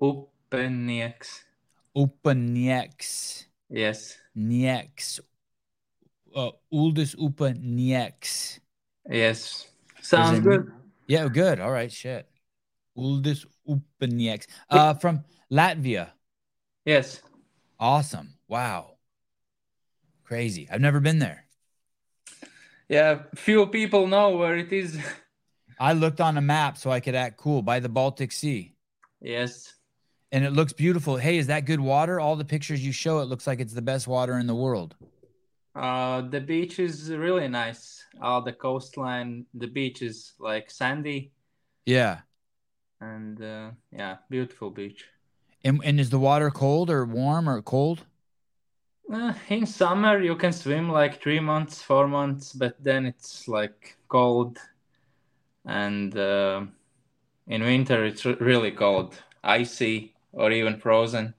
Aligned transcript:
Upenieks. 0.00 1.44
Upanieks. 1.96 3.44
Yes. 3.70 4.16
Nieks. 4.36 5.20
Uh, 6.34 6.50
Uldis 6.72 7.14
Upenieks. 7.16 8.58
Yes. 9.08 9.68
Sounds 10.00 10.40
good. 10.40 10.72
Yeah, 11.06 11.28
good. 11.28 11.60
All 11.60 11.70
right, 11.70 11.90
shit. 11.92 12.28
Uldis 12.96 13.46
Upenieks. 13.68 14.46
Uh, 14.68 14.94
from 14.94 15.24
Latvia. 15.50 16.10
Yes. 16.84 17.22
Awesome. 17.78 18.34
Wow. 18.48 18.96
Crazy. 20.24 20.68
I've 20.70 20.80
never 20.80 21.00
been 21.00 21.18
there. 21.18 21.44
Yeah. 22.88 23.22
Few 23.34 23.66
people 23.66 24.06
know 24.06 24.36
where 24.36 24.56
it 24.56 24.72
is. 24.72 24.98
I 25.78 25.92
looked 25.92 26.20
on 26.20 26.36
a 26.38 26.40
map 26.40 26.78
so 26.78 26.90
I 26.90 27.00
could 27.00 27.14
act 27.14 27.36
cool 27.36 27.62
by 27.62 27.80
the 27.80 27.88
Baltic 27.88 28.32
Sea. 28.32 28.74
yes. 29.20 29.74
And 30.34 30.44
it 30.44 30.50
looks 30.50 30.72
beautiful. 30.72 31.16
Hey, 31.16 31.38
is 31.38 31.46
that 31.46 31.64
good 31.64 31.78
water? 31.78 32.18
All 32.18 32.34
the 32.34 32.44
pictures 32.44 32.84
you 32.84 32.90
show, 32.90 33.20
it 33.20 33.26
looks 33.26 33.46
like 33.46 33.60
it's 33.60 33.72
the 33.72 33.80
best 33.80 34.08
water 34.08 34.36
in 34.36 34.48
the 34.48 34.54
world. 34.54 34.96
Uh, 35.76 36.22
the 36.22 36.40
beach 36.40 36.80
is 36.80 37.08
really 37.12 37.46
nice. 37.46 38.04
All 38.20 38.42
the 38.42 38.52
coastline, 38.52 39.46
the 39.54 39.68
beach 39.68 40.02
is 40.02 40.32
like 40.40 40.72
sandy 40.72 41.30
Yeah. 41.86 42.22
and 43.00 43.40
uh, 43.40 43.70
yeah, 43.92 44.16
beautiful 44.28 44.70
beach. 44.70 45.04
And, 45.62 45.80
and 45.84 46.00
is 46.00 46.10
the 46.10 46.18
water 46.18 46.50
cold 46.50 46.90
or 46.90 47.04
warm 47.04 47.48
or 47.48 47.62
cold? 47.62 48.04
Uh, 49.12 49.34
in 49.50 49.66
summer, 49.66 50.20
you 50.20 50.34
can 50.34 50.52
swim 50.52 50.88
like 50.88 51.22
three 51.22 51.38
months, 51.38 51.80
four 51.80 52.08
months, 52.08 52.52
but 52.52 52.74
then 52.82 53.06
it's 53.06 53.46
like 53.46 53.96
cold. 54.08 54.58
And 55.64 56.16
uh, 56.18 56.62
in 57.46 57.62
winter, 57.62 58.04
it's 58.04 58.24
re- 58.24 58.36
really 58.40 58.72
cold, 58.72 59.14
icy, 59.44 60.13
or 60.34 60.50
even 60.52 60.78
frozen. 60.78 61.34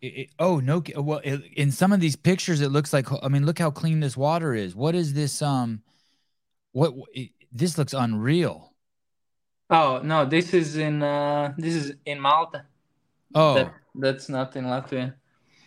It- 0.00 0.06
it- 0.06 0.30
oh 0.38 0.60
no! 0.60 0.82
Well, 0.96 1.20
it, 1.24 1.42
in 1.56 1.70
some 1.70 1.92
of 1.92 2.00
these 2.00 2.16
pictures, 2.16 2.60
it 2.60 2.70
looks 2.70 2.92
like. 2.92 3.06
I 3.22 3.28
mean, 3.28 3.44
look 3.44 3.58
how 3.58 3.70
clean 3.70 4.00
this 4.00 4.16
water 4.16 4.54
is. 4.54 4.74
What 4.74 4.94
is 4.94 5.12
this? 5.12 5.42
Um, 5.42 5.82
what? 6.72 6.94
It, 7.12 7.30
this 7.52 7.76
looks 7.76 7.92
unreal. 7.92 8.72
Oh 9.68 10.00
no, 10.02 10.24
this 10.24 10.54
is 10.54 10.76
in 10.76 11.02
uh, 11.02 11.52
this 11.58 11.74
is 11.74 11.94
in 12.06 12.18
Malta. 12.20 12.64
Oh, 13.34 13.54
That, 13.54 13.74
that's 13.94 14.28
not 14.28 14.56
in 14.56 14.64
Latvia. 14.64 15.14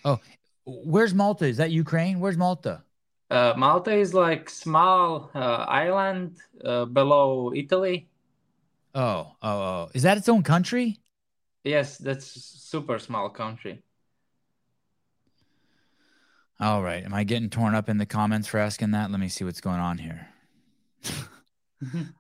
Oh, 0.04 0.20
where's 0.66 1.14
Malta? 1.14 1.46
Is 1.46 1.58
that 1.58 1.72
Ukraine? 1.72 2.20
Where's 2.20 2.38
Malta? 2.38 2.84
Uh, 3.30 3.54
Malta 3.56 3.92
is 3.94 4.14
like 4.14 4.50
small 4.50 5.32
uh, 5.34 5.66
island 5.68 6.38
uh, 6.66 6.86
below 6.86 7.54
Italy. 7.56 8.10
Oh, 8.96 9.32
oh, 9.42 9.50
oh! 9.50 9.90
Is 9.94 10.04
that 10.04 10.18
its 10.18 10.28
own 10.30 10.44
country? 10.44 11.00
Yes, 11.64 11.98
that's 11.98 12.26
super 12.26 13.00
small 13.00 13.30
country. 13.30 13.84
All 16.60 16.84
right. 16.84 17.04
Am 17.04 17.14
I 17.14 17.24
getting 17.24 17.50
torn 17.50 17.76
up 17.76 17.90
in 17.90 17.98
the 17.98 18.06
comments 18.06 18.48
for 18.48 18.58
asking 18.60 18.92
that? 18.92 19.12
Let 19.12 19.20
me 19.20 19.30
see 19.30 19.44
what's 19.44 19.62
going 19.62 19.80
on 19.80 19.98
here. 19.98 20.28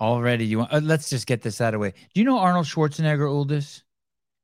Already, 0.00 0.44
you 0.44 0.58
want? 0.58 0.72
Uh, 0.72 0.80
let's 0.82 1.08
just 1.08 1.26
get 1.26 1.42
this 1.42 1.60
out 1.60 1.68
of 1.68 1.72
the 1.74 1.78
way. 1.78 1.94
Do 2.12 2.20
you 2.20 2.24
know 2.24 2.38
Arnold 2.38 2.66
Schwarzenegger, 2.66 3.26
Uldis? 3.26 3.82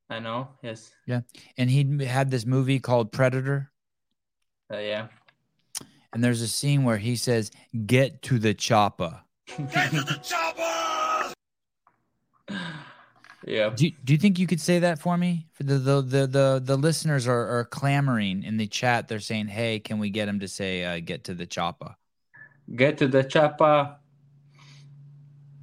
I 0.09 0.19
know. 0.19 0.49
Yes. 0.63 0.91
Yeah, 1.07 1.21
and 1.59 1.69
he 1.69 2.05
had 2.05 2.31
this 2.31 2.47
movie 2.47 2.81
called 2.81 3.13
Predator. 3.13 3.71
Uh, 4.73 4.79
yeah. 4.79 5.09
And 6.15 6.25
there's 6.25 6.41
a 6.41 6.49
scene 6.49 6.85
where 6.85 6.97
he 6.97 7.17
says, 7.17 7.51
"Get 7.85 8.23
to 8.23 8.39
the 8.39 8.55
chopper." 8.55 9.21
Yeah. 13.47 13.71
Do, 13.71 13.91
do 14.05 14.13
you 14.13 14.19
think 14.19 14.39
you 14.39 14.47
could 14.47 14.61
say 14.61 14.81
that 14.81 14.99
for 14.99 15.17
me? 15.17 15.49
For 15.55 15.65
the 15.65 15.79
the 15.79 16.03
the 16.03 16.27
the, 16.27 16.63
the 16.65 16.77
listeners 16.77 17.27
are, 17.27 17.59
are 17.59 17.65
clamoring 17.65 18.45
in 18.45 18.57
the 18.57 18.67
chat. 18.67 19.09
They're 19.09 19.21
saying, 19.21 19.49
"Hey, 19.49 19.81
can 19.81 19.99
we 19.99 20.11
get 20.11 20.29
him 20.29 20.41
to 20.41 20.49
say 20.49 20.85
uh, 20.85 21.01
get 21.01 21.25
to 21.25 21.35
the 21.35 21.47
chopper?" 21.47 21.97
Get 22.75 22.99
to 22.99 23.09
the 23.09 23.25
chopper. 23.25 23.97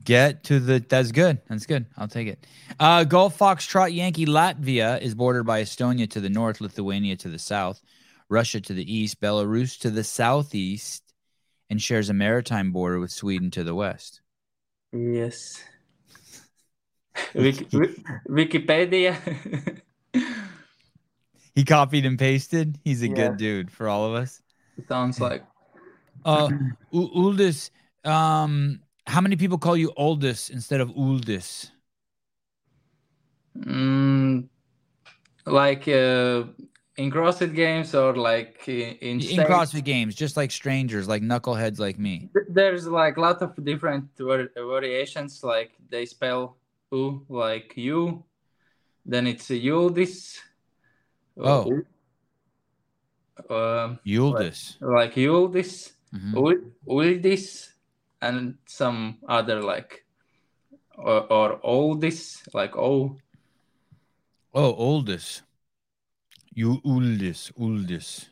Get 0.04 0.44
to 0.46 0.60
the. 0.60 0.80
That's 0.80 1.12
good. 1.12 1.42
That's 1.48 1.66
good. 1.66 1.86
I'll 1.98 2.08
take 2.08 2.28
it. 2.28 2.46
Uh, 2.80 3.04
Gulf 3.04 3.38
Foxtrot 3.38 3.94
Yankee 3.94 4.26
Latvia 4.26 5.00
is 5.02 5.16
bordered 5.16 5.46
by 5.46 5.62
Estonia 5.62 6.10
to 6.12 6.20
the 6.20 6.30
north, 6.30 6.62
Lithuania 6.62 7.16
to 7.18 7.30
the 7.30 7.40
south, 7.40 7.82
Russia 8.28 8.60
to 8.60 8.74
the 8.74 8.94
east, 8.94 9.22
Belarus 9.22 9.80
to 9.80 9.90
the 9.90 10.04
southeast, 10.04 11.04
and 11.70 11.82
shares 11.82 12.10
a 12.10 12.14
maritime 12.14 12.72
border 12.72 13.00
with 13.00 13.12
Sweden 13.12 13.52
to 13.52 13.64
the 13.64 13.76
west. 13.76 14.22
Yes. 14.92 15.64
Wiki- 17.36 17.66
Wi- 17.66 17.96
Wikipedia. 18.30 19.16
He 21.56 21.66
copied 21.66 22.06
and 22.06 22.18
pasted. 22.18 22.78
He's 22.84 23.02
a 23.04 23.08
Yeah. 23.08 23.16
good 23.16 23.38
dude 23.38 23.72
for 23.72 23.88
all 23.90 24.06
of 24.06 24.14
us. 24.14 24.42
Sounds 24.88 25.20
like 25.20 25.44
Uh, 26.26 26.50
U- 26.92 27.10
Uldis. 27.16 27.70
Um, 28.06 28.80
how 29.08 29.22
many 29.22 29.36
people 29.36 29.58
call 29.58 29.76
you 29.78 29.92
Oldis 29.98 30.50
instead 30.50 30.80
of 30.82 30.90
Uldis? 30.92 31.72
mm, 33.58 34.48
like 35.46 35.88
uh, 35.88 36.44
in 36.98 37.12
CrossFit 37.12 37.56
games 37.56 37.96
or 37.96 38.16
like 38.16 38.68
in, 38.68 38.96
in, 39.02 39.20
In 39.22 39.40
CrossFit 39.48 39.84
games, 39.84 40.16
just 40.16 40.38
like 40.38 40.52
strangers, 40.52 41.08
like 41.08 41.24
knuckleheads 41.24 41.80
like 41.80 41.98
me. 42.00 42.30
There's 42.50 42.88
like 42.88 43.18
a 43.18 43.22
lot 43.22 43.42
of 43.42 43.52
different 43.64 44.06
var- 44.18 44.52
variations. 44.56 45.44
Like 45.44 45.72
they 45.90 46.06
spell 46.06 46.58
U 46.92 47.26
like 47.30 47.74
you, 47.78 48.24
then 49.06 49.28
it's 49.28 49.50
a 49.52 49.54
Uldis. 49.60 50.38
Oh. 51.38 51.66
Um, 53.50 54.00
Uldis. 54.06 54.76
like 54.82 55.14
Uldis, 55.16 55.94
Mhm. 56.14 56.36
Ul- 56.36 56.72
Uldis, 56.88 57.70
and 58.22 58.58
some 58.68 59.18
other 59.28 59.62
like 59.62 60.06
or, 60.98 61.32
or 61.32 61.60
Oldis, 61.64 62.42
like 62.54 62.76
O. 62.76 63.16
Oh, 64.54 64.74
Oldis. 64.76 65.42
You 66.54 66.82
Uldis. 66.84 67.52
Uldis. 67.54 68.28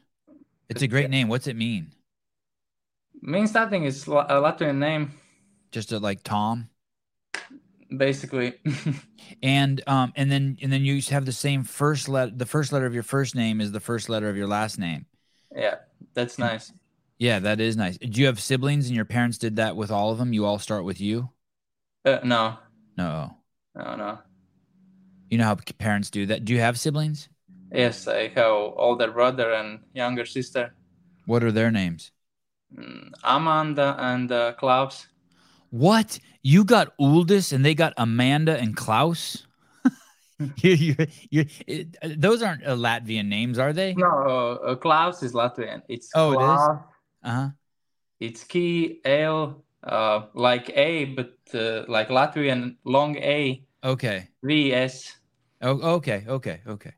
It's 0.67 0.81
a 0.81 0.87
great 0.87 1.09
name. 1.09 1.29
What's 1.29 1.47
it 1.47 1.55
mean? 1.55 1.93
Means 3.21 3.53
nothing. 3.53 3.85
It's 3.85 4.05
a 4.07 4.09
Latvian 4.41 4.77
name, 4.79 5.11
Just 5.71 5.91
a, 5.93 5.99
like 5.99 6.23
Tom. 6.23 6.69
Basically. 7.95 8.55
And 9.41 9.81
um 9.87 10.13
and 10.15 10.31
then 10.31 10.57
and 10.61 10.71
then 10.71 10.83
you 10.85 11.01
have 11.09 11.25
the 11.25 11.31
same 11.31 11.63
first 11.63 12.07
letter. 12.07 12.31
The 12.35 12.45
first 12.45 12.71
letter 12.71 12.85
of 12.85 12.93
your 12.93 13.03
first 13.03 13.35
name 13.35 13.59
is 13.61 13.71
the 13.71 13.79
first 13.79 14.09
letter 14.09 14.29
of 14.29 14.37
your 14.37 14.47
last 14.47 14.77
name. 14.79 15.05
yeah, 15.55 15.75
that's 16.13 16.37
nice. 16.39 16.71
Yeah, 17.19 17.39
that 17.39 17.59
is 17.59 17.75
nice. 17.75 17.97
Do 17.97 18.21
you 18.21 18.27
have 18.27 18.39
siblings 18.39 18.87
and 18.87 18.95
your 18.95 19.05
parents 19.05 19.37
did 19.37 19.55
that 19.55 19.75
with 19.75 19.91
all 19.91 20.11
of 20.11 20.17
them? 20.19 20.33
You 20.33 20.45
all 20.45 20.59
start 20.59 20.83
with 20.83 21.01
you? 21.01 21.29
Uh, 22.05 22.19
no, 22.23 22.57
No. 22.97 23.37
no, 23.75 23.95
no. 23.95 24.19
You 25.29 25.37
know 25.37 25.43
how 25.45 25.55
parents 25.77 26.09
do 26.09 26.25
that. 26.27 26.45
Do 26.45 26.53
you 26.53 26.59
have 26.59 26.79
siblings? 26.79 27.29
Yes, 27.71 28.07
I 28.07 28.27
have 28.29 28.51
older 28.75 29.09
brother 29.11 29.53
and 29.53 29.79
younger 29.93 30.25
sister, 30.25 30.73
What 31.25 31.43
are 31.43 31.51
their 31.51 31.69
names? 31.71 32.11
mm, 32.73 33.11
Amanda 33.23 33.95
and 33.99 34.31
uh, 34.31 34.53
Klaus. 34.53 35.07
What? 35.69 36.19
You 36.43 36.63
got 36.63 36.97
Uldis 36.97 37.51
and 37.53 37.65
they 37.65 37.75
got 37.75 37.93
Amanda 37.97 38.57
and 38.57 38.75
Klaus? 38.75 39.45
you, 40.57 40.73
you, 40.73 40.95
you, 41.29 41.45
it, 41.65 42.21
those 42.21 42.41
aren't 42.41 42.65
uh, 42.65 42.75
Latvian 42.75 43.27
names, 43.27 43.57
are 43.57 43.73
they? 43.73 43.93
No, 43.95 44.07
uh, 44.07 44.75
Klaus 44.75 45.23
is 45.23 45.33
Latvian. 45.33 45.81
It's 45.89 46.11
Oh, 46.15 46.31
it 46.31 46.43
is? 46.43 46.59
Uh 46.59 46.79
huh. 47.23 47.49
It's 48.19 48.43
K 48.43 48.99
L, 49.05 49.63
uh, 49.83 50.21
like 50.33 50.69
A, 50.75 51.05
but 51.05 51.37
uh, 51.53 51.83
like 51.87 52.09
Latvian 52.09 52.77
long 52.83 53.17
A 53.17 53.63
Okay. 53.83 54.27
V 54.43 54.73
S. 54.73 55.15
Oh, 55.61 55.95
okay. 55.95 56.23
Okay. 56.27 56.61
Okay. 56.67 56.93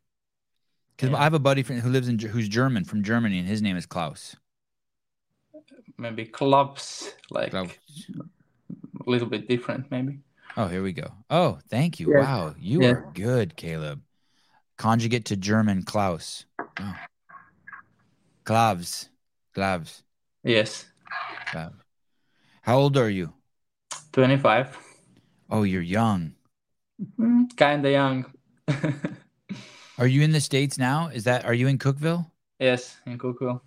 Because 0.95 1.12
Yeah. 1.12 1.18
I 1.18 1.24
have 1.24 1.33
a 1.33 1.39
buddy 1.39 1.63
friend 1.63 1.81
who 1.81 1.89
lives 1.89 2.07
in 2.07 2.19
who's 2.19 2.48
German 2.50 2.83
from 2.83 3.04
Germany, 3.04 3.39
and 3.39 3.48
his 3.48 3.62
name 3.62 3.77
is 3.77 3.86
Klaus. 3.86 4.36
Maybe 5.98 6.25
clubs, 6.25 7.13
like 7.30 7.51
Klaus. 7.51 7.69
A 9.06 9.10
little 9.10 9.28
bit 9.28 9.48
different, 9.48 9.90
maybe. 9.92 10.19
Oh, 10.57 10.68
here 10.68 10.84
we 10.84 10.92
go. 10.94 11.12
Oh, 11.30 11.60
thank 11.69 12.00
you. 12.00 12.12
Yeah. 12.12 12.19
Wow, 12.19 12.56
you 12.60 12.81
Yeah. 12.84 12.90
are 12.92 13.12
good, 13.13 13.56
Caleb. 13.56 14.01
Conjugate 14.78 15.25
to 15.25 15.36
German, 15.38 15.84
Klaus. 15.84 16.46
Oh. 16.80 16.96
Gloves, 18.44 19.10
gloves, 19.54 20.04
Yes, 20.44 20.86
gloves. 21.51 21.75
How 22.63 22.78
old 22.78 22.98
are 22.98 23.10
you? 23.10 23.34
25. 24.13 24.78
Oh, 25.50 25.63
you're 25.63 25.81
young. 25.81 26.34
Mm, 27.19 27.56
kind 27.56 27.86
of 27.86 27.92
young. 27.92 28.25
Are 29.98 30.07
you 30.07 30.22
in 30.22 30.31
the 30.31 30.40
states 30.42 30.78
now? 30.78 31.07
Is 31.10 31.25
that 31.25 31.44
are 31.45 31.54
you 31.54 31.68
in 31.68 31.78
Cookeville? 31.78 32.25
yes, 32.60 32.98
in 33.06 33.18
Cookeville. 33.18 33.60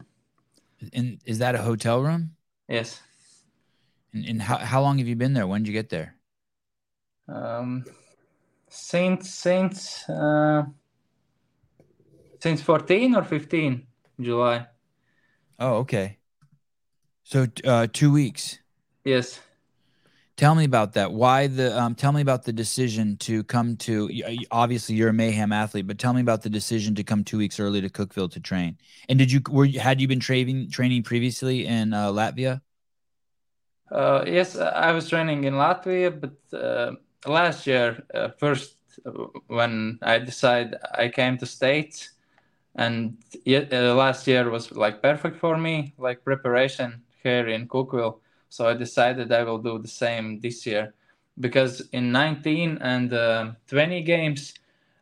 And 0.95 1.21
is 1.27 1.39
that 1.39 1.55
a 1.55 1.59
hotel 1.59 2.01
room? 2.01 2.35
Yes. 2.69 3.01
And, 4.13 4.25
and 4.25 4.43
how 4.43 4.59
how 4.59 4.83
long 4.83 4.99
have 4.99 5.09
you 5.09 5.17
been 5.17 5.33
there? 5.33 5.47
When 5.47 5.63
did 5.63 5.69
you 5.69 5.73
get 5.73 5.89
there? 5.89 6.17
Um, 7.29 7.85
since 8.69 9.31
since 9.31 10.09
uh, 10.09 10.65
since 12.41 12.61
14 12.61 13.15
or 13.15 13.23
15 13.23 13.87
July. 14.21 14.67
Oh, 15.59 15.77
okay. 15.77 16.19
So 17.25 17.47
uh, 17.65 17.87
two 17.93 18.13
weeks. 18.13 18.59
Yes. 19.05 19.41
Tell 20.37 20.55
me 20.55 20.65
about 20.65 20.95
that. 20.95 21.13
Why 21.13 21.47
the? 21.47 21.79
Um, 21.79 21.95
tell 21.95 22.11
me 22.11 22.23
about 22.23 22.45
the 22.45 22.53
decision 22.53 23.17
to 23.19 23.45
come 23.45 23.77
to. 23.79 24.11
Obviously, 24.51 24.95
you're 24.95 25.11
a 25.11 25.13
mayhem 25.13 25.53
athlete, 25.53 25.87
but 25.87 25.99
tell 25.99 26.15
me 26.15 26.23
about 26.23 26.43
the 26.43 26.51
decision 26.51 26.95
to 26.95 27.05
come 27.05 27.23
two 27.23 27.39
weeks 27.39 27.61
early 27.61 27.81
to 27.81 27.91
Cookeville 27.91 28.33
to 28.33 28.41
train. 28.41 28.79
And 29.09 29.19
did 29.19 29.31
you 29.31 29.41
were 29.51 29.67
had 29.67 30.01
you 30.01 30.09
been 30.09 30.21
training 30.21 30.71
training 30.71 31.03
previously 31.03 31.67
in 31.67 31.93
uh, 31.93 32.09
Latvia? 32.09 32.63
Uh, 33.93 34.25
yes, 34.27 34.57
I 34.57 34.93
was 34.93 35.09
training 35.09 35.45
in 35.45 35.55
Latvia, 35.55 36.11
but 36.19 36.59
uh, 36.59 36.93
last 37.27 37.67
year, 37.67 38.03
uh, 38.15 38.29
first 38.39 38.77
uh, 39.05 39.11
when 39.49 39.99
I 40.03 40.19
decided 40.19 40.77
I 40.95 41.09
came 41.09 41.37
to 41.39 41.47
States, 41.47 42.13
and 42.75 43.19
yet, 43.45 43.73
uh, 43.73 43.95
last 43.95 44.27
year 44.27 44.49
was 44.51 44.73
like 44.73 45.03
perfect 45.03 45.37
for 45.39 45.59
me, 45.59 45.95
like 45.99 46.25
preparation 46.25 47.03
here 47.23 47.49
in 47.49 47.69
Cookeville. 47.69 48.21
So 48.49 48.67
I 48.69 48.75
decided 48.75 49.31
I 49.33 49.45
will 49.45 49.59
do 49.59 49.79
the 49.79 49.89
same 49.89 50.41
this 50.41 50.67
year, 50.67 50.95
because 51.39 51.83
in 51.93 52.13
19 52.13 52.79
and 52.81 53.13
uh, 53.13 53.53
20 53.67 54.03
games, 54.03 54.55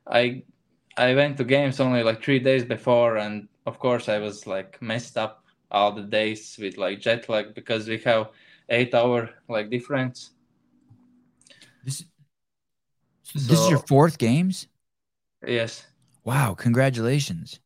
I 0.06 0.42
I 0.96 1.14
went 1.14 1.36
to 1.38 1.44
games 1.44 1.80
only 1.80 2.02
like 2.02 2.22
three 2.22 2.40
days 2.40 2.64
before, 2.64 3.18
and 3.18 3.48
of 3.66 3.78
course 3.78 4.08
I 4.08 4.18
was 4.18 4.46
like 4.46 4.82
messed 4.82 5.16
up 5.16 5.44
all 5.70 5.92
the 5.92 6.02
days 6.02 6.58
with 6.60 6.76
like 6.76 7.00
jet 7.00 7.28
lag 7.28 7.54
because 7.54 7.88
we 7.88 7.98
have 7.98 8.30
eight 8.70 8.94
hour 8.94 9.30
like 9.48 9.70
difference. 9.70 10.30
This, 11.84 12.04
so, 13.22 13.38
this 13.38 13.60
is 13.60 13.70
your 13.70 13.80
fourth 13.80 14.18
games. 14.18 14.68
Yes. 15.46 15.86
Wow! 16.24 16.54
Congratulations. 16.54 17.60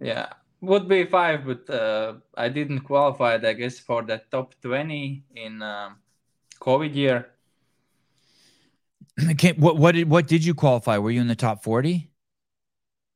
Yeah, 0.00 0.28
would 0.60 0.88
be 0.88 1.04
five, 1.04 1.44
but 1.44 1.68
uh, 1.70 2.14
I 2.36 2.48
didn't 2.48 2.80
qualify. 2.80 3.34
I 3.34 3.52
guess 3.52 3.78
for 3.78 4.02
the 4.02 4.22
top 4.30 4.54
twenty 4.60 5.24
in 5.34 5.62
um, 5.62 5.96
COVID 6.60 6.94
year. 6.94 7.30
Okay, 9.32 9.52
what 9.52 9.76
what 9.76 9.94
did 9.94 10.08
what 10.08 10.26
did 10.26 10.42
you 10.44 10.54
qualify? 10.54 10.96
Were 10.96 11.10
you 11.10 11.20
in 11.20 11.28
the 11.28 11.36
top 11.36 11.62
forty? 11.62 12.10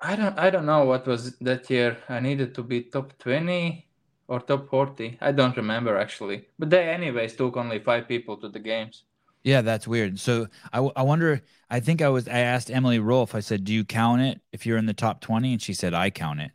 I 0.01 0.17
don't 0.17 0.39
I 0.39 0.51
don't 0.51 0.67
know 0.67 0.85
what 0.85 1.07
was 1.07 1.35
that 1.39 1.71
year. 1.71 1.97
I 2.11 2.21
needed 2.21 2.55
to 2.57 2.63
be 2.63 2.83
top 2.83 3.17
twenty 3.19 3.89
or 4.29 4.41
top 4.41 4.69
forty. 4.69 5.19
I 5.21 5.33
don't 5.33 5.57
remember 5.57 5.97
actually. 5.99 6.49
But 6.59 6.71
they 6.71 6.89
anyways 6.89 7.37
took 7.37 7.57
only 7.57 7.79
five 7.79 8.09
people 8.09 8.37
to 8.39 8.49
the 8.49 8.59
games. 8.59 9.05
Yeah, 9.43 9.61
that's 9.61 9.87
weird. 9.87 10.19
So 10.19 10.49
I, 10.73 10.79
I 10.97 11.03
wonder. 11.03 11.43
I 11.69 11.81
think 11.81 12.01
I 12.01 12.09
was. 12.09 12.27
I 12.29 12.39
asked 12.39 12.71
Emily 12.71 12.99
Rolfe. 12.99 13.35
I 13.35 13.41
said, 13.41 13.65
"Do 13.65 13.73
you 13.75 13.85
count 13.85 14.23
it 14.23 14.41
if 14.53 14.65
you're 14.65 14.79
in 14.79 14.87
the 14.87 14.95
top 14.95 15.21
20? 15.21 15.53
And 15.53 15.63
she 15.63 15.75
said, 15.75 15.93
"I 15.93 16.11
count 16.11 16.41
it." 16.41 16.51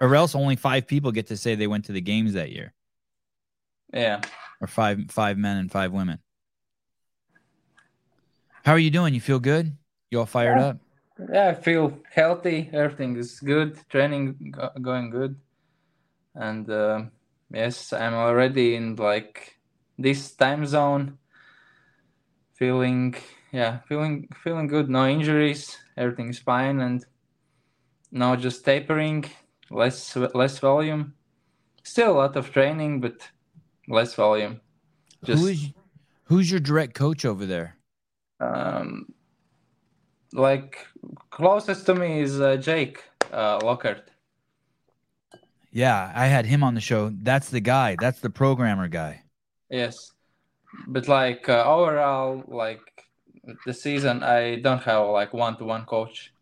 Or 0.00 0.14
else 0.14 0.34
only 0.34 0.56
five 0.56 0.86
people 0.86 1.12
get 1.12 1.28
to 1.28 1.36
say 1.36 1.54
they 1.54 1.66
went 1.66 1.84
to 1.84 1.92
the 1.92 2.00
games 2.00 2.32
that 2.32 2.50
year. 2.50 2.72
Yeah. 3.92 4.20
Or 4.60 4.66
five 4.66 5.10
five 5.10 5.38
men 5.38 5.58
and 5.58 5.70
five 5.70 5.92
women. 5.92 6.18
How 8.64 8.72
are 8.72 8.78
you 8.78 8.90
doing? 8.90 9.14
You 9.14 9.20
feel 9.20 9.40
good? 9.40 9.76
You 10.10 10.20
all 10.20 10.26
fired 10.26 10.58
yeah. 10.58 10.66
up? 10.66 10.78
Yeah, 11.32 11.48
I 11.48 11.54
feel 11.54 11.98
healthy. 12.12 12.70
Everything 12.72 13.16
is 13.16 13.40
good. 13.40 13.78
Training 13.88 14.54
going 14.80 15.10
good, 15.10 15.36
and 16.34 16.68
uh, 16.70 17.02
yes, 17.52 17.92
I'm 17.92 18.14
already 18.14 18.74
in 18.74 18.96
like 18.96 19.58
this 19.98 20.34
time 20.34 20.66
zone 20.66 21.18
feeling 22.54 23.14
yeah 23.52 23.78
feeling 23.88 24.28
feeling 24.42 24.66
good. 24.66 24.88
No 24.88 25.06
injuries 25.06 25.76
everything 25.96 26.28
is 26.28 26.38
fine 26.38 26.80
and 26.80 27.04
now 28.10 28.36
just 28.36 28.64
tapering 28.64 29.24
less 29.70 30.16
less 30.16 30.58
volume. 30.58 31.14
Still 31.82 32.12
a 32.12 32.18
lot 32.18 32.36
of 32.36 32.50
training 32.52 33.00
but 33.00 33.30
less 33.88 34.14
volume. 34.14 34.60
Just, 35.24 35.40
Who 35.40 35.48
is, 35.48 35.68
who's 36.24 36.50
your 36.50 36.60
direct 36.60 36.94
coach 36.94 37.24
over 37.24 37.46
there? 37.46 37.76
Um 38.40 39.12
like 40.32 40.86
closest 41.30 41.86
to 41.86 41.94
me 41.94 42.20
is 42.20 42.40
uh, 42.40 42.56
jake 42.56 43.02
uh, 43.32 43.58
lockhart 43.62 44.09
yeah 45.72 46.12
i 46.14 46.26
had 46.26 46.46
him 46.46 46.62
on 46.62 46.74
the 46.74 46.80
show. 46.80 47.12
That's 47.22 47.50
the 47.50 47.60
guy. 47.60 47.96
That's 48.00 48.20
the 48.20 48.30
programmer 48.30 48.88
guy. 48.88 49.22
Yes. 49.68 50.12
But 50.86 51.08
like 51.08 51.48
uh, 51.48 51.64
overall, 51.64 52.44
like 52.46 52.80
the 53.66 53.74
season, 53.74 54.22
I 54.22 54.56
don't 54.56 54.82
have 54.82 55.08
like 55.08 55.32
one 55.32 55.56
to 55.58 55.64
one 55.64 55.84
coach. 55.84 56.32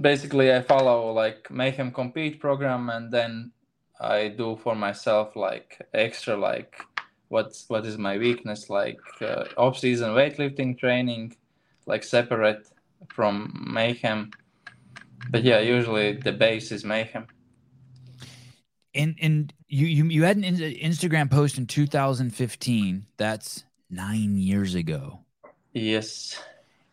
Basically, 0.00 0.52
I 0.52 0.62
follow 0.62 1.12
like 1.12 1.50
Mayhem 1.50 1.90
Compete 1.92 2.40
program, 2.40 2.90
and 2.90 3.12
then 3.12 3.52
I 4.00 4.28
do 4.28 4.56
for 4.62 4.74
myself 4.74 5.34
like 5.34 5.86
extra 5.92 6.36
like 6.36 6.80
what's 7.28 7.64
what 7.68 7.84
is 7.86 7.98
my 7.98 8.18
weakness? 8.18 8.70
Like 8.70 9.00
uh, 9.20 9.44
off 9.56 9.78
season 9.78 10.10
weightlifting 10.10 10.78
training, 10.78 11.36
like 11.86 12.04
separate 12.04 12.68
from 13.08 13.66
Mayhem. 13.72 14.30
But 15.30 15.42
yeah, 15.42 15.58
usually 15.58 16.12
the 16.12 16.32
base 16.32 16.70
is 16.70 16.84
Mayhem 16.84 17.26
and 18.98 19.16
and 19.22 19.54
you 19.68 19.86
you 19.86 20.04
you 20.04 20.24
had 20.24 20.36
an 20.36 20.42
Instagram 20.42 21.30
post 21.30 21.56
in 21.56 21.66
2015. 21.66 23.06
That's 23.16 23.64
nine 23.88 24.36
years 24.36 24.74
ago. 24.74 25.20
Yes. 25.72 26.38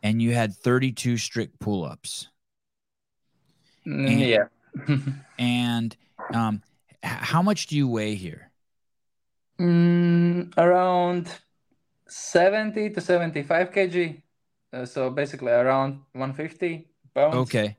And 0.04 0.22
you 0.22 0.34
had 0.34 0.56
32 0.56 1.18
strict 1.18 1.60
pull-ups. 1.60 2.28
Mm, 3.88 4.08
and, 4.08 4.22
yeah. 4.22 4.96
and 5.40 5.98
um, 6.32 6.62
how 7.02 7.42
much 7.42 7.68
do 7.68 7.76
you 7.76 7.88
weigh 7.88 8.14
here? 8.14 8.52
Mm, 9.60 10.56
around 10.58 11.32
70 12.08 12.92
to 12.92 13.02
75 13.02 13.72
kg. 13.72 14.22
Uh, 14.72 14.86
so 14.86 15.10
basically 15.10 15.52
around 15.52 16.02
150 16.14 16.88
pounds. 17.16 17.36
Okay. 17.36 17.76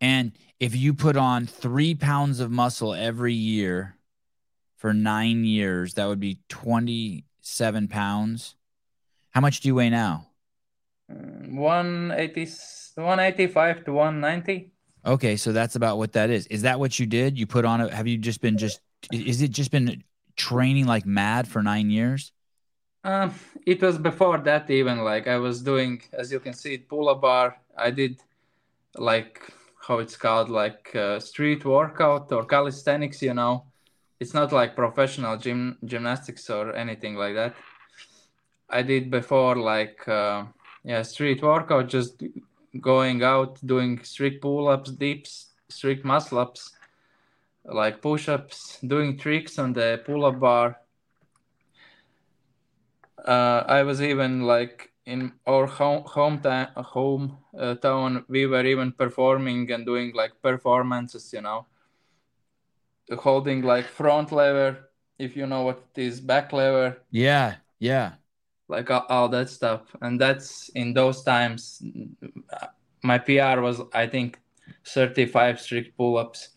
And 0.00 0.32
if 0.58 0.74
you 0.74 0.94
put 0.94 1.16
on 1.16 1.46
three 1.46 1.94
pounds 1.94 2.40
of 2.40 2.50
muscle 2.50 2.94
every 2.94 3.34
year 3.34 3.96
for 4.76 4.94
nine 4.94 5.44
years, 5.44 5.94
that 5.94 6.06
would 6.06 6.20
be 6.20 6.38
27 6.48 7.88
pounds. 7.88 8.54
How 9.30 9.40
much 9.40 9.60
do 9.60 9.68
you 9.68 9.74
weigh 9.74 9.90
now? 9.90 10.26
180, 11.08 12.40
185 12.94 13.84
to 13.84 13.92
190. 13.92 14.72
Okay, 15.04 15.36
so 15.36 15.52
that's 15.52 15.76
about 15.76 15.98
what 15.98 16.12
that 16.12 16.30
is. 16.30 16.46
Is 16.48 16.62
that 16.62 16.78
what 16.78 16.98
you 16.98 17.06
did? 17.06 17.38
You 17.38 17.46
put 17.46 17.64
on 17.64 17.80
it? 17.80 17.92
Have 17.92 18.06
you 18.06 18.18
just 18.18 18.40
been 18.40 18.58
just, 18.58 18.80
is 19.12 19.42
it 19.42 19.50
just 19.50 19.70
been 19.70 20.04
training 20.36 20.86
like 20.86 21.06
mad 21.06 21.48
for 21.48 21.62
nine 21.62 21.90
years? 21.90 22.32
Um, 23.02 23.34
it 23.66 23.80
was 23.80 23.96
before 23.98 24.38
that 24.38 24.70
even. 24.70 24.98
Like 24.98 25.26
I 25.26 25.38
was 25.38 25.62
doing, 25.62 26.02
as 26.12 26.30
you 26.30 26.38
can 26.38 26.52
see, 26.52 26.78
pull 26.78 27.08
up 27.08 27.22
bar. 27.22 27.58
I 27.76 27.90
did 27.90 28.20
like 28.94 29.40
how 29.90 29.98
it's 29.98 30.16
called 30.16 30.48
like 30.48 30.94
uh, 30.94 31.18
street 31.18 31.64
workout 31.64 32.30
or 32.30 32.44
calisthenics 32.44 33.20
you 33.22 33.34
know? 33.34 33.64
It's 34.20 34.34
not 34.34 34.52
like 34.52 34.76
professional 34.76 35.36
gym 35.36 35.78
gymnastics 35.84 36.48
or 36.48 36.76
anything 36.76 37.16
like 37.16 37.34
that. 37.34 37.54
I 38.68 38.82
did 38.82 39.10
before 39.10 39.56
like 39.56 40.06
uh, 40.06 40.44
yeah 40.84 41.02
street 41.02 41.42
workout 41.42 41.88
just 41.88 42.22
going 42.80 43.24
out 43.24 43.58
doing 43.66 44.00
strict 44.04 44.40
pull-ups 44.42 44.92
dips 44.92 45.50
strict 45.68 46.04
muscle 46.04 46.38
ups 46.38 46.70
like 47.64 48.00
push-ups 48.00 48.78
doing 48.86 49.18
tricks 49.18 49.58
on 49.58 49.72
the 49.72 50.00
pull-up 50.06 50.38
bar. 50.38 50.76
Uh, 53.26 53.64
i 53.66 53.82
was 53.82 54.00
even 54.00 54.42
like 54.42 54.89
in 55.06 55.32
our 55.46 55.66
home 55.66 56.04
hometown 56.04 56.72
home 56.74 57.38
uh, 57.58 57.74
town 57.74 58.24
we 58.28 58.46
were 58.46 58.64
even 58.64 58.92
performing 58.92 59.70
and 59.72 59.86
doing 59.86 60.12
like 60.14 60.32
performances 60.42 61.32
you 61.32 61.40
know. 61.40 61.66
Holding 63.10 63.62
like 63.62 63.86
front 63.86 64.30
lever 64.30 64.90
if 65.18 65.36
you 65.36 65.46
know 65.46 65.62
what 65.62 65.84
it 65.94 66.02
is 66.02 66.20
back 66.20 66.52
lever. 66.52 66.98
Yeah 67.10 67.56
yeah. 67.78 68.12
Like 68.68 68.90
all, 68.90 69.06
all 69.08 69.28
that 69.30 69.50
stuff. 69.50 69.82
And 70.00 70.20
that's 70.20 70.68
in 70.70 70.92
those 70.94 71.22
times 71.24 71.82
my 73.02 73.18
pr 73.18 73.60
was 73.60 73.80
i 73.94 74.06
think 74.06 74.38
35 74.84 75.60
strict 75.60 75.96
pull-ups. 75.96 76.50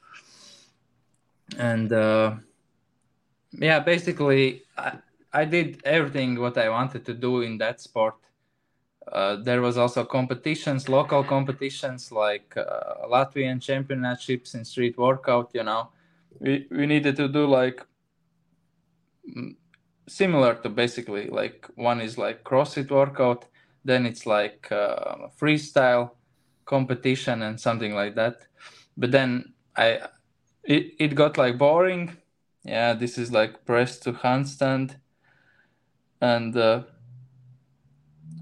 And 1.58 1.92
uh 1.92 2.36
yeah 3.54 3.80
basically 3.80 4.64
I, 4.78 4.98
I 5.32 5.46
did 5.46 5.82
everything 5.86 6.40
what 6.40 6.58
i 6.58 6.70
wanted 6.70 7.06
to 7.06 7.14
do 7.14 7.42
in 7.42 7.58
that 7.60 7.82
sport 7.82 8.16
uh, 9.12 9.36
there 9.38 9.62
was 9.62 9.78
also 9.78 10.04
competitions, 10.06 10.90
local 10.90 11.24
competitions 11.24 12.12
like 12.12 12.56
uh, 12.58 13.08
Latvian 13.08 13.62
championships 13.62 14.56
in 14.56 14.66
street 14.66 14.98
workout. 14.98 15.52
You 15.54 15.64
know, 15.64 15.90
we 16.40 16.68
we 16.72 16.86
needed 16.86 17.16
to 17.18 17.28
do 17.28 17.46
like 17.46 17.86
similar 20.08 20.56
to 20.56 20.70
basically 20.70 21.28
like 21.30 21.68
one 21.76 22.02
is 22.02 22.18
like 22.18 22.44
CrossFit 22.44 22.92
workout. 22.92 23.46
then 23.86 24.06
it's 24.06 24.26
like 24.26 24.72
uh, 24.72 25.28
freestyle 25.40 26.12
competition 26.66 27.42
and 27.42 27.60
something 27.60 27.94
like 27.94 28.16
that. 28.16 28.38
But 28.96 29.12
then 29.12 29.54
I 29.76 30.00
it, 30.64 30.94
it 31.00 31.16
got 31.16 31.38
like 31.38 31.58
boring. 31.58 32.18
Yeah, 32.64 32.94
this 32.94 33.18
is 33.18 33.32
like 33.32 33.66
press 33.66 34.00
to 34.00 34.14
handstand, 34.14 34.96
and 36.22 36.56
uh, 36.56 36.84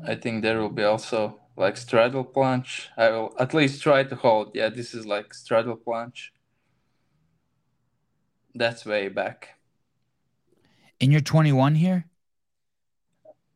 I 0.05 0.15
think 0.15 0.41
there 0.41 0.59
will 0.59 0.69
be 0.69 0.83
also 0.83 1.39
like 1.55 1.77
straddle 1.77 2.25
planche. 2.25 2.87
I 2.97 3.09
will 3.09 3.35
at 3.39 3.53
least 3.53 3.81
try 3.81 4.03
to 4.03 4.15
hold. 4.15 4.51
Yeah, 4.53 4.69
this 4.69 4.93
is 4.93 5.05
like 5.05 5.33
straddle 5.33 5.77
planche. 5.77 6.29
That's 8.53 8.85
way 8.85 9.07
back. 9.07 9.57
And 10.99 11.11
you're 11.11 11.21
21 11.21 11.75
here? 11.75 12.05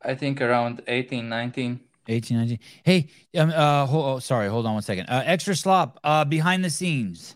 I 0.02 0.16
think 0.16 0.42
around 0.42 0.82
18, 0.88 1.28
19. 1.28 1.80
18, 2.08 2.38
19. 2.38 2.60
Hey, 2.84 3.10
um, 3.38 3.50
uh, 3.50 3.86
hold, 3.86 4.06
oh, 4.06 4.20
sorry, 4.20 4.48
hold 4.48 4.66
on 4.66 4.74
one 4.74 4.84
second. 4.84 5.08
Uh, 5.08 5.24
extra 5.26 5.56
slop, 5.56 6.00
uh, 6.04 6.24
behind 6.26 6.64
the 6.64 6.70
scenes 6.70 7.36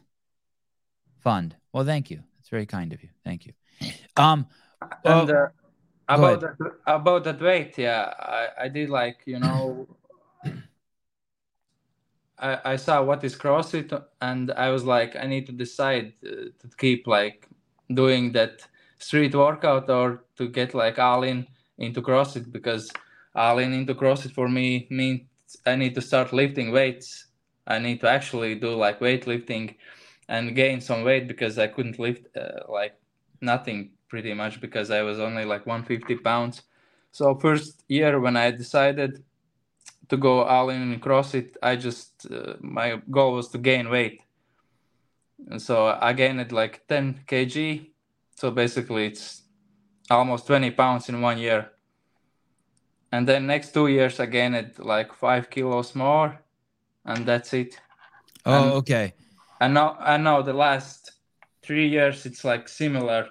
fund. 1.19 1.55
Well, 1.73 1.85
thank 1.85 2.09
you. 2.09 2.23
That's 2.37 2.49
very 2.49 2.65
kind 2.65 2.93
of 2.93 3.01
you. 3.03 3.09
Thank 3.23 3.45
you. 3.45 3.53
Um, 4.15 4.47
and 5.03 5.29
uh, 5.29 5.47
about 6.09 6.41
that, 6.41 6.57
about 6.85 7.23
that 7.23 7.41
weight, 7.41 7.77
yeah, 7.77 8.13
I, 8.19 8.65
I 8.65 8.67
did 8.67 8.89
like 8.89 9.19
you 9.25 9.39
know, 9.39 9.87
I 12.39 12.59
I 12.65 12.75
saw 12.75 13.03
what 13.03 13.23
is 13.23 13.35
CrossFit, 13.35 14.03
and 14.21 14.51
I 14.51 14.69
was 14.69 14.83
like, 14.83 15.15
I 15.15 15.27
need 15.27 15.45
to 15.47 15.51
decide 15.51 16.13
uh, 16.25 16.49
to 16.59 16.69
keep 16.77 17.07
like 17.07 17.47
doing 17.93 18.31
that 18.33 18.67
street 18.97 19.33
workout 19.33 19.89
or 19.89 20.23
to 20.37 20.47
get 20.47 20.73
like 20.73 20.99
all 20.99 21.23
in 21.23 21.47
into 21.77 22.01
CrossFit 22.01 22.51
because 22.51 22.91
all 23.35 23.59
in 23.59 23.73
into 23.73 23.95
CrossFit 23.95 24.33
for 24.33 24.49
me 24.49 24.87
means 24.89 25.21
I 25.65 25.75
need 25.75 25.95
to 25.95 26.01
start 26.01 26.33
lifting 26.33 26.71
weights. 26.71 27.27
I 27.67 27.79
need 27.79 28.01
to 28.01 28.09
actually 28.09 28.55
do 28.55 28.75
like 28.75 28.99
weightlifting 28.99 29.75
and 30.27 30.55
gain 30.55 30.81
some 30.81 31.03
weight 31.03 31.27
because 31.27 31.57
I 31.57 31.67
couldn't 31.67 31.99
lift 31.99 32.35
uh, 32.35 32.63
like 32.67 32.95
nothing 33.41 33.91
pretty 34.09 34.33
much 34.33 34.59
because 34.59 34.91
I 34.91 35.01
was 35.03 35.19
only 35.19 35.45
like 35.45 35.65
150 35.65 36.15
pounds. 36.17 36.63
So 37.11 37.35
first 37.35 37.83
year 37.87 38.19
when 38.19 38.35
I 38.35 38.51
decided 38.51 39.23
to 40.09 40.17
go 40.17 40.43
all 40.43 40.69
in 40.69 40.81
and 40.81 41.01
cross 41.01 41.33
it, 41.33 41.55
I 41.63 41.75
just 41.75 42.27
uh, 42.29 42.55
my 42.59 43.01
goal 43.09 43.33
was 43.33 43.47
to 43.49 43.57
gain 43.57 43.89
weight. 43.89 44.21
And 45.47 45.61
so 45.61 45.97
I 46.01 46.13
gained 46.13 46.51
like 46.51 46.87
10 46.87 47.21
kg. 47.27 47.87
So 48.35 48.51
basically 48.51 49.07
it's 49.07 49.43
almost 50.09 50.47
20 50.47 50.71
pounds 50.71 51.09
in 51.09 51.21
one 51.21 51.37
year. 51.37 51.71
And 53.11 53.27
then 53.27 53.47
next 53.47 53.73
two 53.73 53.87
years 53.87 54.19
I 54.19 54.25
gained 54.25 54.73
like 54.77 55.13
five 55.13 55.49
kilos 55.49 55.95
more, 55.95 56.39
and 57.05 57.25
that's 57.25 57.53
it. 57.53 57.79
Oh, 58.45 58.63
and, 58.63 58.71
okay. 58.73 59.13
And 59.59 59.73
now, 59.73 59.97
and 59.99 60.23
now 60.23 60.41
the 60.41 60.53
last 60.53 61.11
three 61.63 61.87
years 61.87 62.25
it's 62.25 62.43
like 62.43 62.67
similar, 62.67 63.29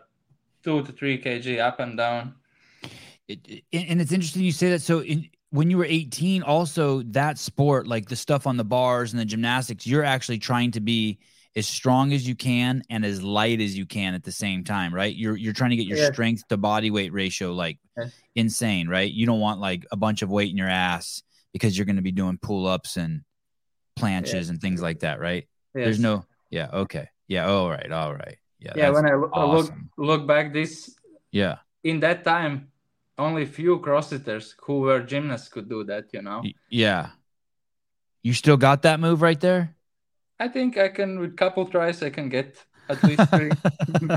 two 0.62 0.82
to 0.82 0.92
three 0.92 1.20
kg 1.20 1.60
up 1.60 1.80
and 1.80 1.96
down. 1.96 2.34
It, 3.28 3.64
and 3.72 4.00
it's 4.00 4.12
interesting 4.12 4.42
you 4.42 4.52
say 4.52 4.70
that. 4.70 4.82
So 4.82 5.02
in, 5.02 5.28
when 5.50 5.70
you 5.70 5.78
were 5.78 5.84
18, 5.84 6.42
also 6.42 7.02
that 7.02 7.38
sport, 7.38 7.86
like 7.86 8.08
the 8.08 8.16
stuff 8.16 8.46
on 8.46 8.56
the 8.56 8.64
bars 8.64 9.12
and 9.12 9.20
the 9.20 9.24
gymnastics, 9.24 9.86
you're 9.86 10.04
actually 10.04 10.38
trying 10.38 10.70
to 10.72 10.80
be 10.80 11.18
as 11.56 11.66
strong 11.66 12.12
as 12.12 12.28
you 12.28 12.34
can 12.34 12.82
and 12.90 13.04
as 13.04 13.22
light 13.22 13.60
as 13.60 13.76
you 13.76 13.86
can 13.86 14.14
at 14.14 14.22
the 14.22 14.32
same 14.32 14.62
time, 14.64 14.94
right? 14.94 15.14
You're 15.14 15.36
you're 15.36 15.52
trying 15.54 15.70
to 15.70 15.76
get 15.76 15.86
your 15.86 15.96
strength 16.12 16.46
to 16.48 16.56
body 16.56 16.90
weight 16.90 17.12
ratio 17.12 17.52
like 17.52 17.78
insane, 18.34 18.88
right? 18.88 19.10
You 19.10 19.26
don't 19.26 19.40
want 19.40 19.58
like 19.60 19.86
a 19.90 19.96
bunch 19.96 20.22
of 20.22 20.30
weight 20.30 20.50
in 20.50 20.56
your 20.56 20.68
ass 20.68 21.22
because 21.52 21.76
you're 21.76 21.86
going 21.86 21.96
to 21.96 22.02
be 22.02 22.12
doing 22.12 22.38
pull 22.40 22.66
ups 22.66 22.96
and 22.96 23.22
planches 23.98 24.50
and 24.50 24.60
things 24.60 24.80
like 24.80 25.00
that, 25.00 25.18
right? 25.18 25.48
Yes. 25.74 25.84
There's 25.84 26.00
no, 26.00 26.24
yeah, 26.50 26.68
okay, 26.72 27.08
yeah, 27.26 27.48
all 27.48 27.68
right, 27.68 27.90
all 27.90 28.14
right, 28.14 28.36
yeah. 28.58 28.72
Yeah, 28.76 28.90
when 28.90 29.06
I 29.06 29.12
awesome. 29.14 29.90
look 29.96 30.20
look 30.20 30.26
back, 30.26 30.52
this 30.52 30.96
yeah, 31.30 31.58
in 31.82 32.00
that 32.00 32.24
time, 32.24 32.68
only 33.16 33.46
few 33.46 33.78
CrossFitters 33.80 34.54
who 34.62 34.80
were 34.80 35.00
gymnasts 35.00 35.48
could 35.48 35.68
do 35.68 35.84
that, 35.84 36.12
you 36.12 36.22
know. 36.22 36.42
Yeah, 36.70 37.10
you 38.22 38.32
still 38.32 38.56
got 38.56 38.82
that 38.82 39.00
move 39.00 39.22
right 39.22 39.40
there. 39.40 39.74
I 40.38 40.48
think 40.48 40.78
I 40.78 40.88
can 40.88 41.18
with 41.18 41.36
couple 41.36 41.66
tries 41.66 42.02
I 42.02 42.10
can 42.10 42.28
get 42.28 42.64
at 42.88 43.02
least 43.02 43.28
three. 43.30 43.50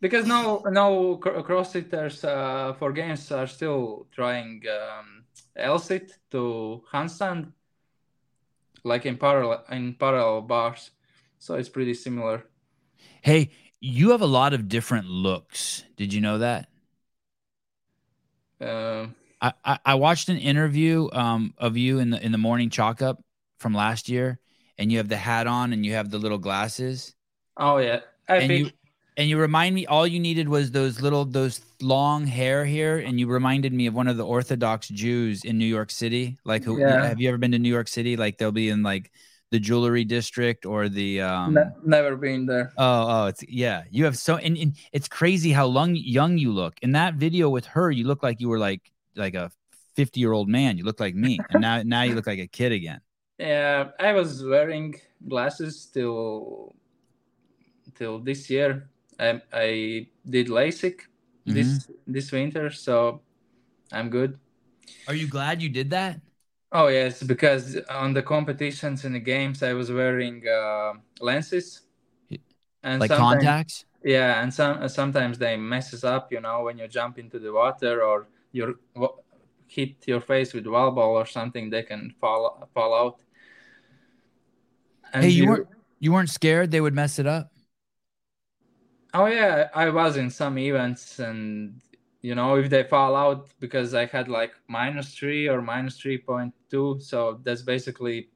because 0.00 0.26
no 0.26 0.62
no 0.68 1.16
crossfitters 1.18 2.24
uh, 2.24 2.74
for 2.74 2.92
games 2.92 3.32
are 3.32 3.46
still 3.46 4.06
trying 4.12 4.62
um, 4.68 5.24
L-sit 5.56 6.18
to 6.30 6.82
handstand 6.92 7.52
like 8.84 9.06
in 9.06 9.16
parallel 9.16 9.64
in 9.70 9.94
parallel 9.94 10.42
bars 10.42 10.90
so 11.38 11.54
it's 11.54 11.70
pretty 11.70 11.94
similar 11.94 12.44
hey 13.22 13.50
you 13.80 14.10
have 14.10 14.20
a 14.20 14.26
lot 14.26 14.54
of 14.54 14.68
different 14.68 15.08
looks 15.08 15.84
did 15.96 16.12
you 16.12 16.20
know 16.20 16.38
that 16.38 16.68
uh, 18.60 19.06
I, 19.42 19.78
I 19.84 19.94
watched 19.96 20.30
an 20.30 20.38
interview 20.38 21.08
um, 21.12 21.52
of 21.58 21.76
you 21.76 21.98
in 21.98 22.10
the 22.10 22.24
in 22.24 22.32
the 22.32 22.38
morning 22.38 22.70
chalk 22.70 23.02
up 23.02 23.22
from 23.58 23.74
last 23.74 24.08
year 24.08 24.38
and 24.78 24.90
you 24.90 24.98
have 24.98 25.08
the 25.08 25.16
hat 25.16 25.46
on 25.46 25.72
and 25.72 25.84
you 25.84 25.92
have 25.92 26.10
the 26.10 26.18
little 26.18 26.38
glasses. 26.38 27.14
Oh 27.56 27.78
yeah, 27.78 28.00
I 28.28 28.36
and 28.36 28.48
think- 28.48 28.66
you 28.66 28.72
and 29.16 29.28
you 29.28 29.38
remind 29.38 29.74
me 29.76 29.86
all 29.86 30.06
you 30.06 30.18
needed 30.18 30.48
was 30.48 30.72
those 30.72 31.00
little 31.00 31.24
those 31.24 31.60
long 31.80 32.26
hair 32.26 32.64
here, 32.64 32.98
and 32.98 33.20
you 33.20 33.28
reminded 33.28 33.72
me 33.72 33.86
of 33.86 33.94
one 33.94 34.08
of 34.08 34.16
the 34.16 34.26
Orthodox 34.26 34.88
Jews 34.88 35.44
in 35.44 35.58
New 35.58 35.66
York 35.66 35.90
City. 35.90 36.38
Like 36.44 36.64
who 36.64 36.80
yeah. 36.80 37.06
have 37.06 37.20
you 37.20 37.28
ever 37.28 37.38
been 37.38 37.52
to 37.52 37.58
New 37.58 37.68
York 37.68 37.88
City? 37.88 38.16
Like 38.16 38.38
they'll 38.38 38.52
be 38.52 38.70
in 38.70 38.82
like 38.82 39.12
the 39.50 39.58
jewelry 39.58 40.04
district 40.04 40.66
or 40.66 40.88
the 40.88 41.20
um 41.20 41.54
ne- 41.54 41.70
never 41.84 42.16
been 42.16 42.46
there 42.46 42.72
oh 42.78 43.06
oh 43.08 43.26
it's 43.26 43.44
yeah 43.48 43.84
you 43.90 44.04
have 44.04 44.16
so 44.18 44.36
and, 44.36 44.56
and 44.56 44.74
it's 44.92 45.06
crazy 45.08 45.52
how 45.52 45.66
long 45.66 45.94
young 45.94 46.38
you 46.38 46.52
look 46.52 46.74
in 46.82 46.92
that 46.92 47.14
video 47.14 47.48
with 47.48 47.66
her 47.66 47.90
you 47.90 48.04
look 48.04 48.22
like 48.22 48.40
you 48.40 48.48
were 48.48 48.58
like 48.58 48.90
like 49.16 49.34
a 49.34 49.50
50 49.94 50.18
year 50.18 50.32
old 50.32 50.48
man 50.48 50.76
you 50.76 50.84
look 50.84 50.98
like 50.98 51.14
me 51.14 51.38
and 51.50 51.60
now 51.60 51.82
now 51.82 52.02
you 52.02 52.14
look 52.14 52.26
like 52.26 52.40
a 52.40 52.48
kid 52.48 52.72
again 52.72 53.00
yeah, 53.38 53.90
I 53.98 54.12
was 54.12 54.44
wearing 54.44 54.94
glasses 55.26 55.86
till 55.92 56.74
till 57.94 58.18
this 58.20 58.48
year. 58.48 58.88
I, 59.18 59.40
I 59.52 60.06
did 60.26 60.48
LASIK 60.48 61.06
mm-hmm. 61.46 61.54
this 61.54 61.88
this 62.06 62.30
winter, 62.32 62.70
so 62.70 63.22
I'm 63.92 64.10
good. 64.10 64.38
Are 65.08 65.14
you 65.14 65.26
glad 65.26 65.62
you 65.62 65.68
did 65.68 65.90
that? 65.90 66.20
Oh 66.74 66.88
yes, 66.88 67.22
because 67.22 67.76
on 67.88 68.14
the 68.14 68.22
competitions 68.22 69.04
and 69.04 69.14
the 69.14 69.20
games, 69.20 69.62
I 69.62 69.74
was 69.74 69.92
wearing 69.92 70.42
uh, 70.48 70.94
lenses 71.20 71.82
and 72.82 73.00
like 73.00 73.10
contacts. 73.10 73.84
Yeah, 74.02 74.42
and 74.42 74.52
some 74.52 74.88
sometimes 74.88 75.38
they 75.38 75.56
messes 75.56 76.04
up, 76.04 76.30
you 76.32 76.40
know, 76.40 76.62
when 76.64 76.78
you 76.78 76.88
jump 76.88 77.18
into 77.18 77.38
the 77.38 77.52
water 77.52 78.02
or 78.02 78.26
you 78.52 78.78
hit 79.66 80.06
your 80.06 80.20
face 80.20 80.52
with 80.52 80.66
wall 80.66 80.90
ball 80.90 81.16
or 81.16 81.26
something, 81.26 81.70
they 81.70 81.84
can 81.84 82.12
fall 82.20 82.68
fall 82.74 82.92
out. 82.94 83.20
And 85.12 85.22
hey, 85.22 85.30
you, 85.30 85.44
you 85.44 85.48
weren't 85.48 85.68
you 86.00 86.12
weren't 86.12 86.30
scared 86.30 86.70
they 86.70 86.80
would 86.80 86.94
mess 86.94 87.18
it 87.18 87.26
up? 87.26 87.50
Oh 89.14 89.26
yeah, 89.26 89.68
I 89.74 89.90
was 89.90 90.16
in 90.16 90.30
some 90.30 90.58
events, 90.58 91.18
and 91.20 91.80
you 92.24 92.34
know 92.34 92.56
if 92.56 92.70
they 92.70 92.82
fall 92.84 93.14
out 93.14 93.50
because 93.60 93.92
I 93.92 94.06
had 94.06 94.28
like 94.28 94.52
minus 94.66 95.14
three 95.14 95.46
or 95.46 95.60
minus 95.60 95.98
three 95.98 96.16
point 96.16 96.54
two, 96.70 96.96
so 96.98 97.38
that's 97.44 97.60
basically 97.60 98.30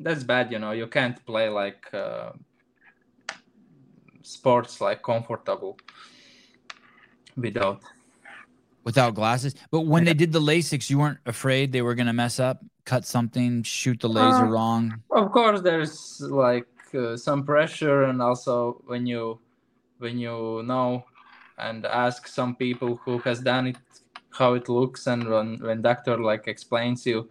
that's 0.00 0.24
bad. 0.24 0.50
You 0.50 0.58
know, 0.58 0.72
you 0.72 0.86
can't 0.86 1.18
play 1.26 1.50
like 1.50 1.82
uh, 1.92 2.30
sports 4.22 4.80
like 4.80 5.02
comfortable 5.02 5.76
without 7.36 7.82
without 8.84 9.14
glasses. 9.14 9.54
But 9.70 9.82
when 9.82 10.04
yeah. 10.04 10.12
they 10.12 10.14
did 10.14 10.32
the 10.32 10.40
LASIKs, 10.40 10.88
you 10.88 10.98
weren't 10.98 11.20
afraid 11.26 11.72
they 11.72 11.82
were 11.82 11.94
going 11.94 12.06
to 12.06 12.14
mess 12.24 12.40
up 12.40 12.64
cut 12.86 13.04
something, 13.04 13.62
shoot 13.62 14.00
the 14.00 14.08
laser 14.08 14.46
uh, 14.46 14.48
wrong? 14.48 15.02
Of 15.10 15.30
course, 15.30 15.60
there's 15.60 16.22
like 16.22 16.68
uh, 16.94 17.16
some 17.18 17.44
pressure, 17.44 18.04
and 18.04 18.22
also 18.22 18.82
when 18.86 19.06
you 19.06 19.40
when 19.98 20.18
you 20.18 20.62
know 20.64 21.04
and 21.58 21.86
ask 21.86 22.26
some 22.26 22.56
people 22.56 22.96
who 23.04 23.18
has 23.18 23.40
done 23.40 23.68
it 23.68 23.78
how 24.30 24.54
it 24.54 24.68
looks, 24.68 25.06
and 25.06 25.28
when 25.28 25.58
when 25.60 25.82
doctor 25.82 26.18
like 26.18 26.48
explains 26.48 27.06
you. 27.06 27.28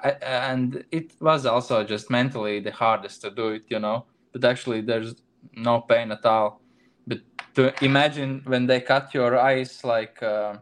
I, 0.00 0.10
and 0.22 0.84
it 0.90 1.14
was 1.20 1.46
also 1.46 1.84
just 1.84 2.10
mentally 2.10 2.60
the 2.60 2.72
hardest 2.72 3.22
to 3.22 3.30
do 3.30 3.48
it, 3.48 3.62
you 3.68 3.78
know. 3.78 4.06
But 4.32 4.44
actually, 4.44 4.82
there's 4.82 5.14
no 5.56 5.80
pain 5.80 6.10
at 6.10 6.24
all. 6.26 6.60
But 7.06 7.20
to 7.54 7.72
imagine 7.84 8.42
when 8.44 8.66
they 8.66 8.80
cut 8.80 9.14
your 9.14 9.38
eyes 9.38 9.84
like 9.84 10.22
uh, 10.22 10.56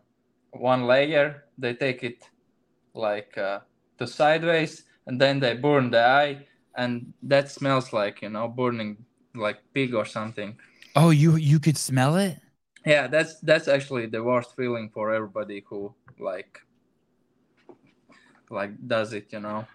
one 0.51 0.87
layer, 0.87 1.45
they 1.59 1.75
take 1.75 2.05
it 2.05 2.29
like 2.95 3.37
uh, 3.39 3.61
to 3.99 4.07
sideways 4.07 4.85
and 5.07 5.21
then 5.21 5.41
they 5.41 5.55
burn 5.55 5.91
the 5.91 6.05
eye 6.05 6.47
and 6.77 7.13
that 7.23 7.51
smells 7.51 7.93
like 7.93 8.23
you 8.23 8.29
know 8.29 8.49
burning 8.49 8.97
like 9.35 9.59
pig 9.75 9.95
or 9.95 10.05
something 10.05 10.57
oh 10.97 11.11
you 11.11 11.37
you 11.37 11.59
could 11.59 11.77
smell 11.77 12.17
it 12.17 12.39
yeah 12.85 13.07
that's 13.07 13.41
that's 13.41 13.69
actually 13.69 14.07
the 14.07 14.23
worst 14.23 14.57
feeling 14.57 14.91
for 14.93 15.13
everybody 15.13 15.65
who 15.69 15.95
like 16.19 16.61
like 18.53 18.71
does 18.87 19.13
it, 19.13 19.33
you 19.33 19.41
know. 19.41 19.67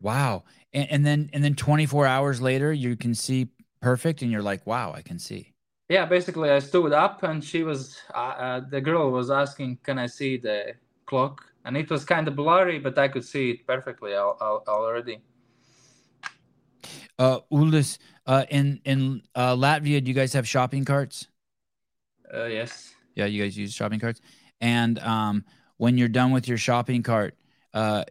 Wow. 0.00 0.44
And, 0.72 0.90
and 0.90 1.06
then 1.06 1.30
and 1.32 1.42
then 1.42 1.54
24 1.54 2.06
hours 2.06 2.40
later, 2.40 2.72
you 2.72 2.96
can 2.96 3.14
see 3.14 3.48
perfect, 3.80 4.20
and 4.22 4.30
you're 4.30 4.42
like, 4.42 4.66
wow, 4.66 4.92
I 4.92 5.02
can 5.02 5.18
see. 5.18 5.54
Yeah, 5.88 6.04
basically, 6.04 6.50
I 6.50 6.58
stood 6.58 6.92
up 6.92 7.22
and 7.22 7.42
she 7.42 7.62
was 7.62 7.96
uh, 8.14 8.18
uh, 8.18 8.60
the 8.68 8.80
girl 8.80 9.10
was 9.10 9.30
asking, 9.30 9.78
"Can 9.82 9.98
I 9.98 10.06
see 10.06 10.36
the 10.36 10.74
clock?" 11.06 11.46
And 11.64 11.76
it 11.76 11.90
was 11.90 12.04
kind 12.04 12.28
of 12.28 12.36
blurry, 12.36 12.78
but 12.78 12.98
I 12.98 13.08
could 13.08 13.24
see 13.24 13.50
it 13.50 13.66
perfectly 13.66 14.12
al- 14.14 14.36
al- 14.40 14.64
already. 14.68 15.20
Uh, 17.18 17.40
Uldis, 17.50 17.98
uh, 18.26 18.44
in 18.50 18.80
in 18.84 19.22
uh, 19.34 19.54
Latvia, 19.56 20.04
do 20.04 20.08
you 20.08 20.14
guys 20.14 20.34
have 20.34 20.46
shopping 20.46 20.84
carts? 20.84 21.28
Uh, 22.32 22.44
yes. 22.44 22.94
Yeah, 23.14 23.26
you 23.26 23.42
guys 23.42 23.56
use 23.56 23.72
shopping 23.72 24.00
carts. 24.00 24.20
And 24.60 24.98
um, 25.00 25.44
when 25.76 25.98
you're 25.98 26.08
done 26.08 26.32
with 26.32 26.48
your 26.48 26.58
shopping 26.58 27.02
cart, 27.02 27.34
uh, 27.74 28.04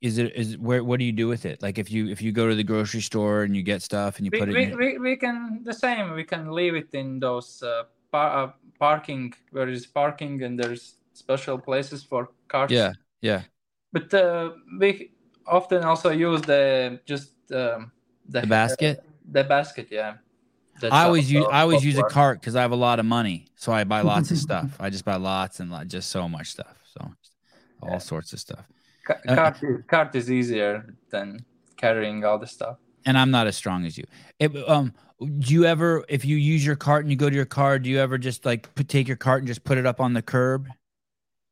is 0.00 0.16
it 0.18 0.34
is 0.34 0.56
where 0.56 0.82
what 0.82 0.98
do 0.98 1.04
you 1.04 1.12
do 1.12 1.28
with 1.28 1.44
it? 1.44 1.62
Like 1.62 1.78
if 1.78 1.90
you 1.90 2.08
if 2.08 2.22
you 2.22 2.32
go 2.32 2.48
to 2.48 2.54
the 2.54 2.64
grocery 2.64 3.02
store 3.02 3.42
and 3.42 3.54
you 3.54 3.62
get 3.62 3.82
stuff 3.82 4.16
and 4.16 4.24
you 4.24 4.30
We, 4.32 4.38
put 4.38 4.48
it 4.48 4.54
we, 4.54 4.64
in 4.64 4.76
we, 4.76 4.98
we 4.98 5.16
can 5.16 5.62
the 5.62 5.74
same. 5.74 6.14
We 6.14 6.24
can 6.24 6.50
leave 6.52 6.74
it 6.74 6.94
in 6.94 7.20
those 7.20 7.62
uh, 7.62 7.84
par- 8.10 8.44
uh, 8.44 8.52
parking 8.78 9.34
where 9.52 9.68
is 9.68 9.86
parking 9.86 10.42
and 10.42 10.58
there's 10.58 10.94
special 11.12 11.58
places 11.58 12.02
for 12.02 12.30
cars. 12.48 12.70
yeah 12.70 12.92
yeah 13.20 13.42
But 13.92 14.14
uh, 14.14 14.52
we 14.78 15.12
often 15.46 15.84
also 15.84 16.10
use 16.10 16.40
the 16.42 17.00
just 17.04 17.32
um, 17.52 17.92
the 18.28 18.46
basket. 18.46 19.04
the 19.30 19.44
basket. 19.44 19.88
Yeah. 19.90 20.14
That's 20.80 20.94
I 20.94 21.04
always 21.04 21.30
use 21.30 21.46
I 21.50 21.60
always 21.62 21.84
use 21.84 21.98
a 21.98 22.02
cart 22.04 22.40
because 22.40 22.56
I 22.56 22.62
have 22.62 22.72
a 22.72 22.76
lot 22.76 22.98
of 22.98 23.06
money, 23.06 23.46
so 23.56 23.72
I 23.72 23.84
buy 23.84 24.00
lots 24.00 24.30
of 24.30 24.38
stuff. 24.48 24.76
I 24.80 24.90
just 24.90 25.04
buy 25.04 25.16
lots 25.16 25.60
and 25.60 25.70
lot, 25.70 25.86
just 25.88 26.10
so 26.10 26.28
much 26.28 26.48
stuff. 26.48 26.76
So 26.94 27.00
all 27.82 27.92
Yeah. 27.92 27.98
sorts 27.98 28.32
of 28.32 28.40
stuff. 28.40 28.64
Uh, 29.08 29.34
cart, 29.34 29.62
is, 29.62 29.82
cart 29.88 30.14
is 30.14 30.30
easier 30.30 30.94
than 31.10 31.44
carrying 31.76 32.24
all 32.24 32.38
the 32.38 32.46
stuff. 32.46 32.76
and 33.06 33.16
I'm 33.18 33.30
not 33.30 33.46
as 33.46 33.56
strong 33.56 33.86
as 33.86 33.96
you. 33.98 34.04
It, 34.38 34.54
um, 34.68 34.92
do 35.38 35.52
you 35.54 35.64
ever, 35.64 36.04
if 36.08 36.24
you 36.24 36.36
use 36.36 36.64
your 36.64 36.76
cart 36.76 37.04
and 37.04 37.10
you 37.10 37.16
go 37.16 37.28
to 37.30 37.34
your 37.36 37.46
car, 37.46 37.78
do 37.78 37.88
you 37.90 37.98
ever 37.98 38.18
just 38.18 38.44
like 38.44 38.72
put, 38.74 38.88
take 38.88 39.08
your 39.08 39.16
cart 39.16 39.40
and 39.40 39.48
just 39.48 39.64
put 39.64 39.78
it 39.78 39.86
up 39.86 40.00
on 40.00 40.12
the 40.12 40.22
curb, 40.22 40.68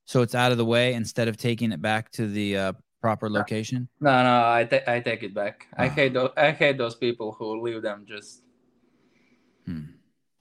so 0.06 0.22
it's 0.22 0.34
out 0.34 0.52
of 0.52 0.58
the 0.58 0.64
way 0.64 0.92
instead 0.94 1.26
of 1.28 1.36
taking 1.36 1.72
it 1.72 1.80
back 1.82 2.10
to 2.12 2.26
the 2.26 2.56
uh, 2.56 2.72
proper 3.00 3.28
location? 3.30 3.88
No, 4.00 4.10
no, 4.22 4.28
I 4.58 4.60
I 4.86 5.00
take 5.00 5.22
it 5.22 5.34
back. 5.34 5.66
I 5.76 5.86
Ah. 5.86 5.90
hate 5.90 6.12
those. 6.12 6.30
I 6.36 6.50
hate 6.52 6.76
those 6.78 6.94
people 6.94 7.32
who 7.32 7.60
leave 7.62 7.82
them 7.82 8.04
just 8.06 8.42
Hmm. 9.68 9.82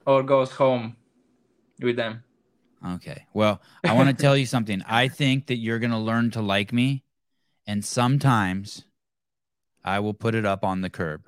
or 0.06 0.24
goes 0.24 0.52
home 0.52 0.96
with 1.82 1.98
them. 1.98 2.24
Okay. 2.96 3.26
Well, 3.34 3.62
I 3.84 3.94
want 3.94 4.08
to 4.08 4.16
tell 4.26 4.38
you 4.38 4.46
something. 4.46 4.82
I 4.88 5.10
think 5.10 5.48
that 5.48 5.58
you're 5.58 5.80
gonna 5.80 6.00
learn 6.00 6.32
to 6.32 6.42
like 6.42 6.72
me, 6.72 7.04
and 7.66 7.84
sometimes 7.84 8.86
I 9.84 10.00
will 10.00 10.14
put 10.14 10.34
it 10.34 10.46
up 10.46 10.64
on 10.64 10.80
the 10.80 10.90
curb. 10.90 11.28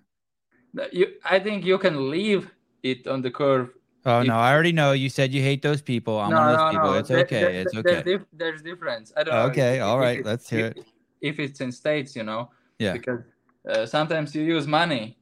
You, 0.93 1.07
I 1.25 1.39
think 1.39 1.65
you 1.65 1.77
can 1.77 2.09
leave 2.09 2.49
it 2.83 3.05
on 3.07 3.21
the 3.21 3.31
curb. 3.31 3.71
Oh 4.05 4.21
If- 4.21 4.27
no, 4.27 4.35
I 4.35 4.53
already 4.53 4.71
know. 4.71 4.93
You 4.93 5.09
said 5.09 5.33
you 5.33 5.41
hate 5.41 5.61
those 5.61 5.81
people. 5.81 6.17
I'm 6.19 6.29
no, 6.29 6.37
one 6.37 6.47
of 6.47 6.51
those 6.57 6.65
no, 6.65 6.71
people. 6.71 6.91
no. 6.93 6.97
It's 6.99 7.09
There- 7.09 7.19
okay. 7.19 7.41
there- 7.41 7.61
it's 7.61 7.75
okay. 7.75 8.01
There's, 8.05 8.21
there's 8.31 8.61
difference. 8.61 9.11
I 9.17 9.23
don't 9.23 9.33
know. 9.35 9.41
Okay, 9.51 9.77
if- 9.77 9.83
all 9.83 9.99
right, 9.99 10.23
let's 10.23 10.49
hear 10.49 10.67
if, 10.67 10.77
it. 10.77 10.85
If 11.21 11.39
it's 11.39 11.59
in 11.59 11.71
states, 11.73 12.15
you 12.15 12.23
know. 12.23 12.51
Yeah. 12.77 12.93
Because 12.93 13.19
uh, 13.67 13.85
sometimes 13.85 14.33
you 14.33 14.43
use 14.43 14.67
money, 14.67 15.17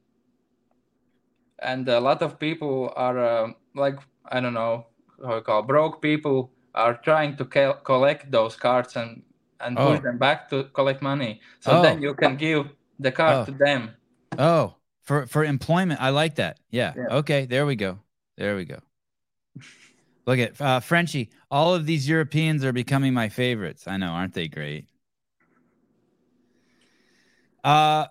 and 1.58 1.88
a 1.88 2.00
lot 2.00 2.22
of 2.22 2.38
people 2.38 2.92
are 2.96 3.18
uh, 3.18 3.52
like 3.74 3.98
I 4.30 4.40
don't 4.40 4.54
know 4.54 4.86
how 5.24 5.36
you 5.36 5.40
call 5.42 5.62
broke 5.62 6.00
people 6.02 6.50
are 6.74 6.94
trying 6.94 7.36
to 7.36 7.44
collect 7.84 8.30
those 8.30 8.56
cards 8.56 8.96
and 8.96 9.22
and 9.60 9.78
Oh. 9.78 9.90
push 9.90 10.02
them 10.02 10.18
back 10.18 10.48
to 10.50 10.64
collect 10.72 11.02
money. 11.02 11.40
So 11.60 11.72
Oh. 11.72 11.82
then 11.82 12.00
you 12.02 12.14
can 12.14 12.36
give 12.36 12.70
the 13.00 13.10
card 13.10 13.36
Oh. 13.36 13.44
to 13.46 13.52
them. 13.58 13.90
Oh, 14.38 14.74
for 15.02 15.26
for 15.26 15.44
employment, 15.44 16.00
I 16.00 16.10
like 16.10 16.36
that. 16.36 16.60
Yeah. 16.70 16.94
Yeah. 16.96 17.16
Okay, 17.18 17.46
there 17.46 17.66
we 17.66 17.74
go. 17.76 17.98
There 18.36 18.54
we 18.54 18.64
go. 18.64 18.78
Look 20.26 20.38
at 20.38 20.60
uh, 20.60 20.80
Frenchie. 20.80 21.30
All 21.50 21.74
of 21.74 21.86
these 21.86 22.06
Europeans 22.08 22.62
are 22.64 22.72
becoming 22.72 23.14
my 23.14 23.28
favorites. 23.30 23.88
I 23.88 23.96
know, 23.96 24.12
aren't 24.12 24.34
they 24.34 24.46
great? 24.46 24.86
Uh, 27.64 28.06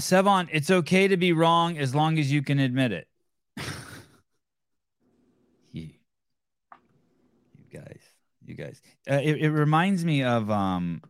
Sevan, 0.00 0.48
it's 0.50 0.70
okay 0.70 1.08
to 1.08 1.16
be 1.16 1.32
wrong 1.32 1.78
as 1.78 1.94
long 1.94 2.18
as 2.18 2.32
you 2.32 2.42
can 2.42 2.58
admit 2.58 2.92
it. 2.92 3.08
you, 5.72 5.90
you 7.54 7.64
guys, 7.70 8.00
you 8.44 8.54
guys. 8.54 8.80
Uh, 9.10 9.20
it, 9.22 9.38
it 9.38 9.50
reminds 9.50 10.04
me 10.04 10.22
of 10.22 10.50
um. 10.50 11.02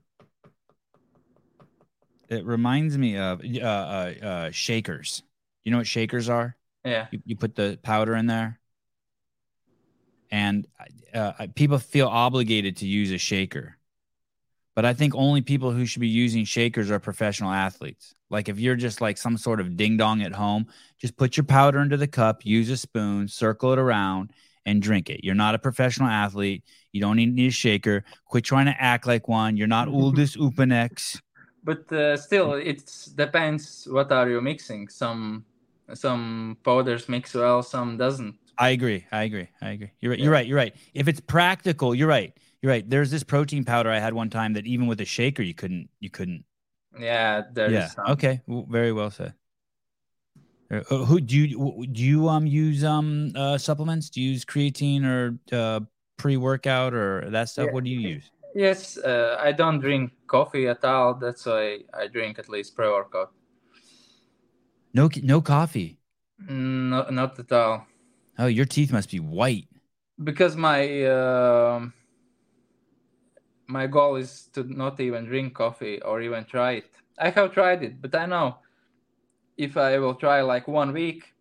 It 2.28 2.46
reminds 2.46 2.96
me 2.96 3.18
of 3.18 3.42
uh, 3.44 3.64
uh, 3.64 4.12
uh, 4.22 4.50
shakers. 4.50 5.22
You 5.64 5.70
know 5.70 5.78
what 5.78 5.86
shakers 5.86 6.30
are? 6.30 6.56
Yeah. 6.84 7.06
You, 7.10 7.20
you 7.26 7.36
put 7.36 7.54
the 7.54 7.78
powder 7.82 8.16
in 8.16 8.26
there, 8.26 8.58
and 10.30 10.66
uh, 11.14 11.32
uh, 11.38 11.46
people 11.54 11.78
feel 11.78 12.08
obligated 12.08 12.78
to 12.78 12.86
use 12.86 13.10
a 13.12 13.18
shaker. 13.18 13.76
But 14.74 14.86
I 14.86 14.94
think 14.94 15.14
only 15.14 15.42
people 15.42 15.70
who 15.70 15.84
should 15.84 16.00
be 16.00 16.08
using 16.08 16.46
shakers 16.46 16.90
are 16.90 16.98
professional 16.98 17.52
athletes. 17.52 18.14
Like 18.32 18.48
if 18.48 18.58
you're 18.58 18.76
just 18.76 19.00
like 19.00 19.18
some 19.18 19.36
sort 19.36 19.60
of 19.60 19.76
ding 19.76 19.96
dong 19.98 20.22
at 20.22 20.32
home, 20.32 20.66
just 20.98 21.16
put 21.16 21.36
your 21.36 21.44
powder 21.44 21.80
into 21.80 21.96
the 21.96 22.08
cup, 22.08 22.44
use 22.44 22.70
a 22.70 22.76
spoon, 22.76 23.28
circle 23.28 23.72
it 23.74 23.78
around, 23.78 24.32
and 24.64 24.80
drink 24.80 25.10
it. 25.10 25.22
You're 25.22 25.34
not 25.34 25.54
a 25.54 25.58
professional 25.58 26.08
athlete. 26.08 26.64
You 26.92 27.00
don't 27.02 27.16
need, 27.16 27.34
need 27.34 27.48
a 27.48 27.50
shaker. 27.50 28.04
Quit 28.26 28.44
trying 28.44 28.66
to 28.66 28.82
act 28.82 29.06
like 29.06 29.28
one. 29.28 29.56
You're 29.56 29.66
not 29.66 29.88
Uldis 30.00 30.36
Upenieks. 30.36 31.20
But 31.62 31.92
uh, 31.92 32.16
still, 32.16 32.54
it 32.54 32.90
depends. 33.14 33.86
What 33.88 34.10
are 34.10 34.28
you 34.28 34.40
mixing? 34.40 34.88
Some 34.88 35.44
some 35.94 36.56
powders 36.64 37.08
mix 37.08 37.34
well, 37.34 37.62
some 37.62 37.96
doesn't. 37.96 38.34
I 38.58 38.70
agree. 38.70 39.06
I 39.12 39.24
agree. 39.24 39.48
I 39.60 39.70
agree. 39.70 39.90
You're 40.00 40.10
right. 40.10 40.20
You're 40.20 40.32
right. 40.32 40.46
You're 40.46 40.56
right. 40.56 40.74
If 40.94 41.06
it's 41.08 41.20
practical, 41.20 41.94
you're 41.94 42.08
right. 42.08 42.32
You're 42.60 42.72
right. 42.72 42.88
There's 42.88 43.10
this 43.10 43.24
protein 43.24 43.64
powder 43.64 43.90
I 43.90 43.98
had 43.98 44.14
one 44.14 44.30
time 44.30 44.54
that 44.54 44.66
even 44.66 44.86
with 44.86 45.00
a 45.00 45.04
shaker 45.04 45.42
you 45.42 45.54
couldn't 45.54 45.88
you 46.00 46.10
couldn't. 46.10 46.44
Yeah, 46.98 47.42
there 47.52 47.68
is 47.68 47.74
yeah. 47.74 47.88
some. 47.88 48.12
Okay. 48.12 48.40
W- 48.46 48.66
Very 48.68 48.92
well 48.92 49.10
said. 49.10 49.34
Uh, 50.70 50.82
uh, 50.90 51.04
who 51.04 51.20
do 51.20 51.36
you 51.36 51.86
do 51.86 52.02
you 52.02 52.28
um 52.28 52.46
use 52.46 52.84
um 52.84 53.32
uh 53.36 53.58
supplements? 53.58 54.10
Do 54.10 54.20
you 54.20 54.30
use 54.30 54.44
creatine 54.44 55.04
or 55.04 55.38
uh 55.52 55.80
pre 56.16 56.36
workout 56.36 56.94
or 56.94 57.28
that 57.30 57.48
stuff? 57.48 57.66
Yeah. 57.66 57.72
What 57.72 57.84
do 57.84 57.90
you 57.90 58.00
use? 58.00 58.30
Yes, 58.54 58.98
uh, 58.98 59.38
I 59.40 59.52
don't 59.52 59.80
drink 59.80 60.12
coffee 60.26 60.68
at 60.68 60.84
all. 60.84 61.14
That's 61.14 61.46
why 61.46 61.80
I 61.94 62.06
drink 62.06 62.38
at 62.38 62.50
least 62.50 62.76
pre-workout. 62.76 63.32
No 64.94 65.08
no 65.22 65.40
coffee. 65.40 65.98
Mm, 66.48 66.90
No, 66.90 67.08
not 67.10 67.38
at 67.38 67.52
all. 67.52 67.86
Oh, 68.38 68.46
your 68.46 68.66
teeth 68.66 68.92
must 68.92 69.10
be 69.10 69.20
white. 69.20 69.68
Because 70.22 70.56
my 70.56 71.04
um 71.06 71.92
my 73.72 73.86
goal 73.86 74.16
is 74.16 74.48
to 74.54 74.64
not 74.64 75.00
even 75.00 75.24
drink 75.26 75.54
coffee 75.54 76.00
or 76.02 76.20
even 76.20 76.44
try 76.44 76.72
it. 76.72 76.90
I 77.18 77.30
have 77.30 77.52
tried 77.52 77.82
it, 77.82 78.00
but 78.02 78.14
I 78.14 78.26
know 78.26 78.58
if 79.56 79.76
I 79.76 79.98
will 79.98 80.14
try 80.14 80.40
like 80.42 80.68
one 80.68 80.92
week, 80.92 81.34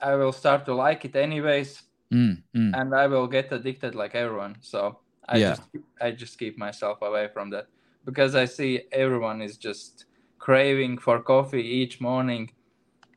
I 0.00 0.14
will 0.16 0.32
start 0.32 0.64
to 0.66 0.74
like 0.74 1.04
it 1.04 1.16
anyways, 1.16 1.82
Mm, 2.12 2.42
mm. 2.54 2.72
and 2.74 2.94
I 2.94 3.06
will 3.08 3.26
get 3.26 3.52
addicted 3.52 3.94
like 3.94 4.14
everyone. 4.14 4.56
So 4.60 5.00
I 5.28 5.38
Yeah. 5.40 5.50
just 5.50 5.62
I 6.00 6.10
just 6.12 6.38
keep 6.38 6.58
myself 6.58 7.02
away 7.02 7.28
from 7.32 7.50
that 7.50 7.66
because 8.04 8.34
I 8.34 8.44
see 8.46 8.82
everyone 8.92 9.42
is 9.42 9.56
just 9.56 10.06
craving 10.38 10.98
for 10.98 11.22
coffee 11.22 11.62
each 11.62 12.00
morning. 12.00 12.50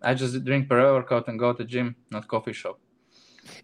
I 0.02 0.14
just 0.16 0.44
drink 0.46 0.70
pre-workout 0.70 1.28
and 1.28 1.38
go 1.40 1.54
to 1.54 1.64
gym, 1.66 1.96
not 2.12 2.28
coffee 2.28 2.54
shop. 2.54 2.80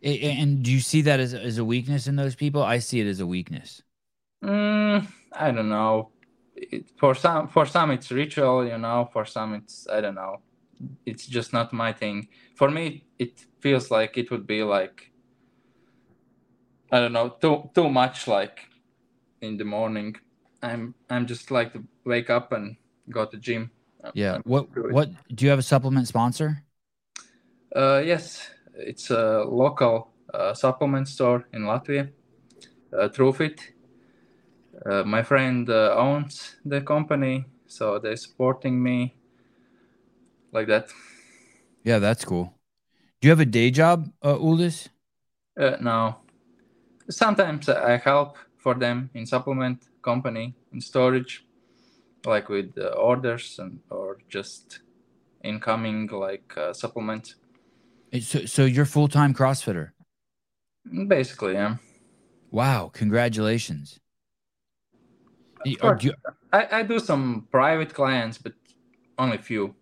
And 0.03 0.63
do 0.63 0.71
you 0.71 0.79
see 0.79 1.01
that 1.03 1.19
as 1.19 1.33
as 1.33 1.57
a 1.57 1.65
weakness 1.65 2.07
in 2.07 2.15
those 2.15 2.35
people? 2.35 2.61
I 2.61 2.79
see 2.79 2.99
it 2.99 3.07
as 3.07 3.19
a 3.19 3.27
weakness. 3.27 3.81
Mm, 4.45 5.07
I 5.33 5.51
don't 5.51 5.69
know. 5.69 6.11
It, 6.55 6.91
for 6.97 7.15
some, 7.15 7.47
for 7.47 7.65
some, 7.65 7.91
it's 7.91 8.11
ritual, 8.11 8.65
you 8.65 8.77
know. 8.77 9.09
For 9.11 9.25
some, 9.25 9.55
it's 9.55 9.87
I 9.91 10.01
don't 10.01 10.15
know. 10.15 10.41
It's 11.05 11.25
just 11.25 11.53
not 11.53 11.73
my 11.73 11.91
thing. 11.93 12.27
For 12.55 12.69
me, 12.69 13.05
it 13.17 13.45
feels 13.59 13.91
like 13.91 14.17
it 14.17 14.29
would 14.31 14.45
be 14.45 14.63
like 14.63 15.11
I 16.91 16.99
don't 16.99 17.13
know, 17.13 17.29
too 17.29 17.69
too 17.73 17.89
much 17.89 18.27
like 18.27 18.69
in 19.41 19.57
the 19.57 19.65
morning. 19.65 20.15
I'm 20.61 20.93
I'm 21.09 21.25
just 21.25 21.51
like 21.51 21.73
to 21.73 21.83
wake 22.05 22.29
up 22.29 22.51
and 22.51 22.77
go 23.09 23.25
to 23.25 23.37
gym. 23.37 23.71
Yeah. 24.13 24.35
I'm 24.35 24.41
What 24.45 24.69
what 24.91 25.09
do 25.33 25.45
you 25.45 25.49
have 25.49 25.59
a 25.59 25.63
supplement 25.63 26.07
sponsor? 26.07 26.63
Uh, 27.75 28.01
yes, 28.05 28.49
it's 28.75 29.09
a 29.09 29.43
local 29.43 30.13
uh, 30.33 30.53
supplement 30.53 31.07
store 31.07 31.47
in 31.53 31.63
Latvia, 31.63 32.11
uh, 32.93 33.09
TrueFit. 33.09 33.59
Uh, 34.83 35.03
my 35.03 35.23
friend 35.23 35.69
uh, 35.69 35.93
owns 35.95 36.55
the 36.65 36.81
company, 36.81 37.45
so 37.67 37.99
they're 37.99 38.17
supporting 38.17 38.81
me 38.81 39.15
like 40.51 40.67
that. 40.67 40.89
Yeah, 41.83 41.99
that's 41.99 42.25
cool. 42.25 42.53
Do 43.21 43.27
you 43.27 43.31
have 43.31 43.39
a 43.39 43.45
day 43.45 43.71
job, 43.71 44.09
uh, 44.21 44.35
Uldis? 44.35 44.89
Uh, 45.59 45.77
now, 45.81 46.21
sometimes 47.09 47.69
I 47.69 47.97
help 47.97 48.37
for 48.57 48.73
them 48.73 49.09
in 49.13 49.25
supplement 49.25 49.83
company 50.01 50.55
in 50.73 50.81
storage. 50.81 51.45
like 52.25 52.49
with 52.49 52.73
uh, 52.77 52.87
orders 52.97 53.59
and 53.59 53.79
or 53.89 54.17
just 54.29 54.79
incoming 55.43 56.07
like 56.07 56.57
uh, 56.57 56.73
supplements. 56.73 57.35
So, 58.19 58.45
so 58.45 58.65
you're 58.65 58.85
full 58.85 59.07
time 59.07 59.33
CrossFitter. 59.33 59.91
Basically, 61.07 61.53
yeah. 61.53 61.75
Wow! 62.51 62.89
Congratulations. 62.93 63.99
You, 65.65 65.77
you... 65.99 66.13
I, 66.53 66.79
I 66.79 66.83
do 66.83 66.99
some 66.99 67.47
private 67.51 67.93
clients, 67.93 68.37
but 68.37 68.53
only 69.17 69.37
few. 69.37 69.75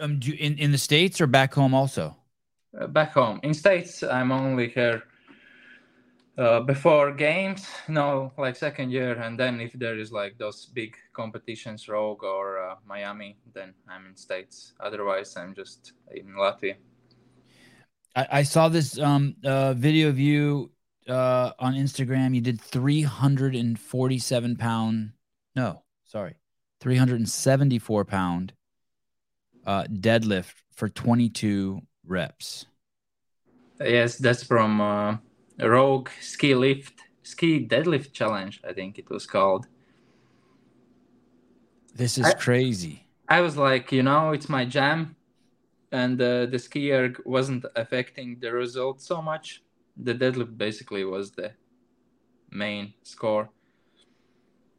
Um, 0.00 0.18
do 0.18 0.30
you, 0.30 0.36
in 0.38 0.58
in 0.58 0.70
the 0.70 0.78
states 0.78 1.20
or 1.20 1.26
back 1.26 1.54
home 1.54 1.74
also? 1.74 2.16
Uh, 2.78 2.86
back 2.86 3.12
home 3.12 3.40
in 3.42 3.54
states, 3.54 4.02
I'm 4.02 4.30
only 4.30 4.68
here 4.68 5.02
uh, 6.38 6.60
before 6.60 7.12
games. 7.12 7.66
No, 7.88 8.32
like 8.38 8.56
second 8.56 8.90
year, 8.90 9.14
and 9.20 9.38
then 9.38 9.60
if 9.60 9.72
there 9.72 9.98
is 9.98 10.12
like 10.12 10.38
those 10.38 10.66
big 10.66 10.96
competitions, 11.12 11.88
Rogue 11.88 12.22
or 12.22 12.62
uh, 12.62 12.76
Miami, 12.86 13.36
then 13.54 13.74
I'm 13.88 14.06
in 14.06 14.16
states. 14.16 14.74
Otherwise, 14.80 15.36
I'm 15.36 15.54
just 15.54 15.92
in 16.14 16.34
Latvia. 16.34 16.76
I, 18.14 18.26
I 18.30 18.42
saw 18.42 18.68
this 18.68 18.98
um, 18.98 19.34
uh, 19.44 19.74
video 19.74 20.08
of 20.08 20.18
you 20.18 20.70
uh, 21.08 21.52
on 21.58 21.74
Instagram. 21.74 22.34
You 22.34 22.40
did 22.40 22.60
347 22.60 24.56
pound. 24.56 25.12
No, 25.54 25.82
sorry, 26.04 26.36
374 26.80 28.04
pound 28.04 28.52
uh, 29.66 29.84
deadlift 29.84 30.54
for 30.74 30.88
22 30.88 31.80
reps. 32.06 32.66
Yes, 33.80 34.16
that's 34.16 34.42
from 34.42 34.80
uh, 34.80 35.16
Rogue 35.60 36.08
Ski 36.20 36.54
Lift 36.54 37.00
Ski 37.22 37.66
Deadlift 37.66 38.12
Challenge. 38.12 38.60
I 38.68 38.72
think 38.72 38.98
it 38.98 39.10
was 39.10 39.26
called. 39.26 39.66
This 41.94 42.18
is 42.18 42.26
I, 42.26 42.32
crazy. 42.34 43.06
I 43.28 43.40
was 43.40 43.56
like, 43.56 43.92
you 43.92 44.02
know, 44.02 44.30
it's 44.30 44.48
my 44.48 44.64
jam, 44.64 45.16
and 45.90 46.20
uh, 46.20 46.46
the 46.46 46.56
skier 46.56 47.14
wasn't 47.26 47.64
affecting 47.76 48.38
the 48.40 48.52
result 48.52 49.00
so 49.00 49.20
much. 49.20 49.62
The 49.96 50.14
deadlift 50.14 50.56
basically 50.56 51.04
was 51.04 51.32
the 51.32 51.52
main 52.50 52.94
score. 53.02 53.50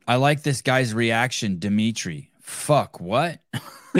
I 0.07 0.15
like 0.15 0.43
this 0.43 0.61
guy's 0.61 0.93
reaction, 0.93 1.59
Dimitri. 1.59 2.31
Fuck 2.41 2.99
what? 2.99 3.39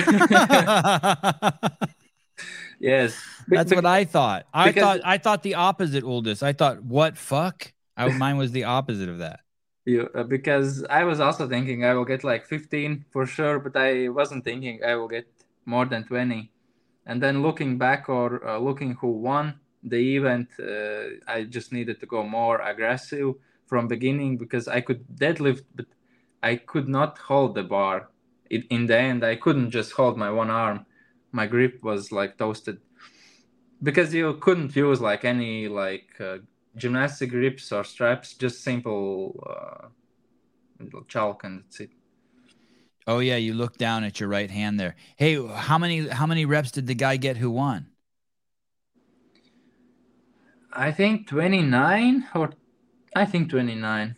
yes, 2.79 3.17
that's 3.47 3.73
what 3.73 3.85
I 3.85 4.03
thought. 4.03 4.45
I 4.53 4.71
thought 4.71 4.99
I 5.05 5.17
thought 5.17 5.43
the 5.43 5.55
opposite, 5.55 6.03
Uldis. 6.03 6.43
I 6.43 6.51
thought 6.53 6.83
what 6.83 7.17
fuck. 7.17 7.71
I, 7.95 8.09
mine 8.09 8.37
was 8.37 8.51
the 8.51 8.63
opposite 8.65 9.07
of 9.07 9.19
that. 9.19 9.41
Yeah, 9.85 10.03
uh, 10.15 10.23
because 10.23 10.83
I 10.89 11.03
was 11.03 11.19
also 11.19 11.47
thinking 11.47 11.85
I 11.85 11.93
will 11.93 12.05
get 12.05 12.23
like 12.23 12.45
15 12.45 13.05
for 13.11 13.25
sure, 13.25 13.59
but 13.59 13.75
I 13.75 14.09
wasn't 14.09 14.43
thinking 14.43 14.79
I 14.83 14.95
will 14.95 15.09
get 15.09 15.27
more 15.65 15.85
than 15.85 16.05
20. 16.05 16.49
And 17.05 17.21
then 17.21 17.41
looking 17.41 17.77
back 17.77 18.07
or 18.07 18.45
uh, 18.47 18.57
looking 18.59 18.95
who 18.95 19.09
won 19.09 19.59
the 19.83 20.15
event, 20.15 20.49
uh, 20.59 21.31
I 21.31 21.43
just 21.43 21.71
needed 21.71 21.99
to 21.99 22.05
go 22.05 22.23
more 22.23 22.61
aggressive 22.61 23.35
from 23.65 23.87
beginning 23.87 24.37
because 24.37 24.67
I 24.67 24.81
could 24.81 25.05
deadlift, 25.15 25.63
but 25.75 25.85
I 26.41 26.55
could 26.55 26.87
not 26.87 27.17
hold 27.17 27.55
the 27.55 27.63
bar. 27.63 28.09
It, 28.49 28.65
in 28.69 28.85
the 28.85 28.97
end 28.97 29.23
i 29.23 29.35
couldn't 29.35 29.71
just 29.71 29.93
hold 29.93 30.17
my 30.17 30.29
one 30.29 30.49
arm. 30.49 30.85
My 31.31 31.47
grip 31.47 31.81
was 31.81 32.11
like 32.11 32.37
toasted. 32.37 32.79
Because 33.81 34.13
you 34.13 34.35
couldn't 34.35 34.75
use 34.75 35.01
like 35.01 35.25
any 35.25 35.67
like 35.67 36.09
uh, 36.19 36.37
gymnastic 36.75 37.31
grips 37.31 37.71
or 37.71 37.83
straps 37.83 38.33
just 38.35 38.63
simple 38.63 39.43
uh, 39.49 39.87
chalk 41.07 41.43
and 41.43 41.63
that's 41.63 41.79
it. 41.79 41.89
Oh 43.07 43.19
yeah 43.19 43.35
you 43.35 43.53
look 43.53 43.77
down 43.77 44.03
at 44.03 44.19
your 44.19 44.29
right 44.29 44.51
hand 44.51 44.79
there. 44.79 44.95
Hey 45.17 45.35
how 45.47 45.77
many 45.77 46.07
how 46.07 46.27
many 46.27 46.45
reps 46.45 46.71
did 46.71 46.87
the 46.87 46.95
guy 46.95 47.17
get 47.17 47.37
who 47.37 47.49
won 47.51 47.87
i 50.73 50.91
think 50.91 51.27
29 51.27 52.25
or 52.35 52.51
i 53.15 53.25
think 53.25 53.49
29 53.49 54.15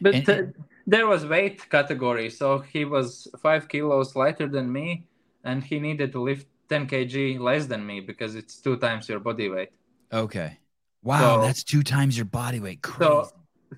but 0.00 0.14
and, 0.14 0.28
uh, 0.28 0.42
there 0.86 1.06
was 1.06 1.24
weight 1.26 1.68
category 1.70 2.28
so 2.30 2.58
he 2.58 2.84
was 2.84 3.28
five 3.40 3.68
kilos 3.68 4.14
lighter 4.16 4.48
than 4.48 4.70
me 4.72 5.06
and 5.44 5.62
he 5.62 5.78
needed 5.78 6.12
to 6.12 6.20
lift 6.20 6.46
10 6.68 6.86
kg 6.86 7.38
less 7.38 7.66
than 7.66 7.86
me 7.86 8.00
because 8.00 8.34
it's 8.34 8.56
two 8.56 8.76
times 8.76 9.08
your 9.08 9.20
body 9.20 9.48
weight. 9.48 9.70
Okay. 10.12 10.58
Wow 11.02 11.36
so, 11.36 11.42
that's 11.42 11.62
two 11.62 11.82
times 11.82 12.16
your 12.16 12.24
body 12.24 12.60
weight. 12.60 12.82
Crazy. 12.82 13.04
so 13.04 13.30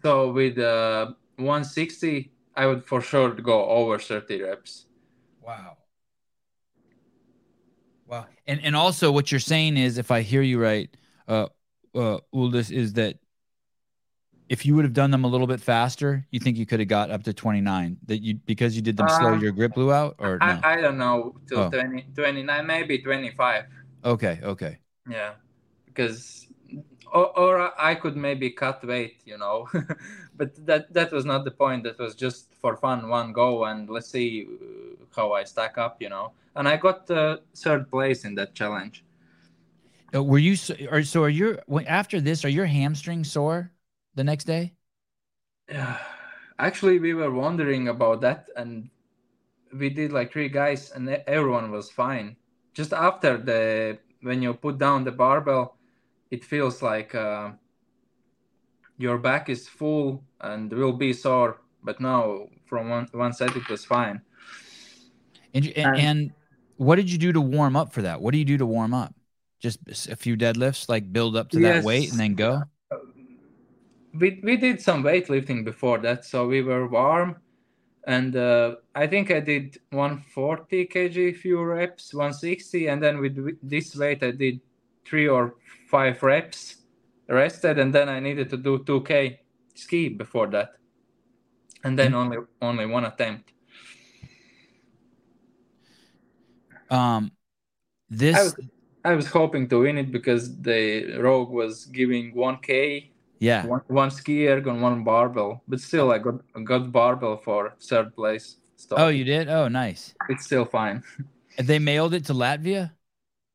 so 0.02 0.30
with 0.30 0.58
uh 0.58 1.12
160 1.36 2.30
i 2.54 2.66
would 2.66 2.84
for 2.84 3.00
sure 3.00 3.30
go 3.34 3.66
over 3.66 3.98
30 3.98 4.42
reps. 4.42 4.86
Wow. 5.40 5.76
Wow. 8.06 8.26
And 8.46 8.60
and 8.62 8.76
also 8.76 9.10
what 9.10 9.30
you're 9.32 9.40
saying 9.40 9.76
is 9.76 9.98
if 9.98 10.10
i 10.10 10.22
hear 10.22 10.42
you 10.42 10.60
right 10.60 10.88
uh 11.26 11.46
uh 11.96 12.20
uldis 12.34 12.70
is 12.70 12.92
that 12.94 13.18
if 14.48 14.64
you 14.64 14.74
would 14.74 14.84
have 14.84 14.92
done 14.92 15.10
them 15.10 15.24
a 15.24 15.26
little 15.26 15.46
bit 15.46 15.60
faster, 15.60 16.24
you 16.30 16.38
think 16.38 16.56
you 16.56 16.66
could 16.66 16.78
have 16.78 16.88
got 16.88 17.10
up 17.10 17.24
to 17.24 17.32
29 17.32 17.96
that 18.06 18.22
you 18.22 18.34
because 18.46 18.76
you 18.76 18.82
did 18.82 18.96
them 18.96 19.08
slow, 19.08 19.34
uh, 19.34 19.38
your 19.38 19.52
grip 19.52 19.74
blew 19.74 19.92
out 19.92 20.14
or 20.18 20.38
I, 20.40 20.54
no? 20.54 20.60
I 20.62 20.80
don't 20.80 20.98
know 20.98 21.34
till 21.48 21.58
oh. 21.58 21.70
20, 21.70 22.06
29, 22.14 22.66
maybe 22.66 22.98
25. 22.98 23.64
Okay. 24.04 24.38
Okay. 24.42 24.78
Yeah. 25.08 25.32
Because, 25.86 26.46
or, 27.12 27.36
or 27.38 27.72
I 27.80 27.94
could 27.94 28.16
maybe 28.16 28.50
cut 28.50 28.84
weight, 28.86 29.22
you 29.24 29.38
know, 29.38 29.68
but 30.36 30.54
that, 30.66 30.92
that 30.92 31.10
was 31.10 31.24
not 31.24 31.44
the 31.44 31.50
point. 31.50 31.84
That 31.84 31.98
was 31.98 32.14
just 32.14 32.54
for 32.54 32.76
fun, 32.76 33.08
one 33.08 33.32
go 33.32 33.64
and 33.64 33.88
let's 33.90 34.08
see 34.08 34.46
uh, 34.46 35.04
how 35.14 35.32
I 35.32 35.44
stack 35.44 35.78
up, 35.78 36.00
you 36.00 36.08
know, 36.08 36.32
and 36.54 36.68
I 36.68 36.76
got 36.76 37.10
uh, 37.10 37.38
third 37.56 37.90
place 37.90 38.24
in 38.24 38.34
that 38.36 38.54
challenge. 38.54 39.04
Uh, 40.16 40.22
were 40.22 40.38
you, 40.38 40.56
or 40.90 41.02
so 41.02 41.22
are 41.22 41.28
you, 41.28 41.58
after 41.86 42.20
this, 42.20 42.44
are 42.44 42.48
your 42.48 42.66
hamstrings 42.66 43.30
sore? 43.30 43.72
the 44.16 44.24
next 44.24 44.44
day? 44.44 44.72
Yeah, 45.70 45.98
actually, 46.58 46.98
we 46.98 47.14
were 47.14 47.30
wondering 47.30 47.88
about 47.88 48.20
that, 48.22 48.48
and 48.56 48.90
we 49.72 49.90
did 49.90 50.10
like 50.10 50.32
three 50.32 50.48
guys, 50.48 50.90
and 50.90 51.08
everyone 51.08 51.70
was 51.70 51.90
fine. 51.90 52.36
Just 52.74 52.92
after 52.92 53.38
the 53.38 53.98
when 54.22 54.42
you 54.42 54.52
put 54.54 54.78
down 54.78 55.04
the 55.04 55.12
barbell, 55.12 55.76
it 56.30 56.44
feels 56.44 56.82
like 56.82 57.14
uh, 57.14 57.52
your 58.98 59.18
back 59.18 59.48
is 59.48 59.68
full 59.68 60.24
and 60.40 60.72
will 60.72 60.92
be 60.92 61.12
sore. 61.12 61.60
But 61.82 62.00
now, 62.00 62.48
from 62.66 62.88
one 62.88 63.08
one 63.12 63.32
set, 63.32 63.56
it 63.56 63.68
was 63.68 63.84
fine. 63.84 64.20
And, 65.54 65.66
and, 65.76 65.96
and 65.96 66.32
what 66.76 66.96
did 66.96 67.10
you 67.10 67.16
do 67.16 67.32
to 67.32 67.40
warm 67.40 67.76
up 67.76 67.92
for 67.92 68.02
that? 68.02 68.20
What 68.20 68.32
do 68.32 68.38
you 68.38 68.44
do 68.44 68.58
to 68.58 68.66
warm 68.66 68.92
up? 68.92 69.14
Just 69.60 70.08
a 70.08 70.16
few 70.16 70.36
deadlifts, 70.36 70.88
like 70.88 71.12
build 71.12 71.36
up 71.36 71.50
to 71.50 71.60
yes. 71.60 71.76
that 71.76 71.84
weight 71.84 72.10
and 72.10 72.20
then 72.20 72.34
go 72.34 72.62
we 74.18 74.40
we 74.42 74.56
did 74.56 74.80
some 74.80 75.02
weightlifting 75.02 75.64
before 75.64 75.98
that, 75.98 76.24
so 76.24 76.46
we 76.46 76.62
were 76.62 76.88
warm, 76.88 77.36
and 78.06 78.36
uh, 78.36 78.76
I 78.94 79.06
think 79.06 79.30
I 79.30 79.40
did 79.40 79.78
140 79.90 80.86
kg 80.86 81.36
few 81.36 81.62
reps, 81.62 82.14
160, 82.14 82.88
and 82.88 83.02
then 83.02 83.20
with 83.20 83.58
this 83.62 83.96
weight 83.96 84.22
I 84.22 84.30
did 84.30 84.60
three 85.04 85.28
or 85.28 85.56
five 85.88 86.22
reps, 86.22 86.76
rested, 87.28 87.78
and 87.78 87.94
then 87.94 88.08
I 88.08 88.20
needed 88.20 88.50
to 88.50 88.56
do 88.56 88.78
2k 88.78 89.38
ski 89.74 90.08
before 90.08 90.46
that, 90.48 90.74
and 91.84 91.98
then 91.98 92.12
mm-hmm. 92.12 92.20
only 92.20 92.38
only 92.62 92.86
one 92.86 93.04
attempt. 93.04 93.52
Um, 96.90 97.32
this. 98.08 98.36
Was, 98.36 98.56
I 99.10 99.14
was 99.14 99.28
hoping 99.28 99.68
to 99.68 99.80
win 99.80 99.98
it 99.98 100.10
because 100.10 100.42
the 100.60 101.18
Rogue 101.18 101.50
was 101.50 101.86
giving 101.86 102.34
1k 102.34 103.10
yeah. 103.38 103.66
One, 103.66 103.82
one 103.88 104.10
ski 104.10 104.48
erg 104.48 104.66
and 104.66 104.80
one 104.80 105.04
barbell, 105.04 105.62
but 105.68 105.80
still, 105.80 106.10
I 106.10 106.18
got 106.18 106.40
got 106.64 106.90
barbell 106.90 107.36
for 107.36 107.74
third 107.80 108.14
place. 108.14 108.56
Stuff. 108.76 108.98
Oh, 108.98 109.08
you 109.08 109.24
did? 109.24 109.48
Oh, 109.48 109.68
nice. 109.68 110.14
It's 110.28 110.44
still 110.44 110.64
fine. 110.64 111.02
they 111.58 111.78
mailed 111.78 112.14
it 112.14 112.24
to 112.26 112.34
Latvia. 112.34 112.92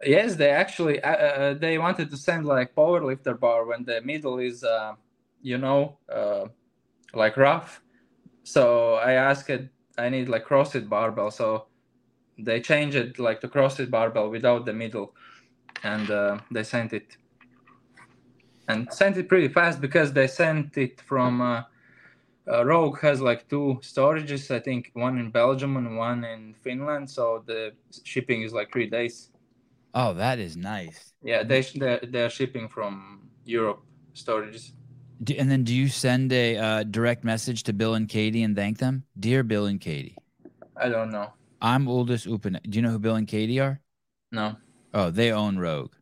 Yes, 0.03 0.35
they 0.35 0.49
actually 0.49 1.01
uh, 1.03 1.11
uh, 1.11 1.53
they 1.53 1.77
wanted 1.77 2.09
to 2.09 2.17
send 2.17 2.45
like 2.45 2.75
power 2.75 3.03
lifter 3.03 3.35
bar 3.35 3.65
when 3.65 3.83
the 3.83 4.01
middle 4.01 4.39
is, 4.39 4.63
uh, 4.63 4.93
you 5.41 5.57
know, 5.57 5.97
uh, 6.11 6.45
like 7.13 7.37
rough. 7.37 7.81
So 8.43 8.95
I 8.95 9.13
asked 9.13 9.49
it. 9.49 9.69
I 9.97 10.09
need 10.09 10.29
like 10.29 10.45
CrossFit 10.45 10.89
barbell. 10.89 11.29
So 11.29 11.67
they 12.37 12.61
changed 12.61 12.95
it 12.95 13.19
like 13.19 13.41
to 13.41 13.47
CrossFit 13.47 13.91
barbell 13.91 14.29
without 14.29 14.65
the 14.65 14.73
middle, 14.73 15.13
and 15.83 16.09
uh, 16.11 16.37
they 16.51 16.63
sent 16.63 16.93
it 16.93 17.17
and 18.67 18.91
sent 18.93 19.17
it 19.17 19.27
pretty 19.27 19.47
fast 19.47 19.81
because 19.81 20.13
they 20.13 20.27
sent 20.27 20.77
it 20.77 21.01
from 21.01 21.41
uh, 21.41 21.63
uh, 22.51 22.65
Rogue 22.65 22.99
has 22.99 23.21
like 23.21 23.47
two 23.49 23.79
storages, 23.81 24.51
I 24.51 24.59
think 24.59 24.91
one 24.93 25.17
in 25.17 25.29
Belgium 25.29 25.77
and 25.77 25.97
one 25.97 26.23
in 26.23 26.53
Finland. 26.61 27.09
So 27.09 27.43
the 27.45 27.73
shipping 28.03 28.41
is 28.41 28.53
like 28.53 28.71
three 28.71 28.89
days. 28.89 29.29
Oh, 29.93 30.13
that 30.13 30.39
is 30.39 30.55
nice. 30.57 31.13
Yeah, 31.21 31.43
they 31.43 31.61
they're, 31.61 31.99
they're 31.99 32.29
shipping 32.29 32.67
from 32.67 33.29
Europe 33.45 33.83
storages. 34.15 34.71
Do, 35.23 35.35
and 35.37 35.51
then 35.51 35.63
do 35.63 35.75
you 35.75 35.87
send 35.87 36.33
a 36.33 36.57
uh, 36.57 36.83
direct 36.83 37.23
message 37.23 37.63
to 37.63 37.73
Bill 37.73 37.93
and 37.93 38.09
Katie 38.09 38.41
and 38.41 38.55
thank 38.55 38.79
them? 38.79 39.03
Dear 39.19 39.43
Bill 39.43 39.67
and 39.67 39.79
Katie, 39.79 40.17
I 40.75 40.89
don't 40.89 41.11
know. 41.11 41.33
I'm 41.61 41.85
Uldis 41.85 42.25
Upen. 42.25 42.59
Do 42.63 42.75
you 42.77 42.81
know 42.81 42.89
who 42.89 42.99
Bill 42.99 43.15
and 43.15 43.27
Katie 43.27 43.59
are? 43.59 43.79
No. 44.31 44.55
Oh, 44.93 45.09
they 45.09 45.31
own 45.31 45.57
Rogue. 45.57 45.93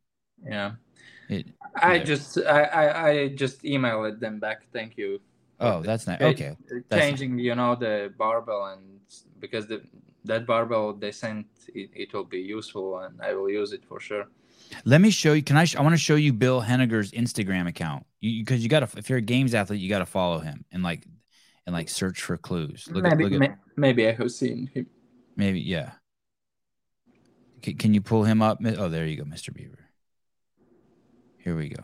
Yeah. 0.46 0.74
It, 1.30 1.48
I 1.76 1.96
Yeah. 1.96 2.04
just 2.04 2.38
I, 2.40 2.64
I 2.64 3.10
I 3.10 3.28
just 3.30 3.64
emailed 3.64 4.20
them 4.20 4.40
back. 4.40 4.66
Thank 4.74 4.98
you. 4.98 5.20
oh, 5.60 5.82
that's 5.82 6.08
nice. 6.08 6.22
Okay. 6.22 6.56
That's 6.90 7.02
Changing, 7.02 7.38
you 7.38 7.54
know, 7.56 7.76
the 7.76 8.14
barbell 8.18 8.66
and 8.74 9.00
because 9.40 9.68
the 9.68 9.82
that 10.26 10.46
barbell 10.46 10.94
they 10.94 11.12
sent 11.12 11.46
it, 11.74 11.90
it 11.94 12.14
will 12.14 12.24
be 12.26 12.40
useful 12.40 13.00
and 13.00 13.22
I 13.22 13.34
will 13.34 13.50
use 13.50 13.72
it 13.74 13.84
for 13.86 14.00
sure. 14.00 14.26
Let 14.86 15.02
me 15.02 15.10
show 15.10 15.34
you. 15.34 15.42
Can 15.44 15.58
I? 15.58 15.66
Sh- 15.66 15.76
I 15.78 15.82
want 15.82 15.94
to 15.94 15.98
show 16.02 16.16
you 16.16 16.32
Bill 16.34 16.62
Henniger's 16.62 17.12
Instagram 17.12 17.68
account. 17.68 18.06
You 18.22 18.44
because 18.44 18.62
you, 18.62 18.70
got 18.70 18.82
to. 18.88 18.98
If 18.98 19.10
you're 19.10 19.18
a 19.18 19.22
games 19.22 19.54
athlete, 19.56 19.82
you 19.82 19.90
got 19.90 20.00
to 20.00 20.06
follow 20.06 20.40
him 20.40 20.64
and 20.72 20.84
like 20.84 21.06
and 21.66 21.74
like 21.74 21.90
search 21.90 22.22
for 22.22 22.38
clues. 22.38 22.88
Look 22.92 23.04
maybe 23.04 23.26
at 23.26 23.32
look 23.32 23.44
at 23.50 23.58
maybe 23.76 24.08
I 24.08 24.12
have 24.14 24.32
seen 24.32 24.70
him. 24.74 24.86
maybe 25.36 25.60
yeah. 25.60 25.92
Can, 27.62 27.78
can 27.78 27.94
you 27.94 28.02
pull 28.02 28.24
him 28.24 28.42
up? 28.42 28.60
Oh, 28.66 28.90
there 28.90 29.06
you 29.06 29.18
go, 29.18 29.24
Mr. 29.24 29.54
Beaver. 29.54 29.90
Here 31.38 31.56
we 31.56 31.70
go. 31.70 31.84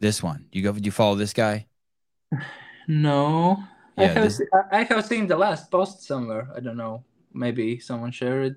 This 0.00 0.22
one. 0.22 0.46
You 0.52 0.62
go. 0.62 0.72
Do 0.72 0.80
you 0.82 0.90
follow 0.90 1.14
this 1.16 1.32
guy? 1.32 1.66
No. 2.88 3.62
I 3.96 4.02
Yeah, 4.02 4.08
have 4.14 4.22
this- 4.24 4.42
I 4.52 4.78
I 4.80 4.82
have 4.84 5.04
seen 5.04 5.26
the 5.26 5.36
last 5.36 5.70
post 5.70 6.02
somewhere. 6.02 6.48
I 6.56 6.60
don't 6.60 6.76
know. 6.76 7.04
Maybe 7.32 7.78
someone 7.78 8.10
shared 8.10 8.52
it. 8.52 8.56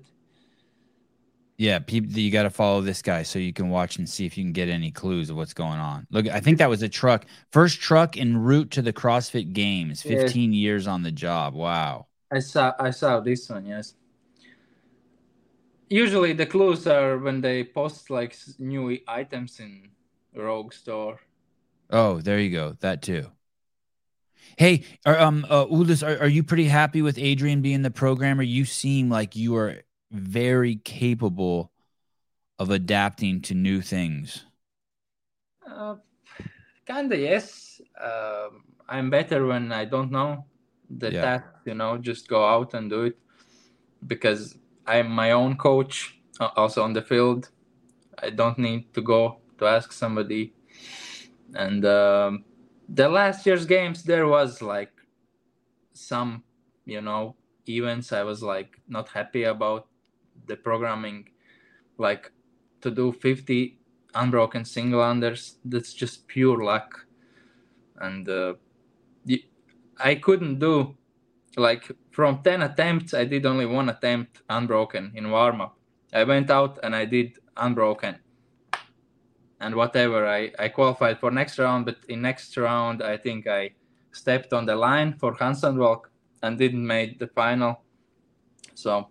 Yeah, 1.56 1.78
people. 1.78 2.10
You 2.18 2.32
got 2.32 2.42
to 2.44 2.50
follow 2.50 2.80
this 2.80 3.00
guy 3.02 3.22
so 3.22 3.38
you 3.38 3.52
can 3.52 3.68
watch 3.68 3.98
and 3.98 4.08
see 4.08 4.26
if 4.26 4.36
you 4.36 4.42
can 4.42 4.52
get 4.52 4.68
any 4.68 4.90
clues 4.90 5.30
of 5.30 5.36
what's 5.36 5.54
going 5.54 5.78
on. 5.78 6.06
Look, 6.10 6.26
I 6.28 6.40
think 6.40 6.58
that 6.58 6.68
was 6.68 6.82
a 6.82 6.88
truck. 6.88 7.26
First 7.52 7.80
truck 7.80 8.16
en 8.16 8.36
route 8.36 8.72
to 8.72 8.82
the 8.82 8.92
CrossFit 8.92 9.52
Games. 9.52 10.04
Yeah. 10.04 10.18
15 10.22 10.52
years 10.52 10.88
on 10.88 11.02
the 11.04 11.12
job. 11.12 11.54
Wow. 11.54 12.06
I 12.32 12.40
saw 12.40 12.72
I 12.80 12.90
saw 12.90 13.20
this 13.20 13.48
one, 13.48 13.66
yes. 13.66 13.94
Usually 15.94 16.32
the 16.32 16.44
clues 16.44 16.88
are 16.88 17.18
when 17.18 17.40
they 17.40 17.62
post 17.62 18.10
like 18.10 18.34
new 18.58 18.98
items 19.06 19.60
in 19.60 19.90
Rogue 20.34 20.72
store. 20.72 21.20
Oh, 21.88 22.20
there 22.20 22.40
you 22.40 22.50
go. 22.50 22.76
That 22.80 23.00
too. 23.00 23.30
Hey, 24.58 24.82
are, 25.06 25.16
um, 25.16 25.46
uh, 25.48 25.66
Uldis, 25.66 26.02
are, 26.02 26.20
are 26.20 26.28
you 26.28 26.42
pretty 26.42 26.66
happy 26.66 27.00
with 27.00 27.16
Adrian 27.16 27.62
being 27.62 27.82
the 27.82 27.92
programmer? 27.92 28.42
You 28.42 28.64
seem 28.64 29.08
like 29.08 29.36
you 29.36 29.54
are 29.54 29.82
very 30.10 30.74
capable 30.74 31.70
of 32.58 32.70
adapting 32.70 33.40
to 33.42 33.54
new 33.54 33.80
things. 33.80 34.46
Uh, 35.64 35.94
kinda 36.86 37.16
yes. 37.16 37.80
Um, 38.02 38.64
I'm 38.88 39.10
better 39.10 39.46
when 39.46 39.70
I 39.70 39.84
don't 39.84 40.10
know 40.10 40.44
the 40.90 41.12
Yeah. 41.12 41.22
task. 41.22 41.44
You 41.66 41.74
know, 41.74 41.98
just 41.98 42.26
go 42.26 42.44
out 42.44 42.74
and 42.74 42.90
do 42.90 43.04
it 43.04 43.18
because 44.08 44.58
I'm 44.86 45.10
my 45.10 45.32
own 45.32 45.56
coach. 45.56 46.18
uh, 46.40 46.50
Also 46.56 46.82
on 46.82 46.92
the 46.92 47.02
field, 47.02 47.50
I 48.22 48.30
don't 48.30 48.58
need 48.58 48.92
to 48.94 49.02
go 49.02 49.40
to 49.58 49.66
ask 49.66 49.92
somebody. 49.92 50.54
And 51.54 51.84
um, 51.84 52.44
the 52.88 53.08
last 53.08 53.46
year's 53.46 53.66
games, 53.66 54.02
there 54.02 54.26
was 54.26 54.62
like 54.62 54.92
some, 55.92 56.42
you 56.84 57.00
know, 57.00 57.36
events 57.68 58.12
I 58.12 58.22
was 58.22 58.42
like 58.42 58.80
not 58.88 59.08
happy 59.08 59.44
about 59.44 59.88
the 60.46 60.56
programming, 60.56 61.30
like 61.98 62.32
to 62.82 62.90
do 62.90 63.12
50 63.12 63.78
unbroken 64.14 64.64
single 64.64 65.00
unders. 65.00 65.56
That's 65.64 65.94
just 65.94 66.28
pure 66.28 66.62
luck, 66.64 67.06
and 67.98 68.28
uh, 68.28 68.54
I 69.98 70.14
couldn't 70.16 70.58
do 70.58 70.96
like 71.56 71.90
from 72.14 72.42
10 72.42 72.62
attempts. 72.62 73.12
I 73.12 73.24
did 73.24 73.44
only 73.44 73.66
one 73.66 73.88
attempt 73.88 74.42
unbroken 74.48 75.12
in 75.14 75.30
warm 75.30 75.60
up. 75.60 75.76
I 76.12 76.24
went 76.24 76.50
out 76.50 76.78
and 76.82 76.94
I 76.94 77.04
did 77.04 77.38
unbroken 77.56 78.16
and 79.60 79.74
whatever 79.74 80.26
I, 80.26 80.52
I 80.58 80.68
qualified 80.68 81.18
for 81.20 81.30
next 81.30 81.58
round 81.58 81.86
but 81.86 81.96
in 82.08 82.20
next 82.22 82.56
round 82.56 83.02
i 83.02 83.16
think 83.16 83.46
i 83.46 83.70
stepped 84.12 84.52
on 84.52 84.66
the 84.66 84.74
line 84.74 85.14
for 85.14 85.34
handstand 85.36 85.76
walk 85.76 86.10
and 86.42 86.58
didn't 86.58 86.86
make 86.86 87.18
the 87.18 87.28
final 87.28 87.82
so 88.74 89.08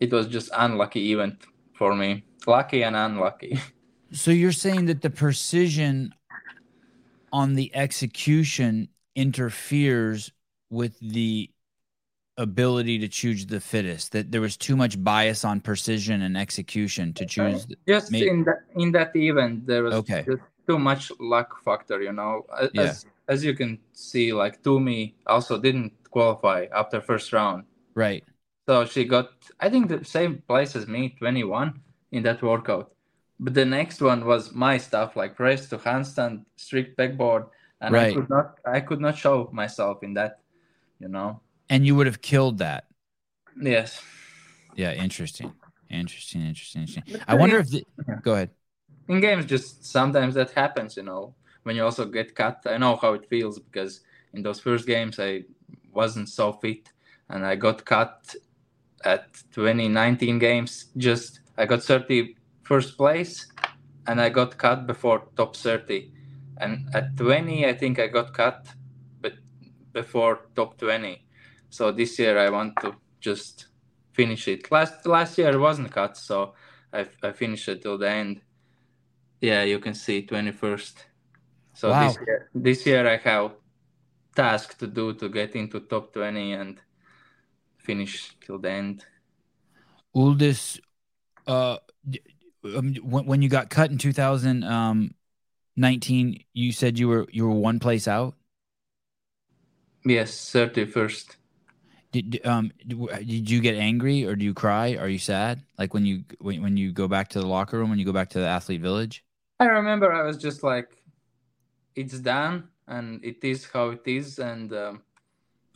it 0.00 0.10
was 0.10 0.26
just 0.26 0.50
unlucky 0.56 1.12
event 1.12 1.44
for 1.74 1.94
me 1.94 2.24
lucky 2.46 2.82
and 2.82 2.96
unlucky 2.96 3.60
So 4.12 4.32
you're 4.32 4.50
saying 4.50 4.86
that 4.86 5.02
the 5.02 5.10
precision 5.10 6.12
on 7.32 7.54
the 7.54 7.70
execution 7.76 8.88
interferes 9.14 10.32
with 10.68 10.98
the 10.98 11.48
ability 12.40 12.98
to 12.98 13.08
choose 13.08 13.46
the 13.46 13.60
fittest. 13.60 14.12
That 14.12 14.30
there 14.32 14.40
was 14.40 14.56
too 14.56 14.76
much 14.76 14.94
bias 15.02 15.44
on 15.44 15.60
precision 15.60 16.22
and 16.22 16.36
execution 16.36 17.12
to 17.14 17.24
uh, 17.24 17.28
choose. 17.28 17.66
the- 17.66 17.76
just 17.88 18.10
May- 18.12 18.28
in 18.28 18.44
that 18.44 18.60
in 18.82 18.88
that 18.92 19.10
event 19.14 19.66
there 19.66 19.82
was 19.86 19.94
Okay. 20.00 20.22
just 20.30 20.42
too 20.68 20.78
much 20.78 21.02
luck 21.18 21.50
factor 21.66 21.98
you 22.02 22.12
know 22.20 22.32
A- 22.62 22.70
Yeah. 22.74 22.82
as 22.82 23.06
as 23.32 23.38
you 23.46 23.54
can 23.60 23.78
see 23.92 24.26
like 24.42 24.54
Toomey 24.64 25.14
also 25.26 25.54
didn't 25.66 25.92
qualify 26.10 26.60
after 26.80 27.00
first 27.00 27.32
round 27.32 27.64
Right. 27.94 28.22
So 28.68 28.84
she 28.92 29.02
got, 29.04 29.30
I 29.58 29.68
think, 29.72 29.88
the 29.88 30.04
same 30.04 30.32
place 30.46 30.76
as 30.78 30.86
me, 30.86 31.02
21 31.18 31.80
in 32.12 32.22
that 32.22 32.40
workout. 32.40 32.86
But 33.40 33.52
the 33.54 33.64
next 33.64 34.00
one 34.00 34.20
was 34.24 34.42
my 34.54 34.78
stuff, 34.78 35.16
like 35.16 35.34
press 35.34 35.68
to 35.70 35.76
handstand, 35.78 36.44
strict 36.56 36.96
backboard, 36.96 37.44
and 37.80 37.90
Right. 37.92 38.12
I 38.12 38.14
could 38.14 38.30
not, 38.30 38.46
I 38.76 38.80
could 38.88 39.00
not 39.00 39.16
show 39.18 39.50
myself 39.52 40.04
in 40.06 40.14
that, 40.14 40.32
you 41.02 41.08
know. 41.08 41.40
And 41.70 41.86
you 41.86 41.94
would 41.94 42.06
have 42.06 42.20
killed 42.20 42.58
that. 42.58 42.84
Yes. 43.60 44.02
Yeah. 44.74 44.92
Interesting. 44.92 45.52
Interesting. 45.88 46.42
Interesting. 46.42 46.82
Interesting. 46.82 47.20
I 47.26 47.34
wonder 47.36 47.58
if. 47.58 47.70
The, 47.70 47.84
Yeah. 48.08 48.18
go 48.22 48.32
ahead. 48.34 48.50
in 49.08 49.20
games, 49.20 49.44
just 49.46 49.84
sometimes 49.84 50.34
that 50.34 50.50
happens, 50.50 50.96
you 50.96 51.02
know. 51.02 51.34
When 51.64 51.76
you 51.76 51.84
also 51.84 52.04
get 52.06 52.34
cut, 52.34 52.58
I 52.66 52.76
know 52.78 52.96
how 52.96 53.12
it 53.14 53.28
feels 53.28 53.58
because 53.58 54.00
in 54.34 54.42
those 54.42 54.60
first 54.60 54.86
games 54.86 55.18
I 55.18 55.44
wasn't 55.92 56.28
so 56.28 56.52
fit, 56.52 56.92
and 57.28 57.44
I 57.44 57.56
got 57.56 57.84
cut 57.84 58.34
at 59.04 59.24
2019 59.52 60.38
games. 60.38 60.86
Just 60.96 61.40
I 61.56 61.66
got 61.66 61.82
30 61.82 62.36
first 62.62 62.96
place, 62.96 63.46
and 64.06 64.20
I 64.20 64.28
got 64.30 64.56
cut 64.58 64.86
before 64.86 65.18
top 65.36 65.56
30, 65.56 66.12
and 66.58 66.88
at 66.94 67.16
20 67.16 67.66
I 67.66 67.74
think 67.74 67.98
I 67.98 68.06
got 68.06 68.32
cut, 68.32 68.66
but 69.20 69.34
before 69.92 70.40
top 70.54 70.78
20. 70.78 71.24
So 71.70 71.92
this 71.92 72.18
year 72.18 72.38
I 72.38 72.50
want 72.50 72.76
to 72.82 72.94
just 73.20 73.68
finish 74.12 74.48
it. 74.48 74.70
Last 74.70 75.06
last 75.06 75.38
year 75.38 75.58
wasn't 75.58 75.90
cut, 75.92 76.16
so 76.16 76.54
I, 76.92 77.06
I 77.22 77.32
finished 77.32 77.68
it 77.68 77.82
till 77.82 77.96
the 77.96 78.10
end. 78.10 78.40
Yeah, 79.40 79.62
you 79.62 79.78
can 79.78 79.94
see 79.94 80.26
21st. 80.26 80.94
So 81.74 81.90
Wow. 81.90 82.08
this 82.08 82.18
year, 82.26 82.50
this 82.54 82.86
year 82.86 83.08
I 83.08 83.16
have 83.16 83.52
task 84.34 84.78
to 84.78 84.86
do 84.86 85.14
to 85.14 85.28
get 85.28 85.54
into 85.54 85.80
top 85.80 86.12
20 86.12 86.52
and 86.52 86.80
finish 87.78 88.36
till 88.44 88.58
the 88.58 88.70
end. 88.70 89.04
Uldis, 90.14 90.80
uh, 91.46 91.78
um, 92.64 92.94
when, 92.96 93.26
when 93.26 93.42
you 93.42 93.48
got 93.48 93.70
cut 93.70 93.90
in 93.90 93.98
2019, 93.98 96.44
you 96.52 96.72
said 96.72 96.98
you 96.98 97.08
were 97.08 97.26
you 97.30 97.46
were 97.46 97.54
one 97.54 97.78
place 97.78 98.08
out. 98.08 98.34
Yes, 100.04 100.32
31st. 100.52 101.36
Did 102.12 102.40
um 102.44 102.72
did 102.86 103.48
you 103.48 103.60
get 103.60 103.76
angry 103.76 104.26
or 104.26 104.34
do 104.34 104.44
you 104.44 104.54
cry? 104.54 104.96
Are 104.96 105.08
you 105.08 105.18
sad? 105.18 105.62
Like 105.78 105.94
when 105.94 106.04
you 106.04 106.24
when, 106.40 106.62
when 106.62 106.76
you 106.76 106.92
go 106.92 107.06
back 107.06 107.28
to 107.28 107.40
the 107.40 107.46
locker 107.46 107.78
room 107.78 107.90
when 107.90 107.98
you 107.98 108.04
go 108.04 108.12
back 108.12 108.30
to 108.30 108.40
the 108.40 108.46
athlete 108.46 108.80
village? 108.80 109.24
I 109.60 109.66
remember 109.66 110.12
I 110.12 110.22
was 110.22 110.38
just 110.38 110.62
like, 110.62 110.88
it's 111.94 112.18
done 112.18 112.68
and 112.88 113.24
it 113.24 113.44
is 113.44 113.66
how 113.66 113.90
it 113.90 114.02
is. 114.06 114.38
And 114.38 114.72
um, 114.72 115.02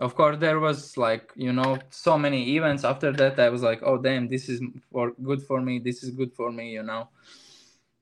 of 0.01 0.15
course, 0.15 0.39
there 0.39 0.59
was 0.59 0.97
like, 0.97 1.31
you 1.37 1.53
know, 1.53 1.79
so 1.91 2.19
many 2.19 2.57
events 2.57 2.83
after 2.83 3.13
that. 3.13 3.39
I 3.39 3.51
was 3.51 3.63
like, 3.63 3.83
oh, 3.83 3.99
damn, 3.99 4.29
this 4.29 4.49
is 4.49 4.61
for 4.91 5.13
good 5.23 5.43
for 5.43 5.61
me. 5.61 5.79
This 5.79 6.03
is 6.03 6.11
good 6.11 6.33
for 6.33 6.51
me, 6.51 6.73
you 6.73 6.83
know. 6.83 7.11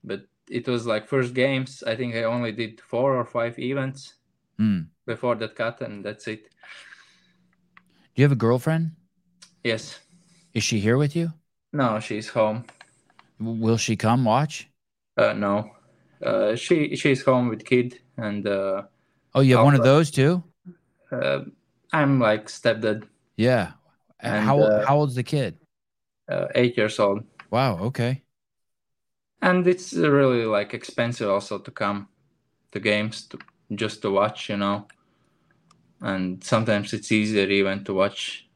But 0.05 0.23
it 0.49 0.66
was 0.68 0.87
like 0.87 1.09
first 1.09 1.35
games. 1.35 1.83
I 1.87 1.97
think 1.97 2.14
I 2.14 2.23
only 2.25 2.53
did 2.53 2.81
four 2.81 3.16
or 3.16 3.25
five 3.25 3.59
events 3.59 4.14
Hmm. 4.59 4.83
before 5.07 5.35
that 5.37 5.57
cut, 5.57 5.81
and 5.81 6.05
that's 6.05 6.29
it. 6.29 6.49
Do 8.14 8.22
you 8.22 8.25
have 8.25 8.33
a 8.33 8.37
girlfriend? 8.37 8.92
Yes. 9.64 9.98
Is 10.55 10.62
she 10.64 10.81
here 10.81 10.96
with 10.96 11.14
you? 11.14 11.35
No, 11.72 12.01
she's 12.01 12.29
home. 12.31 12.64
W- 13.38 13.61
Will 13.62 13.77
she 13.77 13.94
come 13.94 14.25
watch? 14.25 14.70
Uh, 15.16 15.33
no. 15.35 15.70
Uh, 16.25 16.55
she 16.55 16.94
she's 16.96 17.25
home 17.25 17.48
with 17.48 17.64
kid, 17.64 18.01
and 18.16 18.46
uh, 18.46 18.83
Oh, 19.35 19.40
you 19.40 19.55
have 19.57 19.64
one 19.64 19.75
of 19.75 19.83
those 19.83 20.11
too? 20.11 20.44
uh, 21.11 21.40
I'm 21.92 22.18
like 22.20 22.46
stepdad, 22.46 23.05
Yeah. 23.37 23.72
And, 24.20 24.44
how 24.46 24.59
uh, 24.61 24.87
how 24.87 24.96
old's 24.98 25.14
the 25.14 25.22
kid? 25.22 25.59
uh, 26.29 26.46
eight 26.55 26.77
years 26.77 26.98
old. 26.98 27.25
Wow. 27.51 27.79
Okay. 27.85 28.25
and 29.40 29.66
it's 29.66 29.92
really 29.94 30.44
like 30.44 30.72
expensive 30.75 31.29
also 31.29 31.59
to 31.59 31.70
come 31.70 32.09
the 32.72 32.81
games 32.81 33.27
to, 33.29 33.38
just 33.75 34.03
to 34.03 34.11
watch, 34.11 34.48
you 34.51 34.57
know. 34.57 34.87
And 36.03 36.43
sometimes 36.45 36.93
it's 36.93 37.12
easier 37.12 37.47
even 37.47 37.85
to 37.85 37.95
watch 37.95 38.49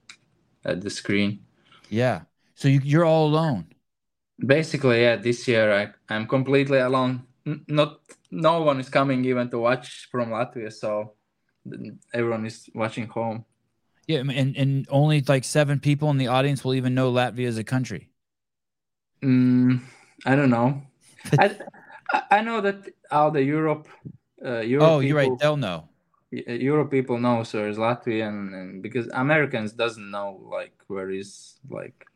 at 0.65 0.81
the 0.83 0.91
screen. 0.91 1.41
Yeah. 1.89 2.23
So 2.55 2.69
you, 2.69 2.81
you're 2.83 3.05
all 3.05 3.27
alone. 3.27 3.69
Basically, 4.39 5.03
yeah. 5.03 5.17
This 5.17 5.49
year 5.49 5.73
I 5.73 6.15
I'm 6.15 6.27
completely 6.27 6.79
alone. 6.79 7.27
N- 7.47 7.65
not 7.69 8.01
no 8.31 8.63
one 8.63 8.81
is 8.81 8.89
coming 8.89 9.25
even 9.25 9.51
to 9.51 9.59
watch 9.59 10.09
from 10.11 10.31
Latvia, 10.31 10.73
so 10.73 11.15
everyone 12.13 12.47
is 12.47 12.69
watching 12.75 13.07
home. 13.07 13.45
Yeah, 14.07 14.19
and 14.19 14.57
and 14.57 14.87
only 14.91 15.23
like 15.23 15.45
seven 15.45 15.81
people 15.81 16.11
in 16.11 16.19
the 16.19 16.29
audience 16.29 16.65
will 16.65 16.75
even 16.75 16.95
know 16.95 17.13
Latvia 17.13 17.49
as 17.49 17.59
a 17.59 17.65
country. 17.65 18.11
Mm, 19.23 19.81
I 20.25 20.37
don't 20.37 20.51
know. 20.51 20.83
I 21.39 21.57
I 22.31 22.41
know 22.43 22.61
that 22.61 22.89
all 23.11 23.31
the 23.31 23.43
Europe, 23.43 23.89
uh, 24.45 24.61
Europe. 24.61 24.87
Oh, 24.87 25.01
you're 25.01 25.17
right. 25.17 25.37
They'll 25.39 25.57
know. 25.57 25.89
Europe 26.47 26.91
people 26.91 27.19
know 27.19 27.43
so 27.43 27.67
is 27.67 27.79
Latvian, 27.79 28.55
and 28.55 28.83
because 28.83 29.09
Americans 29.09 29.73
doesn't 29.73 30.11
know 30.11 30.41
like 30.51 30.75
where 30.87 31.11
is 31.11 31.55
like. 31.69 32.07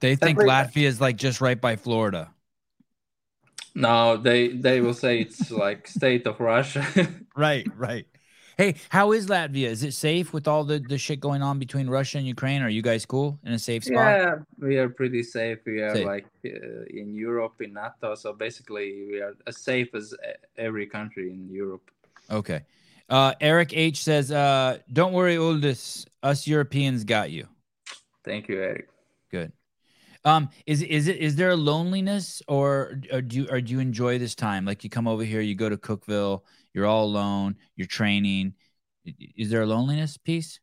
They 0.00 0.16
think 0.16 0.38
Latvia 0.38 0.84
is 0.84 1.00
like 1.00 1.16
just 1.16 1.40
right 1.40 1.60
by 1.60 1.76
Florida. 1.76 2.32
No, 3.74 4.16
they 4.16 4.48
they 4.48 4.80
will 4.80 4.94
say 4.94 5.20
it's 5.20 5.50
like 5.50 5.86
state 5.86 6.26
of 6.26 6.40
Russia. 6.40 6.84
right, 7.36 7.66
right. 7.76 8.06
Hey, 8.60 8.74
how 8.90 9.12
is 9.12 9.26
Latvia? 9.26 9.68
Is 9.68 9.82
it 9.84 9.94
safe 9.94 10.34
with 10.34 10.46
all 10.46 10.64
the, 10.64 10.80
the 10.80 10.98
shit 10.98 11.18
going 11.18 11.40
on 11.40 11.58
between 11.58 11.88
Russia 11.88 12.18
and 12.18 12.26
Ukraine? 12.26 12.60
Are 12.60 12.68
you 12.68 12.82
guys 12.82 13.06
cool 13.06 13.38
in 13.42 13.52
a 13.54 13.58
safe 13.58 13.84
spot? 13.84 13.96
Yeah, 13.96 14.34
we 14.58 14.76
are 14.76 14.90
pretty 14.90 15.22
safe. 15.22 15.60
We 15.64 15.80
are 15.80 15.94
safe. 15.94 16.06
like 16.06 16.26
uh, 16.44 16.84
in 16.90 17.14
Europe, 17.14 17.54
in 17.62 17.72
NATO. 17.72 18.14
So 18.16 18.34
basically, 18.34 19.06
we 19.10 19.22
are 19.22 19.34
as 19.46 19.56
safe 19.56 19.94
as 19.94 20.14
every 20.58 20.86
country 20.86 21.32
in 21.32 21.48
Europe. 21.48 21.90
Okay. 22.30 22.60
Uh, 23.08 23.32
Eric 23.40 23.72
H 23.72 24.04
says, 24.04 24.30
uh, 24.30 24.76
"Don't 24.92 25.14
worry, 25.14 25.36
Uldis. 25.36 26.04
Us 26.22 26.46
Europeans 26.46 27.04
got 27.04 27.30
you." 27.30 27.48
Thank 28.24 28.46
you, 28.50 28.60
Eric. 28.60 28.90
Good. 29.30 29.52
Um, 30.24 30.50
is 30.66 30.82
is 30.82 31.08
it 31.08 31.16
is 31.16 31.36
there 31.36 31.50
a 31.50 31.56
loneliness 31.56 32.42
or, 32.46 33.00
or 33.10 33.22
do 33.22 33.36
you 33.36 33.48
or 33.50 33.60
do 33.60 33.72
you 33.72 33.80
enjoy 33.80 34.18
this 34.18 34.34
time? 34.34 34.64
Like 34.64 34.84
you 34.84 34.90
come 34.90 35.08
over 35.08 35.24
here, 35.24 35.40
you 35.40 35.54
go 35.54 35.68
to 35.68 35.76
Cookeville, 35.76 36.42
you're 36.74 36.86
all 36.86 37.04
alone, 37.04 37.56
you're 37.76 37.86
training. 37.86 38.54
Is 39.36 39.50
there 39.50 39.62
a 39.62 39.66
loneliness 39.66 40.16
piece? 40.18 40.60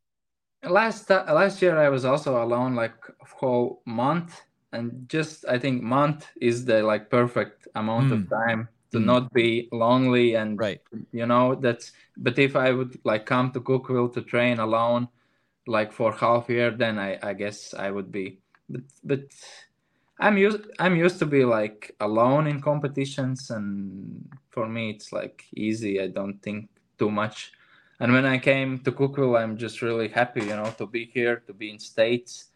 Last 0.63 1.09
uh, 1.09 1.25
last 1.27 1.61
year 1.61 1.77
I 1.77 1.89
was 1.89 2.05
also 2.05 2.43
alone 2.43 2.75
like 2.75 2.95
a 3.21 3.25
whole 3.25 3.81
month 3.85 4.41
and 4.71 5.07
just 5.09 5.45
I 5.47 5.57
think 5.57 5.81
month 5.81 6.27
is 6.39 6.65
the 6.65 6.83
like 6.83 7.09
perfect 7.09 7.67
amount 7.75 8.09
mm. 8.09 8.13
of 8.13 8.29
time 8.29 8.67
to 8.91 8.99
mm. 8.99 9.05
not 9.05 9.33
be 9.33 9.69
lonely 9.71 10.35
and 10.35 10.59
right 10.59 10.81
you 11.11 11.25
know 11.25 11.55
that's 11.55 11.91
but 12.17 12.37
if 12.39 12.55
I 12.55 12.71
would 12.71 12.99
like 13.03 13.25
come 13.25 13.51
to 13.51 13.61
Cookeville 13.61 14.13
to 14.13 14.21
train 14.21 14.59
alone 14.59 15.07
like 15.67 15.91
for 15.91 16.11
half 16.11 16.49
year 16.49 16.71
then 16.71 16.99
I 16.99 17.17
I 17.21 17.33
guess 17.33 17.73
I 17.73 17.91
would 17.91 18.11
be 18.11 18.39
but 18.69 18.81
but 19.03 19.21
I'm 20.19 20.37
used 20.37 20.61
I'm 20.79 20.95
used 20.95 21.19
to 21.19 21.25
be 21.25 21.45
like 21.45 21.95
alone 21.99 22.47
in 22.47 22.61
competitions 22.61 23.49
and 23.51 24.27
for 24.49 24.67
me 24.67 24.89
it's 24.89 25.11
like 25.11 25.45
easy. 25.55 26.01
I 26.01 26.07
don't 26.07 26.41
think 26.41 26.69
too 26.97 27.11
much. 27.11 27.51
And 27.99 28.13
when 28.13 28.25
I 28.25 28.37
came 28.37 28.79
to 28.79 28.91
Cookeville, 28.91 29.39
I'm 29.39 29.57
just 29.57 29.81
really 29.81 30.07
happy, 30.07 30.41
you 30.41 30.55
know, 30.55 30.71
to 30.77 30.85
be 30.85 31.05
here, 31.05 31.37
to 31.47 31.53
be 31.53 31.71
in 31.71 31.79
States, 31.79 32.49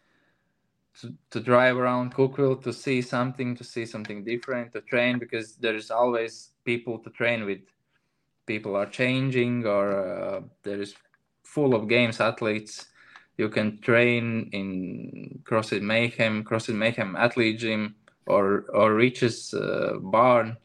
to, 1.00 1.14
to 1.32 1.40
drive 1.40 1.78
around 1.78 2.14
Cookeville, 2.14 2.62
to 2.64 2.72
see 2.72 3.02
something, 3.02 3.56
to 3.56 3.64
see 3.64 3.88
something 3.88 4.24
different, 4.24 4.72
to 4.74 4.82
train 4.82 5.18
because 5.18 5.56
there's 5.56 5.90
always 5.90 6.50
people 6.64 7.00
to 7.00 7.10
train 7.10 7.46
with. 7.46 7.62
People 8.46 8.76
are 8.76 8.86
changing 8.86 9.66
or 9.66 9.94
uh, 9.94 10.42
there 10.64 10.82
is 10.82 10.96
full 11.44 11.74
of 11.74 11.88
games 11.88 12.20
athletes 12.20 12.88
you 13.38 13.50
can 13.50 13.80
train 13.80 14.50
in 14.52 15.42
CrossFit 15.44 15.82
Mayhem, 15.82 16.44
CrossFit 16.44 16.76
Mayhem 16.76 17.16
Athlete 17.16 17.60
Gym, 17.60 17.96
or 18.26 18.66
or 18.74 18.94
Rich's 18.94 19.54
uh, 19.54 19.98
Barn. 20.00 20.58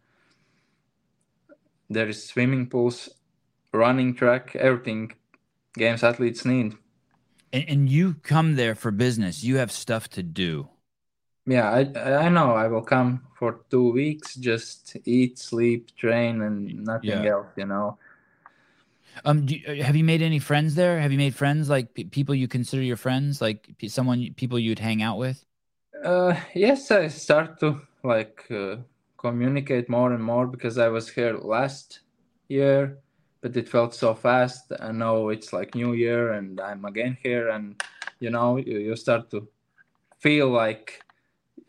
There 1.89 2.09
is 2.09 2.25
swimming 2.25 2.69
pools, 2.69 3.09
running 3.73 4.15
track, 4.15 4.57
everything 4.57 5.13
games 5.75 6.03
athletes 6.03 6.45
need. 6.45 6.75
And, 7.53 7.65
and 7.69 7.89
you 7.89 8.15
come 8.23 8.57
there 8.57 8.75
for 8.75 8.91
business. 8.91 9.45
You 9.45 9.57
have 9.59 9.71
stuff 9.71 10.09
to 10.11 10.23
do. 10.23 10.69
Yeah, 11.47 11.71
I 11.71 12.27
I 12.27 12.29
know. 12.29 12.53
I 12.53 12.67
will 12.67 12.83
come 12.83 13.23
for 13.39 13.61
two 13.71 13.93
weeks, 13.93 14.35
just 14.35 14.97
eat, 15.05 15.39
sleep, 15.39 15.95
train, 15.97 16.43
and 16.43 16.85
nothing 16.85 17.11
yeah. 17.11 17.31
else. 17.31 17.47
You 17.57 17.67
know, 17.67 17.99
um, 19.25 19.47
you, 19.49 19.61
uh, 19.67 19.83
have 19.85 19.97
you 19.97 20.05
made 20.05 20.23
any 20.23 20.39
friends 20.39 20.75
there? 20.75 21.01
Have 21.01 21.13
you 21.13 21.19
made 21.19 21.35
friends 21.35 21.69
like 21.69 21.95
p- 21.95 22.05
people 22.05 22.35
you 22.35 22.49
consider 22.49 22.83
your 22.83 22.97
friends, 22.97 23.41
like 23.41 23.69
p- 23.79 23.89
someone 23.89 24.35
people 24.35 24.59
you'd 24.59 24.79
hang 24.79 25.03
out 25.03 25.19
with? 25.19 25.45
Uh, 26.05 26.39
yes, 26.55 26.91
I 26.91 27.09
start 27.09 27.59
to 27.61 27.81
like 28.03 28.45
uh, 28.51 28.77
communicate 29.17 29.89
more 29.89 30.13
and 30.13 30.23
more 30.23 30.47
because 30.47 30.79
I 30.79 30.89
was 30.89 31.09
here 31.09 31.37
last 31.39 32.01
year, 32.49 32.99
but 33.41 33.57
it 33.57 33.69
felt 33.69 33.95
so 33.95 34.15
fast. 34.15 34.71
And 34.79 34.99
now 34.99 35.29
it's 35.29 35.53
like 35.53 35.75
New 35.75 35.95
Year, 35.95 36.33
and 36.33 36.61
I'm 36.61 36.85
again 36.85 37.17
here, 37.23 37.49
and 37.49 37.81
you 38.21 38.31
know, 38.31 38.57
you, 38.59 38.79
you 38.79 38.97
start 38.97 39.31
to 39.31 39.49
feel 40.21 40.49
like 40.49 41.03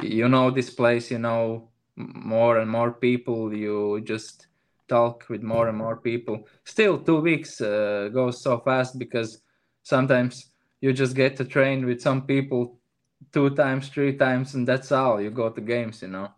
you 0.02 0.28
know 0.30 0.52
this 0.52 0.70
place, 0.70 1.12
you 1.12 1.20
know 1.20 1.70
more 1.96 2.58
and 2.58 2.70
more 2.70 2.92
people. 2.92 3.54
You 3.54 4.02
just 4.02 4.47
talk 4.88 5.26
with 5.30 5.42
more 5.44 5.68
and 5.68 5.78
more 5.78 5.98
people. 5.98 6.48
Still, 6.64 7.00
two 7.00 7.20
weeks 7.20 7.62
uh, 7.62 8.10
goes 8.14 8.42
so 8.42 8.60
fast 8.60 8.98
because 8.98 9.42
sometimes 9.84 10.52
you 10.82 10.94
just 10.94 11.16
get 11.16 11.36
to 11.38 11.46
train 11.46 11.86
with 11.86 12.02
some 12.02 12.22
people 12.22 12.80
two 13.32 13.50
times, 13.52 13.90
three 13.90 14.16
times, 14.16 14.54
and 14.54 14.68
that's 14.68 14.92
all. 14.92 15.22
You 15.22 15.30
go 15.30 15.50
to 15.50 15.62
games, 15.62 16.02
you 16.02 16.10
know. 16.10 16.30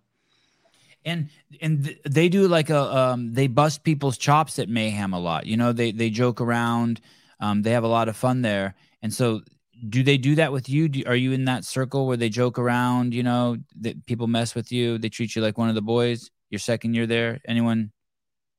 And 1.05 1.29
and 1.62 1.85
th- 1.85 1.99
they 2.09 2.29
do 2.29 2.47
like 2.47 2.69
a 2.69 2.81
um, 2.97 3.33
they 3.33 3.47
bust 3.47 3.83
people's 3.83 4.17
chops 4.17 4.59
at 4.59 4.69
Mayhem 4.69 5.13
a 5.13 5.19
lot. 5.19 5.45
You 5.45 5.57
know, 5.57 5.71
they 5.71 5.91
they 5.91 6.09
joke 6.09 6.41
around. 6.41 7.01
Um, 7.39 7.62
they 7.62 7.71
have 7.71 7.85
a 7.85 7.88
lot 7.88 8.09
of 8.09 8.17
fun 8.17 8.41
there, 8.41 8.75
and 9.01 9.13
so 9.13 9.41
do 9.88 10.03
they 10.03 10.17
do 10.17 10.35
that 10.35 10.51
with 10.51 10.67
you? 10.67 10.89
Do, 10.89 11.03
are 11.05 11.15
you 11.15 11.31
in 11.31 11.45
that 11.45 11.63
circle 11.63 12.05
where 12.05 12.17
they 12.17 12.29
joke 12.29 12.59
around? 12.59 13.13
You 13.13 13.23
know, 13.23 13.57
that 13.79 14.05
people 14.05 14.27
mess 14.27 14.55
with 14.55 14.71
you. 14.71 14.97
They 14.97 15.09
treat 15.09 15.35
you 15.35 15.41
like 15.41 15.57
one 15.57 15.69
of 15.69 15.75
the 15.75 15.81
boys. 15.81 16.29
Your 16.49 16.59
second 16.59 16.95
year 16.95 17.07
there, 17.07 17.39
anyone 17.47 17.91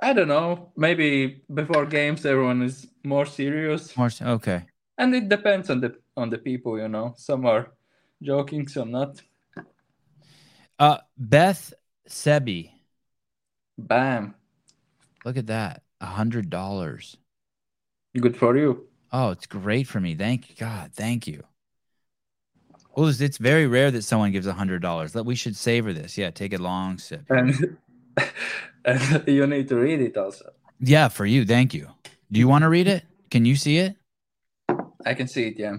I 0.03 0.13
don't 0.13 0.29
know. 0.29 0.73
Maybe 0.77 1.43
before 1.53 1.85
games, 1.87 2.25
everyone 2.25 2.63
is 2.63 2.87
more 3.05 3.27
serious. 3.27 3.97
More 3.97 4.11
okay. 4.21 4.65
And 4.97 5.15
it 5.15 5.29
depends 5.29 5.71
on 5.71 5.81
the 5.81 5.97
on 6.17 6.31
the 6.31 6.39
people, 6.39 6.79
you 6.79 6.89
know. 6.89 7.15
Some 7.17 7.47
are 7.47 7.73
joking, 8.23 8.69
some 8.69 8.91
not. 8.91 9.21
Uh, 10.79 10.99
Beth 11.19 11.75
Sebi. 12.09 12.71
Bam. 13.79 14.35
Look 15.25 15.37
at 15.37 15.47
that. 15.49 15.83
A 16.01 16.07
hundred 16.07 16.49
dollars. 16.49 17.17
Good 18.19 18.37
for 18.37 18.57
you. 18.57 18.89
Oh, 19.13 19.31
it's 19.31 19.47
great 19.47 19.87
for 19.87 20.01
me. 20.01 20.15
Thank 20.15 20.49
you, 20.49 20.57
God. 20.57 20.93
Thank 20.95 21.27
you. 21.27 21.45
Well, 22.97 23.09
it's, 23.09 23.21
it's 23.21 23.39
very 23.39 23.67
rare 23.67 23.91
that 23.91 24.03
someone 24.03 24.33
gives 24.33 24.47
a 24.47 24.53
hundred 24.53 24.83
dollars. 24.83 25.13
That 25.13 25.25
We 25.25 25.35
should 25.35 25.57
savor 25.57 25.93
this. 25.93 26.17
Yeah, 26.17 26.31
take 26.31 26.55
a 26.55 26.59
long 26.59 26.99
sip. 26.99 27.25
And 27.29 27.77
you 29.27 29.47
need 29.47 29.69
to 29.69 29.77
read 29.77 30.01
it 30.01 30.17
also. 30.17 30.51
Yeah, 30.81 31.09
for 31.09 31.27
you. 31.27 31.45
Thank 31.45 31.75
you. 31.75 31.89
Do 32.33 32.41
you 32.41 32.49
want 32.49 32.63
to 32.63 32.69
read 32.69 32.89
it? 32.89 33.05
Can 33.31 33.45
you 33.45 33.57
see 33.57 33.79
it? 33.79 33.97
I 35.05 35.15
can 35.15 35.29
see 35.29 35.49
it. 35.49 35.59
Yeah. 35.59 35.77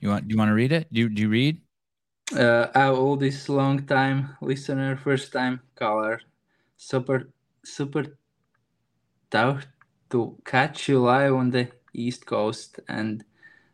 You 0.00 0.10
want? 0.10 0.28
Do 0.28 0.32
you 0.32 0.38
want 0.38 0.50
to 0.50 0.54
read 0.54 0.72
it? 0.72 0.92
Do 0.92 1.00
you, 1.00 1.08
do 1.08 1.22
you 1.22 1.28
read? 1.28 1.60
Uh, 2.36 2.68
all 2.74 3.16
this 3.16 3.48
long 3.48 3.86
time 3.86 4.36
listener, 4.40 4.96
first 4.96 5.32
time 5.32 5.60
caller, 5.74 6.20
super 6.76 7.30
super 7.64 8.04
tough 9.30 9.66
to 10.10 10.36
catch 10.44 10.88
you 10.88 11.00
live 11.00 11.34
on 11.34 11.50
the 11.50 11.68
East 11.94 12.26
Coast, 12.26 12.80
and 12.88 13.24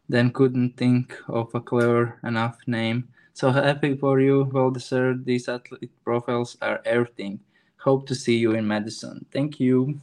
then 0.08 0.30
couldn't 0.30 0.76
think 0.76 1.16
of 1.28 1.54
a 1.54 1.60
clever 1.60 2.18
enough 2.24 2.58
name. 2.66 3.08
So 3.32 3.50
happy 3.50 3.96
for 3.96 4.20
you, 4.20 4.48
well 4.52 4.70
deserved. 4.70 5.26
These 5.26 5.48
athlete 5.48 5.92
profiles 6.04 6.56
are 6.62 6.80
everything. 6.84 7.40
Hope 7.84 8.06
to 8.06 8.14
see 8.14 8.38
you 8.38 8.52
in 8.52 8.66
Madison. 8.66 9.26
Thank 9.30 9.60
you. 9.60 10.00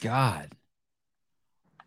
God. 0.00 0.48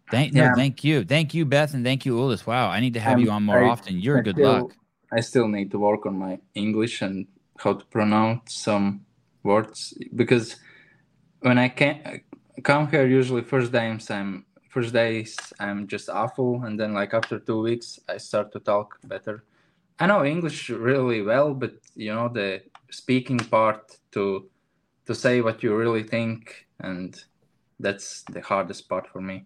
Thank 0.10 0.34
yeah. 0.34 0.48
no, 0.48 0.56
thank 0.56 0.82
you. 0.86 1.04
Thank 1.04 1.34
you, 1.34 1.44
Beth, 1.44 1.74
and 1.74 1.84
thank 1.84 2.06
you, 2.06 2.16
Ulis. 2.16 2.48
Wow, 2.48 2.70
I 2.70 2.80
need 2.80 2.94
to 2.94 3.02
have 3.02 3.18
um, 3.18 3.20
you 3.20 3.30
on 3.32 3.44
more 3.44 3.62
I, 3.66 3.68
often. 3.68 4.00
You're 4.00 4.20
I 4.20 4.22
good 4.22 4.38
still, 4.38 4.54
luck. 4.54 4.72
I 5.12 5.20
still 5.20 5.50
need 5.50 5.72
to 5.72 5.80
work 5.80 6.06
on 6.06 6.18
my 6.18 6.40
English 6.54 7.02
and 7.02 7.28
how 7.58 7.74
to 7.74 7.86
pronounce 7.88 8.54
some 8.54 9.06
words 9.44 9.94
because 10.16 10.56
when 11.42 11.58
I 11.58 11.68
can 11.68 12.22
come 12.64 12.88
here, 12.88 13.06
usually 13.06 13.42
first 13.42 13.74
days 13.74 14.10
I'm 14.10 14.46
first 14.70 14.94
days 14.94 15.36
I'm 15.60 15.86
just 15.86 16.08
awful, 16.08 16.64
and 16.64 16.80
then 16.80 16.94
like 16.94 17.14
after 17.14 17.40
two 17.40 17.60
weeks 17.60 18.00
I 18.08 18.20
start 18.20 18.54
to 18.54 18.62
talk 18.62 19.00
better. 19.04 19.44
I 20.00 20.08
know 20.08 20.24
English 20.24 20.70
really 20.70 21.22
well, 21.24 21.54
but 21.54 21.74
you 21.94 22.16
know 22.16 22.30
the 22.30 22.62
speaking 22.90 23.40
part 23.40 23.98
to 24.14 24.50
to 25.06 25.16
say 25.16 25.42
what 25.42 25.64
you 25.64 25.76
really 25.76 26.04
think, 26.04 26.68
and 26.80 27.22
that's 27.80 28.24
the 28.24 28.42
hardest 28.42 28.90
part 28.90 29.08
for 29.08 29.22
me. 29.22 29.46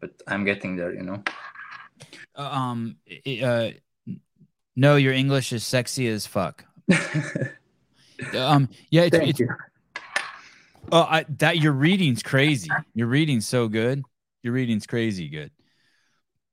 But 0.00 0.10
I'm 0.26 0.44
getting 0.44 0.76
there, 0.76 0.94
you 0.94 1.02
know. 1.02 1.22
Um, 2.36 2.96
uh, 3.42 3.70
no, 4.76 4.96
your 4.96 5.12
English 5.12 5.52
is 5.52 5.64
sexy 5.64 6.06
as 6.08 6.26
fuck. 6.26 6.64
um, 8.34 8.68
yeah, 8.90 9.02
it's, 9.02 9.16
Thank 9.16 9.30
it's 9.30 9.40
you. 9.40 9.48
oh, 10.92 11.02
I, 11.02 11.26
that 11.38 11.58
your 11.58 11.72
reading's 11.72 12.22
crazy. 12.22 12.70
Your 12.94 13.08
reading's 13.08 13.46
so 13.46 13.68
good. 13.68 14.04
Your 14.42 14.52
reading's 14.52 14.86
crazy 14.86 15.28
good. 15.28 15.50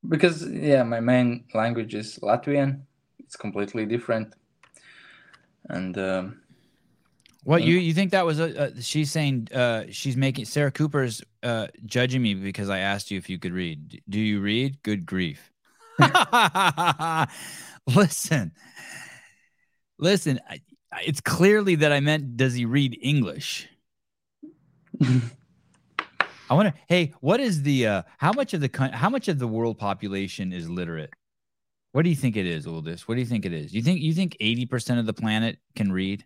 Because 0.08 0.48
yeah, 0.50 0.84
my 0.84 1.00
main 1.00 1.46
language 1.54 1.96
is 1.96 2.20
Latvian. 2.20 2.82
It's 3.20 3.36
completely 3.36 3.86
different, 3.86 4.36
and 5.70 5.98
um, 5.98 6.42
What 7.46 7.62
Mm. 7.62 7.66
you 7.68 7.78
you 7.78 7.94
think 7.94 8.10
that 8.12 8.26
was 8.26 8.40
a, 8.40 8.74
a 8.76 8.82
she's 8.82 9.12
saying 9.12 9.50
uh 9.54 9.84
she's 9.92 10.18
making 10.18 10.46
Sarah 10.46 10.72
Cooper's 10.72 11.22
uh 11.44 11.68
judging 11.86 12.24
me 12.24 12.34
because 12.34 12.70
I 12.72 12.80
asked 12.80 13.12
you 13.12 13.20
if 13.20 13.30
you 13.30 13.38
could 13.38 13.54
read. 13.54 14.02
Do 14.10 14.20
you 14.20 14.42
read? 14.42 14.82
Good 14.82 15.06
grief. 15.06 15.52
listen. 17.96 18.52
Listen, 20.00 20.40
I, 20.50 20.60
it's 21.06 21.22
clearly 21.22 21.76
that 21.76 21.92
I 21.92 22.00
meant 22.00 22.36
does 22.36 22.56
he 22.56 22.66
read 22.66 22.98
English? 23.00 23.70
I 26.50 26.54
wonder, 26.54 26.74
hey, 26.90 27.14
what 27.22 27.40
is 27.40 27.62
the 27.62 27.88
uh 27.88 28.02
how 28.18 28.32
much 28.34 28.56
of 28.56 28.62
the 28.62 28.90
how 28.92 29.10
much 29.10 29.28
of 29.28 29.38
the 29.38 29.48
world 29.48 29.78
population 29.78 30.52
is 30.52 30.68
literate? 30.68 31.12
What 31.92 32.04
do 32.04 32.10
you 32.10 32.16
think 32.16 32.36
it 32.38 32.48
is, 32.48 32.66
Uldis? 32.66 33.02
What 33.02 33.16
do 33.16 33.22
you 33.22 33.28
think 33.28 33.46
it 33.46 33.54
is? 33.54 33.72
You 33.72 33.84
think 33.84 34.02
you 34.02 34.14
think 34.14 34.36
80% 34.42 35.00
of 35.00 35.06
the 35.06 35.14
planet 35.14 35.60
can 35.76 35.92
read? 35.92 36.26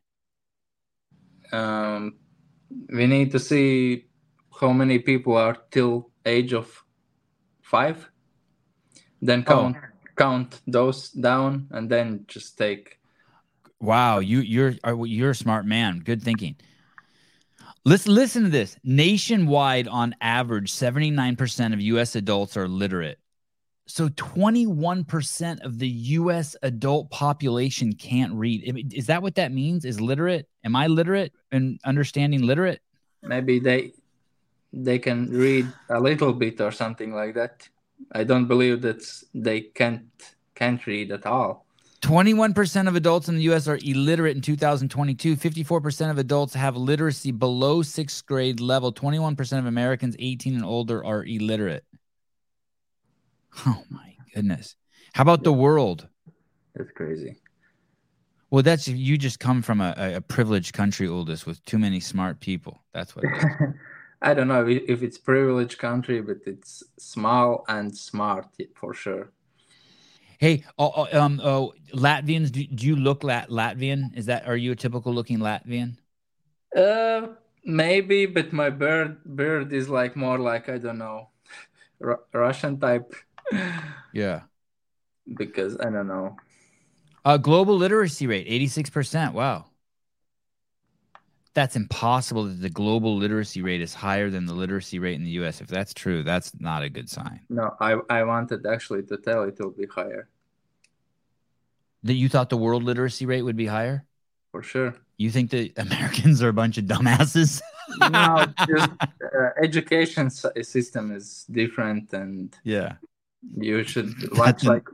Um, 1.52 2.16
we 2.90 3.08
need 3.08 3.32
to 3.32 3.40
see 3.40 4.06
how 4.60 4.72
many 4.74 5.00
people 5.00 5.36
are 5.38 5.58
till 5.72 6.12
age 6.26 6.54
of 6.54 6.84
five. 7.62 8.10
Then 9.22 9.44
Oh. 9.48 9.52
count 9.54 9.78
count 10.16 10.62
those 10.68 11.10
down, 11.12 11.68
and 11.72 11.90
then 11.90 12.26
just 12.28 12.58
take. 12.58 13.00
Wow, 13.80 14.20
you 14.20 14.40
you're 14.42 14.76
are- 14.84 15.06
you're 15.06 15.32
a 15.32 15.36
smart 15.36 15.66
man. 15.66 16.00
Good 16.00 16.22
thinking. 16.22 16.56
Listen, 17.86 18.14
listen 18.14 18.44
to 18.44 18.50
this. 18.50 18.76
Nationwide, 18.84 19.88
on 19.88 20.14
average, 20.20 20.72
79% 20.74 21.74
of 21.74 21.80
US 21.80 22.16
adults 22.16 22.58
are 22.58 22.68
literate. 22.68 23.18
So 23.90 24.08
21% 24.10 25.66
of 25.66 25.80
the 25.80 25.90
US 25.90 26.56
adult 26.62 27.10
population 27.10 27.94
can't 27.94 28.34
read. 28.34 28.94
Is 28.94 29.08
that 29.08 29.24
what 29.24 29.34
that 29.36 29.52
means? 29.52 29.84
Is 29.84 30.00
literate? 30.00 30.48
Am 30.64 30.76
I 30.76 30.86
literate 30.86 31.34
and 31.52 31.80
understanding 31.84 32.44
literate? 32.44 32.82
Maybe 33.24 33.60
they 33.60 33.94
they 34.72 35.00
can 35.00 35.32
read 35.32 35.68
a 35.90 36.00
little 36.00 36.34
bit 36.34 36.62
or 36.62 36.72
something 36.72 37.14
like 37.16 37.34
that. 37.34 37.68
I 38.12 38.24
don't 38.24 38.46
believe 38.46 38.84
that 38.84 39.02
they 39.34 39.62
can't 39.62 40.06
can't 40.54 40.86
read 40.86 41.12
at 41.12 41.26
all. 41.26 41.66
21% 42.02 42.88
of 42.88 42.96
adults 42.96 43.28
in 43.28 43.36
the 43.36 43.42
US 43.52 43.68
are 43.68 43.80
illiterate 43.84 44.36
in 44.36 44.42
2022. 44.42 45.36
54% 45.36 46.12
of 46.12 46.18
adults 46.18 46.54
have 46.54 46.78
literacy 46.78 47.32
below 47.32 47.82
sixth 47.82 48.26
grade 48.28 48.60
level. 48.60 48.94
21% 48.94 49.60
of 49.60 49.66
Americans 49.66 50.16
18 50.20 50.54
and 50.54 50.64
older 50.64 51.04
are 51.04 51.26
illiterate. 51.26 51.84
Oh 53.66 53.84
my 53.90 54.16
goodness. 54.34 54.76
How 55.14 55.24
about 55.24 55.44
the 55.44 55.54
world? 55.54 56.08
That's 56.76 56.92
crazy. 56.92 57.38
Well, 58.52 58.64
that's 58.64 58.88
you 58.88 59.18
just 59.18 59.40
come 59.40 59.62
from 59.62 59.80
a, 59.82 59.94
a- 59.98 60.22
privileged 60.22 60.74
country, 60.74 61.08
Uldis, 61.08 61.46
with 61.46 61.64
too 61.66 61.78
many 61.78 62.00
smart 62.00 62.40
people. 62.40 62.84
That's 62.94 63.16
what. 63.16 63.26
I 64.22 64.34
don't 64.34 64.48
know 64.48 64.68
if 64.68 65.02
it's 65.02 65.18
privileged 65.18 65.78
country, 65.78 66.22
but 66.22 66.38
it's 66.46 66.84
small 66.98 67.64
and 67.68 67.96
smart 67.96 68.48
for 68.76 68.94
sure. 68.94 69.32
hey, 70.40 70.64
oh, 70.78 70.92
oh, 70.96 71.20
um, 71.22 71.40
oh, 71.44 71.74
Latvians, 71.94 72.52
do, 72.52 72.66
do 72.66 72.88
you 72.88 72.96
look 72.96 73.24
Lat- 73.24 73.50
Latvian? 73.50 74.16
Is 74.18 74.26
that, 74.28 74.48
are 74.48 74.58
you 74.58 74.72
a 74.72 74.76
typical 74.76 75.14
looking 75.14 75.40
Latvian? 75.40 75.98
Uh, 76.76 77.28
maybe, 77.64 78.26
but 78.26 78.54
my 78.54 78.70
bird 78.70 79.24
bird 79.26 79.74
is 79.74 79.90
like 79.90 80.16
more 80.16 80.38
like 80.38 80.70
I 80.70 80.78
don't 80.78 80.98
know, 80.98 81.30
Ru- 82.00 82.24
Russian 82.34 82.80
type, 82.80 83.14
Yeah. 84.14 84.42
because 85.38 85.78
I 85.80 85.90
don't 85.90 86.08
know. 86.08 86.36
Uh, 87.26 87.38
global 87.38 87.76
literacy 87.76 88.28
rate, 88.28 88.48
86%. 88.48 89.34
Wow. 89.34 89.66
That's 91.54 91.76
impossible 91.76 92.46
that 92.46 92.62
the 92.62 92.70
global 92.70 93.18
literacy 93.18 93.62
rate 93.62 93.82
is 93.82 93.94
higher 93.94 94.30
than 94.30 94.46
the 94.46 94.54
literacy 94.54 95.00
rate 95.00 95.16
in 95.16 95.24
the 95.24 95.32
US. 95.32 95.62
If 95.62 95.68
that's 95.68 95.94
true, 95.94 96.24
that's 96.24 96.58
not 96.60 96.84
a 96.84 96.90
good 96.90 97.10
sign. 97.10 97.42
No, 97.50 97.76
I 97.80 97.98
I 98.10 98.24
wanted 98.24 98.66
actually 98.66 99.04
to 99.04 99.18
tell 99.18 99.44
it 99.44 99.60
will 99.60 99.72
be 99.72 99.86
higher 99.88 100.30
That 102.04 102.14
you 102.14 102.30
thought 102.30 102.50
the 102.50 102.58
world 102.58 102.84
literacy 102.84 103.26
rate 103.26 103.42
would 103.44 103.56
be 103.58 103.68
higher? 103.68 104.06
for 104.52 104.64
sure. 104.64 104.96
You 105.18 105.30
think 105.32 105.52
that 105.52 105.78
Americans 105.78 106.42
are 106.42 106.50
a 106.50 106.54
bunch 106.54 106.78
of 106.78 106.86
dumbasses? 106.86 107.62
No, 107.98 108.46
just 108.68 108.90
uh, 109.24 109.50
education 109.62 110.30
system 110.30 111.12
is 111.12 111.46
different, 111.52 112.14
and 112.14 112.56
yeah. 112.64 112.96
You 113.58 113.84
should 113.84 114.14
watch 114.38 114.64
like 114.64 114.88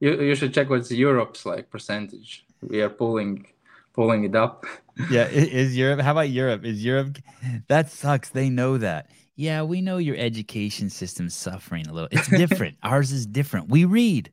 you 0.00 0.20
you 0.20 0.34
should 0.34 0.52
check 0.52 0.68
what's 0.70 0.90
Europe's 0.90 1.46
like 1.46 1.70
percentage. 1.70 2.44
We 2.60 2.80
are 2.82 2.90
pulling 2.90 3.46
pulling 3.94 4.24
it 4.24 4.34
up. 4.34 4.66
Yeah. 5.10 5.26
Is 5.28 5.74
Europe, 5.74 6.00
how 6.00 6.12
about 6.12 6.28
Europe? 6.28 6.66
Is 6.66 6.84
Europe, 6.84 7.16
that 7.68 7.90
sucks. 7.90 8.28
They 8.28 8.50
know 8.50 8.76
that. 8.76 9.10
Yeah, 9.36 9.62
we 9.62 9.80
know 9.80 9.96
your 9.96 10.16
education 10.16 10.90
system's 10.90 11.34
suffering 11.34 11.86
a 11.86 11.94
little. 11.94 12.10
It's 12.12 12.28
different. 12.44 12.76
Ours 12.82 13.10
is 13.10 13.24
different. 13.24 13.70
We 13.70 13.84
read. 13.86 14.32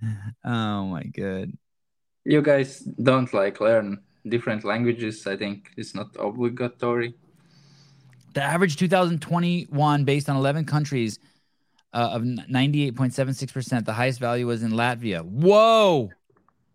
Oh 0.44 0.86
my 0.86 1.02
god. 1.04 1.52
You 2.24 2.40
guys 2.40 2.80
don't 2.80 3.32
like 3.34 3.60
learn 3.60 4.00
different 4.26 4.64
languages. 4.64 5.26
I 5.26 5.36
think 5.36 5.70
it's 5.76 5.94
not 5.94 6.08
obligatory. 6.18 7.14
The 8.34 8.42
average 8.42 8.76
2021 8.76 10.04
based 10.04 10.28
on 10.28 10.36
11 10.36 10.64
countries 10.64 11.18
uh, 11.92 12.10
of 12.12 12.22
98.76%. 12.22 13.84
The 13.84 13.92
highest 13.92 14.20
value 14.20 14.46
was 14.46 14.62
in 14.62 14.72
Latvia. 14.72 15.24
Whoa. 15.24 16.10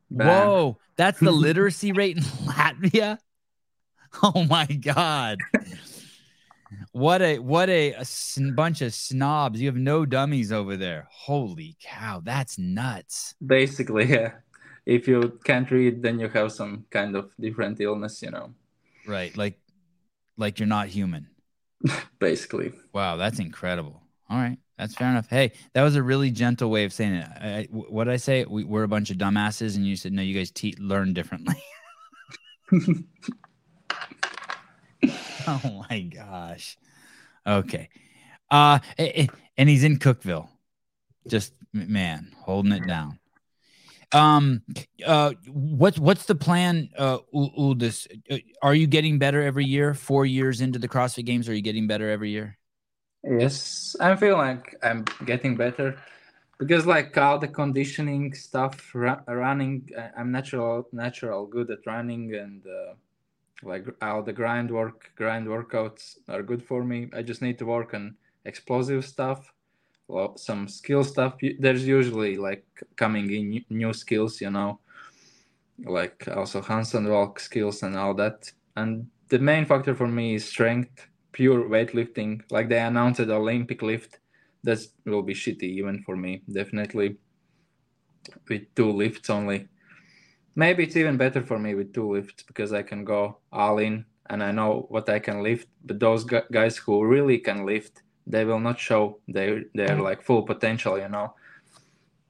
Bam. 0.10 0.28
Whoa. 0.28 0.78
That's 0.96 1.20
the 1.20 1.32
literacy 1.46 1.92
rate 1.92 2.18
in 2.18 2.24
Latvia? 2.46 3.18
Oh 4.22 4.44
my 4.44 4.66
god. 4.66 5.40
What 6.92 7.22
a 7.22 7.40
what 7.40 7.70
a, 7.70 7.94
a 7.94 8.04
sn- 8.04 8.54
bunch 8.54 8.82
of 8.82 8.94
snobs. 8.94 9.62
You 9.62 9.68
have 9.68 9.78
no 9.78 10.06
dummies 10.06 10.52
over 10.52 10.76
there. 10.76 11.08
Holy 11.10 11.78
cow, 11.82 12.22
that's 12.24 12.58
nuts. 12.58 13.36
Basically, 13.46 14.06
yeah. 14.06 14.34
If 14.86 15.08
you 15.08 15.40
can't 15.46 15.70
read, 15.72 16.02
then 16.02 16.20
you 16.20 16.28
have 16.28 16.52
some 16.52 16.86
kind 16.90 17.16
of 17.16 17.32
different 17.40 17.80
illness, 17.80 18.22
you 18.22 18.32
know. 18.32 18.54
Right. 19.08 19.36
Like 19.38 19.62
like 20.38 20.60
you're 20.60 20.68
not 20.68 20.88
human. 20.88 21.28
Basically. 22.20 22.74
Wow, 22.94 23.16
that's 23.16 23.40
incredible. 23.40 24.02
All 24.30 24.38
right, 24.38 24.58
that's 24.82 24.96
fair 24.96 25.10
enough. 25.10 25.30
Hey, 25.30 25.52
that 25.74 25.84
was 25.84 25.96
a 25.96 26.02
really 26.02 26.32
gentle 26.32 26.72
way 26.72 26.86
of 26.86 26.92
saying 26.92 27.14
it. 27.14 27.28
I, 27.40 27.68
what 27.72 28.06
did 28.06 28.14
I 28.14 28.18
say? 28.18 28.46
We, 28.46 28.64
we're 28.64 28.82
a 28.82 28.88
bunch 28.88 29.12
of 29.12 29.18
dumbasses, 29.18 29.76
and 29.76 29.86
you 29.86 29.96
said 29.96 30.12
no. 30.12 30.24
You 30.24 30.34
guys 30.34 30.50
te- 30.50 30.76
learn 30.80 31.14
differently. 31.14 31.62
oh 35.48 35.86
my 35.88 36.02
gosh. 36.02 36.80
Okay. 37.46 37.90
Uh, 38.50 38.80
and 38.98 39.70
he's 39.70 39.84
in 39.84 40.00
Cookeville. 40.00 40.50
Just 41.28 41.54
man, 41.72 42.34
holding 42.40 42.72
it 42.72 42.88
down. 42.88 43.20
Um, 44.14 44.64
uh, 45.06 45.34
what's 45.48 46.00
what's 46.00 46.26
the 46.26 46.34
plan? 46.34 46.90
Uh, 46.98 47.20
Uldis? 47.34 48.08
Uh, 48.32 48.40
are 48.64 48.74
you 48.74 48.88
getting 48.88 49.20
better 49.20 49.44
every 49.44 49.66
year? 49.66 49.94
Four 49.94 50.26
years 50.26 50.60
into 50.60 50.80
the 50.80 50.90
CrossFit 50.90 51.26
Games, 51.26 51.48
are 51.48 51.54
you 51.54 51.62
getting 51.62 51.86
better 51.86 52.10
every 52.10 52.32
year? 52.32 52.58
Yes, 53.24 53.96
I 54.00 54.16
feel 54.16 54.38
like 54.38 54.76
I'm 54.84 55.06
getting 55.26 55.56
better 55.56 55.96
because 56.60 56.86
like 56.88 57.18
all 57.18 57.40
the 57.40 57.48
conditioning 57.48 58.34
stuff, 58.34 58.94
ru- 58.96 59.24
running, 59.28 59.90
I- 59.98 60.12
I'm 60.20 60.32
natural, 60.32 60.88
natural 60.92 61.46
good 61.48 61.70
at 61.72 61.86
running, 61.86 62.34
and 62.36 62.66
uh, 62.66 62.94
like 63.64 63.86
all 64.02 64.24
the 64.24 64.34
grind 64.34 64.72
work, 64.72 65.12
grind 65.16 65.48
workouts 65.48 66.18
are 66.30 66.44
good 66.44 66.64
for 66.64 66.84
me. 66.84 67.10
I 67.14 67.24
just 67.24 67.42
need 67.42 67.60
to 67.60 67.66
work 67.66 67.94
on 67.94 68.18
explosive 68.46 69.06
stuff, 69.06 69.54
well, 70.08 70.38
some 70.38 70.68
skill 70.68 71.04
stuff. 71.04 71.38
There's 71.60 71.88
usually 71.88 72.38
like 72.38 72.66
coming 72.98 73.32
in 73.32 73.64
new- 73.70 73.94
skills, 73.94 74.42
you 74.42 74.52
know, 74.52 74.80
like 75.86 76.28
also 76.28 76.62
handstand 76.62 77.10
walk 77.10 77.40
skills 77.40 77.84
and 77.84 77.96
all 77.98 78.14
that. 78.16 78.52
And 78.76 79.08
the 79.30 79.40
main 79.40 79.66
factor 79.66 79.96
for 79.96 80.08
me 80.08 80.36
is 80.36 80.46
strength 80.46 81.08
pure 81.32 81.70
weightlifting, 81.70 82.42
like 82.52 82.70
they 82.70 82.80
announced 82.80 83.26
the 83.26 83.34
Olympic 83.34 83.82
lift, 83.82 84.20
that 84.64 84.80
will 85.06 85.24
be 85.24 85.34
shitty 85.34 85.64
even 85.64 86.04
for 86.04 86.16
me, 86.16 86.44
definitely. 86.52 87.18
With 88.48 88.74
two 88.76 88.92
lifts 88.92 89.30
only. 89.30 89.68
Maybe 90.56 90.84
it's 90.84 90.96
even 90.96 91.18
better 91.18 91.42
for 91.42 91.58
me 91.58 91.76
with 91.76 91.94
two 91.94 92.12
lifts 92.12 92.44
because 92.44 92.74
I 92.74 92.84
can 92.84 93.04
go 93.04 93.38
all 93.52 93.80
in 93.80 94.06
and 94.30 94.44
I 94.44 94.52
know 94.52 94.86
what 94.90 95.10
I 95.10 95.20
can 95.20 95.42
lift. 95.42 95.68
But 95.84 96.00
those 96.00 96.24
guys 96.24 96.78
who 96.78 97.04
really 97.06 97.40
can 97.40 97.66
lift, 97.66 98.04
they 98.28 98.46
will 98.46 98.60
not 98.60 98.80
show 98.80 99.20
their 99.28 99.64
their 99.74 100.00
like 100.00 100.22
full 100.22 100.44
potential, 100.44 101.00
you 101.00 101.10
know, 101.10 101.34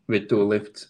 with 0.08 0.30
two 0.30 0.44
lifts. 0.44 0.88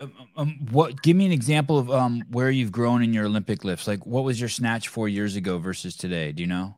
Um, 0.00 0.12
um, 0.18 0.28
um, 0.36 0.66
what? 0.70 1.02
Give 1.02 1.16
me 1.16 1.26
an 1.26 1.32
example 1.32 1.78
of 1.78 1.90
um 1.90 2.22
where 2.30 2.50
you've 2.50 2.72
grown 2.72 3.02
in 3.02 3.12
your 3.12 3.26
Olympic 3.26 3.64
lifts. 3.64 3.86
Like, 3.86 4.04
what 4.06 4.24
was 4.24 4.40
your 4.40 4.48
snatch 4.48 4.88
four 4.88 5.08
years 5.08 5.36
ago 5.36 5.58
versus 5.58 5.96
today? 5.96 6.32
Do 6.32 6.42
you 6.42 6.48
know? 6.48 6.77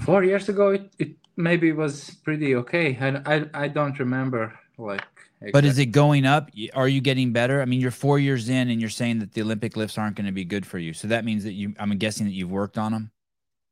Four 0.00 0.24
years 0.24 0.48
ago, 0.48 0.70
it, 0.70 0.92
it 0.98 1.16
maybe 1.36 1.72
was 1.72 2.10
pretty 2.24 2.54
okay. 2.56 2.96
and 3.00 3.22
I 3.26 3.46
I 3.54 3.68
don't 3.68 3.98
remember 3.98 4.58
like. 4.78 5.06
Exactly. 5.40 5.60
But 5.60 5.64
is 5.64 5.78
it 5.80 5.86
going 5.86 6.24
up? 6.24 6.50
Are 6.72 6.86
you 6.86 7.00
getting 7.00 7.32
better? 7.32 7.60
I 7.60 7.64
mean, 7.64 7.80
you're 7.80 7.90
four 7.90 8.20
years 8.20 8.48
in, 8.48 8.70
and 8.70 8.80
you're 8.80 8.88
saying 8.88 9.18
that 9.18 9.32
the 9.32 9.42
Olympic 9.42 9.76
lifts 9.76 9.98
aren't 9.98 10.14
going 10.14 10.26
to 10.26 10.32
be 10.32 10.44
good 10.44 10.64
for 10.64 10.78
you. 10.78 10.92
So 10.92 11.08
that 11.08 11.24
means 11.24 11.42
that 11.42 11.54
you. 11.54 11.74
I'm 11.80 11.90
guessing 11.98 12.26
that 12.26 12.32
you've 12.32 12.52
worked 12.52 12.78
on 12.78 12.92
them. 12.92 13.10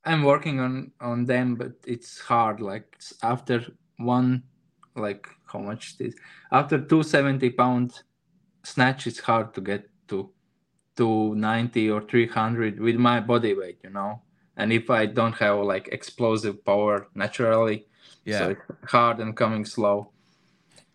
I'm 0.05 0.25
working 0.25 0.59
on 0.59 0.91
on 1.01 1.27
them, 1.27 1.55
but 1.55 1.75
it's 1.87 2.19
hard. 2.19 2.61
Like 2.61 2.99
after 3.23 3.65
one, 3.99 4.43
like 4.97 5.29
how 5.47 5.59
much 5.59 5.95
it 5.99 6.09
is 6.09 6.17
after 6.53 6.79
270 6.79 7.51
pound 7.51 8.03
snatch 8.63 9.07
it's 9.07 9.21
hard 9.21 9.53
to 9.55 9.61
get 9.61 9.89
to 10.09 10.31
290 10.97 11.91
or 11.91 12.03
300 12.03 12.81
with 12.81 12.97
my 12.97 13.21
body 13.21 13.55
weight 13.55 13.79
you 13.83 13.91
know 13.91 14.21
and 14.61 14.73
if 14.73 14.91
i 14.91 15.07
don't 15.07 15.35
have 15.35 15.59
like 15.59 15.89
explosive 15.89 16.65
power 16.65 17.09
naturally 17.15 17.87
yeah 18.25 18.39
so 18.39 18.51
it's 18.51 18.91
hard 18.91 19.19
and 19.19 19.37
coming 19.37 19.65
slow 19.65 20.11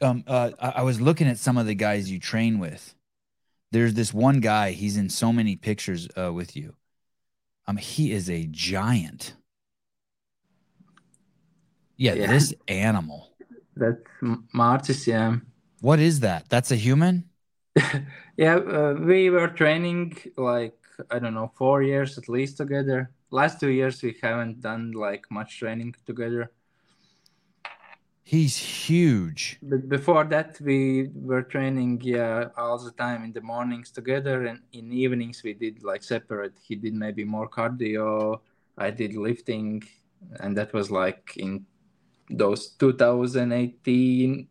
um 0.01 0.24
uh 0.28 0.51
i 0.59 0.82
was 0.82 0.99
looking 1.01 1.28
at 1.28 1.38
some 1.38 1.57
of 1.57 1.66
the 1.66 1.76
guys 1.76 2.11
you 2.11 2.20
train 2.20 2.59
with 2.59 2.95
there's 3.72 3.93
this 3.93 4.13
one 4.13 4.39
guy 4.39 4.72
he's 4.72 4.97
in 4.97 5.09
so 5.09 5.34
many 5.34 5.55
pictures 5.55 6.07
uh, 6.18 6.32
with 6.32 6.55
you 6.55 6.76
um 7.68 7.78
he 7.78 8.11
is 8.11 8.30
a 8.30 8.47
giant 8.51 9.36
yeah, 11.97 12.13
yeah. 12.13 12.28
this 12.28 12.53
animal 12.68 13.36
that's 13.76 14.01
Martis, 14.53 15.07
yeah. 15.07 15.38
What 15.82 15.99
is 15.99 16.22
that? 16.22 16.49
That's 16.49 16.72
a 16.72 16.76
human? 16.76 17.26
yeah, 18.38 18.55
uh, 18.55 18.95
we 18.99 19.30
were 19.30 19.49
training 19.49 20.18
like, 20.38 20.78
I 21.11 21.20
don't 21.20 21.34
know, 21.34 21.51
four 21.55 21.84
years 21.84 22.18
at 22.18 22.30
least 22.30 22.57
together. 22.57 23.11
Last 23.36 23.59
two 23.59 23.73
years, 23.79 24.01
we 24.01 24.15
haven't 24.23 24.61
done 24.61 24.93
like 24.93 25.23
much 25.29 25.59
training 25.59 25.93
together. 26.05 26.51
He's 28.23 28.55
huge. 28.55 29.59
But 29.61 29.89
before 29.89 30.23
that, 30.36 30.59
we 30.61 31.09
were 31.13 31.43
training, 31.43 31.99
yeah, 32.01 32.47
all 32.55 32.77
the 32.77 32.91
time 32.91 33.25
in 33.25 33.33
the 33.33 33.41
mornings 33.41 33.91
together, 33.91 34.45
and 34.45 34.61
in 34.71 34.91
evenings 34.91 35.43
we 35.43 35.53
did 35.53 35.83
like 35.83 36.01
separate. 36.01 36.57
He 36.67 36.75
did 36.75 36.93
maybe 36.93 37.25
more 37.25 37.49
cardio, 37.49 38.39
I 38.77 38.89
did 38.91 39.15
lifting, 39.15 39.83
and 40.39 40.55
that 40.57 40.71
was 40.71 40.89
like 40.89 41.36
in 41.36 41.65
those 42.29 42.69
2018 42.79 44.47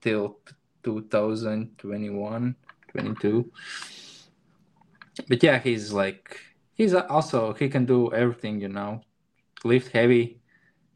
till 0.00 0.38
2021 0.84 2.56
22 2.92 3.52
but 5.28 5.42
yeah 5.42 5.58
he's 5.58 5.92
like 5.92 6.40
he's 6.76 6.94
also 6.94 7.52
he 7.54 7.68
can 7.68 7.84
do 7.84 8.12
everything 8.12 8.60
you 8.60 8.68
know. 8.68 9.00
Lift 9.64 9.92
heavy 9.92 10.40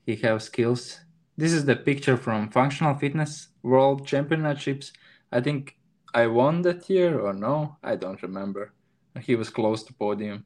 he 0.07 0.17
have 0.17 0.43
skills. 0.43 1.01
This 1.37 1.53
is 1.53 1.65
the 1.65 1.77
picture 1.77 2.17
from 2.17 2.51
functional 2.51 2.95
fitness 2.95 3.49
world 3.63 4.07
championships. 4.07 4.93
I 5.33 5.41
think 5.41 5.77
i 6.13 6.27
won 6.27 6.63
that 6.63 6.91
year 6.91 7.21
or 7.21 7.33
no 7.33 7.77
i 7.83 7.97
don't 7.97 8.23
remember. 8.23 8.73
He 9.21 9.35
was 9.37 9.51
close 9.51 9.83
to 9.85 9.93
podium. 9.95 10.45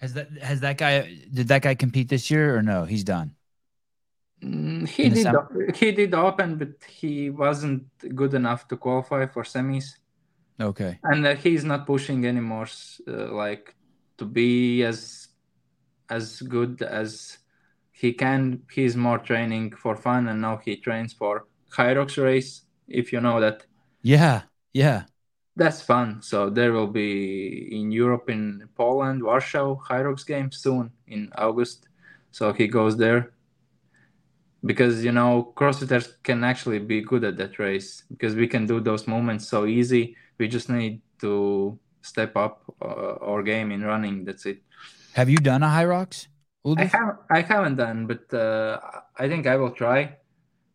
Has 0.00 0.14
that 0.14 0.28
has 0.40 0.60
that 0.60 0.78
guy 0.78 0.94
did 1.32 1.48
that 1.48 1.62
guy 1.62 1.74
compete 1.74 2.08
this 2.08 2.30
year 2.30 2.56
or 2.56 2.62
no? 2.62 2.84
He's 2.84 3.04
done. 3.04 3.36
Mm, 4.42 4.88
he 4.88 5.10
did 5.10 5.28
he 5.76 5.92
did 5.92 6.14
open, 6.14 6.56
but 6.56 6.72
he 6.88 7.28
wasn't 7.28 7.84
good 8.14 8.32
enough 8.32 8.66
to 8.68 8.76
qualify 8.76 9.26
for 9.26 9.42
semis. 9.42 9.96
Okay. 10.60 10.98
And 11.04 11.26
uh, 11.26 11.34
he's 11.34 11.64
not 11.64 11.86
pushing 11.86 12.26
anymore, 12.26 12.68
uh, 13.08 13.32
like 13.32 13.74
to 14.18 14.24
be 14.24 14.82
as 14.84 15.28
as 16.10 16.42
good 16.42 16.82
as 16.82 17.38
he 17.92 18.12
can. 18.12 18.62
He's 18.70 18.96
more 18.96 19.18
training 19.18 19.76
for 19.76 19.96
fun, 19.96 20.28
and 20.28 20.40
now 20.40 20.58
he 20.58 20.76
trains 20.76 21.12
for 21.12 21.46
Hyrox 21.72 22.22
race. 22.22 22.62
If 22.88 23.12
you 23.12 23.20
know 23.20 23.40
that. 23.40 23.64
Yeah. 24.02 24.42
Yeah. 24.72 25.04
That's 25.56 25.82
fun. 25.82 26.22
So 26.22 26.50
there 26.50 26.72
will 26.72 26.86
be 26.86 27.68
in 27.76 27.90
Europe, 27.90 28.30
in 28.30 28.68
Poland, 28.76 29.22
Warsaw, 29.22 29.76
Hyrox 29.88 30.26
Games 30.26 30.56
soon 30.58 30.90
in 31.06 31.30
August. 31.36 31.88
So 32.30 32.52
he 32.52 32.66
goes 32.68 32.96
there 32.96 33.32
because 34.64 35.04
you 35.04 35.12
know 35.12 35.52
crossfitters 35.56 36.22
can 36.22 36.44
actually 36.44 36.78
be 36.78 37.00
good 37.00 37.24
at 37.24 37.36
that 37.36 37.58
race 37.58 38.04
because 38.10 38.34
we 38.34 38.46
can 38.46 38.66
do 38.66 38.80
those 38.80 39.06
moments 39.06 39.48
so 39.48 39.66
easy 39.66 40.16
we 40.40 40.48
just 40.48 40.68
need 40.70 41.02
to 41.20 41.78
step 42.00 42.34
up 42.34 42.64
uh, 42.82 43.20
our 43.20 43.42
game 43.42 43.70
in 43.70 43.84
running 43.84 44.24
that's 44.24 44.46
it. 44.46 44.62
Have 45.12 45.28
you 45.28 45.36
done 45.36 45.62
a 45.62 45.66
Hyrox 45.68 46.26
I, 46.64 46.84
have, 46.84 47.18
I 47.30 47.40
haven't 47.42 47.76
done 47.76 48.06
but 48.06 48.32
uh, 48.34 48.80
i 49.16 49.28
think 49.28 49.46
i 49.46 49.56
will 49.56 49.70
try. 49.70 50.16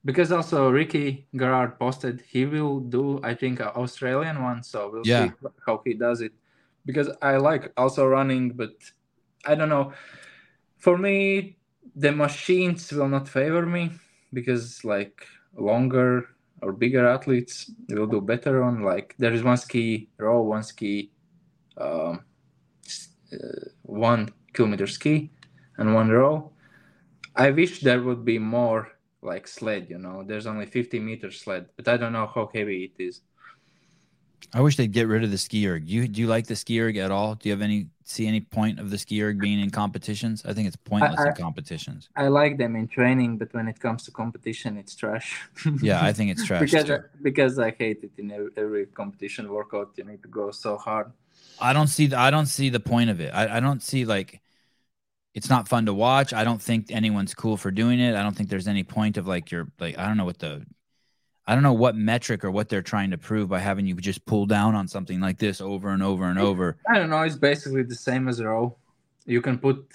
Because 0.05 0.31
also 0.31 0.69
ricky 0.69 1.27
garard 1.35 1.79
posted 1.79 2.21
he 2.29 2.45
will 2.45 2.79
do 2.79 3.19
i 3.23 3.33
think 3.33 3.59
an 3.59 3.73
australian 3.83 4.43
one 4.43 4.61
so 4.61 4.91
we'll 4.91 5.07
yeah. 5.07 5.25
see 5.25 5.31
how 5.65 5.81
he 5.83 5.93
does 5.95 6.21
it. 6.21 6.33
Because 6.85 7.09
i 7.21 7.37
like 7.37 7.73
also 7.75 8.05
running 8.05 8.51
but 8.51 8.75
i 9.45 9.55
don't 9.55 9.69
know. 9.69 9.93
For 10.77 10.97
me 10.97 11.57
the 11.95 12.11
machines 12.11 12.91
will 12.91 13.07
not 13.07 13.27
favor 13.27 13.65
me 13.65 13.91
because 14.31 14.85
like 14.85 15.25
longer 15.57 16.34
or 16.61 16.71
bigger 16.71 17.05
athletes 17.07 17.71
will 17.89 18.07
do 18.07 18.21
better 18.21 18.63
on 18.63 18.81
like 18.81 19.15
there 19.17 19.33
is 19.33 19.43
one 19.43 19.57
ski 19.57 20.09
row 20.17 20.41
one 20.41 20.63
ski 20.63 21.11
um, 21.77 22.23
uh, 23.33 23.65
one 23.83 24.29
kilometer 24.53 24.87
ski 24.87 25.31
and 25.77 25.93
one 25.93 26.09
row 26.09 26.51
i 27.35 27.49
wish 27.51 27.81
there 27.81 28.01
would 28.01 28.23
be 28.23 28.39
more 28.39 28.91
like 29.21 29.47
sled 29.47 29.87
you 29.89 29.97
know? 29.97 30.23
There's 30.23 30.45
only 30.45 30.65
50 30.67 30.99
meter 30.99 31.31
sled 31.31 31.67
but 31.75 31.87
i 31.87 31.97
don't 31.97 32.13
know 32.13 32.31
how 32.33 32.49
heavy 32.53 32.85
it 32.85 33.03
is 33.03 33.21
I 34.53 34.61
wish 34.61 34.77
they'd 34.77 34.91
get 34.91 35.07
rid 35.07 35.23
of 35.23 35.31
the 35.31 35.37
ski 35.37 35.67
erg. 35.67 35.87
You 35.87 36.07
do 36.07 36.21
you 36.21 36.27
like 36.27 36.47
the 36.47 36.55
ski 36.55 36.79
erg 36.79 36.97
at 36.97 37.11
all? 37.11 37.35
Do 37.35 37.49
you 37.49 37.53
have 37.53 37.61
any 37.61 37.87
see 38.03 38.27
any 38.27 38.41
point 38.41 38.79
of 38.79 38.89
the 38.89 38.97
ski 38.97 39.21
erg 39.21 39.39
being 39.39 39.59
in 39.59 39.69
competitions? 39.69 40.43
I 40.45 40.53
think 40.53 40.67
it's 40.67 40.75
pointless 40.75 41.19
I, 41.19 41.29
in 41.29 41.35
competitions. 41.35 42.09
I 42.15 42.27
like 42.27 42.57
them 42.57 42.75
in 42.75 42.87
training, 42.87 43.37
but 43.37 43.53
when 43.53 43.67
it 43.67 43.79
comes 43.79 44.03
to 44.03 44.11
competition, 44.11 44.77
it's 44.77 44.95
trash. 44.95 45.47
yeah, 45.81 46.03
I 46.03 46.13
think 46.13 46.31
it's 46.31 46.45
trash 46.45 46.61
because 46.61 46.89
I, 46.89 46.99
because 47.21 47.59
I 47.59 47.71
hate 47.71 48.03
it 48.03 48.11
in 48.17 48.31
every, 48.31 48.51
every, 48.57 48.85
competition 48.87 49.51
workout. 49.51 49.91
You 49.95 50.05
need 50.05 50.21
to 50.23 50.29
go 50.29 50.51
so 50.51 50.77
hard. 50.77 51.11
I 51.59 51.73
don't 51.73 51.87
see 51.87 52.07
the, 52.07 52.17
I 52.17 52.31
don't 52.31 52.47
see 52.47 52.69
the 52.69 52.79
point 52.79 53.09
of 53.09 53.19
it. 53.19 53.31
I, 53.33 53.57
I 53.57 53.59
don't 53.59 53.81
see 53.81 54.05
like 54.05 54.41
it's 55.33 55.49
not 55.49 55.67
fun 55.67 55.85
to 55.85 55.93
watch. 55.93 56.33
I 56.33 56.43
don't 56.45 56.61
think 56.61 56.91
anyone's 56.91 57.33
cool 57.33 57.57
for 57.57 57.69
doing 57.69 57.99
it. 57.99 58.15
I 58.15 58.23
don't 58.23 58.35
think 58.35 58.49
there's 58.49 58.67
any 58.67 58.83
point 58.83 59.17
of 59.17 59.27
like 59.27 59.51
your 59.51 59.67
like 59.79 59.97
I 59.97 60.07
don't 60.07 60.17
know 60.17 60.25
what 60.25 60.39
the 60.39 60.65
I 61.47 61.53
don't 61.53 61.63
know 61.63 61.73
what 61.73 61.95
metric 61.95 62.43
or 62.43 62.49
what 62.49 62.69
they're 62.69 62.81
trying 62.81 63.11
to 63.11 63.17
prove 63.17 63.49
by 63.49 63.59
having 63.59 63.85
you 63.85 63.95
just 63.95 64.25
pull 64.25 64.47
down 64.47 64.73
on 64.73 64.87
something 64.87 65.19
like 65.19 65.37
this 65.37 65.61
over 65.61 65.89
and 65.89 66.01
over 66.01 66.25
and 66.25 66.39
over. 66.39 66.77
I 66.89 66.97
don't 66.97 67.11
know. 67.11 67.21
It's 67.21 67.35
basically 67.35 67.83
the 67.83 67.95
same 67.95 68.27
as 68.27 68.39
a 68.39 68.47
row. 68.47 68.77
You 69.25 69.41
can 69.41 69.59
put 69.59 69.85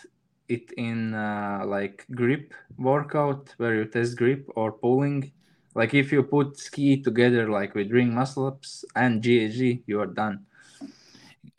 it 0.49 0.71
in 0.77 1.15
uh, 1.15 1.65
like 1.67 2.07
grip 2.15 2.55
workout 2.79 3.53
where 3.57 3.75
you 3.75 3.85
test 3.85 4.17
grip 4.17 4.49
or 4.55 4.71
pulling. 4.71 5.33
Like 5.75 5.95
if 5.95 6.13
you 6.13 6.23
put 6.23 6.59
ski 6.59 7.03
together 7.03 7.49
like 7.49 7.75
with 7.75 7.91
ring 7.91 8.15
muscle 8.15 8.47
ups 8.47 8.85
and 8.95 9.23
GAG, 9.23 9.83
you 9.87 10.01
are 10.01 10.07
done. 10.07 10.47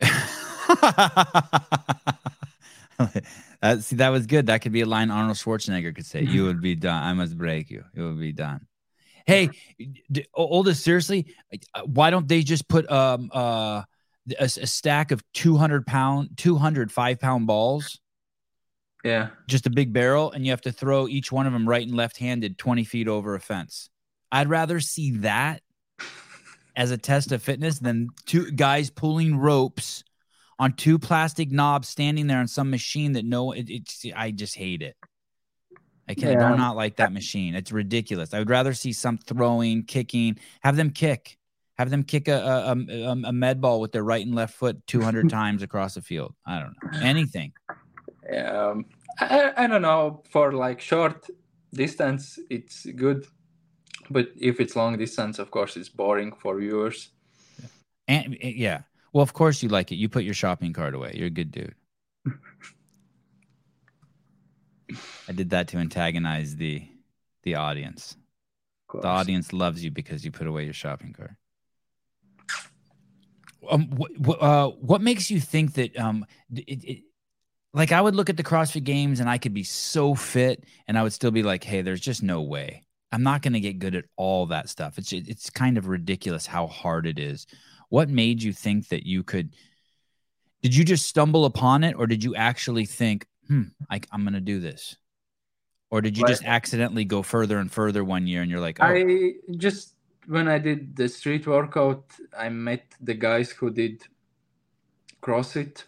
that, 0.00 0.18
see, 3.80 3.96
that 3.96 4.08
was 4.08 4.26
good. 4.26 4.46
That 4.46 4.62
could 4.62 4.72
be 4.72 4.82
a 4.82 4.86
line 4.86 5.10
Arnold 5.10 5.36
Schwarzenegger 5.36 5.94
could 5.94 6.06
say. 6.06 6.22
You 6.22 6.44
would 6.44 6.62
be 6.62 6.74
done. 6.74 7.02
I 7.02 7.12
must 7.12 7.36
break 7.36 7.70
you. 7.70 7.84
It 7.94 8.00
would 8.00 8.20
be 8.20 8.32
done. 8.32 8.66
Hey, 9.26 9.50
Uldis, 10.36 10.76
seriously, 10.76 11.34
uh, 11.74 11.82
why 11.82 12.10
don't 12.10 12.28
they 12.28 12.42
just 12.42 12.68
put 12.68 12.90
um 12.90 13.30
uh 13.32 13.82
a, 14.38 14.44
a 14.44 14.66
stack 14.66 15.10
of 15.10 15.22
200 15.34 15.86
pound 15.86 16.30
200 16.36 16.92
five 16.92 17.20
pound 17.20 17.46
balls? 17.46 18.00
Yeah. 19.04 19.30
Just 19.48 19.66
a 19.66 19.70
big 19.70 19.92
barrel 19.92 20.30
and 20.30 20.44
you 20.44 20.52
have 20.52 20.60
to 20.62 20.72
throw 20.72 21.08
each 21.08 21.32
one 21.32 21.46
of 21.46 21.52
them 21.52 21.68
right 21.68 21.86
and 21.86 21.96
left 21.96 22.18
handed 22.18 22.56
20 22.56 22.84
feet 22.84 23.08
over 23.08 23.34
a 23.34 23.40
fence. 23.40 23.90
I'd 24.30 24.48
rather 24.48 24.78
see 24.80 25.10
that 25.18 25.62
as 26.76 26.90
a 26.90 26.96
test 26.96 27.32
of 27.32 27.42
fitness 27.42 27.78
than 27.80 28.10
two 28.26 28.50
guys 28.52 28.90
pulling 28.90 29.36
ropes 29.36 30.04
on 30.58 30.72
two 30.74 30.98
plastic 30.98 31.50
knobs 31.50 31.88
standing 31.88 32.28
there 32.28 32.38
on 32.38 32.46
some 32.46 32.70
machine 32.70 33.12
that 33.12 33.24
no 33.24 33.50
it, 33.52 33.68
it's 33.68 34.06
i 34.14 34.30
just 34.30 34.54
hate 34.54 34.80
it 34.80 34.96
I 36.08 36.14
can 36.14 36.32
yeah. 36.32 36.46
I 36.46 36.50
do 36.50 36.56
not 36.56 36.76
like 36.76 36.96
that 36.96 37.12
machine. 37.12 37.54
It's 37.54 37.72
ridiculous. 37.72 38.34
I 38.34 38.38
would 38.38 38.50
rather 38.50 38.74
see 38.74 38.92
some 38.92 39.18
throwing, 39.18 39.84
kicking, 39.84 40.38
have 40.62 40.76
them 40.76 40.90
kick, 40.90 41.38
Have 41.78 41.90
them 41.90 42.02
kick 42.02 42.28
a 42.28 42.38
a, 42.38 42.76
a, 42.76 43.10
a 43.24 43.32
med 43.32 43.60
ball 43.60 43.80
with 43.80 43.92
their 43.92 44.04
right 44.04 44.24
and 44.24 44.34
left 44.34 44.54
foot 44.54 44.86
200 44.86 45.30
times 45.38 45.62
across 45.62 45.94
the 45.94 46.02
field. 46.02 46.34
I 46.46 46.60
don't 46.60 46.74
know. 46.92 47.00
Anything. 47.00 47.52
Um, 48.36 48.86
I, 49.20 49.52
I 49.56 49.66
don't 49.66 49.82
know. 49.82 50.22
For 50.30 50.52
like 50.52 50.80
short 50.80 51.28
distance, 51.72 52.38
it's 52.50 52.86
good, 52.86 53.26
but 54.10 54.28
if 54.36 54.60
it's 54.60 54.76
long 54.76 54.96
distance, 54.98 55.38
of 55.38 55.50
course, 55.50 55.76
it's 55.76 55.88
boring 55.88 56.32
for 56.32 56.58
viewers. 56.58 57.10
And 58.08 58.36
eh, 58.40 58.52
yeah. 58.56 58.82
Well, 59.12 59.22
of 59.22 59.34
course 59.34 59.62
you 59.62 59.68
like 59.68 59.92
it. 59.92 59.96
You 59.96 60.08
put 60.08 60.24
your 60.24 60.34
shopping 60.34 60.72
cart 60.72 60.94
away. 60.94 61.12
You're 61.14 61.26
a 61.26 61.30
good 61.30 61.52
dude. 61.52 61.74
I 65.28 65.32
did 65.32 65.50
that 65.50 65.68
to 65.68 65.78
antagonize 65.78 66.56
the 66.56 66.86
the 67.42 67.56
audience. 67.56 68.16
The 68.92 69.08
audience 69.08 69.52
loves 69.52 69.82
you 69.82 69.90
because 69.90 70.24
you 70.24 70.30
put 70.30 70.46
away 70.46 70.64
your 70.64 70.74
shopping 70.74 71.14
cart. 71.14 71.32
Um, 73.70 73.86
what, 73.88 74.42
uh, 74.42 74.68
what 74.68 75.00
makes 75.00 75.30
you 75.30 75.40
think 75.40 75.74
that 75.74 75.98
um, 75.98 76.26
it, 76.54 76.84
it, 76.84 77.02
like 77.72 77.92
I 77.92 78.00
would 78.00 78.14
look 78.14 78.28
at 78.28 78.36
the 78.36 78.42
CrossFit 78.42 78.84
Games 78.84 79.20
and 79.20 79.30
I 79.30 79.38
could 79.38 79.54
be 79.54 79.62
so 79.62 80.14
fit 80.14 80.64
and 80.86 80.98
I 80.98 81.02
would 81.02 81.12
still 81.12 81.30
be 81.30 81.42
like, 81.42 81.64
hey, 81.64 81.80
there's 81.80 82.00
just 82.00 82.22
no 82.22 82.42
way. 82.42 82.84
I'm 83.12 83.22
not 83.22 83.42
going 83.42 83.52
to 83.52 83.60
get 83.60 83.78
good 83.78 83.94
at 83.94 84.06
all 84.16 84.46
that 84.46 84.68
stuff. 84.68 84.98
It's 84.98 85.12
it's 85.12 85.50
kind 85.50 85.78
of 85.78 85.88
ridiculous 85.88 86.46
how 86.46 86.66
hard 86.66 87.06
it 87.06 87.18
is. 87.18 87.46
What 87.88 88.08
made 88.08 88.42
you 88.42 88.52
think 88.52 88.88
that 88.88 89.06
you 89.06 89.22
could? 89.22 89.54
Did 90.62 90.74
you 90.74 90.84
just 90.84 91.06
stumble 91.06 91.44
upon 91.44 91.84
it, 91.84 91.94
or 91.98 92.06
did 92.06 92.24
you 92.24 92.34
actually 92.34 92.86
think, 92.86 93.26
hmm, 93.48 93.62
I, 93.90 94.00
am 94.12 94.22
going 94.22 94.34
to 94.34 94.40
do 94.40 94.60
this? 94.60 94.96
Or 95.90 96.00
did 96.00 96.16
you 96.16 96.26
just 96.26 96.44
accidentally 96.44 97.04
go 97.04 97.22
further 97.22 97.58
and 97.58 97.70
further 97.70 98.02
one 98.02 98.26
year 98.26 98.40
and 98.40 98.50
you're 98.50 98.60
like, 98.60 98.78
oh. 98.80 98.86
I 98.86 99.32
just, 99.58 99.94
when 100.26 100.48
I 100.48 100.58
did 100.58 100.96
the 100.96 101.08
street 101.08 101.46
workout, 101.46 102.04
I 102.36 102.48
met 102.48 102.94
the 103.00 103.12
guys 103.12 103.50
who 103.50 103.70
did 103.70 104.02
CrossFit. 105.22 105.84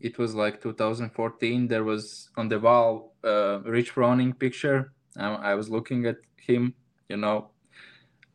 It 0.00 0.12
It 0.12 0.18
was 0.18 0.34
like 0.34 0.62
2014. 0.62 1.68
There 1.68 1.84
was 1.84 2.30
on 2.36 2.48
the 2.48 2.58
wall 2.58 3.14
uh, 3.22 3.60
Rich 3.60 3.94
Froning 3.94 4.38
picture. 4.38 4.92
I, 5.16 5.28
I 5.34 5.54
was 5.54 5.68
looking 5.68 6.06
at 6.06 6.16
him, 6.36 6.74
you 7.10 7.18
know, 7.18 7.50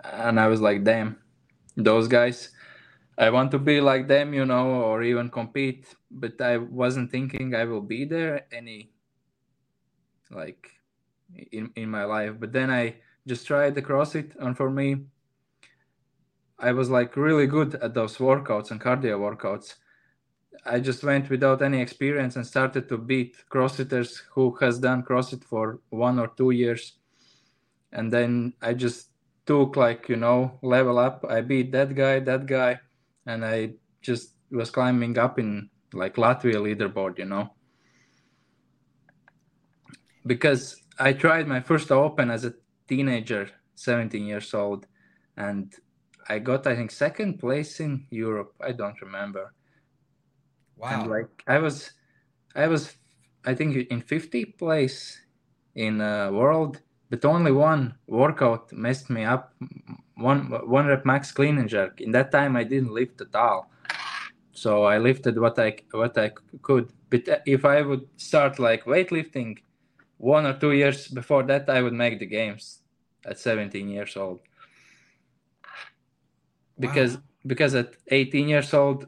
and 0.04 0.40
I 0.40 0.48
was 0.48 0.62
like, 0.62 0.84
damn, 0.84 1.18
those 1.76 2.08
guys. 2.08 2.50
I 3.18 3.30
want 3.30 3.51
to 3.51 3.59
be 3.59 3.80
like 3.80 4.07
them, 4.07 4.34
you 4.34 4.45
know, 4.45 4.82
or 4.84 5.03
even 5.03 5.30
compete. 5.30 5.95
But 6.11 6.39
I 6.41 6.57
wasn't 6.57 7.11
thinking 7.11 7.55
I 7.55 7.66
will 7.66 7.82
be 7.82 8.05
there 8.05 8.45
any 8.51 8.91
like 10.32 10.70
in 11.51 11.72
in 11.76 11.89
my 11.89 12.03
life. 12.03 12.34
But 12.39 12.51
then 12.51 12.70
I 12.70 12.95
just 13.28 13.47
tried 13.47 13.76
the 13.76 13.82
CrossFit, 13.82 14.36
and 14.39 14.55
for 14.55 14.70
me, 14.70 15.05
I 16.59 16.72
was 16.72 16.89
like 16.89 17.16
really 17.18 17.47
good 17.47 17.76
at 17.76 17.93
those 17.93 18.18
workouts 18.18 18.72
and 18.72 18.82
cardio 18.82 19.20
workouts. 19.20 19.76
I 20.66 20.80
just 20.80 21.03
went 21.03 21.30
without 21.30 21.61
any 21.61 21.82
experience 21.82 22.36
and 22.36 22.45
started 22.45 22.89
to 22.89 22.97
beat 22.97 23.36
CrossFitters 23.51 24.22
who 24.32 24.55
has 24.61 24.80
done 24.80 25.03
CrossFit 25.03 25.43
for 25.43 25.80
one 25.89 26.18
or 26.18 26.28
two 26.28 26.51
years. 26.51 26.93
And 27.91 28.11
then 28.11 28.53
I 28.61 28.74
just 28.74 29.09
took 29.45 29.76
like, 29.76 30.09
you 30.09 30.16
know, 30.16 30.57
level 30.63 30.97
up. 30.97 31.24
I 31.30 31.41
beat 31.41 31.72
that 31.74 31.93
guy, 31.93 32.20
that 32.20 32.45
guy, 32.47 32.80
and 33.26 33.46
I 33.46 33.74
just 34.02 34.34
was 34.52 34.70
climbing 34.70 35.18
up 35.18 35.40
in 35.40 35.70
like 35.94 36.16
Latvia 36.16 36.56
leaderboard, 36.56 37.18
you 37.18 37.26
know. 37.26 37.54
Because 40.26 40.82
I 41.00 41.14
tried 41.14 41.48
my 41.48 41.60
first 41.60 41.92
open 41.92 42.32
as 42.32 42.46
a 42.46 42.54
teenager, 42.88 43.50
17 43.76 44.26
years 44.26 44.54
old, 44.54 44.88
and 45.38 45.74
I 46.28 46.40
got 46.40 46.66
I 46.68 46.76
think 46.76 46.92
second 46.92 47.40
place 47.40 47.80
in 47.80 48.08
Europe. 48.10 48.54
I 48.62 48.72
don't 48.72 49.00
remember. 49.02 49.54
Wow. 50.78 51.02
And 51.02 51.10
like 51.10 51.44
I 51.48 51.60
was 51.60 51.92
I 52.56 52.68
was 52.68 52.96
I 53.46 53.54
think 53.54 53.76
in 53.90 54.02
50 54.02 54.46
place 54.58 55.20
in 55.76 56.02
uh, 56.02 56.32
world, 56.32 56.82
but 57.16 57.26
only 57.26 57.51
one 57.51 57.95
workout 58.07 58.74
messed 58.74 59.09
me 59.09 59.24
up. 59.24 59.53
One 60.16 60.41
one 60.70 60.88
rep 60.88 61.05
max 61.05 61.32
clean 61.32 61.57
and 61.57 61.70
jerk. 61.70 62.01
In 62.01 62.11
that 62.11 62.32
time 62.32 62.57
I 62.57 62.63
didn't 62.63 62.93
lift 62.93 63.22
at 63.22 63.34
all. 63.36 63.72
So 64.51 64.84
I 64.84 64.97
lifted 64.97 65.39
what 65.39 65.57
I 65.57 65.78
what 65.91 66.18
I 66.18 66.32
could. 66.61 66.91
But 67.09 67.28
uh, 67.30 67.39
if 67.45 67.63
I 67.63 67.82
would 67.82 68.05
start 68.18 68.59
like 68.59 68.84
weightlifting 68.84 69.59
one 70.18 70.45
or 70.45 70.57
two 70.59 70.74
years 70.74 71.07
before 71.07 71.43
that, 71.43 71.70
I 71.70 71.82
would 71.82 71.93
make 71.93 72.20
the 72.20 72.26
games 72.26 72.80
at 73.26 73.39
17 73.39 73.88
years 73.88 74.18
old. 74.18 74.39
Because 76.78 77.16
wow. 77.16 77.24
because 77.47 77.76
at 77.76 77.95
18 78.07 78.49
years 78.49 78.74
old, 78.74 79.07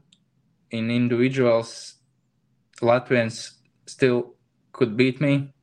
in 0.72 0.92
individuals, 0.92 1.96
Latvians 2.82 3.52
still 3.86 4.36
could 4.72 4.96
beat 4.96 5.20
me. 5.20 5.54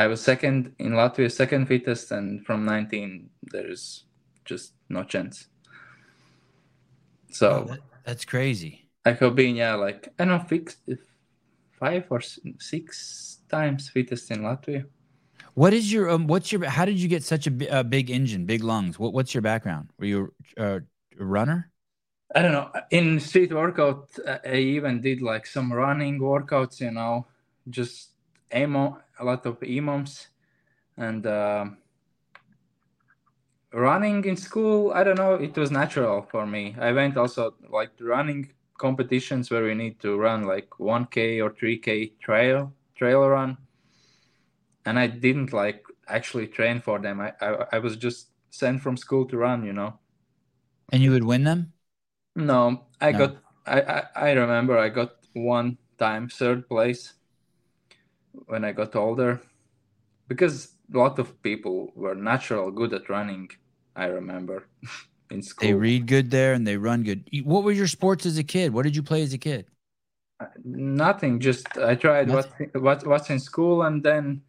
I 0.00 0.06
was 0.06 0.22
second 0.22 0.72
in 0.78 0.92
Latvia, 0.92 1.30
second 1.30 1.66
fittest, 1.66 2.10
and 2.10 2.44
from 2.46 2.64
19, 2.64 3.28
there's 3.52 4.04
just 4.46 4.72
no 4.88 5.04
chance. 5.04 5.48
So 7.30 7.66
that, 7.68 7.80
that's 8.06 8.24
crazy. 8.24 8.88
I 9.04 9.12
have 9.12 9.34
been, 9.34 9.56
yeah, 9.56 9.74
like 9.74 10.08
I 10.18 10.24
don't 10.24 10.38
know, 10.38 10.44
fix, 10.48 10.76
five 11.78 12.04
or 12.08 12.22
six 12.58 13.40
times 13.50 13.90
fittest 13.90 14.30
in 14.30 14.40
Latvia. 14.40 14.86
What 15.52 15.74
is 15.74 15.92
your 15.92 16.08
um? 16.08 16.26
What's 16.26 16.50
your? 16.50 16.64
How 16.64 16.86
did 16.86 16.98
you 16.98 17.08
get 17.08 17.22
such 17.22 17.46
a, 17.46 17.80
a 17.80 17.84
big 17.84 18.10
engine, 18.10 18.46
big 18.46 18.64
lungs? 18.64 18.98
What 18.98 19.12
What's 19.12 19.34
your 19.34 19.42
background? 19.42 19.90
Were 19.98 20.06
you 20.06 20.34
uh, 20.56 20.80
a 21.20 21.24
runner? 21.24 21.70
I 22.34 22.40
don't 22.40 22.52
know. 22.52 22.70
In 22.90 23.20
street 23.20 23.52
workout, 23.52 24.08
I 24.46 24.56
even 24.56 25.02
did 25.02 25.20
like 25.20 25.46
some 25.46 25.70
running 25.70 26.18
workouts. 26.20 26.80
You 26.80 26.92
know, 26.92 27.26
just 27.68 28.12
emo, 28.54 28.98
a 29.20 29.24
lot 29.24 29.46
of 29.46 29.60
EMOMs, 29.60 30.28
and 30.96 31.26
uh, 31.26 31.66
running 33.72 34.24
in 34.24 34.36
school. 34.36 34.92
I 34.92 35.04
don't 35.04 35.18
know. 35.18 35.34
It 35.34 35.56
was 35.56 35.70
natural 35.70 36.22
for 36.22 36.46
me. 36.46 36.74
I 36.80 36.92
went 36.92 37.16
also 37.16 37.54
like 37.68 37.90
running 38.00 38.50
competitions 38.80 39.50
where 39.50 39.64
we 39.64 39.74
need 39.74 40.00
to 40.00 40.16
run 40.16 40.44
like 40.44 40.70
1k 40.80 41.40
or 41.42 41.50
3k 41.50 42.12
trail 42.18 42.72
trail 42.96 43.28
run 43.28 43.58
and 44.86 44.98
i 44.98 45.06
didn't 45.06 45.52
like 45.52 45.84
actually 46.08 46.46
train 46.46 46.80
for 46.80 46.98
them 46.98 47.20
I, 47.20 47.34
I, 47.42 47.66
I 47.72 47.78
was 47.78 47.96
just 47.96 48.30
sent 48.50 48.80
from 48.80 48.96
school 48.96 49.26
to 49.26 49.36
run 49.36 49.64
you 49.66 49.74
know 49.74 49.98
and 50.92 51.02
you 51.02 51.10
would 51.10 51.24
win 51.24 51.44
them 51.44 51.72
no 52.34 52.86
i 53.00 53.12
no. 53.12 53.18
got 53.18 53.36
I, 53.66 53.80
I 53.82 54.02
i 54.14 54.32
remember 54.32 54.78
i 54.78 54.88
got 54.88 55.16
one 55.34 55.78
time 55.98 56.28
third 56.28 56.68
place 56.68 57.14
when 58.46 58.64
i 58.64 58.72
got 58.72 58.94
older 58.96 59.40
because 60.28 60.74
a 60.94 60.98
lot 60.98 61.18
of 61.18 61.40
people 61.42 61.92
were 61.94 62.14
natural 62.14 62.70
good 62.70 62.92
at 62.92 63.08
running 63.08 63.48
i 63.96 64.06
remember 64.06 64.66
in 65.30 65.42
school 65.42 65.68
they 65.68 65.74
read 65.74 66.06
good 66.06 66.30
there 66.30 66.52
and 66.54 66.66
they 66.66 66.76
run 66.76 67.02
good 67.02 67.28
what 67.44 67.62
were 67.64 67.72
your 67.72 67.86
sports 67.86 68.26
as 68.26 68.38
a 68.38 68.44
kid 68.44 68.72
what 68.72 68.82
did 68.82 68.96
you 68.96 69.02
play 69.02 69.22
as 69.22 69.32
a 69.32 69.38
kid 69.38 69.66
Nothing. 70.64 71.38
Just 71.38 71.76
I 71.78 71.94
tried 71.94 72.30
what 72.30 72.50
what 72.74 73.06
what's 73.06 73.30
in 73.30 73.38
school, 73.38 73.82
and 73.82 74.02
then 74.02 74.42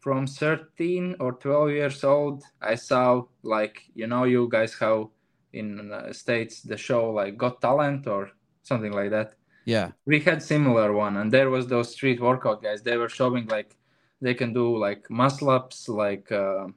from 0.00 0.26
13 0.26 1.16
or 1.20 1.32
12 1.32 1.70
years 1.70 2.04
old, 2.04 2.42
I 2.60 2.74
saw 2.74 3.22
like 3.42 3.82
you 3.94 4.06
know 4.06 4.24
you 4.24 4.48
guys 4.50 4.74
how 4.74 5.10
in 5.52 5.90
uh, 5.90 6.12
states 6.12 6.60
the 6.60 6.76
show 6.76 7.10
like 7.10 7.38
Got 7.38 7.60
Talent 7.62 8.06
or 8.06 8.30
something 8.62 8.92
like 8.92 9.10
that. 9.10 9.34
Yeah, 9.68 9.88
we 10.06 10.20
had 10.20 10.42
similar 10.42 10.92
one, 10.92 11.18
and 11.18 11.30
there 11.30 11.50
was 11.50 11.66
those 11.66 11.92
street 11.92 12.20
workout 12.20 12.62
guys. 12.62 12.80
They 12.82 12.96
were 12.96 13.10
showing 13.10 13.46
like 13.48 13.76
they 14.20 14.34
can 14.34 14.54
do 14.54 14.66
like 14.86 15.10
muscle 15.10 15.50
ups, 15.50 15.88
like 15.88 16.32
uh, 16.32 16.68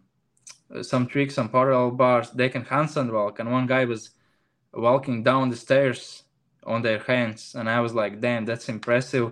some 0.82 1.08
tricks 1.08 1.38
on 1.38 1.48
parallel 1.48 1.92
bars. 1.92 2.32
They 2.32 2.50
can 2.50 2.66
handstand 2.66 3.14
walk, 3.14 3.40
and 3.40 3.50
one 3.50 3.66
guy 3.66 3.86
was 3.86 4.12
walking 4.74 5.24
down 5.24 5.50
the 5.50 5.56
stairs 5.56 6.24
on 6.66 6.82
their 6.82 7.00
hands 7.00 7.56
and 7.56 7.70
i 7.70 7.80
was 7.80 7.94
like 7.94 8.20
damn 8.20 8.46
that's 8.46 8.70
impressive 8.70 9.32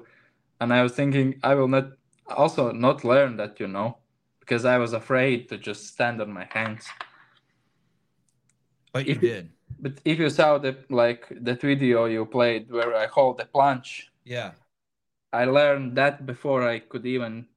and 0.60 0.74
i 0.74 0.82
was 0.82 0.94
thinking 0.94 1.40
i 1.44 1.54
will 1.54 1.68
not 1.68 1.92
also 2.36 2.72
not 2.72 3.04
learn 3.04 3.38
that 3.38 3.60
you 3.60 3.68
know 3.68 3.98
because 4.40 4.66
i 4.66 4.78
was 4.78 4.94
afraid 4.94 5.48
to 5.48 5.58
just 5.58 5.88
stand 5.88 6.22
on 6.22 6.32
my 6.32 6.48
hands 6.52 6.88
but 8.92 9.06
you 9.06 9.14
if, 9.14 9.22
did 9.22 9.50
but 9.82 10.02
if 10.06 10.20
you 10.20 10.30
saw 10.30 10.58
the 10.58 10.76
like 10.90 11.26
that 11.42 11.62
video 11.62 12.06
you 12.06 12.26
played 12.26 12.70
where 12.72 12.96
i 12.96 13.06
hold 13.08 13.38
the 13.38 13.46
planche 13.46 14.10
yeah. 14.30 14.52
I 15.34 15.46
learned 15.46 15.96
that 15.98 16.26
before 16.26 16.68
i 16.68 16.80
could 16.80 17.06
even 17.06 17.48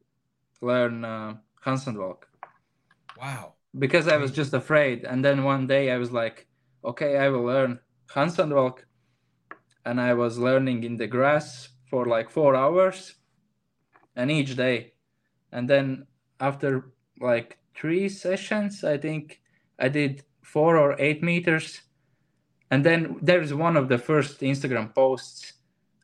learn 0.63 1.05
uh, 1.05 1.35
handstand 1.65 1.99
walk. 1.99 2.29
Wow. 3.21 3.55
Because 3.79 4.09
i 4.09 4.17
was 4.17 4.33
just 4.33 4.55
afraid. 4.55 5.05
And 5.05 5.25
then 5.25 5.45
one 5.45 5.67
day 5.67 5.91
i 5.91 5.99
was 5.99 6.11
like 6.13 6.47
okay 6.85 7.19
i 7.19 7.29
will 7.29 7.45
learn 7.45 7.79
handstand 8.09 8.55
walk. 8.55 8.87
And 9.85 10.01
I 10.01 10.15
was 10.15 10.39
learning 10.39 10.85
in 10.85 10.97
the 10.97 11.09
grass 11.09 11.69
for 11.91 12.07
like 12.07 12.31
four 12.31 12.55
hours 12.55 13.17
and 14.15 14.31
each 14.31 14.57
day. 14.57 14.93
And 15.51 15.69
then 15.69 16.07
after 16.39 16.93
like 17.21 17.59
three 17.75 18.09
sessions, 18.09 18.85
I 18.85 18.97
think 18.97 19.43
I 19.79 19.89
did 19.89 20.23
four 20.43 20.77
or 20.79 20.95
eight 21.01 21.21
meters 21.21 21.83
and 22.73 22.83
then 22.83 23.19
there's 23.21 23.53
one 23.53 23.77
of 23.77 23.91
the 23.91 23.99
first 23.99 24.41
Instagram 24.41 24.95
posts, 24.95 25.53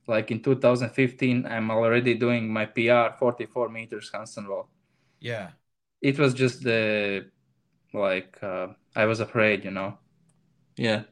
like 0.07 0.31
in 0.31 0.43
2015. 0.43 1.47
I'm 1.47 1.71
already 1.71 2.13
doing 2.13 2.53
my 2.53 2.67
PR 2.67 3.17
44 3.19 3.71
meters 3.71 4.13
walk. 4.13 4.69
Yeah. 5.19 5.49
It 6.03 6.19
was 6.19 6.35
just 6.35 6.63
the 6.63 7.25
like 7.95 8.37
uh, 8.43 8.67
I 8.95 9.07
was 9.07 9.21
afraid, 9.21 9.65
you 9.65 9.71
know. 9.71 9.97
Yeah. 10.77 11.05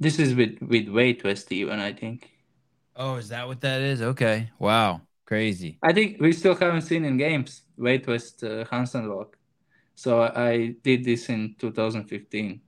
This 0.00 0.18
is 0.18 0.34
with 0.34 0.56
with 0.62 0.88
weight 0.88 1.22
vest 1.22 1.52
even 1.52 1.78
I 1.78 1.92
think. 1.92 2.30
Oh, 2.96 3.16
is 3.16 3.28
that 3.28 3.46
what 3.46 3.60
that 3.60 3.82
is? 3.82 4.00
Okay. 4.00 4.50
Wow. 4.58 5.02
Crazy. 5.26 5.76
I 5.82 5.92
think 5.92 6.22
we 6.22 6.32
still 6.32 6.54
haven't 6.54 6.88
seen 6.88 7.04
in 7.04 7.18
games 7.18 7.64
weight 7.76 8.06
vest 8.06 8.42
uh, 8.42 8.64
walk. 8.94 9.36
So 9.94 10.22
I 10.22 10.74
did 10.82 11.04
this 11.04 11.28
in 11.28 11.54
2015. 11.58 12.62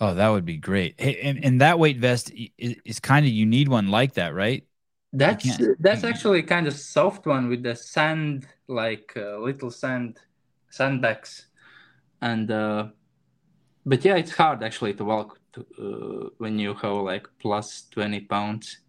Oh, 0.00 0.14
that 0.14 0.28
would 0.28 0.44
be 0.44 0.58
great. 0.58 1.00
Hey, 1.00 1.20
and, 1.22 1.42
and 1.42 1.60
that 1.60 1.78
weight 1.78 1.98
vest 1.98 2.30
is, 2.58 2.76
is 2.84 3.00
kind 3.00 3.24
of 3.24 3.32
you 3.32 3.46
need 3.46 3.68
one 3.68 3.88
like 3.88 4.14
that, 4.14 4.34
right? 4.34 4.64
That's 5.12 5.58
that's 5.80 6.04
actually 6.04 6.42
kind 6.42 6.66
of 6.66 6.74
soft 6.74 7.26
one 7.26 7.48
with 7.48 7.62
the 7.62 7.74
sand, 7.74 8.46
like 8.68 9.14
uh, 9.16 9.38
little 9.38 9.70
sand 9.70 10.18
sandbags, 10.68 11.46
and 12.20 12.50
uh, 12.50 12.88
but 13.86 14.04
yeah, 14.04 14.16
it's 14.16 14.32
hard 14.32 14.62
actually 14.62 14.92
to 14.94 15.04
walk 15.04 15.38
to, 15.54 15.60
uh, 15.80 16.28
when 16.38 16.58
you 16.58 16.74
have 16.74 16.96
like 16.96 17.26
plus 17.38 17.86
twenty 17.90 18.20
pounds. 18.20 18.80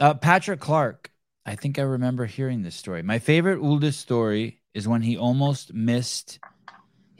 Uh, 0.00 0.14
Patrick 0.14 0.60
Clark, 0.60 1.10
I 1.44 1.54
think 1.54 1.78
I 1.78 1.82
remember 1.82 2.24
hearing 2.24 2.62
this 2.62 2.74
story. 2.74 3.02
My 3.02 3.18
favorite 3.18 3.60
Uldis 3.60 3.94
story 3.94 4.62
is 4.74 4.88
when 4.88 5.02
he 5.02 5.18
almost 5.18 5.74
missed 5.74 6.38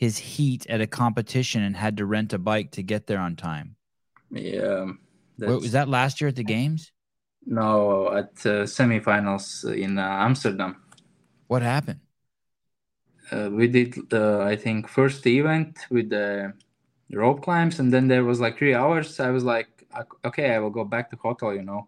his 0.02 0.18
heat 0.18 0.66
at 0.68 0.80
a 0.80 0.86
competition 0.88 1.62
and 1.62 1.76
had 1.76 1.96
to 1.96 2.04
rent 2.04 2.32
a 2.32 2.38
bike 2.38 2.72
to 2.72 2.82
get 2.82 3.06
there 3.06 3.20
on 3.20 3.36
time. 3.36 3.76
Yeah. 4.32 4.86
Wait, 5.38 5.60
was 5.60 5.70
that 5.70 5.88
last 5.88 6.20
year 6.20 6.26
at 6.26 6.34
the 6.34 6.42
games? 6.42 6.90
No, 7.46 8.12
at 8.12 8.32
uh, 8.44 8.66
semifinals 8.66 9.46
in 9.72 9.98
uh, 9.98 10.26
Amsterdam. 10.26 10.82
What 11.46 11.62
happened? 11.62 12.00
Uh, 13.30 13.48
we 13.52 13.68
did 13.68 13.94
the 14.10 14.42
I 14.52 14.56
think 14.56 14.88
first 14.88 15.24
event 15.24 15.78
with 15.88 16.10
the 16.10 16.52
rope 17.12 17.40
climbs, 17.44 17.78
and 17.78 17.92
then 17.92 18.08
there 18.08 18.24
was 18.24 18.40
like 18.40 18.58
three 18.58 18.74
hours. 18.74 19.20
I 19.20 19.30
was 19.30 19.44
like, 19.44 19.70
okay, 20.24 20.52
I 20.52 20.58
will 20.58 20.70
go 20.70 20.84
back 20.84 21.10
to 21.10 21.16
hotel, 21.16 21.54
you 21.54 21.62
know, 21.62 21.86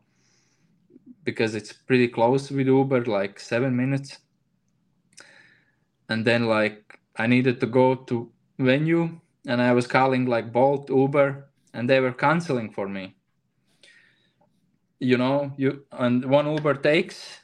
because 1.25 1.57
it's 1.57 1.73
pretty 1.73 2.07
close 2.07 2.49
with 2.49 2.69
Uber, 2.69 3.07
like 3.07 3.41
seven 3.41 3.77
minutes 3.77 4.19
and 6.09 6.25
then 6.25 6.47
like 6.47 7.01
I 7.17 7.27
needed 7.27 7.61
to 7.61 7.67
go 7.67 7.95
to 7.95 8.31
venue 8.59 9.21
and 9.47 9.61
I 9.61 9.73
was 9.73 9.87
calling 9.87 10.27
like 10.27 10.53
Bolt, 10.53 10.91
Uber, 10.91 11.51
and 11.73 11.89
they 11.89 12.01
were 12.01 12.13
canceling 12.13 12.73
for 12.73 12.89
me. 12.89 13.17
You 14.99 15.19
know, 15.19 15.53
you 15.57 15.85
and 15.93 16.25
one 16.25 16.51
Uber 16.51 16.75
takes 16.75 17.41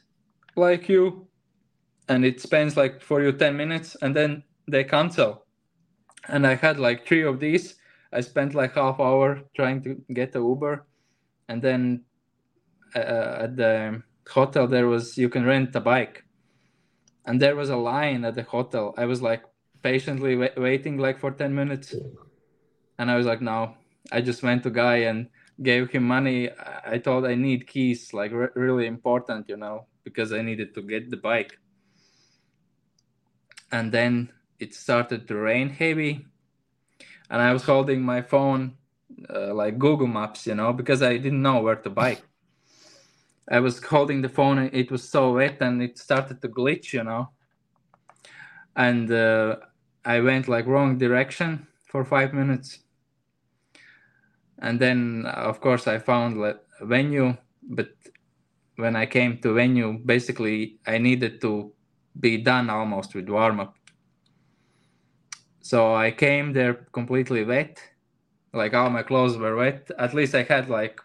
like 0.57 0.89
you 0.89 1.29
and 2.09 2.25
it 2.25 2.41
spends 2.41 2.77
like 2.77 3.03
for 3.03 3.23
you 3.23 3.33
10 3.33 3.57
minutes 3.57 3.97
and 4.01 4.16
then 4.16 4.45
they 4.66 4.85
cancel. 4.85 5.47
And 6.29 6.47
I 6.47 6.55
had 6.55 6.79
like 6.79 7.07
three 7.07 7.23
of 7.23 7.41
these. 7.41 7.77
I 8.12 8.21
spent 8.23 8.55
like 8.55 8.75
half 8.75 8.99
hour 8.99 9.43
trying 9.55 9.83
to 9.83 9.97
get 10.12 10.35
a 10.35 10.39
Uber 10.39 10.87
and 11.49 11.61
then 11.62 12.05
uh, 12.97 13.45
at 13.45 13.57
the 13.57 14.03
hotel 14.29 14.66
there 14.66 14.87
was 14.87 15.16
you 15.16 15.29
can 15.29 15.45
rent 15.45 15.75
a 15.77 15.81
bike 15.81 16.25
and 17.27 17.41
there 17.41 17.57
was 17.57 17.71
a 17.71 17.77
line 17.77 18.25
at 18.25 18.35
the 18.35 18.43
hotel. 18.43 18.95
I 18.97 19.05
was 19.05 19.23
like 19.23 19.43
patiently 19.83 20.37
wa- 20.37 20.57
waiting 20.57 20.99
like 20.99 21.18
for 21.18 21.31
10 21.31 21.55
minutes. 21.55 21.95
And 22.99 23.11
I 23.11 23.16
was 23.16 23.26
like, 23.26 23.41
no, 23.41 23.76
I 24.12 24.20
just 24.20 24.43
went 24.43 24.62
to 24.64 24.70
guy 24.70 24.97
and 24.97 25.28
gave 25.62 25.91
him 25.91 26.05
money. 26.05 26.51
I 26.87 26.99
thought 26.99 27.24
I 27.24 27.35
need 27.35 27.66
keys, 27.66 28.12
like 28.12 28.33
re- 28.33 28.49
really 28.55 28.87
important, 28.87 29.49
you 29.49 29.57
know, 29.57 29.87
because 30.05 30.33
I 30.33 30.43
needed 30.43 30.74
to 30.74 30.83
get 30.83 31.11
the 31.11 31.16
bike. 31.16 31.59
And 33.72 33.93
then 33.93 34.31
it 34.59 34.74
started 34.74 35.28
to 35.28 35.37
rain 35.37 35.70
heavy. 35.70 36.26
And 37.31 37.41
I 37.41 37.53
was 37.53 37.64
holding 37.64 38.03
my 38.03 38.22
phone 38.22 38.76
uh, 39.28 39.55
like 39.55 39.78
Google 39.78 40.07
Maps, 40.07 40.47
you 40.47 40.55
know, 40.55 40.72
because 40.72 41.03
I 41.03 41.16
didn't 41.16 41.43
know 41.43 41.61
where 41.61 41.76
to 41.76 41.91
bike. 41.91 42.22
I 43.51 43.61
was 43.61 43.83
holding 43.83 44.22
the 44.22 44.28
phone 44.28 44.59
and 44.59 44.74
it 44.74 44.91
was 44.91 45.09
so 45.09 45.35
wet 45.35 45.59
and 45.61 45.83
it 45.83 45.99
started 45.99 46.41
to 46.43 46.49
glitch, 46.49 46.93
you 46.93 47.03
know. 47.03 47.31
And 48.76 49.11
uh, 49.11 49.57
I 50.05 50.20
went 50.20 50.48
like 50.48 50.66
wrong 50.66 50.98
direction 50.98 51.66
for 51.86 52.05
five 52.05 52.32
minutes. 52.32 52.78
And 54.59 54.78
then, 54.78 55.26
of 55.26 55.61
course, 55.61 55.86
I 55.86 55.98
found 55.98 56.42
a 56.42 56.59
venue. 56.82 57.36
But 57.62 57.90
when 58.76 58.96
I 58.96 59.07
came 59.07 59.38
to 59.38 59.55
venue, 59.55 59.98
basically, 60.05 60.78
I 60.86 60.98
needed 60.98 61.40
to 61.42 61.72
be 62.18 62.38
done 62.38 62.70
almost 62.70 63.14
with 63.14 63.28
warm 63.28 63.61
up. 63.61 63.76
So 65.61 65.94
I 65.94 66.11
came 66.11 66.53
there 66.53 66.74
completely 66.92 67.44
wet, 67.44 67.80
like 68.53 68.74
all 68.74 68.90
my 68.90 69.03
clothes 69.03 69.36
were 69.36 69.57
wet. 69.57 69.90
At 69.98 70.14
least 70.14 70.34
I 70.34 70.42
had 70.42 70.68
like 70.68 71.01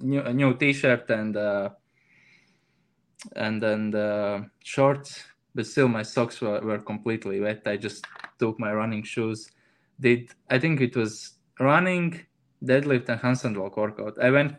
new 0.00 0.20
a 0.20 0.32
new 0.32 0.54
t-shirt 0.56 1.10
and 1.10 1.36
uh, 1.36 1.70
and 3.34 3.62
then 3.62 3.90
the 3.90 4.48
shorts 4.62 5.24
but 5.54 5.66
still 5.66 5.88
my 5.88 6.02
socks 6.02 6.40
were, 6.40 6.60
were 6.60 6.78
completely 6.78 7.40
wet. 7.40 7.62
I 7.66 7.76
just 7.76 8.06
took 8.38 8.58
my 8.58 8.72
running 8.72 9.02
shoes. 9.02 9.50
Did 9.98 10.30
i 10.48 10.58
think 10.58 10.80
it 10.80 10.96
was 10.96 11.34
running 11.58 12.20
deadlift 12.64 13.08
and 13.08 13.20
handstand 13.20 13.56
walk 13.56 13.76
workout. 13.76 14.14
I 14.22 14.30
went 14.30 14.54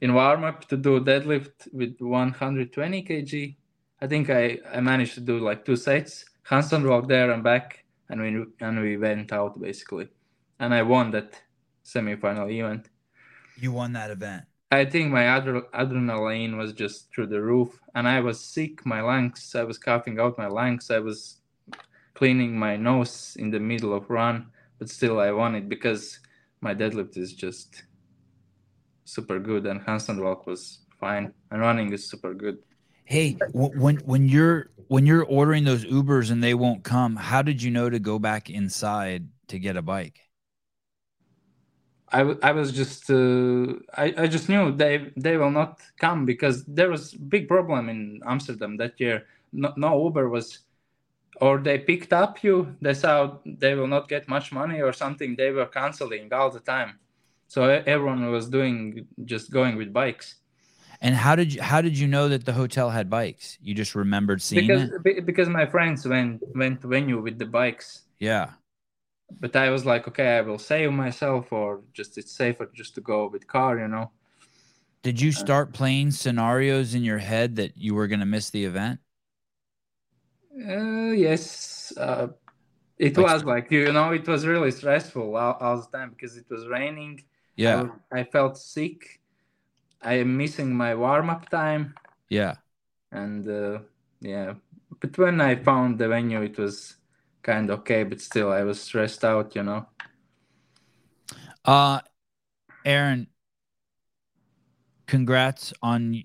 in 0.00 0.14
warm 0.14 0.44
up 0.44 0.66
to 0.68 0.76
do 0.76 1.00
deadlift 1.00 1.72
with 1.72 1.96
120 2.00 3.02
kg. 3.02 3.56
I 4.00 4.06
think 4.06 4.30
i 4.30 4.58
i 4.72 4.80
managed 4.80 5.14
to 5.14 5.20
do 5.20 5.38
like 5.38 5.64
two 5.64 5.76
sets 5.76 6.24
handstand 6.48 6.88
walk 6.88 7.08
there 7.08 7.30
and 7.32 7.42
back 7.42 7.84
and 8.08 8.20
we 8.20 8.44
and 8.60 8.80
we 8.80 8.96
went 8.96 9.32
out 9.32 9.60
basically. 9.60 10.08
And 10.60 10.72
i 10.72 10.82
won 10.82 11.10
that 11.10 11.42
semi-final 11.82 12.50
event. 12.50 12.88
You 13.58 13.72
won 13.72 13.92
that 13.92 14.10
event 14.10 14.44
I 14.70 14.84
think 14.84 15.12
my 15.12 15.22
adre- 15.22 15.70
adrenaline 15.70 16.56
was 16.56 16.72
just 16.72 17.12
through 17.14 17.28
the 17.28 17.40
roof, 17.40 17.78
and 17.94 18.08
I 18.08 18.20
was 18.20 18.40
sick. 18.40 18.84
My 18.84 19.00
lungs, 19.00 19.54
I 19.54 19.62
was 19.62 19.78
coughing 19.78 20.18
out 20.18 20.38
my 20.38 20.48
lungs. 20.48 20.90
I 20.90 20.98
was 20.98 21.38
cleaning 22.14 22.58
my 22.58 22.76
nose 22.76 23.36
in 23.38 23.50
the 23.50 23.60
middle 23.60 23.94
of 23.94 24.10
run, 24.10 24.50
but 24.78 24.90
still 24.90 25.20
I 25.20 25.30
won 25.30 25.54
it 25.54 25.68
because 25.68 26.18
my 26.60 26.74
deadlift 26.74 27.16
is 27.16 27.32
just 27.32 27.84
super 29.04 29.38
good, 29.38 29.66
and 29.66 29.80
handstand 29.80 30.22
walk 30.22 30.46
was 30.46 30.80
fine, 30.98 31.32
and 31.52 31.60
running 31.60 31.92
is 31.92 32.10
super 32.10 32.34
good. 32.34 32.58
Hey, 33.04 33.38
when 33.52 33.98
when 33.98 34.28
you're 34.28 34.70
when 34.88 35.06
you're 35.06 35.24
ordering 35.24 35.62
those 35.62 35.84
Ubers 35.84 36.32
and 36.32 36.42
they 36.42 36.54
won't 36.54 36.82
come, 36.82 37.14
how 37.14 37.40
did 37.40 37.62
you 37.62 37.70
know 37.70 37.88
to 37.88 38.00
go 38.00 38.18
back 38.18 38.50
inside 38.50 39.28
to 39.46 39.60
get 39.60 39.76
a 39.76 39.82
bike? 39.82 40.25
I, 42.12 42.20
I 42.42 42.52
was 42.52 42.72
just 42.72 43.10
uh, 43.10 43.74
I, 43.94 44.14
I 44.16 44.26
just 44.28 44.48
knew 44.48 44.70
they 44.72 45.12
they 45.16 45.36
will 45.36 45.50
not 45.50 45.80
come 45.98 46.24
because 46.24 46.64
there 46.64 46.90
was 46.90 47.12
big 47.12 47.48
problem 47.48 47.88
in 47.88 48.20
Amsterdam 48.24 48.76
that 48.76 49.00
year. 49.00 49.26
No, 49.52 49.72
no 49.76 50.04
Uber 50.04 50.28
was, 50.28 50.60
or 51.40 51.58
they 51.58 51.78
picked 51.78 52.12
up 52.12 52.44
you. 52.44 52.76
They 52.80 52.94
saw 52.94 53.38
they 53.44 53.74
will 53.74 53.88
not 53.88 54.08
get 54.08 54.28
much 54.28 54.52
money 54.52 54.80
or 54.80 54.92
something. 54.92 55.34
They 55.36 55.50
were 55.50 55.66
canceling 55.66 56.32
all 56.32 56.50
the 56.50 56.60
time, 56.60 56.98
so 57.48 57.64
everyone 57.64 58.30
was 58.30 58.48
doing 58.48 59.08
just 59.24 59.50
going 59.50 59.76
with 59.76 59.92
bikes. 59.92 60.36
And 61.00 61.14
how 61.14 61.34
did 61.34 61.54
you 61.54 61.60
how 61.60 61.80
did 61.80 61.98
you 61.98 62.06
know 62.06 62.28
that 62.28 62.44
the 62.44 62.52
hotel 62.52 62.88
had 62.90 63.10
bikes? 63.10 63.58
You 63.60 63.74
just 63.74 63.96
remembered 63.96 64.40
seeing 64.40 64.68
because, 64.68 64.90
it 65.04 65.26
because 65.26 65.48
my 65.48 65.66
friends 65.66 66.06
went 66.06 66.40
went 66.54 66.82
to 66.82 66.86
venue 66.86 67.20
with 67.20 67.38
the 67.38 67.46
bikes. 67.46 68.02
Yeah 68.20 68.50
but 69.40 69.56
I 69.56 69.70
was 69.70 69.84
like, 69.84 70.08
okay, 70.08 70.38
I 70.38 70.40
will 70.40 70.58
save 70.58 70.92
myself, 70.92 71.52
or 71.52 71.82
just 71.92 72.18
it's 72.18 72.32
safer 72.32 72.70
just 72.74 72.94
to 72.94 73.00
go 73.00 73.28
with 73.28 73.46
car, 73.46 73.78
you 73.78 73.88
know. 73.88 74.10
Did 75.02 75.20
you 75.20 75.30
uh, 75.30 75.32
start 75.32 75.72
playing 75.72 76.10
scenarios 76.10 76.94
in 76.94 77.04
your 77.04 77.18
head 77.18 77.56
that 77.56 77.76
you 77.76 77.94
were 77.94 78.06
going 78.08 78.20
to 78.20 78.26
miss 78.26 78.50
the 78.50 78.64
event? 78.64 79.00
Uh, 80.68 81.12
yes, 81.12 81.92
uh, 81.98 82.28
it 82.98 83.16
like, 83.16 83.26
was 83.26 83.44
like 83.44 83.70
you 83.70 83.92
know, 83.92 84.12
it 84.12 84.26
was 84.26 84.46
really 84.46 84.70
stressful 84.70 85.36
all, 85.36 85.54
all 85.60 85.76
the 85.76 85.96
time 85.96 86.10
because 86.10 86.36
it 86.36 86.46
was 86.50 86.66
raining. 86.66 87.22
Yeah, 87.56 87.88
I, 88.10 88.20
I 88.20 88.24
felt 88.24 88.56
sick. 88.56 89.20
I 90.02 90.14
am 90.14 90.36
missing 90.36 90.74
my 90.74 90.94
warm 90.94 91.30
up 91.30 91.48
time. 91.50 91.94
Yeah, 92.30 92.56
and 93.12 93.46
uh, 93.48 93.78
yeah, 94.20 94.54
but 95.00 95.16
when 95.18 95.40
I 95.40 95.56
found 95.56 95.98
the 95.98 96.08
venue, 96.08 96.42
it 96.42 96.58
was 96.58 96.96
kind 97.46 97.70
of 97.70 97.80
okay, 97.80 98.04
but 98.04 98.20
still 98.20 98.52
I 98.52 98.62
was 98.64 98.80
stressed 98.80 99.24
out, 99.24 99.56
you 99.56 99.62
know. 99.62 99.86
Uh 101.64 102.00
Aaron, 102.84 103.28
congrats 105.06 105.72
on 105.82 106.22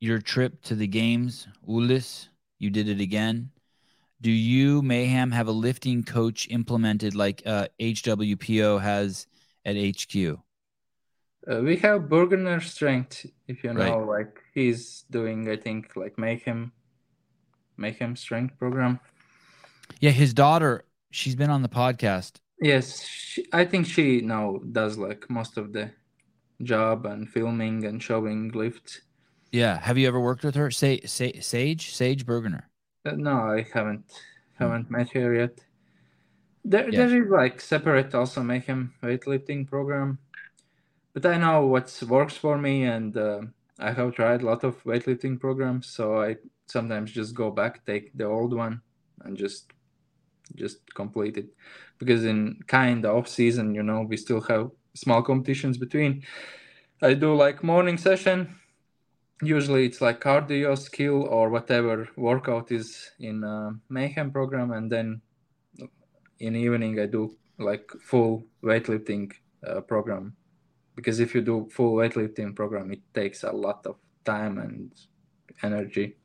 your 0.00 0.20
trip 0.20 0.62
to 0.62 0.74
the 0.74 0.86
games. 0.86 1.48
Ulis, 1.68 2.28
you 2.58 2.70
did 2.70 2.88
it 2.88 3.00
again. 3.00 3.50
Do 4.20 4.30
you 4.30 4.82
Mayhem 4.82 5.32
have 5.32 5.48
a 5.48 5.52
lifting 5.52 6.04
coach 6.04 6.48
implemented 6.50 7.14
like 7.14 7.42
uh, 7.46 7.68
HWPO 7.80 8.80
has 8.80 9.26
at 9.64 9.76
HQ? 9.76 10.40
Uh, 11.50 11.60
we 11.62 11.76
have 11.76 12.02
Burgener 12.08 12.62
Strength, 12.62 13.26
if 13.48 13.64
you 13.64 13.74
know, 13.74 13.80
Right. 13.80 13.98
know, 14.00 14.04
like 14.06 14.40
he's 14.54 15.04
doing, 15.10 15.48
I 15.50 15.56
think, 15.56 15.96
like 15.96 16.18
Mayhem, 16.18 16.72
Mayhem 17.76 18.14
Strength 18.16 18.58
program. 18.58 19.00
Yeah, 20.00 20.10
his 20.10 20.34
daughter. 20.34 20.84
She's 21.10 21.34
been 21.36 21.50
on 21.50 21.62
the 21.62 21.68
podcast. 21.68 22.36
Yes, 22.60 23.06
she, 23.06 23.46
I 23.52 23.64
think 23.64 23.86
she 23.86 24.20
now 24.20 24.58
does 24.72 24.98
like 24.98 25.28
most 25.30 25.56
of 25.56 25.72
the 25.72 25.90
job 26.62 27.06
and 27.06 27.28
filming 27.28 27.84
and 27.84 28.02
showing 28.02 28.50
lifts. 28.50 29.00
Yeah. 29.52 29.78
Have 29.80 29.98
you 29.98 30.06
ever 30.08 30.20
worked 30.20 30.44
with 30.44 30.54
her? 30.54 30.70
Say, 30.70 31.00
say 31.00 31.40
Sage 31.40 31.94
Sage 31.94 32.24
Burgener. 32.26 32.62
Uh, 33.04 33.12
no, 33.12 33.32
I 33.32 33.66
haven't 33.72 34.12
haven't 34.58 34.90
met 34.90 35.10
her 35.12 35.34
yet. 35.34 35.58
There, 36.64 36.88
Yeah. 36.90 37.06
there 37.06 37.22
is 37.24 37.30
like 37.30 37.60
separate 37.60 38.14
also 38.14 38.42
Mayhem 38.42 38.92
weightlifting 39.02 39.66
program, 39.66 40.18
but 41.14 41.24
I 41.24 41.38
know 41.38 41.66
what 41.66 42.02
works 42.06 42.36
for 42.36 42.58
me, 42.58 42.84
and 42.84 43.16
uh, 43.16 43.40
I 43.78 43.92
have 43.92 44.14
tried 44.14 44.42
a 44.42 44.46
lot 44.46 44.62
of 44.64 44.82
weightlifting 44.84 45.40
programs, 45.40 45.86
so 45.88 46.20
I 46.20 46.36
sometimes 46.66 47.10
just 47.12 47.34
go 47.34 47.50
back, 47.50 47.86
take 47.86 48.12
the 48.14 48.24
old 48.26 48.52
one, 48.52 48.82
and 49.24 49.36
just 49.38 49.72
just 50.54 50.78
complete 50.94 51.36
it. 51.36 51.48
Because 51.98 52.24
in 52.24 52.60
kind 52.66 53.04
of 53.04 53.16
off 53.16 53.28
season, 53.28 53.74
you 53.74 53.82
know, 53.82 54.02
we 54.02 54.16
still 54.16 54.40
have 54.42 54.70
small 54.94 55.22
competitions 55.22 55.78
between. 55.78 56.22
I 57.02 57.14
do 57.14 57.34
like 57.34 57.62
morning 57.62 57.98
session. 57.98 58.56
Usually 59.42 59.86
it's 59.86 60.00
like 60.00 60.20
cardio, 60.20 60.76
skill, 60.76 61.24
or 61.24 61.48
whatever 61.48 62.08
workout 62.16 62.70
is 62.72 63.10
in 63.18 63.42
uh, 63.42 63.70
Mayhem 63.88 64.30
program, 64.30 64.72
and 64.72 64.92
then 64.92 65.22
in 66.38 66.56
evening 66.56 67.00
I 67.00 67.06
do 67.06 67.36
like 67.58 67.90
full 68.02 68.44
weightlifting 68.62 69.32
uh, 69.66 69.80
program. 69.80 70.36
Because 70.94 71.20
if 71.20 71.34
you 71.34 71.40
do 71.40 71.68
full 71.70 71.94
weightlifting 71.94 72.54
program, 72.54 72.92
it 72.92 73.00
takes 73.14 73.42
a 73.44 73.52
lot 73.52 73.86
of 73.86 73.96
time 74.24 74.58
and 74.58 74.92
energy. 75.62 76.16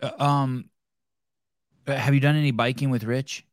Uh, 0.00 0.12
um, 0.18 0.70
have 1.86 2.14
you 2.14 2.20
done 2.20 2.36
any 2.36 2.50
biking 2.50 2.90
with 2.90 3.04
Rich? 3.04 3.44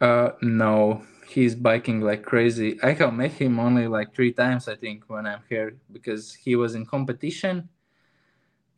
Uh, 0.00 0.32
no, 0.42 1.02
he's 1.28 1.54
biking 1.54 2.00
like 2.00 2.24
crazy. 2.24 2.78
I 2.82 2.92
have 2.92 3.14
met 3.14 3.32
him 3.32 3.60
only 3.60 3.86
like 3.86 4.14
three 4.14 4.32
times, 4.32 4.68
I 4.68 4.74
think, 4.76 5.04
when 5.08 5.26
I'm 5.26 5.42
here 5.48 5.76
because 5.92 6.34
he 6.34 6.56
was 6.56 6.74
in 6.74 6.86
competition 6.86 7.68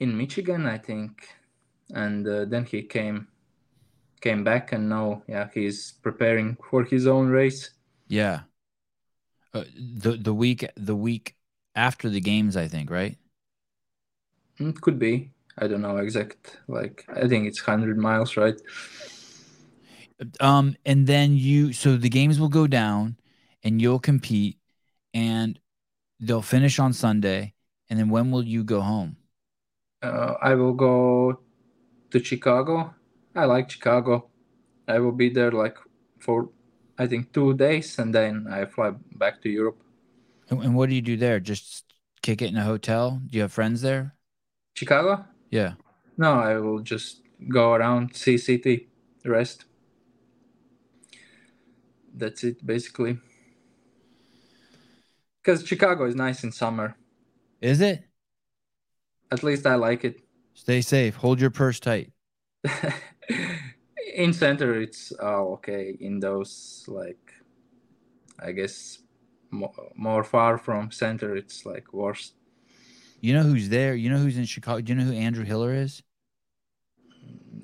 in 0.01 0.17
Michigan, 0.17 0.67
I 0.67 0.79
think, 0.79 1.29
and 1.95 2.27
uh, 2.27 2.45
then 2.45 2.65
he 2.65 2.83
came 2.83 3.29
came 4.21 4.43
back, 4.45 4.73
and 4.73 4.89
now, 4.89 5.23
yeah, 5.29 5.49
he's 5.53 5.93
preparing 6.03 6.57
for 6.71 6.85
his 6.85 7.07
own 7.07 7.29
race. 7.29 7.71
Yeah. 8.09 8.43
Uh, 9.53 9.65
the 9.77 10.13
the 10.17 10.35
week 10.35 10.67
the 10.77 10.97
week 10.97 11.37
after 11.75 12.09
the 12.09 12.21
games, 12.21 12.57
I 12.57 12.69
think, 12.69 12.91
right? 12.91 13.17
Mm, 14.59 14.81
could 14.81 14.99
be. 14.99 15.34
I 15.59 15.69
don't 15.69 15.83
know 15.83 15.97
exact. 15.99 16.59
Like, 16.69 17.05
I 17.09 17.29
think 17.29 17.47
it's 17.47 17.61
hundred 17.61 17.99
miles, 17.99 18.37
right? 18.37 18.61
Um, 20.41 20.77
and 20.85 21.07
then 21.07 21.37
you 21.37 21.73
so 21.73 21.97
the 21.97 22.09
games 22.09 22.39
will 22.39 22.49
go 22.49 22.67
down, 22.67 23.17
and 23.63 23.81
you'll 23.81 23.99
compete, 23.99 24.59
and 25.13 25.59
they'll 26.21 26.43
finish 26.43 26.79
on 26.79 26.93
Sunday, 26.93 27.55
and 27.91 27.99
then 27.99 28.09
when 28.09 28.31
will 28.31 28.43
you 28.45 28.65
go 28.65 28.81
home? 28.81 29.17
Uh, 30.03 30.35
I 30.41 30.55
will 30.55 30.75
go 30.75 31.41
to 32.11 32.23
Chicago. 32.23 32.95
I 33.35 33.45
like 33.47 33.71
Chicago. 33.71 34.31
I 34.87 34.99
will 34.99 35.13
be 35.13 35.31
there 35.31 35.51
like 35.51 35.77
for 36.21 36.51
I 36.99 37.07
think 37.07 37.33
two 37.33 37.55
days, 37.55 37.99
and 37.99 38.15
then 38.15 38.47
I 38.51 38.67
fly 38.67 38.93
back 39.17 39.43
to 39.43 39.49
Europe. 39.49 39.83
And, 40.49 40.63
and 40.63 40.77
what 40.77 40.89
do 40.89 40.95
you 40.95 41.03
do 41.03 41.17
there? 41.17 41.41
Just 41.41 41.93
kick 42.23 42.41
it 42.41 42.51
in 42.51 42.57
a 42.57 42.65
hotel? 42.65 43.21
Do 43.27 43.37
you 43.37 43.43
have 43.43 43.53
friends 43.53 43.83
there? 43.83 44.15
Chicago? 44.75 45.25
Yeah. 45.55 45.75
No, 46.19 46.33
I 46.33 46.59
will 46.59 46.81
just 46.81 47.21
go 47.49 47.75
around, 47.75 48.17
city, 48.17 48.89
rest. 49.25 49.67
That's 52.13 52.43
it, 52.43 52.67
basically. 52.67 53.19
Because 55.41 55.65
Chicago 55.65 56.07
is 56.07 56.17
nice 56.17 56.43
in 56.43 56.51
summer. 56.51 56.97
Is 57.61 57.81
it? 57.81 58.03
At 59.31 59.45
least 59.45 59.65
I 59.65 59.77
like 59.77 60.05
it. 60.05 60.17
Stay 60.55 60.81
safe. 60.81 61.15
Hold 61.15 61.41
your 61.41 61.51
purse 61.51 61.79
tight. 61.79 62.11
in 64.17 64.33
center, 64.33 64.81
it's 64.81 65.13
oh, 65.21 65.53
okay. 65.55 65.97
In 66.01 66.19
those 66.19 66.85
like, 66.89 67.31
I 68.41 68.51
guess, 68.51 68.99
more, 69.53 69.73
more 69.95 70.25
far 70.25 70.59
from 70.59 70.91
center, 70.91 71.37
it's 71.37 71.65
like 71.65 71.93
worse. 71.93 72.33
You 73.25 73.33
know 73.33 73.43
who's 73.43 73.71
there? 73.71 73.95
You 73.95 74.11
know 74.11 74.19
who's 74.19 74.37
in 74.37 74.45
Chicago? 74.45 74.83
Do 74.83 74.93
you 74.93 74.99
know 74.99 75.07
who 75.07 75.15
Andrew 75.15 75.47
Hiller 75.47 75.73
is? 75.73 76.03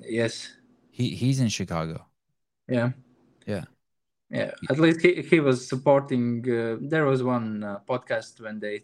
Yes, 0.01 0.55
He 0.89 1.11
he's 1.13 1.39
in 1.39 1.49
Chicago. 1.49 2.07
yeah, 2.67 2.91
Yeah. 3.45 3.65
yeah. 4.31 4.51
At 4.71 4.79
least 4.79 5.01
he 5.01 5.21
he 5.21 5.39
was 5.39 5.67
supporting. 5.69 6.41
Uh, 6.49 6.77
there 6.81 7.05
was 7.05 7.21
one 7.21 7.63
uh, 7.63 7.79
podcast 7.87 8.41
when 8.41 8.59
they 8.59 8.81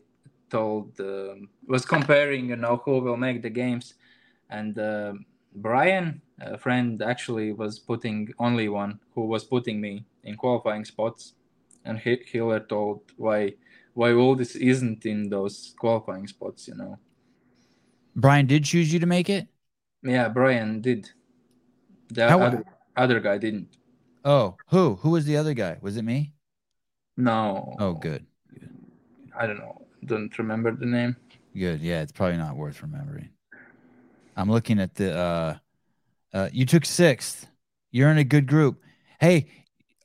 told 0.51 0.99
um 0.99 1.49
was 1.67 1.83
comparing, 1.83 2.49
you 2.49 2.55
know, 2.55 2.77
who 2.85 2.99
will 2.99 3.17
make 3.17 3.41
the 3.41 3.49
games, 3.49 3.95
and 4.51 4.77
uh, 4.77 5.13
Brian, 5.55 6.21
a 6.41 6.59
friend, 6.59 7.01
actually 7.01 7.53
was 7.53 7.79
putting 7.79 8.31
only 8.37 8.69
one 8.69 8.99
who 9.15 9.25
was 9.25 9.43
putting 9.43 9.81
me 9.81 10.05
in 10.23 10.35
qualifying 10.35 10.85
spots, 10.85 11.33
and 11.85 11.97
he, 11.97 12.21
Hiller 12.31 12.59
told 12.59 13.01
why 13.17 13.53
why 13.97 14.09
Uldis 14.11 14.55
isn't 14.55 15.05
in 15.07 15.29
those 15.29 15.73
qualifying 15.79 16.27
spots, 16.27 16.67
you 16.67 16.75
know. 16.75 16.99
Brian 18.15 18.45
did 18.45 18.63
choose 18.63 18.93
you 18.93 18.99
to 18.99 19.07
make 19.07 19.27
it? 19.27 19.47
Yeah, 20.03 20.29
Brian 20.29 20.81
did. 20.81 21.09
The 22.09 22.29
How- 22.29 22.41
other, 22.41 22.63
other 22.95 23.19
guy 23.19 23.37
didn't. 23.39 23.69
Oh, 24.23 24.55
who? 24.69 24.95
Who 25.01 25.09
was 25.11 25.25
the 25.25 25.37
other 25.37 25.53
guy? 25.55 25.77
Was 25.81 25.97
it 25.97 26.03
me? 26.03 26.33
No. 27.15 27.75
Oh, 27.79 27.93
good. 27.93 28.25
I 29.35 29.47
don't 29.47 29.57
know. 29.57 29.87
Don't 30.05 30.37
remember 30.37 30.71
the 30.75 30.85
name. 30.85 31.15
Good. 31.55 31.81
Yeah, 31.81 32.01
it's 32.03 32.11
probably 32.11 32.37
not 32.37 32.55
worth 32.55 32.81
remembering. 32.83 33.29
I'm 34.35 34.51
looking 34.51 34.79
at 34.79 34.93
the 34.93 35.17
uh 35.17 35.57
uh 36.33 36.49
you 36.53 36.65
took 36.65 36.85
sixth. 36.85 37.47
You're 37.91 38.11
in 38.11 38.19
a 38.19 38.23
good 38.23 38.45
group. 38.45 38.79
Hey, 39.19 39.47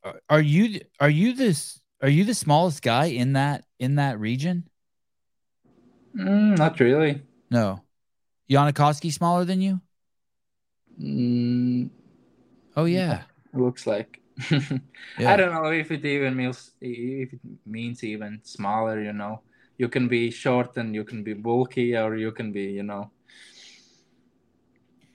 are- 0.02 0.20
are 0.30 0.40
you 0.40 0.80
are 0.98 1.10
you 1.10 1.34
this 1.34 1.78
are 2.00 2.08
you 2.08 2.24
the 2.24 2.34
smallest 2.34 2.80
guy 2.82 3.06
in 3.06 3.34
that 3.34 3.64
in 3.82 3.96
that 3.96 4.18
region? 4.20 4.64
Mm, 6.14 6.56
not 6.58 6.78
really. 6.80 7.22
No. 7.50 7.84
Jonne 8.50 8.72
Koski 8.74 9.12
smaller 9.12 9.44
than 9.44 9.60
you? 9.60 9.80
Mm, 11.00 11.90
Oh 12.76 12.84
yeah. 12.86 13.22
It 13.52 13.58
looks 13.58 13.86
like. 13.86 14.20
Yeah. 15.16 15.32
I 15.32 15.36
don't 15.36 15.52
know 15.52 15.70
if 15.70 15.90
it 15.90 16.04
even 16.04 16.36
means 16.36 16.72
if 16.80 17.32
it 17.34 17.40
means 17.66 18.02
even 18.04 18.40
smaller. 18.44 19.00
You 19.02 19.12
know, 19.12 19.42
you 19.78 19.88
can 19.88 20.08
be 20.08 20.30
short 20.30 20.76
and 20.76 20.94
you 20.94 21.04
can 21.04 21.22
be 21.22 21.34
bulky, 21.34 21.96
or 21.96 22.16
you 22.16 22.32
can 22.32 22.52
be, 22.52 22.64
you 22.64 22.82
know. 22.82 23.10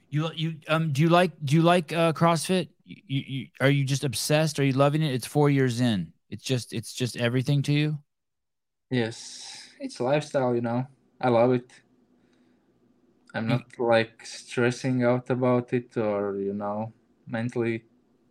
You 0.10 0.32
you 0.36 0.56
um 0.68 0.94
do 0.94 1.02
you 1.02 1.10
like 1.10 1.32
do 1.44 1.56
you 1.56 1.62
like 1.62 1.92
uh 1.92 2.14
CrossFit? 2.14 2.70
You, 2.86 3.24
you, 3.28 3.48
are 3.60 3.70
you 3.70 3.84
just 3.84 4.06
obsessed? 4.06 4.60
Are 4.60 4.64
you 4.64 4.72
loving 4.72 5.02
it? 5.02 5.14
It's 5.14 5.28
4 5.28 5.50
years 5.50 5.82
in. 5.82 6.14
It's 6.30 6.44
just 6.44 6.72
it's 6.74 6.94
just 6.94 7.18
everything 7.18 7.62
to 7.64 7.74
you? 7.74 8.00
Yes, 8.90 9.70
it's 9.80 10.00
lifestyle. 10.00 10.56
You 10.56 10.62
know, 10.62 10.88
I 11.20 11.30
love 11.30 11.54
it. 11.54 11.72
I'm 13.34 13.46
mm. 13.46 13.50
not 13.50 13.80
like 13.80 14.26
stressing 14.26 15.04
out 15.04 15.30
about 15.30 15.74
it, 15.74 15.98
or 15.98 16.38
you 16.40 16.54
know, 16.54 16.94
mentally 17.28 17.84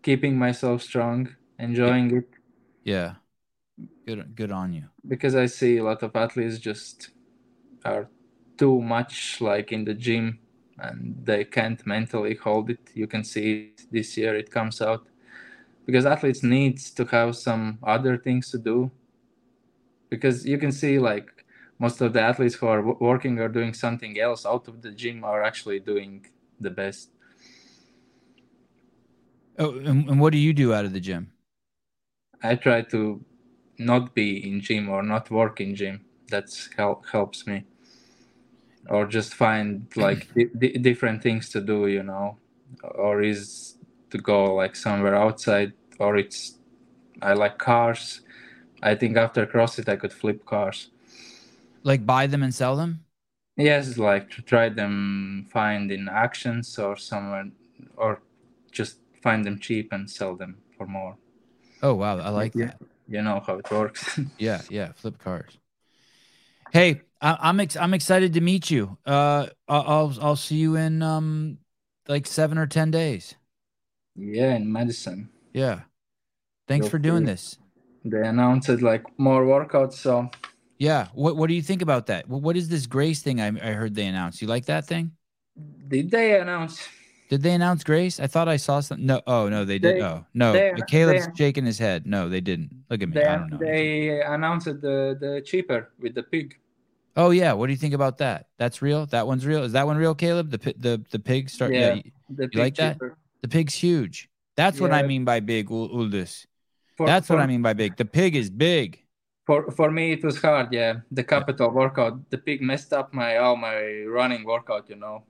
keeping 0.02 0.38
myself 0.38 0.82
strong, 0.82 1.28
enjoying 1.58 2.16
it. 2.16 2.28
Yeah. 2.84 3.14
Good 4.06 4.34
good 4.36 4.52
on 4.52 4.72
you. 4.72 4.84
because 5.06 5.34
I 5.34 5.46
see 5.46 5.78
a 5.78 5.84
lot 5.84 6.02
of 6.02 6.14
athletes 6.16 6.58
just 6.58 7.10
are 7.84 8.08
too 8.56 8.80
much 8.80 9.40
like 9.40 9.72
in 9.72 9.84
the 9.84 9.94
gym 9.94 10.38
and 10.78 11.16
they 11.24 11.44
can't 11.44 11.84
mentally 11.86 12.34
hold 12.34 12.70
it. 12.70 12.80
You 12.94 13.06
can 13.06 13.24
see 13.24 13.72
it 13.76 13.86
this 13.90 14.16
year 14.16 14.34
it 14.36 14.50
comes 14.50 14.80
out 14.80 15.06
because 15.86 16.06
athletes 16.06 16.42
needs 16.42 16.90
to 16.92 17.04
have 17.06 17.36
some 17.36 17.78
other 17.82 18.16
things 18.16 18.50
to 18.50 18.58
do 18.58 18.90
because 20.16 20.46
you 20.46 20.58
can 20.58 20.72
see 20.72 20.98
like 20.98 21.44
most 21.78 22.00
of 22.00 22.12
the 22.12 22.20
athletes 22.20 22.56
who 22.56 22.66
are 22.66 22.78
w- 22.82 22.98
working 23.00 23.38
or 23.38 23.48
doing 23.48 23.74
something 23.74 24.18
else 24.18 24.46
out 24.46 24.68
of 24.68 24.82
the 24.82 24.90
gym 24.90 25.24
are 25.24 25.42
actually 25.42 25.80
doing 25.80 26.26
the 26.60 26.70
best. 26.70 27.10
Oh, 29.58 29.78
and, 29.78 30.08
and 30.08 30.20
what 30.20 30.32
do 30.32 30.38
you 30.38 30.52
do 30.54 30.72
out 30.72 30.84
of 30.86 30.92
the 30.94 31.00
gym? 31.00 31.32
I 32.42 32.54
try 32.54 32.80
to 32.82 33.22
not 33.78 34.14
be 34.14 34.48
in 34.48 34.62
gym 34.62 34.88
or 34.88 35.02
not 35.02 35.30
work 35.30 35.60
in 35.60 35.74
gym. 35.74 36.06
That's 36.28 36.70
help 36.76 37.06
helps 37.08 37.46
me. 37.46 37.66
or 38.88 39.06
just 39.06 39.34
find 39.34 39.86
like 39.96 40.28
di- 40.34 40.50
di- 40.58 40.78
different 40.78 41.22
things 41.22 41.48
to 41.50 41.60
do, 41.60 41.86
you 41.86 42.02
know, 42.02 42.38
or 42.82 43.22
is 43.22 43.76
to 44.10 44.18
go 44.18 44.54
like 44.54 44.76
somewhere 44.76 45.14
outside, 45.14 45.72
or 45.98 46.16
it's 46.16 46.58
I 47.22 47.34
like 47.34 47.58
cars. 47.58 48.20
I 48.82 48.94
think 48.94 49.16
after 49.16 49.46
CrossFit 49.46 49.88
I 49.88 49.96
could 49.96 50.12
flip 50.12 50.44
cars. 50.44 50.90
Like 51.82 52.04
buy 52.06 52.26
them 52.26 52.42
and 52.42 52.54
sell 52.54 52.76
them? 52.76 53.04
Yes, 53.56 53.96
like 53.96 54.30
to 54.32 54.42
try 54.42 54.68
them, 54.68 55.46
find 55.50 55.90
in 55.90 56.08
actions 56.08 56.78
or 56.78 56.96
somewhere, 56.96 57.48
or 57.96 58.20
just 58.70 58.98
find 59.22 59.44
them 59.44 59.58
cheap 59.58 59.92
and 59.92 60.10
sell 60.10 60.36
them 60.36 60.58
for 60.76 60.86
more. 60.86 61.16
Oh 61.82 61.94
wow, 61.94 62.18
I 62.18 62.28
like 62.30 62.54
Yeah. 62.54 62.66
that. 62.66 62.80
You 63.08 63.22
know 63.22 63.40
how 63.46 63.58
it 63.58 63.70
works. 63.70 64.18
Yeah, 64.38 64.60
yeah, 64.68 64.92
flip 64.92 65.18
cars. 65.18 65.58
Hey, 66.72 67.02
I, 67.20 67.36
I'm 67.40 67.60
ex- 67.60 67.76
I'm 67.76 67.94
excited 67.94 68.32
to 68.34 68.40
meet 68.40 68.70
you. 68.70 68.98
Uh, 69.06 69.46
I- 69.68 69.76
I'll 69.78 70.12
I'll 70.20 70.36
see 70.36 70.56
you 70.56 70.76
in 70.76 71.02
um 71.02 71.58
like 72.08 72.26
seven 72.26 72.58
or 72.58 72.66
ten 72.66 72.90
days. 72.90 73.36
yeah, 74.16 74.54
in 74.56 74.70
Madison. 74.70 75.28
Yeah. 75.52 75.80
Thanks 76.68 76.88
for 76.88 76.98
doing 76.98 77.22
Okay. 77.22 77.32
this. 77.32 77.58
They 78.10 78.22
announced 78.32 78.68
like 78.90 79.04
more 79.18 79.42
workouts, 79.44 79.94
so 79.94 80.30
Yeah. 80.78 81.08
What 81.14 81.36
What 81.36 81.48
do 81.48 81.54
you 81.54 81.62
think 81.62 81.82
about 81.82 82.06
that? 82.06 82.28
What 82.28 82.56
is 82.56 82.68
this 82.68 82.86
Grace 82.86 83.20
thing? 83.22 83.40
I 83.40 83.48
I 83.48 83.72
heard 83.80 83.94
they 83.94 84.06
announced. 84.06 84.40
You 84.42 84.48
like 84.48 84.66
that 84.66 84.86
thing? 84.86 85.12
did 85.88 86.10
they 86.10 86.38
announce? 86.40 86.74
Did 87.30 87.42
they 87.42 87.54
announce 87.54 87.82
Grace? 87.82 88.20
I 88.20 88.28
thought 88.28 88.46
I 88.48 88.58
saw 88.58 88.78
something. 88.80 89.06
No. 89.06 89.20
Oh 89.26 89.48
no, 89.48 89.64
they 89.64 89.78
did. 89.80 89.96
They- 89.96 90.02
oh 90.02 90.24
no, 90.34 90.52
they- 90.52 90.72
Caleb's 90.88 91.26
they- 91.26 91.32
shaking 91.36 91.66
his 91.66 91.78
head. 91.78 92.06
No, 92.06 92.28
they 92.28 92.40
didn't. 92.40 92.70
Look 92.90 93.02
at 93.02 93.08
me. 93.08 93.14
They 93.14 93.24
I 93.26 93.36
don't 93.36 93.50
know. 93.50 93.58
they 93.58 94.20
announced 94.22 94.66
the 94.66 95.16
the 95.24 95.42
cheaper 95.44 95.80
with 96.02 96.14
the 96.14 96.22
pig. 96.22 96.54
Oh 97.16 97.30
yeah. 97.30 97.52
What 97.56 97.66
do 97.68 97.72
you 97.72 97.78
think 97.84 97.94
about 97.94 98.18
that? 98.18 98.46
That's 98.58 98.78
real. 98.82 99.06
That 99.06 99.26
one's 99.26 99.44
real. 99.46 99.62
Is 99.64 99.72
that 99.72 99.86
one 99.86 99.96
real, 99.96 100.14
Caleb? 100.14 100.50
The 100.50 100.58
the 100.86 100.94
the 101.10 101.18
pig 101.18 101.48
start. 101.50 101.72
Yeah. 101.72 101.80
Yeah. 101.80 101.94
y- 101.94 102.12
The 102.40 102.48
pig 102.48 102.58
like 102.64 102.74
that? 102.76 102.92
cheaper. 102.94 103.16
the 103.42 103.48
pig's 103.48 103.74
huge. 103.74 104.28
That's 104.56 104.78
what 104.80 104.92
I 104.92 105.02
mean 105.02 105.24
by 105.24 105.40
big, 105.40 105.70
Ul- 105.70 105.90
Uldis. 105.98 106.46
For, 106.96 107.06
That's 107.06 107.28
for, 107.28 107.36
what 107.36 107.42
I 107.42 107.46
mean 107.46 107.62
by 107.62 107.74
big. 107.74 107.96
The 107.96 108.04
pig 108.04 108.34
is 108.34 108.48
big. 108.48 109.02
For 109.44 109.70
for 109.70 109.90
me, 109.90 110.12
it 110.12 110.24
was 110.24 110.40
hard. 110.40 110.72
Yeah, 110.72 111.00
the 111.10 111.22
capital 111.22 111.70
workout. 111.70 112.30
The 112.30 112.38
pig 112.38 112.60
messed 112.62 112.92
up 112.92 113.14
my 113.14 113.36
all 113.36 113.56
my 113.56 114.02
running 114.08 114.44
workout. 114.44 114.88
You 114.88 114.96
know, 114.96 115.24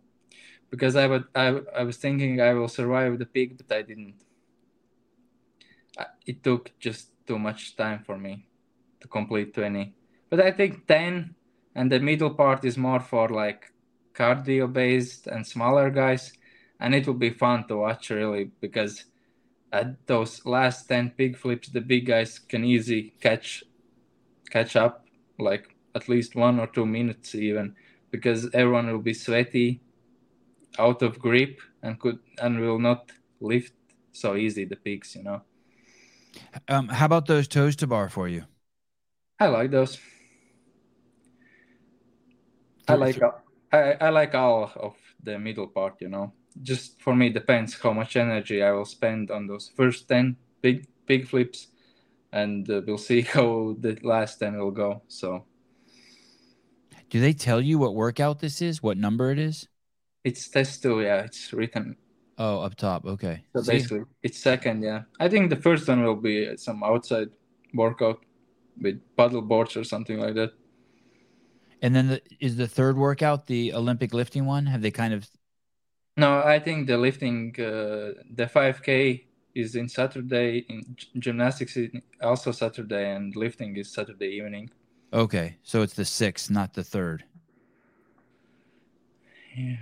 because 0.70 0.96
I 0.96 1.06
would 1.06 1.24
I 1.34 1.60
I 1.76 1.82
was 1.82 1.96
thinking 1.98 2.40
I 2.40 2.54
will 2.54 2.68
survive 2.68 3.18
the 3.18 3.26
pig, 3.26 3.58
but 3.58 3.74
I 3.76 3.82
didn't. 3.82 4.14
It 6.24 6.42
took 6.42 6.72
just 6.78 7.10
too 7.26 7.38
much 7.38 7.76
time 7.76 8.02
for 8.06 8.16
me 8.16 8.46
to 9.00 9.08
complete 9.08 9.52
twenty. 9.52 9.94
But 10.30 10.40
I 10.40 10.50
think 10.52 10.86
ten 10.86 11.34
and 11.74 11.92
the 11.92 12.00
middle 12.00 12.30
part 12.30 12.64
is 12.64 12.78
more 12.78 13.00
for 13.00 13.28
like 13.28 13.72
cardio 14.14 14.72
based 14.72 15.26
and 15.26 15.46
smaller 15.46 15.90
guys, 15.90 16.32
and 16.80 16.94
it 16.94 17.06
will 17.06 17.20
be 17.20 17.30
fun 17.30 17.68
to 17.68 17.76
watch 17.76 18.08
really 18.10 18.50
because 18.60 19.04
at 19.72 20.06
those 20.06 20.44
last 20.46 20.88
10 20.88 21.10
pig 21.10 21.36
flips 21.36 21.68
the 21.68 21.80
big 21.80 22.06
guys 22.06 22.38
can 22.38 22.64
easy 22.64 23.14
catch 23.20 23.64
catch 24.50 24.76
up 24.76 25.06
like 25.38 25.74
at 25.94 26.08
least 26.08 26.34
one 26.34 26.60
or 26.60 26.66
two 26.66 26.86
minutes 26.86 27.34
even 27.34 27.74
because 28.10 28.48
everyone 28.54 28.86
will 28.86 29.02
be 29.02 29.14
sweaty 29.14 29.80
out 30.78 31.02
of 31.02 31.18
grip 31.18 31.60
and 31.82 31.98
could 31.98 32.18
and 32.40 32.60
will 32.60 32.78
not 32.78 33.10
lift 33.40 33.72
so 34.12 34.36
easy 34.36 34.64
the 34.64 34.76
pigs 34.76 35.14
you 35.16 35.22
know? 35.22 35.42
Um, 36.68 36.88
how 36.88 37.06
about 37.06 37.26
those 37.26 37.48
toes 37.48 37.76
to 37.76 37.86
bar 37.86 38.08
for 38.08 38.28
you? 38.28 38.44
i 39.38 39.46
like 39.46 39.70
those. 39.70 39.98
I 42.88 42.94
like 42.94 43.20
I, 43.72 43.96
I 44.00 44.08
like 44.10 44.34
all 44.34 44.72
of 44.76 44.94
the 45.22 45.38
middle 45.38 45.66
part 45.66 45.96
you 46.00 46.08
know 46.08 46.32
just 46.62 47.00
for 47.00 47.14
me 47.14 47.28
depends 47.30 47.78
how 47.80 47.92
much 47.92 48.16
energy 48.16 48.62
i 48.62 48.70
will 48.72 48.84
spend 48.84 49.30
on 49.30 49.46
those 49.46 49.70
first 49.76 50.08
10 50.08 50.36
big 50.62 50.86
big 51.06 51.26
flips 51.28 51.68
and 52.32 52.70
uh, 52.70 52.82
we'll 52.86 52.98
see 52.98 53.22
how 53.34 53.76
the 53.80 53.98
last 54.02 54.38
10 54.38 54.58
will 54.58 54.70
go 54.72 55.02
so 55.08 55.44
Do 57.10 57.20
they 57.20 57.32
tell 57.32 57.60
you 57.60 57.78
what 57.80 57.96
workout 57.96 58.38
this 58.38 58.62
is? 58.62 58.80
What 58.80 58.96
number 58.96 59.32
it 59.32 59.40
is? 59.40 59.66
it's 60.24 60.48
test 60.48 60.82
two 60.82 61.00
yeah 61.02 61.22
it's 61.22 61.52
written 61.52 61.96
Oh, 62.38 62.60
up 62.60 62.74
top. 62.76 63.04
Okay. 63.06 63.44
so 63.54 63.62
See? 63.62 63.72
basically 63.72 64.00
it's 64.22 64.38
second 64.38 64.82
yeah 64.82 65.02
i 65.20 65.28
think 65.28 65.50
the 65.50 65.56
first 65.56 65.88
one 65.88 66.02
will 66.04 66.16
be 66.16 66.56
some 66.56 66.82
outside 66.82 67.28
workout 67.74 68.20
with 68.80 69.00
paddle 69.16 69.42
boards 69.42 69.76
or 69.76 69.84
something 69.84 70.18
like 70.18 70.34
that 70.34 70.52
And 71.82 71.94
then 71.94 72.08
the, 72.08 72.22
is 72.40 72.56
the 72.56 72.66
third 72.68 72.96
workout 72.96 73.46
the 73.46 73.72
Olympic 73.74 74.12
lifting 74.14 74.46
one? 74.46 74.66
Have 74.66 74.82
they 74.82 74.90
kind 74.90 75.12
of? 75.14 75.28
No 76.16 76.42
i 76.44 76.58
think 76.58 76.86
the 76.86 76.96
lifting 76.96 77.54
uh, 77.58 78.12
the 78.34 78.46
5k 78.46 79.24
is 79.54 79.74
in 79.76 79.88
saturday 79.88 80.64
in 80.68 80.96
gymnastics 81.18 81.76
is 81.76 81.90
also 82.22 82.52
saturday 82.52 83.10
and 83.14 83.34
lifting 83.36 83.76
is 83.76 83.92
saturday 83.92 84.28
evening 84.28 84.70
Okay, 85.12 85.56
so 85.62 85.82
it's 85.82 85.94
the 85.94 86.04
sixth, 86.04 86.50
not 86.50 86.74
the 86.74 86.82
third. 86.82 87.24
yeah 89.56 89.76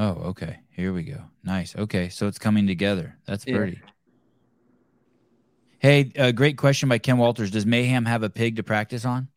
Oh, 0.00 0.12
okay. 0.30 0.60
Here 0.70 0.92
we 0.92 1.02
go. 1.02 1.20
Nice. 1.42 1.74
Okay, 1.74 2.08
so 2.08 2.28
it's 2.28 2.38
coming 2.38 2.68
together. 2.68 3.18
That's 3.26 3.44
Yeah. 3.44 3.56
pretty. 3.56 3.80
Hey, 5.80 6.12
uh, 6.16 6.30
great 6.30 6.56
question 6.56 6.88
by 6.88 6.98
Ken 6.98 7.18
Walters. 7.18 7.50
Does 7.50 7.66
Mayhem 7.66 8.04
have 8.04 8.22
a 8.22 8.30
pig 8.30 8.54
to 8.56 8.62
practice 8.62 9.04
on? 9.04 9.28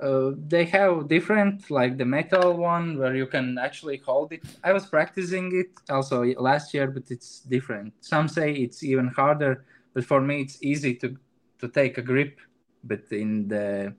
Uh, 0.00 0.32
they 0.48 0.64
have 0.64 1.08
different 1.08 1.70
like 1.70 1.96
the 1.96 2.04
metal 2.04 2.56
one 2.56 2.98
where 2.98 3.14
you 3.14 3.26
can 3.26 3.58
actually 3.58 3.98
hold 3.98 4.32
it. 4.32 4.42
I 4.62 4.72
was 4.72 4.86
practicing 4.86 5.54
it 5.54 5.70
also 5.88 6.24
last 6.38 6.74
year 6.74 6.88
but 6.88 7.10
it's 7.10 7.40
different. 7.40 7.94
Some 8.00 8.28
say 8.28 8.52
it's 8.52 8.82
even 8.82 9.08
harder 9.08 9.64
but 9.92 10.04
for 10.04 10.20
me 10.20 10.40
it's 10.42 10.62
easy 10.62 10.94
to 10.96 11.16
to 11.60 11.68
take 11.68 11.98
a 11.98 12.02
grip. 12.02 12.40
But 12.82 13.04
in 13.12 13.48
the 13.48 13.94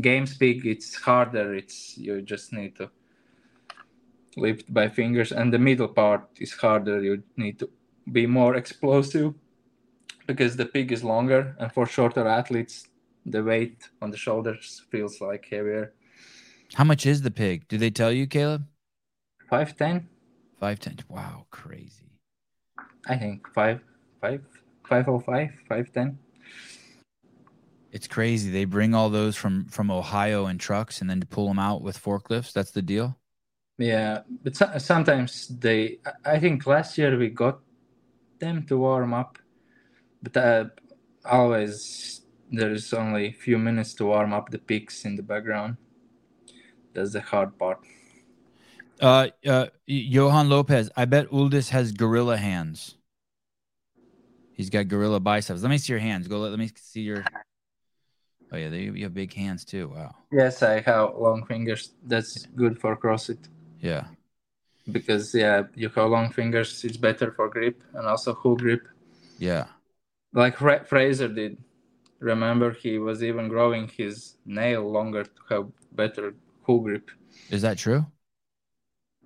game 0.00 0.26
speak 0.26 0.64
it's 0.64 0.94
harder. 0.94 1.54
It's 1.54 1.98
you 1.98 2.22
just 2.22 2.52
need 2.52 2.76
to 2.76 2.90
lift 4.36 4.72
by 4.72 4.88
fingers 4.88 5.32
and 5.32 5.52
the 5.52 5.58
middle 5.58 5.88
part 5.88 6.22
is 6.40 6.52
harder. 6.52 7.02
You 7.02 7.22
need 7.36 7.58
to 7.58 7.68
be 8.10 8.26
more 8.26 8.56
explosive 8.62 9.34
because 10.26 10.56
the 10.56 10.66
pig 10.66 10.90
is 10.90 11.04
longer 11.04 11.54
and 11.58 11.70
for 11.70 11.86
shorter 11.86 12.26
athletes 12.26 12.87
the 13.30 13.42
weight 13.42 13.88
on 14.02 14.10
the 14.10 14.16
shoulders 14.16 14.82
feels 14.90 15.20
like 15.20 15.46
heavier. 15.50 15.92
How 16.74 16.84
much 16.84 17.06
is 17.06 17.22
the 17.22 17.30
pig? 17.30 17.66
Do 17.68 17.78
they 17.78 17.90
tell 17.90 18.12
you, 18.12 18.26
Caleb? 18.26 18.66
Five 19.48 19.76
ten. 19.76 20.08
Five 20.60 20.80
ten. 20.80 20.98
Wow, 21.08 21.46
crazy. 21.50 22.10
I 23.06 23.16
think 23.16 23.48
five, 23.54 23.80
five, 24.20 24.42
five 24.86 25.08
oh 25.08 25.18
five, 25.18 25.50
five 25.68 25.92
ten. 25.92 26.18
It's 27.90 28.06
crazy. 28.06 28.50
They 28.50 28.66
bring 28.66 28.94
all 28.94 29.08
those 29.08 29.36
from 29.36 29.64
from 29.66 29.90
Ohio 29.90 30.46
in 30.46 30.58
trucks 30.58 31.00
and 31.00 31.08
then 31.08 31.20
to 31.20 31.26
pull 31.26 31.48
them 31.48 31.58
out 31.58 31.80
with 31.82 32.02
forklifts. 32.02 32.52
That's 32.52 32.70
the 32.70 32.82
deal. 32.82 33.16
Yeah, 33.78 34.22
but 34.42 34.56
so- 34.56 34.76
sometimes 34.78 35.48
they. 35.48 36.00
I- 36.24 36.38
think 36.40 36.66
last 36.66 36.98
year 36.98 37.16
we 37.16 37.28
got 37.30 37.60
them 38.40 38.66
to 38.66 38.76
warm 38.76 39.14
up, 39.14 39.38
but 40.22 40.36
uh, 40.36 40.64
always 41.24 42.22
there's 42.50 42.92
only 42.92 43.26
a 43.28 43.32
few 43.32 43.58
minutes 43.58 43.94
to 43.94 44.06
warm 44.06 44.32
up 44.32 44.50
the 44.50 44.58
peaks 44.58 45.04
in 45.04 45.16
the 45.16 45.22
background. 45.22 45.76
That's 46.94 47.12
the 47.12 47.20
hard 47.20 47.58
part. 47.58 47.80
Uh, 49.00 49.28
uh, 49.46 49.66
Johan 49.86 50.48
Lopez. 50.48 50.90
I 50.96 51.04
bet 51.04 51.28
Uldis 51.30 51.68
has 51.70 51.92
gorilla 51.92 52.36
hands. 52.36 52.96
He's 54.54 54.70
got 54.70 54.88
gorilla 54.88 55.20
biceps. 55.20 55.62
Let 55.62 55.70
me 55.70 55.78
see 55.78 55.92
your 55.92 56.00
hands. 56.00 56.26
Go. 56.26 56.38
Let, 56.40 56.50
let 56.50 56.58
me 56.58 56.70
see 56.74 57.02
your. 57.02 57.24
Oh 58.50 58.56
yeah, 58.56 58.70
they 58.70 58.84
you 58.84 59.04
have 59.04 59.14
big 59.14 59.32
hands 59.34 59.64
too. 59.64 59.88
Wow. 59.94 60.14
Yes, 60.32 60.62
I 60.62 60.80
have 60.80 61.14
long 61.16 61.44
fingers. 61.44 61.92
That's 62.04 62.46
good 62.56 62.80
for 62.80 62.96
CrossFit 62.96 63.46
Yeah. 63.80 64.06
because 64.90 65.32
yeah, 65.34 65.64
you 65.76 65.90
have 65.90 66.10
long 66.10 66.32
fingers. 66.32 66.82
It's 66.82 66.96
better 66.96 67.30
for 67.30 67.48
grip 67.50 67.80
and 67.94 68.06
also 68.06 68.32
hook 68.32 68.58
grip. 68.58 68.88
Yeah. 69.38 69.66
like 70.32 70.56
Fra- 70.56 70.84
Fraser 70.84 71.28
did. 71.28 71.58
Remember, 72.20 72.72
he 72.72 72.98
was 72.98 73.22
even 73.22 73.48
growing 73.48 73.88
his 73.88 74.36
nail 74.44 74.90
longer 74.90 75.24
to 75.24 75.30
have 75.50 75.68
better 75.92 76.34
hook 76.64 76.82
grip. 76.84 77.10
Is 77.50 77.62
that 77.62 77.78
true? 77.78 78.06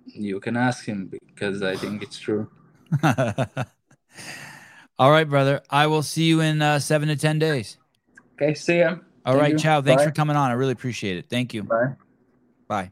You 0.05 0.39
can 0.39 0.55
ask 0.57 0.85
him 0.85 1.07
because 1.07 1.63
I 1.63 1.75
think 1.75 2.03
it's 2.03 2.19
true. 2.19 2.49
All 4.99 5.09
right, 5.09 5.27
brother. 5.27 5.61
I 5.69 5.87
will 5.87 6.03
see 6.03 6.25
you 6.25 6.41
in 6.41 6.61
uh, 6.61 6.77
seven 6.79 7.07
to 7.09 7.15
ten 7.15 7.39
days. 7.39 7.77
Okay, 8.35 8.53
see 8.53 8.79
ya. 8.79 8.97
All 9.25 9.33
Thank 9.33 9.41
right, 9.41 9.51
you. 9.53 9.57
ciao. 9.57 9.81
Thanks 9.81 10.03
Bye. 10.03 10.09
for 10.09 10.11
coming 10.13 10.35
on. 10.35 10.51
I 10.51 10.53
really 10.53 10.73
appreciate 10.73 11.17
it. 11.17 11.29
Thank 11.29 11.53
you. 11.53 11.63
Bye. 11.63 11.95
Bye. 12.67 12.91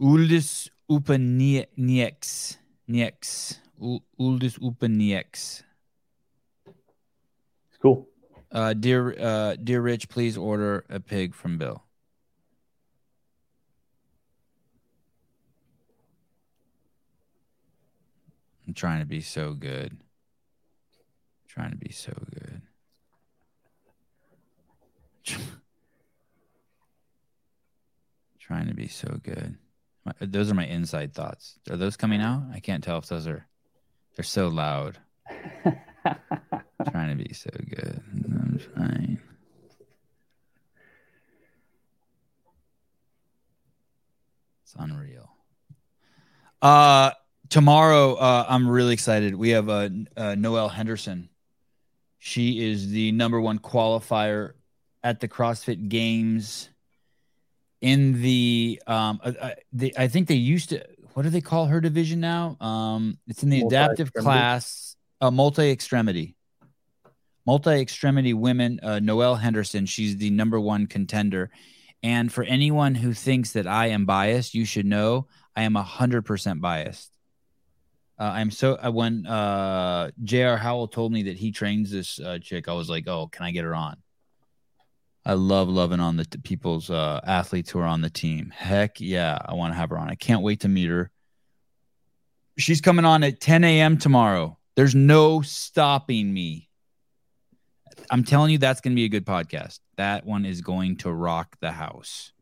Uldis 0.00 0.70
Upenieks. 0.90 2.56
Nieks. 2.88 3.58
Uldis 4.18 4.58
Upenieks. 4.58 5.62
Cool. 7.84 8.08
Uh, 8.50 8.72
dear, 8.72 9.14
uh, 9.20 9.56
dear 9.62 9.82
Rich, 9.82 10.08
please 10.08 10.38
order 10.38 10.86
a 10.88 11.00
pig 11.00 11.34
from 11.34 11.58
Bill. 11.58 11.84
I'm 18.66 18.72
trying 18.72 19.00
to 19.00 19.06
be 19.06 19.20
so 19.20 19.52
good. 19.52 19.98
trying 21.46 21.72
to 21.72 21.76
be 21.76 21.92
so 21.92 22.14
good. 22.34 22.62
trying 28.40 28.68
to 28.68 28.74
be 28.74 28.88
so 28.88 29.20
good. 29.22 29.58
My, 30.06 30.14
those 30.22 30.50
are 30.50 30.54
my 30.54 30.64
inside 30.64 31.12
thoughts. 31.12 31.58
Are 31.68 31.76
those 31.76 31.98
coming 31.98 32.22
out? 32.22 32.44
I 32.50 32.60
can't 32.60 32.82
tell 32.82 32.96
if 32.96 33.08
those 33.08 33.26
are. 33.26 33.46
They're 34.16 34.24
so 34.24 34.48
loud. 34.48 34.96
trying 37.04 37.18
to 37.18 37.24
be 37.24 37.34
so 37.34 37.50
good. 37.68 38.00
I'm 38.24 38.60
trying. 38.74 39.18
It's 44.62 44.74
unreal. 44.78 45.30
Uh 46.62 47.10
tomorrow 47.50 48.14
uh 48.14 48.46
I'm 48.48 48.66
really 48.68 48.94
excited. 48.94 49.34
We 49.34 49.50
have 49.50 49.68
uh, 49.68 49.90
uh 50.16 50.34
Noelle 50.34 50.70
Henderson. 50.70 51.28
She 52.18 52.70
is 52.70 52.90
the 52.90 53.12
number 53.12 53.38
1 53.38 53.58
qualifier 53.58 54.52
at 55.02 55.20
the 55.20 55.28
CrossFit 55.28 55.90
Games 55.90 56.70
in 57.82 58.22
the 58.22 58.80
um 58.86 59.20
uh, 59.22 59.32
uh 59.40 59.50
the, 59.74 59.94
I 59.98 60.08
think 60.08 60.28
they 60.28 60.36
used 60.36 60.70
to 60.70 60.82
what 61.12 61.24
do 61.24 61.30
they 61.30 61.42
call 61.42 61.66
her 61.66 61.82
division 61.82 62.20
now? 62.20 62.56
Um 62.60 63.18
it's 63.26 63.42
in 63.42 63.50
the 63.50 63.60
adaptive 63.60 64.14
class, 64.14 64.96
uh 65.20 65.30
multi 65.30 65.70
extremity 65.70 66.36
multi 67.46 67.70
extremity 67.70 68.34
women, 68.34 68.80
uh, 68.82 68.98
Noelle 69.00 69.36
Henderson. 69.36 69.86
She's 69.86 70.16
the 70.16 70.30
number 70.30 70.60
one 70.60 70.86
contender. 70.86 71.50
And 72.02 72.30
for 72.30 72.44
anyone 72.44 72.94
who 72.94 73.14
thinks 73.14 73.52
that 73.52 73.66
I 73.66 73.88
am 73.88 74.04
biased, 74.04 74.54
you 74.54 74.64
should 74.64 74.86
know 74.86 75.26
I 75.56 75.62
am 75.62 75.74
100% 75.74 76.60
biased. 76.60 77.10
Uh, 78.18 78.24
I'm 78.24 78.50
so 78.50 78.76
uh, 78.76 78.90
when 78.90 79.26
uh, 79.26 80.10
J.R. 80.22 80.56
Howell 80.56 80.88
told 80.88 81.12
me 81.12 81.24
that 81.24 81.36
he 81.36 81.50
trains 81.50 81.90
this 81.90 82.20
uh, 82.20 82.38
chick, 82.40 82.68
I 82.68 82.72
was 82.72 82.88
like, 82.88 83.08
oh, 83.08 83.26
can 83.26 83.44
I 83.44 83.50
get 83.50 83.64
her 83.64 83.74
on? 83.74 83.96
I 85.26 85.32
love 85.32 85.68
loving 85.68 86.00
on 86.00 86.16
the 86.16 86.24
t- 86.24 86.38
people's 86.38 86.90
uh, 86.90 87.20
athletes 87.24 87.70
who 87.70 87.78
are 87.78 87.86
on 87.86 88.02
the 88.02 88.10
team. 88.10 88.52
Heck 88.54 89.00
yeah, 89.00 89.38
I 89.42 89.54
want 89.54 89.72
to 89.72 89.76
have 89.76 89.90
her 89.90 89.98
on. 89.98 90.10
I 90.10 90.14
can't 90.14 90.42
wait 90.42 90.60
to 90.60 90.68
meet 90.68 90.90
her. 90.90 91.10
She's 92.58 92.80
coming 92.80 93.04
on 93.04 93.24
at 93.24 93.40
10 93.40 93.64
a.m. 93.64 93.96
tomorrow. 93.96 94.58
There's 94.76 94.94
no 94.94 95.40
stopping 95.40 96.32
me. 96.32 96.68
I'm 98.10 98.24
telling 98.24 98.50
you, 98.50 98.58
that's 98.58 98.80
going 98.80 98.92
to 98.92 98.96
be 98.96 99.04
a 99.04 99.08
good 99.08 99.26
podcast. 99.26 99.80
That 99.96 100.24
one 100.24 100.44
is 100.44 100.60
going 100.60 100.96
to 100.98 101.12
rock 101.12 101.56
the 101.60 101.72
house. 101.72 102.32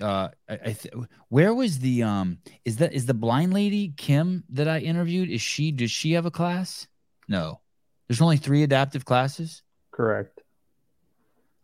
Uh, 0.00 0.28
I, 0.48 0.54
I 0.54 0.72
th- 0.72 0.94
where 1.28 1.52
was 1.52 1.78
the 1.78 2.02
um? 2.02 2.38
Is 2.64 2.78
that 2.78 2.92
is 2.92 3.06
the 3.06 3.14
blind 3.14 3.52
lady 3.52 3.92
Kim 3.96 4.44
that 4.50 4.66
I 4.66 4.78
interviewed? 4.78 5.28
Is 5.28 5.42
she? 5.42 5.70
Does 5.70 5.90
she 5.90 6.12
have 6.12 6.24
a 6.24 6.30
class? 6.30 6.88
No, 7.28 7.60
there's 8.08 8.22
only 8.22 8.38
three 8.38 8.62
adaptive 8.62 9.04
classes. 9.04 9.62
Correct. 9.90 10.40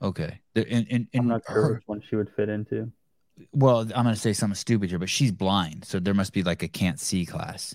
Okay. 0.00 0.40
and, 0.54 0.66
and, 0.66 0.86
and 0.90 1.08
I'm 1.14 1.28
not 1.28 1.42
sure 1.46 1.62
her, 1.62 1.74
which 1.74 1.82
one 1.86 2.02
she 2.08 2.16
would 2.16 2.30
fit 2.36 2.48
into. 2.48 2.92
Well, 3.52 3.80
I'm 3.80 4.04
going 4.04 4.14
to 4.14 4.16
say 4.16 4.32
something 4.32 4.54
stupid 4.54 4.90
here, 4.90 4.98
but 4.98 5.10
she's 5.10 5.32
blind, 5.32 5.84
so 5.84 5.98
there 5.98 6.14
must 6.14 6.32
be 6.32 6.42
like 6.42 6.62
a 6.62 6.68
can't 6.68 7.00
see 7.00 7.24
class. 7.26 7.74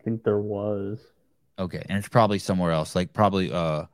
I 0.00 0.02
think 0.04 0.22
there 0.22 0.38
was. 0.38 1.00
Okay, 1.58 1.84
and 1.88 1.98
it's 1.98 2.08
probably 2.08 2.38
somewhere 2.38 2.72
else, 2.72 2.96
like 2.96 3.12
probably 3.12 3.52
uh, 3.52 3.84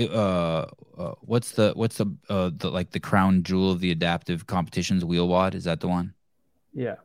uh, 0.00 0.66
uh 0.98 1.14
what's 1.20 1.52
the 1.52 1.72
what's 1.74 1.98
the 1.98 2.06
uh 2.28 2.50
the 2.56 2.70
like 2.70 2.90
the 2.90 3.00
crown 3.00 3.42
jewel 3.42 3.70
of 3.70 3.80
the 3.80 3.90
adaptive 3.90 4.46
competitions 4.46 5.04
WheelWOD? 5.04 5.54
Is 5.54 5.64
that 5.64 5.80
the 5.80 5.88
one? 5.88 6.14
Yeah. 6.72 6.96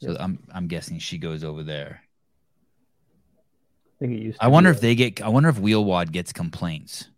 So 0.00 0.10
yes. 0.10 0.16
I'm 0.20 0.38
I'm 0.52 0.66
guessing 0.66 0.98
she 0.98 1.18
goes 1.18 1.42
over 1.42 1.62
there. 1.62 2.02
I 3.96 3.98
think 4.00 4.12
it 4.12 4.22
used. 4.22 4.38
I 4.40 4.48
wonder 4.48 4.70
if 4.70 4.80
they 4.80 4.94
get. 4.94 5.22
I 5.22 5.28
wonder 5.28 5.48
if 5.48 5.56
WheelWOD 5.56 6.12
gets 6.12 6.32
complaints 6.32 7.08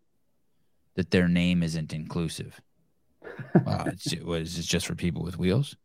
that 0.95 1.11
their 1.11 1.29
name 1.29 1.63
isn't 1.63 1.93
inclusive. 1.93 2.61
wow, 3.67 3.85
it's, 3.87 4.13
what 4.23 4.41
is 4.41 4.57
this 4.57 4.67
just 4.67 4.87
for 4.87 4.95
people 4.95 5.23
with 5.23 5.39
wheels? 5.39 5.77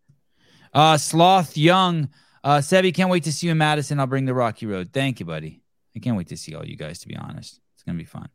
Uh, 0.73 0.97
Sloth 0.97 1.57
Young, 1.57 2.09
uh, 2.43 2.59
Sebi, 2.59 2.93
can't 2.93 3.09
wait 3.09 3.25
to 3.25 3.33
see 3.33 3.47
you 3.47 3.51
in 3.51 3.57
Madison. 3.57 3.99
I'll 3.99 4.07
bring 4.07 4.25
the 4.25 4.33
Rocky 4.33 4.65
Road. 4.65 4.91
Thank 4.93 5.19
you, 5.19 5.25
buddy. 5.25 5.60
I 5.95 5.99
can't 5.99 6.17
wait 6.17 6.27
to 6.29 6.37
see 6.37 6.55
all 6.55 6.65
you 6.65 6.75
guys, 6.75 6.99
to 6.99 7.07
be 7.07 7.17
honest. 7.17 7.59
It's 7.75 7.83
going 7.83 7.97
to 7.97 8.01
be 8.01 8.07
fun. 8.07 8.29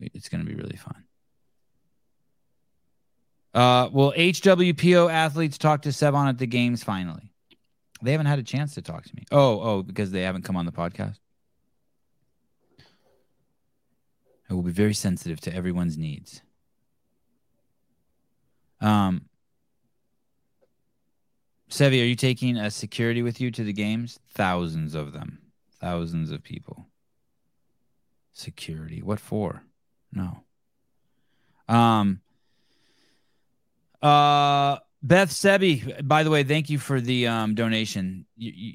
It's 0.00 0.28
going 0.28 0.44
to 0.44 0.46
be 0.46 0.56
really 0.56 0.76
fun. 0.76 1.04
Uh, 3.52 3.88
will 3.92 4.12
HWPO 4.16 5.12
athletes 5.12 5.58
talk 5.58 5.82
to 5.82 5.90
Sevan 5.90 6.28
at 6.28 6.38
the 6.38 6.46
games 6.46 6.82
finally? 6.82 7.32
They 8.02 8.12
haven't 8.12 8.26
had 8.26 8.38
a 8.38 8.42
chance 8.42 8.74
to 8.74 8.82
talk 8.82 9.04
to 9.04 9.14
me. 9.14 9.24
Oh, 9.30 9.60
oh, 9.60 9.82
because 9.82 10.10
they 10.10 10.22
haven't 10.22 10.42
come 10.42 10.56
on 10.56 10.64
the 10.64 10.72
podcast. 10.72 11.18
I 14.48 14.54
will 14.54 14.62
be 14.62 14.72
very 14.72 14.94
sensitive 14.94 15.40
to 15.42 15.54
everyone's 15.54 15.98
needs. 15.98 16.42
Um, 18.80 19.26
Sevi, 21.70 22.02
are 22.02 22.06
you 22.06 22.16
taking 22.16 22.56
a 22.56 22.70
security 22.70 23.22
with 23.22 23.40
you 23.40 23.50
to 23.52 23.62
the 23.62 23.72
games? 23.72 24.18
Thousands 24.34 24.94
of 24.94 25.12
them. 25.12 25.38
Thousands 25.80 26.30
of 26.30 26.42
people. 26.42 26.86
Security. 28.32 29.02
What 29.02 29.20
for? 29.20 29.62
No. 30.12 30.44
Um 31.68 32.20
uh 34.02 34.78
Beth 35.02 35.30
Sebi, 35.30 36.06
by 36.06 36.22
the 36.22 36.30
way, 36.30 36.42
thank 36.44 36.68
you 36.68 36.78
for 36.78 37.00
the 37.00 37.26
um 37.26 37.54
donation. 37.54 38.26
You 38.36 38.52
you, 38.54 38.74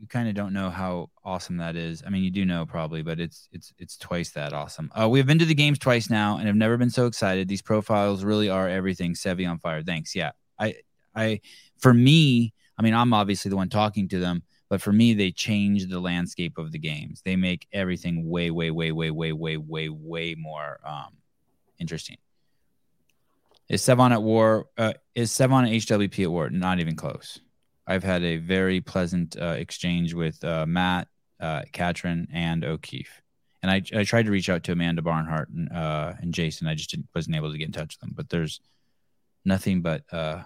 you 0.00 0.06
kind 0.08 0.28
of 0.28 0.34
don't 0.34 0.52
know 0.52 0.70
how 0.70 1.10
awesome 1.24 1.58
that 1.58 1.76
is. 1.76 2.02
I 2.04 2.10
mean, 2.10 2.24
you 2.24 2.30
do 2.30 2.44
know 2.44 2.66
probably, 2.66 3.02
but 3.02 3.20
it's 3.20 3.48
it's 3.52 3.72
it's 3.78 3.96
twice 3.96 4.30
that 4.30 4.52
awesome. 4.52 4.90
Uh, 4.98 5.08
we 5.08 5.18
have 5.18 5.26
been 5.26 5.38
to 5.38 5.44
the 5.44 5.54
games 5.54 5.78
twice 5.78 6.10
now 6.10 6.38
and 6.38 6.46
have 6.46 6.56
never 6.56 6.76
been 6.76 6.90
so 6.90 7.06
excited. 7.06 7.48
These 7.48 7.62
profiles 7.62 8.24
really 8.24 8.48
are 8.48 8.68
everything. 8.68 9.14
Sevi 9.14 9.48
on 9.48 9.58
fire. 9.58 9.82
Thanks. 9.82 10.14
Yeah. 10.14 10.32
I 10.58 10.76
I 11.14 11.40
for 11.78 11.92
me, 11.92 12.52
I 12.78 12.82
mean, 12.82 12.94
I'm 12.94 13.12
obviously 13.12 13.50
the 13.50 13.56
one 13.56 13.68
talking 13.68 14.08
to 14.08 14.18
them, 14.18 14.42
but 14.70 14.80
for 14.80 14.92
me, 14.92 15.14
they 15.14 15.32
change 15.32 15.88
the 15.88 15.98
landscape 15.98 16.56
of 16.56 16.70
the 16.70 16.78
games. 16.78 17.20
They 17.24 17.34
make 17.34 17.66
everything 17.72 18.30
way, 18.30 18.52
way, 18.52 18.70
way, 18.70 18.92
way, 18.92 19.10
way, 19.10 19.32
way, 19.32 19.56
way, 19.56 19.88
way 19.88 20.34
more 20.38 20.78
um, 20.86 21.16
interesting. 21.80 22.16
Is 23.68 23.82
Sevan 23.82 24.12
at 24.12 24.22
war? 24.22 24.68
Uh, 24.78 24.92
is 25.16 25.32
Sevan 25.32 25.66
at 25.66 25.72
HWP 25.72 26.22
at 26.22 26.30
war? 26.30 26.50
Not 26.50 26.78
even 26.78 26.94
close. 26.94 27.40
I've 27.84 28.04
had 28.04 28.22
a 28.22 28.36
very 28.36 28.80
pleasant 28.80 29.36
uh, 29.36 29.56
exchange 29.58 30.14
with 30.14 30.42
uh, 30.44 30.66
Matt, 30.66 31.08
uh, 31.40 31.62
Katrin, 31.72 32.28
and 32.32 32.64
O'Keefe. 32.64 33.20
And 33.62 33.72
I, 33.72 33.82
I 33.98 34.04
tried 34.04 34.26
to 34.26 34.30
reach 34.30 34.48
out 34.48 34.62
to 34.64 34.72
Amanda 34.72 35.02
Barnhart 35.02 35.48
and, 35.48 35.70
uh, 35.72 36.14
and 36.20 36.32
Jason. 36.32 36.68
I 36.68 36.76
just 36.76 36.96
wasn't 37.12 37.34
able 37.34 37.50
to 37.50 37.58
get 37.58 37.66
in 37.66 37.72
touch 37.72 37.96
with 37.96 38.00
them. 38.00 38.12
But 38.14 38.30
there's 38.30 38.60
nothing 39.44 39.82
but 39.82 40.02
uh, 40.12 40.44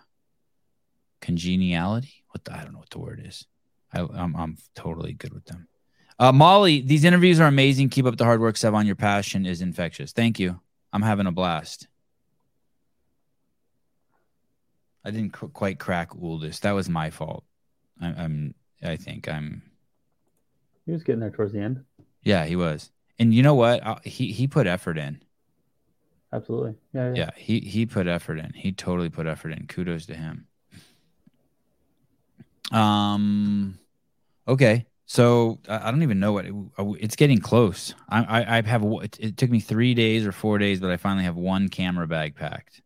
congeniality. 1.20 2.24
What 2.30 2.44
the, 2.44 2.54
I 2.54 2.62
don't 2.62 2.72
know 2.72 2.78
what 2.78 2.90
the 2.90 2.98
word 2.98 3.22
is. 3.22 3.46
I, 3.94 4.00
am 4.00 4.10
I'm, 4.14 4.36
I'm 4.36 4.56
totally 4.74 5.12
good 5.12 5.32
with 5.32 5.44
them. 5.46 5.68
Uh, 6.18 6.32
Molly, 6.32 6.80
these 6.80 7.04
interviews 7.04 7.40
are 7.40 7.48
amazing. 7.48 7.88
Keep 7.88 8.06
up 8.06 8.16
the 8.16 8.24
hard 8.24 8.40
work, 8.40 8.56
Sevan. 8.56 8.86
Your 8.86 8.94
passion 8.94 9.46
is 9.46 9.60
infectious. 9.60 10.12
Thank 10.12 10.38
you. 10.38 10.60
I'm 10.92 11.02
having 11.02 11.26
a 11.26 11.32
blast. 11.32 11.88
I 15.04 15.10
didn't 15.10 15.32
qu- 15.32 15.48
quite 15.48 15.78
crack 15.78 16.10
Uldis. 16.10 16.60
That 16.60 16.72
was 16.72 16.88
my 16.88 17.10
fault. 17.10 17.44
I, 18.00 18.06
I'm. 18.08 18.54
I 18.82 18.96
think 18.96 19.28
I'm. 19.28 19.62
He 20.86 20.92
was 20.92 21.02
getting 21.02 21.20
there 21.20 21.30
towards 21.30 21.52
the 21.52 21.60
end. 21.60 21.84
Yeah, 22.22 22.44
he 22.44 22.56
was. 22.56 22.90
And 23.18 23.34
you 23.34 23.42
know 23.42 23.54
what? 23.54 23.84
I, 23.84 23.98
he 24.04 24.32
he 24.32 24.46
put 24.46 24.66
effort 24.66 24.98
in. 24.98 25.20
Absolutely. 26.32 26.74
Yeah, 26.92 27.08
yeah. 27.08 27.14
Yeah. 27.14 27.30
He 27.36 27.60
he 27.60 27.86
put 27.86 28.06
effort 28.06 28.38
in. 28.38 28.52
He 28.54 28.72
totally 28.72 29.10
put 29.10 29.26
effort 29.26 29.50
in. 29.50 29.66
Kudos 29.66 30.06
to 30.06 30.14
him. 30.14 30.46
Um. 32.72 33.78
Okay. 34.46 34.86
So 35.06 35.58
I 35.68 35.90
don't 35.90 36.02
even 36.02 36.18
know 36.18 36.32
what 36.32 36.46
it, 36.46 36.54
uh, 36.78 36.92
it's 36.92 37.16
getting 37.16 37.38
close. 37.38 37.94
I, 38.08 38.22
I, 38.22 38.58
I 38.58 38.62
have 38.62 38.82
it, 38.82 39.18
it 39.20 39.36
took 39.36 39.50
me 39.50 39.60
three 39.60 39.94
days 39.94 40.26
or 40.26 40.32
four 40.32 40.58
days, 40.58 40.80
but 40.80 40.90
I 40.90 40.96
finally 40.96 41.24
have 41.24 41.36
one 41.36 41.68
camera 41.68 42.06
bag 42.06 42.34
packed. 42.34 42.80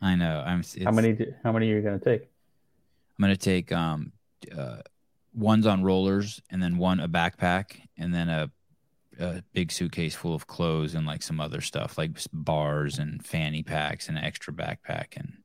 I 0.00 0.14
know. 0.14 0.42
I'm. 0.46 0.62
How 0.84 0.92
many? 0.92 1.16
how 1.42 1.50
many 1.50 1.72
are 1.72 1.76
you 1.76 1.82
gonna 1.82 1.98
take? 1.98 2.22
I'm 2.22 3.22
gonna 3.22 3.36
take 3.36 3.72
um, 3.72 4.12
uh, 4.56 4.78
one's 5.34 5.66
on 5.66 5.82
rollers, 5.82 6.40
and 6.50 6.62
then 6.62 6.78
one 6.78 7.00
a 7.00 7.08
backpack, 7.08 7.80
and 7.96 8.14
then 8.14 8.28
a, 8.28 8.48
a 9.18 9.42
big 9.52 9.72
suitcase 9.72 10.14
full 10.14 10.36
of 10.36 10.46
clothes 10.46 10.94
and 10.94 11.04
like 11.04 11.24
some 11.24 11.40
other 11.40 11.60
stuff, 11.60 11.98
like 11.98 12.12
bars 12.32 13.00
and 13.00 13.26
fanny 13.26 13.64
packs 13.64 14.08
and 14.08 14.16
an 14.16 14.22
extra 14.24 14.52
backpack 14.52 15.16
and. 15.16 15.38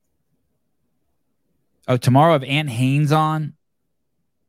Oh, 1.85 1.97
tomorrow 1.97 2.29
I 2.29 2.33
have 2.33 2.45
Ant 2.45 2.69
Haynes 2.69 3.11
on 3.11 3.55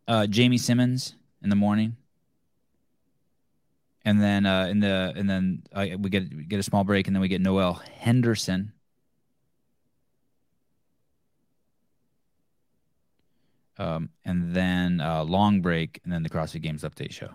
uh, 0.08 0.26
Jamie 0.26 0.58
Simmons 0.58 1.14
in 1.42 1.50
the 1.50 1.56
morning. 1.56 1.96
and 4.04 4.20
then 4.22 4.44
uh, 4.46 4.66
in 4.66 4.80
the 4.80 5.12
and 5.16 5.28
then 5.28 5.62
uh, 5.72 5.86
we 5.98 6.10
get 6.10 6.32
we 6.34 6.44
get 6.44 6.60
a 6.60 6.62
small 6.62 6.84
break, 6.84 7.06
and 7.06 7.16
then 7.16 7.20
we 7.20 7.28
get 7.28 7.40
Noelle 7.40 7.80
Henderson. 7.98 8.72
Um, 13.76 14.10
and 14.24 14.54
then 14.54 15.00
uh, 15.00 15.24
long 15.24 15.60
break, 15.60 16.00
and 16.04 16.12
then 16.12 16.22
the 16.22 16.30
CrossFit 16.30 16.62
Games 16.62 16.82
update 16.82 17.10
show. 17.10 17.30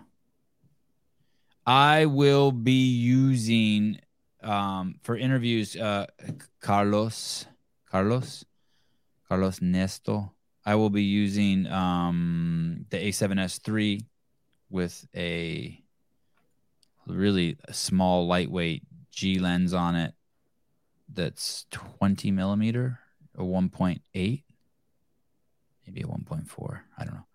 I 1.66 2.06
will 2.06 2.50
be 2.50 2.88
using 2.88 4.00
um, 4.42 4.94
for 5.02 5.16
interviews 5.16 5.76
uh, 5.76 6.06
Carlos, 6.60 7.44
Carlos, 7.90 8.44
Carlos 9.28 9.58
Nesto. 9.58 10.30
I 10.64 10.74
will 10.74 10.90
be 10.90 11.02
using 11.02 11.66
um, 11.66 12.86
the 12.90 12.98
A7S3 12.98 14.04
with 14.68 15.06
a 15.16 15.82
really 17.06 17.56
small, 17.70 18.26
lightweight 18.26 18.82
G 19.10 19.38
lens 19.38 19.74
on 19.74 19.96
it 19.96 20.14
that's 21.12 21.66
20 21.70 22.30
millimeter 22.30 23.00
or 23.36 23.44
1.8, 23.44 24.00
maybe 24.14 24.42
a 26.00 26.04
1.4. 26.04 26.80
I 26.98 27.04
don't 27.04 27.14
know. 27.14 27.26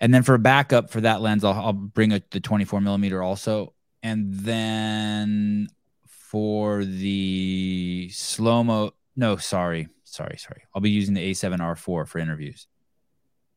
And 0.00 0.14
then 0.14 0.22
for 0.22 0.34
a 0.34 0.38
backup 0.38 0.90
for 0.90 1.00
that 1.00 1.20
lens, 1.20 1.44
I'll, 1.44 1.52
I'll 1.52 1.72
bring 1.72 2.12
a, 2.12 2.22
the 2.30 2.40
24 2.40 2.80
millimeter 2.80 3.22
also. 3.22 3.74
And 4.02 4.32
then 4.32 5.68
for 6.06 6.84
the 6.84 8.10
slow 8.12 8.62
mo, 8.62 8.92
no, 9.16 9.36
sorry, 9.36 9.88
sorry, 10.10 10.36
sorry. 10.38 10.62
I'll 10.74 10.80
be 10.80 10.90
using 10.90 11.14
the 11.14 11.30
A7R4 11.30 12.06
for 12.06 12.18
interviews 12.18 12.66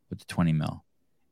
with 0.10 0.20
the 0.20 0.26
20 0.26 0.54
mil 0.54 0.84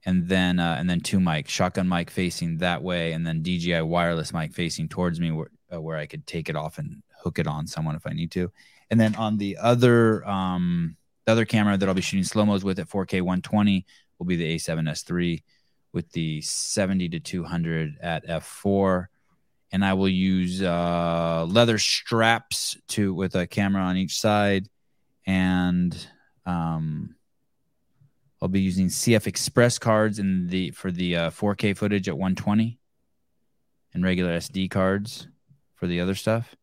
and 0.06 0.28
then 0.28 0.60
uh, 0.60 0.76
and 0.80 0.90
then 0.90 1.02
two 1.02 1.20
mics, 1.20 1.50
shotgun 1.50 1.88
mic 1.90 2.10
facing 2.10 2.58
that 2.58 2.82
way, 2.82 3.12
and 3.12 3.26
then 3.26 3.42
DJI 3.44 3.82
wireless 3.82 4.34
mic 4.34 4.54
facing 4.54 4.88
towards 4.88 5.20
me, 5.20 5.32
where 5.32 5.50
uh, 5.74 5.82
where 5.82 5.98
I 5.98 6.06
could 6.06 6.26
take 6.26 6.50
it 6.50 6.56
off 6.56 6.78
and 6.78 7.04
hook 7.22 7.40
it 7.40 7.48
on 7.48 7.68
someone 7.68 7.96
if 7.96 8.08
I 8.08 8.12
need 8.12 8.32
to. 8.32 8.52
And 8.90 9.00
then 9.00 9.16
on 9.16 9.38
the 9.38 9.58
other 9.58 10.28
um, 10.28 10.96
the 11.26 11.32
other 11.32 11.46
camera 11.46 11.78
that 11.78 11.88
I'll 11.88 11.96
be 11.96 12.02
shooting 12.02 12.24
slow 12.24 12.46
mos 12.46 12.64
with 12.64 12.80
at 12.80 12.90
4K 12.90 13.22
120 13.22 13.86
will 14.18 14.26
be 14.26 14.36
the 14.36 14.56
A7S3 14.56 15.44
with 15.92 16.12
the 16.12 16.42
70 16.42 17.10
to 17.10 17.20
200 17.20 17.98
at 18.02 18.28
f4 18.28 19.08
and 19.72 19.84
I 19.84 19.94
will 19.94 20.10
use 20.10 20.62
uh, 20.62 21.46
leather 21.48 21.78
straps 21.78 22.78
to 22.90 23.14
with 23.14 23.36
a 23.36 23.48
camera 23.48 23.82
on 23.82 23.98
each 23.98 24.20
side 24.20 24.68
and 25.30 26.08
um, 26.48 27.16
I'll 28.42 28.48
be 28.48 28.62
using 28.62 28.88
CF 28.88 29.28
Express 29.28 29.78
cards 29.78 30.18
in 30.18 30.48
the 30.48 30.72
for 30.72 30.90
the 30.92 31.16
uh, 31.16 31.30
4K 31.30 31.78
footage 31.78 32.10
at 32.10 32.18
120, 32.18 32.80
and 33.94 34.04
regular 34.04 34.36
SD 34.40 34.72
cards 34.72 35.28
for 35.76 35.86
the 35.86 36.02
other 36.02 36.16
stuff. 36.16 36.56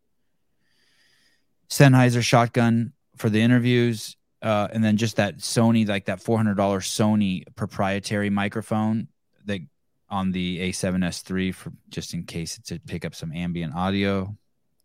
Sennheiser 1.71 2.23
shotgun 2.23 2.93
for 3.17 3.31
the 3.31 3.41
interviews, 3.41 4.17
uh, 4.43 4.67
and 4.73 4.83
then 4.83 4.97
just 4.97 5.15
that 5.15 5.39
Sony, 5.39 5.87
like 5.87 6.07
that 6.07 6.19
$400 6.19 6.57
Sony 6.57 7.45
proprietary 7.55 8.31
microphone 8.31 9.07
that 9.45 9.61
on 10.09 10.33
the 10.33 10.59
A7S3 10.73 11.55
for 11.55 11.73
just 11.89 12.15
in 12.15 12.25
case 12.25 12.59
to 12.67 12.81
pick 12.81 13.05
up 13.05 13.15
some 13.15 13.33
ambient 13.33 13.77
audio. 13.77 14.37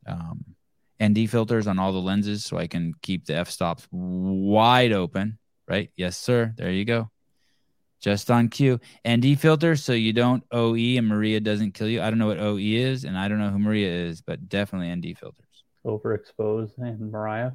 Um, 0.05 0.45
ND 1.01 1.29
filters 1.29 1.67
on 1.67 1.79
all 1.79 1.91
the 1.91 1.99
lenses 1.99 2.45
so 2.45 2.57
I 2.57 2.67
can 2.67 2.93
keep 3.01 3.25
the 3.25 3.35
f 3.35 3.49
stops 3.49 3.87
wide 3.91 4.91
open 4.91 5.39
right? 5.71 5.89
Yes, 5.95 6.17
sir. 6.17 6.53
There 6.57 6.69
you 6.69 6.83
go. 6.83 7.09
Just 8.01 8.29
on 8.29 8.49
cue. 8.49 8.79
ND 9.07 9.39
filter 9.39 9.75
so 9.77 9.93
you 9.93 10.11
don't 10.11 10.43
OE 10.51 10.97
and 10.97 11.07
Mariah 11.07 11.39
doesn't 11.39 11.73
kill 11.73 11.87
you. 11.87 12.01
I 12.01 12.09
don't 12.09 12.19
know 12.19 12.27
what 12.27 12.39
OE 12.39 12.57
is, 12.57 13.05
and 13.05 13.17
I 13.17 13.27
don't 13.27 13.39
know 13.39 13.49
who 13.49 13.59
Mariah 13.59 13.87
is, 13.87 14.21
but 14.21 14.49
definitely 14.49 14.93
ND 14.93 15.17
filters. 15.17 15.63
Overexposed 15.85 16.77
and 16.77 17.11
Mariah. 17.11 17.51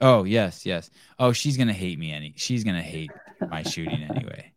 Oh, 0.00 0.24
yes, 0.24 0.66
yes. 0.66 0.90
Oh, 1.18 1.32
she's 1.32 1.56
gonna 1.56 1.72
hate 1.72 1.98
me 1.98 2.12
any 2.12 2.34
she's 2.36 2.64
gonna 2.64 2.82
hate 2.82 3.12
my 3.48 3.62
shooting 3.62 4.02
anyway. 4.02 4.52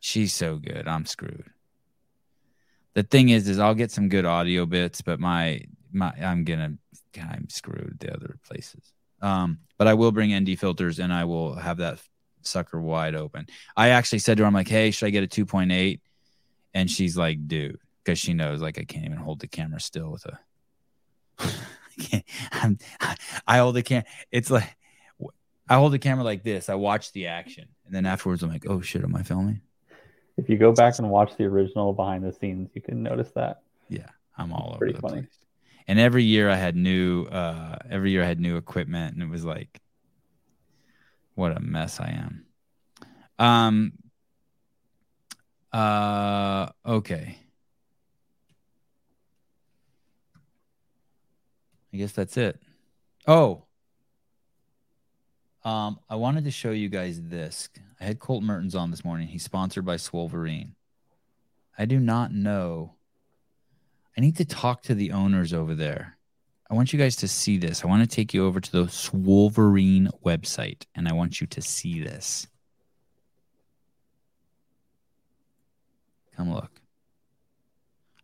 She's 0.00 0.32
so 0.32 0.56
good. 0.56 0.88
I'm 0.88 1.06
screwed. 1.06 1.48
The 2.94 3.04
thing 3.04 3.28
is, 3.28 3.48
is 3.48 3.60
I'll 3.60 3.76
get 3.76 3.92
some 3.92 4.08
good 4.08 4.26
audio 4.26 4.66
bits, 4.66 5.00
but 5.00 5.20
my 5.20 5.62
my 5.92 6.12
I'm 6.20 6.44
I'm 7.18 7.48
screwed 7.48 7.98
the 8.00 8.14
other 8.14 8.38
places. 8.46 8.92
Um, 9.20 9.60
but 9.78 9.86
I 9.86 9.94
will 9.94 10.12
bring 10.12 10.36
ND 10.36 10.58
filters 10.58 10.98
and 10.98 11.12
I 11.12 11.24
will 11.24 11.54
have 11.54 11.78
that 11.78 12.00
sucker 12.42 12.80
wide 12.80 13.14
open. 13.14 13.46
I 13.76 13.90
actually 13.90 14.18
said 14.18 14.36
to 14.36 14.42
her, 14.42 14.46
I'm 14.46 14.54
like, 14.54 14.68
hey, 14.68 14.90
should 14.90 15.06
I 15.06 15.10
get 15.10 15.24
a 15.24 15.44
2.8? 15.44 16.00
And 16.74 16.90
she's 16.90 17.16
like, 17.16 17.46
dude, 17.46 17.78
because 18.02 18.18
she 18.18 18.34
knows 18.34 18.60
like 18.60 18.78
I 18.78 18.84
can't 18.84 19.04
even 19.04 19.18
hold 19.18 19.40
the 19.40 19.46
camera 19.46 19.80
still 19.80 20.10
with 20.10 20.26
a. 20.26 20.38
I. 21.38 22.24
I'm, 22.52 22.78
I 23.46 23.58
hold 23.58 23.76
the 23.76 23.82
camera. 23.82 24.06
It's 24.30 24.50
like 24.50 24.76
I 25.68 25.76
hold 25.76 25.92
the 25.92 25.98
camera 25.98 26.24
like 26.24 26.42
this. 26.42 26.68
I 26.68 26.74
watch 26.74 27.12
the 27.12 27.26
action, 27.28 27.68
and 27.86 27.94
then 27.94 28.06
afterwards, 28.06 28.42
I'm 28.42 28.50
like, 28.50 28.66
oh 28.68 28.80
shit, 28.80 29.02
am 29.02 29.14
I 29.14 29.22
filming? 29.22 29.60
If 30.36 30.48
you 30.48 30.56
go 30.56 30.72
back 30.72 30.98
and 30.98 31.10
watch 31.10 31.36
the 31.36 31.44
original 31.44 31.92
behind 31.92 32.24
the 32.24 32.32
scenes, 32.32 32.70
you 32.74 32.80
can 32.80 33.02
notice 33.02 33.30
that. 33.32 33.62
Yeah, 33.88 34.08
I'm 34.36 34.52
all 34.52 34.72
over 34.74 34.90
the 34.90 34.98
funny. 34.98 35.22
place. 35.22 35.38
And 35.88 35.98
every 35.98 36.24
year 36.24 36.48
I 36.48 36.56
had 36.56 36.76
new. 36.76 37.24
uh 37.26 37.76
Every 37.90 38.10
year 38.12 38.22
I 38.22 38.26
had 38.26 38.40
new 38.40 38.56
equipment, 38.56 39.14
and 39.14 39.22
it 39.22 39.28
was 39.28 39.44
like 39.44 39.80
what 41.34 41.56
a 41.56 41.60
mess 41.60 42.00
I 42.00 42.10
am. 42.10 42.46
Um. 43.38 43.92
Uh. 45.72 46.68
Okay. 46.86 47.38
I 51.92 51.96
guess 51.96 52.12
that's 52.12 52.36
it. 52.36 52.60
Oh. 53.26 53.64
Um, 55.64 56.00
I 56.08 56.16
wanted 56.16 56.44
to 56.44 56.50
show 56.50 56.72
you 56.72 56.88
guys 56.88 57.22
this. 57.22 57.68
I 58.00 58.04
had 58.04 58.18
Colt 58.18 58.42
Mertens 58.42 58.74
on 58.74 58.90
this 58.90 59.04
morning. 59.04 59.28
He's 59.28 59.44
sponsored 59.44 59.84
by 59.84 59.96
Swolverine. 59.96 60.72
I 61.78 61.84
do 61.84 62.00
not 62.00 62.32
know. 62.32 62.94
I 64.16 64.20
need 64.20 64.36
to 64.36 64.44
talk 64.44 64.82
to 64.82 64.94
the 64.94 65.12
owners 65.12 65.52
over 65.52 65.74
there. 65.74 66.18
I 66.70 66.74
want 66.74 66.92
you 66.92 66.98
guys 66.98 67.16
to 67.16 67.28
see 67.28 67.58
this. 67.58 67.84
I 67.84 67.86
want 67.86 68.08
to 68.08 68.16
take 68.16 68.32
you 68.32 68.46
over 68.46 68.60
to 68.60 68.72
the 68.72 68.84
Swolverine 68.84 70.10
website 70.24 70.84
and 70.94 71.06
I 71.06 71.12
want 71.12 71.40
you 71.40 71.46
to 71.48 71.60
see 71.60 72.02
this. 72.02 72.46
Come 76.36 76.52
look. 76.52 76.70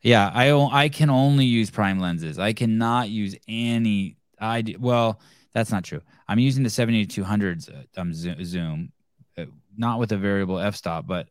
Yeah, 0.00 0.30
I 0.32 0.50
I 0.50 0.88
can 0.88 1.10
only 1.10 1.44
use 1.44 1.70
prime 1.70 1.98
lenses. 1.98 2.38
I 2.38 2.52
cannot 2.52 3.10
use 3.10 3.34
any 3.46 4.16
I 4.40 4.64
well, 4.78 5.20
that's 5.52 5.70
not 5.70 5.84
true. 5.84 6.00
I'm 6.26 6.38
using 6.38 6.62
the 6.62 6.70
7200s 6.70 7.70
uh, 7.70 8.00
um, 8.00 8.14
zoom 8.14 8.92
uh, 9.36 9.44
not 9.76 9.98
with 9.98 10.12
a 10.12 10.16
variable 10.16 10.58
f-stop, 10.58 11.06
but 11.06 11.28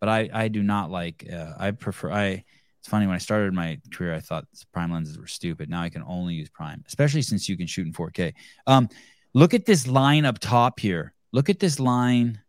but 0.00 0.08
I 0.08 0.28
I 0.32 0.48
do 0.48 0.62
not 0.62 0.90
like 0.90 1.26
uh, 1.32 1.52
I 1.58 1.70
prefer 1.72 2.10
I 2.10 2.44
it's 2.78 2.88
funny 2.88 3.06
when 3.06 3.14
I 3.14 3.18
started 3.18 3.52
my 3.54 3.80
career, 3.92 4.14
I 4.14 4.20
thought 4.20 4.46
prime 4.72 4.92
lenses 4.92 5.18
were 5.18 5.26
stupid. 5.26 5.68
Now 5.68 5.82
I 5.82 5.88
can 5.88 6.02
only 6.06 6.34
use 6.34 6.48
prime, 6.48 6.84
especially 6.86 7.22
since 7.22 7.48
you 7.48 7.56
can 7.56 7.66
shoot 7.66 7.86
in 7.86 7.92
4K. 7.92 8.34
Um, 8.66 8.88
look 9.34 9.52
at 9.52 9.66
this 9.66 9.86
line 9.86 10.24
up 10.24 10.38
top 10.38 10.78
here. 10.78 11.12
Look 11.32 11.50
at 11.50 11.58
this 11.58 11.80
line 11.80 12.40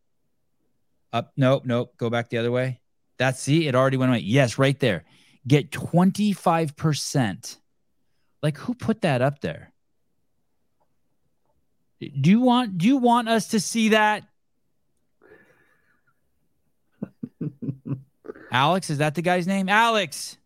up. 1.12 1.32
Nope, 1.36 1.64
nope. 1.66 1.94
Go 1.98 2.10
back 2.10 2.30
the 2.30 2.38
other 2.38 2.52
way. 2.52 2.80
That's 3.18 3.42
see, 3.42 3.68
it 3.68 3.76
already 3.76 3.98
went 3.98 4.12
away. 4.12 4.20
Yes, 4.20 4.58
right 4.58 4.80
there. 4.80 5.04
Get 5.48 5.72
25%. 5.72 7.58
Like 8.42 8.58
who 8.58 8.74
put 8.76 9.02
that 9.02 9.22
up 9.22 9.42
there? 9.42 9.74
Do 12.00 12.30
you 12.30 12.40
want 12.40 12.78
do 12.78 12.88
you 12.88 12.98
want 12.98 13.28
us 13.28 13.50
to 13.50 13.60
see 13.60 13.90
that? 13.90 14.29
Alex, 18.52 18.90
is 18.90 18.98
that 19.00 19.16
the 19.16 19.22
guy's 19.22 19.48
name? 19.48 19.70
Alex. 19.70 20.38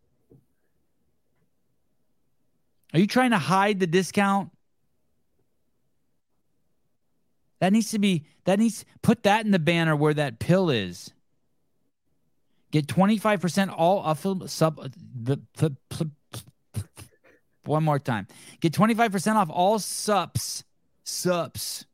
Are 2.93 2.99
you 2.99 3.07
trying 3.07 3.31
to 3.31 3.39
hide 3.39 3.79
the 3.79 3.87
discount? 3.87 4.51
That 7.59 7.73
needs 7.73 7.89
to 7.91 7.99
be 7.99 8.25
that 8.43 8.59
needs 8.59 8.85
put 9.01 9.23
that 9.23 9.45
in 9.45 9.51
the 9.51 9.59
banner 9.59 9.95
where 9.95 10.13
that 10.13 10.39
pill 10.39 10.69
is. 10.69 11.13
Get 12.71 12.87
25% 12.87 13.73
all 13.75 13.99
off 13.99 14.25
sub 14.47 14.91
the, 15.15 15.39
the, 15.55 15.75
the, 15.89 16.09
one 17.65 17.83
more 17.83 17.99
time. 17.99 18.27
Get 18.59 18.73
25% 18.73 19.35
off 19.35 19.49
all 19.49 19.79
sups 19.79 20.65
sups 21.05 21.85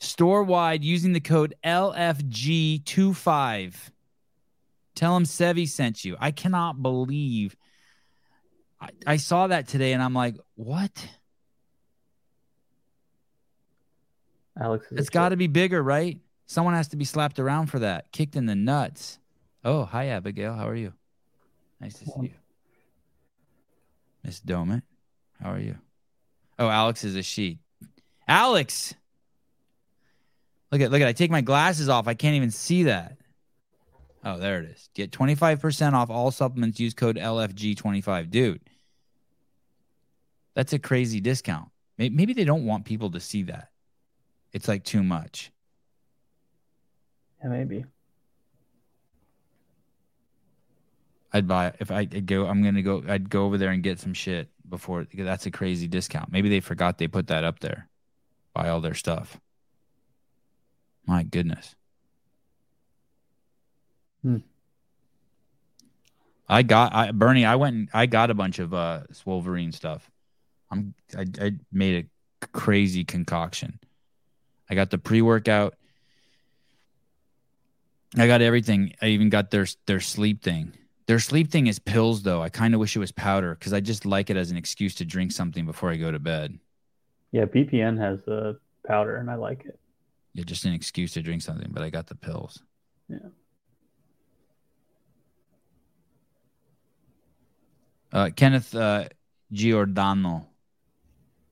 store 0.00 0.42
wide 0.42 0.82
using 0.84 1.12
the 1.12 1.20
code 1.20 1.54
LFG25. 1.64 3.74
Tell 4.94 5.16
him 5.16 5.24
Sevi 5.24 5.68
sent 5.68 6.04
you. 6.04 6.16
I 6.20 6.30
cannot 6.30 6.82
believe 6.82 7.56
I, 8.80 8.88
I 9.06 9.16
saw 9.16 9.46
that 9.46 9.68
today 9.68 9.92
and 9.92 10.02
I'm 10.02 10.14
like, 10.14 10.36
what? 10.54 11.08
Alex, 14.60 14.86
it's 14.92 15.10
got 15.10 15.30
to 15.30 15.36
be 15.36 15.46
bigger, 15.46 15.82
right? 15.82 16.18
Someone 16.46 16.74
has 16.74 16.88
to 16.88 16.96
be 16.96 17.04
slapped 17.04 17.38
around 17.38 17.66
for 17.66 17.80
that, 17.80 18.12
kicked 18.12 18.36
in 18.36 18.46
the 18.46 18.54
nuts. 18.54 19.18
Oh, 19.64 19.84
hi, 19.84 20.08
Abigail. 20.08 20.54
How 20.54 20.68
are 20.68 20.76
you? 20.76 20.92
Nice 21.80 21.94
to 21.94 22.04
see 22.04 22.12
you. 22.20 22.34
Miss 24.22 24.40
Domit. 24.40 24.82
How 25.42 25.52
are 25.52 25.58
you? 25.58 25.76
Oh, 26.58 26.68
Alex 26.68 27.02
is 27.02 27.16
a 27.16 27.22
she. 27.22 27.58
Alex. 28.28 28.94
Look 30.70 30.80
at 30.80 30.90
look 30.90 31.00
at 31.00 31.08
I 31.08 31.12
take 31.12 31.30
my 31.30 31.40
glasses 31.40 31.88
off. 31.88 32.06
I 32.06 32.14
can't 32.14 32.36
even 32.36 32.50
see 32.50 32.84
that. 32.84 33.16
Oh, 34.24 34.38
there 34.38 34.60
it 34.60 34.70
is. 34.70 34.88
Get 34.94 35.10
25% 35.10 35.92
off 35.92 36.08
all 36.08 36.30
supplements. 36.30 36.80
Use 36.80 36.94
code 36.94 37.16
LFG25. 37.16 38.30
Dude. 38.30 38.60
That's 40.54 40.72
a 40.72 40.78
crazy 40.78 41.20
discount. 41.20 41.68
Maybe 41.98 42.32
they 42.32 42.44
don't 42.44 42.64
want 42.64 42.84
people 42.84 43.10
to 43.10 43.20
see 43.20 43.42
that. 43.44 43.70
It's 44.52 44.68
like 44.68 44.84
too 44.84 45.02
much. 45.02 45.50
Yeah, 47.42 47.50
maybe. 47.50 47.84
I'd 51.32 51.48
buy 51.48 51.72
if 51.80 51.90
I 51.90 51.98
I'd 51.98 52.26
go. 52.26 52.46
I'm 52.46 52.62
gonna 52.62 52.82
go. 52.82 53.02
I'd 53.08 53.28
go 53.28 53.44
over 53.44 53.58
there 53.58 53.70
and 53.70 53.82
get 53.82 53.98
some 53.98 54.14
shit 54.14 54.48
before. 54.68 55.06
That's 55.12 55.46
a 55.46 55.50
crazy 55.50 55.88
discount. 55.88 56.30
Maybe 56.30 56.48
they 56.48 56.60
forgot 56.60 56.98
they 56.98 57.08
put 57.08 57.26
that 57.26 57.42
up 57.42 57.58
there. 57.58 57.88
Buy 58.54 58.68
all 58.68 58.80
their 58.80 58.94
stuff. 58.94 59.40
My 61.06 61.24
goodness. 61.24 61.74
Hmm. 64.24 64.38
I 66.48 66.62
got 66.62 66.94
I 66.94 67.10
Bernie. 67.12 67.44
I 67.44 67.56
went. 67.56 67.76
And, 67.76 67.88
I 67.92 68.06
got 68.06 68.30
a 68.30 68.34
bunch 68.34 68.58
of 68.58 68.72
uh 68.72 69.00
Wolverine 69.24 69.70
stuff. 69.70 70.10
I'm. 70.70 70.94
I, 71.16 71.26
I 71.40 71.52
made 71.70 72.06
a 72.42 72.46
crazy 72.46 73.04
concoction. 73.04 73.78
I 74.68 74.74
got 74.74 74.90
the 74.90 74.98
pre 74.98 75.20
workout. 75.20 75.74
I 78.16 78.26
got 78.26 78.40
everything. 78.40 78.94
I 79.02 79.08
even 79.08 79.28
got 79.28 79.50
their 79.50 79.66
their 79.86 80.00
sleep 80.00 80.42
thing. 80.42 80.72
Their 81.06 81.18
sleep 81.18 81.50
thing 81.50 81.66
is 81.66 81.78
pills, 81.78 82.22
though. 82.22 82.42
I 82.42 82.48
kind 82.48 82.72
of 82.72 82.80
wish 82.80 82.96
it 82.96 83.00
was 83.00 83.12
powder 83.12 83.54
because 83.54 83.74
I 83.74 83.80
just 83.80 84.06
like 84.06 84.30
it 84.30 84.38
as 84.38 84.50
an 84.50 84.56
excuse 84.56 84.94
to 84.96 85.04
drink 85.04 85.32
something 85.32 85.66
before 85.66 85.90
I 85.90 85.96
go 85.96 86.10
to 86.10 86.18
bed. 86.18 86.58
Yeah, 87.30 87.44
BPN 87.44 87.98
has 87.98 88.26
a 88.26 88.56
powder, 88.86 89.16
and 89.16 89.30
I 89.30 89.34
like 89.34 89.66
it. 89.66 89.78
Yeah, 90.32 90.44
just 90.44 90.64
an 90.64 90.72
excuse 90.72 91.12
to 91.12 91.22
drink 91.22 91.42
something. 91.42 91.70
But 91.70 91.82
I 91.82 91.90
got 91.90 92.06
the 92.06 92.14
pills. 92.14 92.62
Yeah. 93.08 93.18
Uh, 98.14 98.30
Kenneth 98.34 98.74
uh, 98.76 99.08
Giordano. 99.52 100.46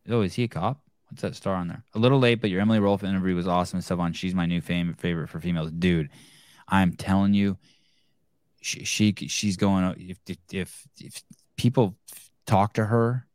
Oh, 0.09 0.23
is 0.23 0.35
he 0.35 0.45
a 0.45 0.49
cop? 0.49 0.81
What's 1.11 1.23
that 1.23 1.35
star 1.35 1.57
on 1.57 1.69
there? 1.69 1.85
A 1.95 1.99
little 1.99 2.21
late, 2.21 2.41
but 2.41 2.51
your 2.51 2.61
Emily 2.61 2.79
Rolfe 2.79 3.03
interview 3.03 3.35
was 3.35 3.49
awesome. 3.49 3.81
Sevan, 3.81 4.15
she's 4.15 4.35
my 4.35 4.47
new 4.47 4.61
fam- 4.61 4.95
favorite 4.95 5.29
for 5.29 5.41
females, 5.41 5.73
dude. 5.73 6.09
I'm 6.69 6.95
telling 6.95 7.35
you, 7.35 7.59
she, 8.63 8.85
she 8.85 9.13
she's 9.29 9.57
going. 9.57 9.85
If 9.99 10.19
if 10.53 10.87
if 10.99 11.23
people 11.57 11.97
talk 12.47 12.75
to 12.75 12.87
her, 12.87 13.27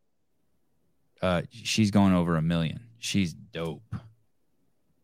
uh, 1.21 1.41
she's 1.51 1.91
going 1.91 2.13
over 2.13 2.37
a 2.37 2.41
million. 2.41 2.79
She's 2.97 3.33
dope. 3.33 3.93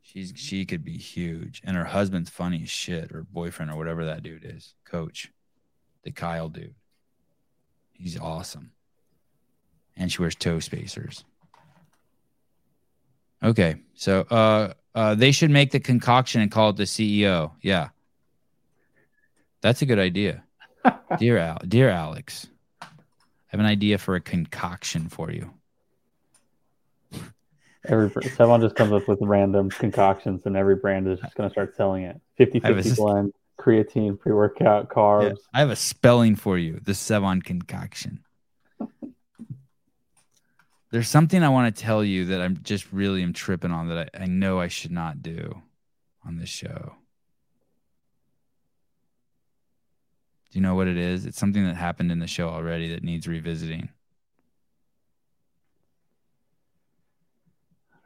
She's 0.01 0.33
she 0.35 0.65
could 0.65 0.83
be 0.83 0.97
huge, 0.97 1.61
and 1.65 1.75
her 1.75 1.83
husband's 1.83 2.29
funny 2.29 2.63
as 2.63 2.69
shit, 2.69 3.11
or 3.11 3.25
boyfriend, 3.29 3.69
or 3.69 3.75
whatever 3.75 4.05
that 4.05 4.23
dude 4.23 4.45
is, 4.45 4.73
coach, 4.85 5.31
the 6.03 6.11
Kyle 6.11 6.49
dude. 6.49 6.73
He's 7.93 8.19
awesome, 8.19 8.71
and 9.95 10.11
she 10.11 10.21
wears 10.21 10.35
toe 10.35 10.59
spacers. 10.59 11.23
Okay, 13.43 13.75
so 13.93 14.21
uh, 14.29 14.73
uh, 14.95 15.15
they 15.15 15.31
should 15.31 15.51
make 15.51 15.71
the 15.71 15.79
concoction 15.79 16.41
and 16.41 16.51
call 16.51 16.69
it 16.69 16.77
the 16.77 16.83
CEO. 16.83 17.51
Yeah, 17.61 17.89
that's 19.61 19.81
a 19.81 19.85
good 19.85 19.99
idea, 19.99 20.43
dear 21.19 21.37
Al, 21.37 21.59
dear 21.67 21.89
Alex. 21.89 22.47
I 22.81 22.87
have 23.47 23.59
an 23.59 23.65
idea 23.65 23.97
for 23.97 24.15
a 24.15 24.21
concoction 24.21 25.09
for 25.09 25.31
you. 25.31 25.51
Every 27.85 28.09
someone 28.31 28.61
just 28.61 28.75
comes 28.75 28.93
up 28.93 29.07
with 29.07 29.19
random 29.21 29.69
concoctions, 29.69 30.43
and 30.45 30.55
every 30.55 30.75
brand 30.75 31.07
is 31.07 31.19
just 31.19 31.35
going 31.35 31.49
to 31.49 31.53
start 31.53 31.75
selling 31.75 32.03
it. 32.03 32.19
50 32.37 32.63
I 32.63 32.67
have 32.67 32.77
a 32.77 32.83
50 32.83 33.01
blend, 33.01 33.33
creatine, 33.59 34.19
pre 34.19 34.31
workout, 34.33 34.87
Yeah, 34.89 34.95
carbs. 34.95 35.37
I 35.53 35.59
have 35.59 35.69
a 35.69 35.75
spelling 35.75 36.35
for 36.35 36.57
you. 36.57 36.79
The 36.83 36.93
Sevan 36.93 37.43
concoction. 37.43 38.23
There's 40.91 41.07
something 41.07 41.41
I 41.43 41.49
want 41.49 41.75
to 41.75 41.81
tell 41.81 42.03
you 42.03 42.25
that 42.25 42.41
I'm 42.41 42.59
just 42.63 42.91
really 42.91 43.23
am 43.23 43.33
tripping 43.33 43.71
on 43.71 43.89
that 43.89 44.11
I, 44.13 44.23
I 44.23 44.25
know 44.27 44.59
I 44.59 44.67
should 44.67 44.91
not 44.91 45.23
do 45.23 45.61
on 46.25 46.37
this 46.37 46.49
show. 46.49 46.95
Do 50.51 50.59
you 50.59 50.61
know 50.61 50.75
what 50.75 50.87
it 50.87 50.97
is? 50.97 51.25
It's 51.25 51.39
something 51.39 51.65
that 51.65 51.75
happened 51.75 52.11
in 52.11 52.19
the 52.19 52.27
show 52.27 52.47
already 52.47 52.89
that 52.89 53.03
needs 53.03 53.27
revisiting. 53.27 53.89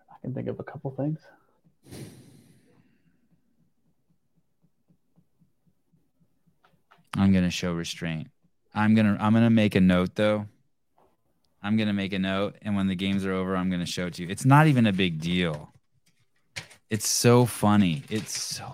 I 0.09 0.15
can 0.21 0.33
think 0.33 0.47
of 0.47 0.57
a 0.57 0.63
couple 0.63 0.91
things. 0.91 1.19
I'm 7.17 7.33
gonna 7.33 7.49
show 7.51 7.73
restraint. 7.73 8.27
I'm 8.73 8.93
gonna 8.95 9.17
I'm 9.19 9.33
gonna 9.33 9.49
make 9.49 9.75
a 9.75 9.81
note 9.81 10.15
though. 10.15 10.45
I'm 11.63 11.75
gonna 11.75 11.93
make 11.93 12.13
a 12.13 12.19
note, 12.19 12.55
and 12.61 12.75
when 12.75 12.87
the 12.87 12.95
games 12.95 13.25
are 13.25 13.33
over, 13.33 13.55
I'm 13.57 13.69
gonna 13.71 13.85
show 13.87 14.05
it 14.05 14.13
to 14.15 14.23
you. 14.23 14.29
It's 14.29 14.45
not 14.45 14.67
even 14.67 14.85
a 14.85 14.93
big 14.93 15.19
deal. 15.19 15.73
It's 16.89 17.07
so 17.07 17.45
funny. 17.45 18.03
It's 18.09 18.39
so 18.41 18.63
funny. 18.65 18.73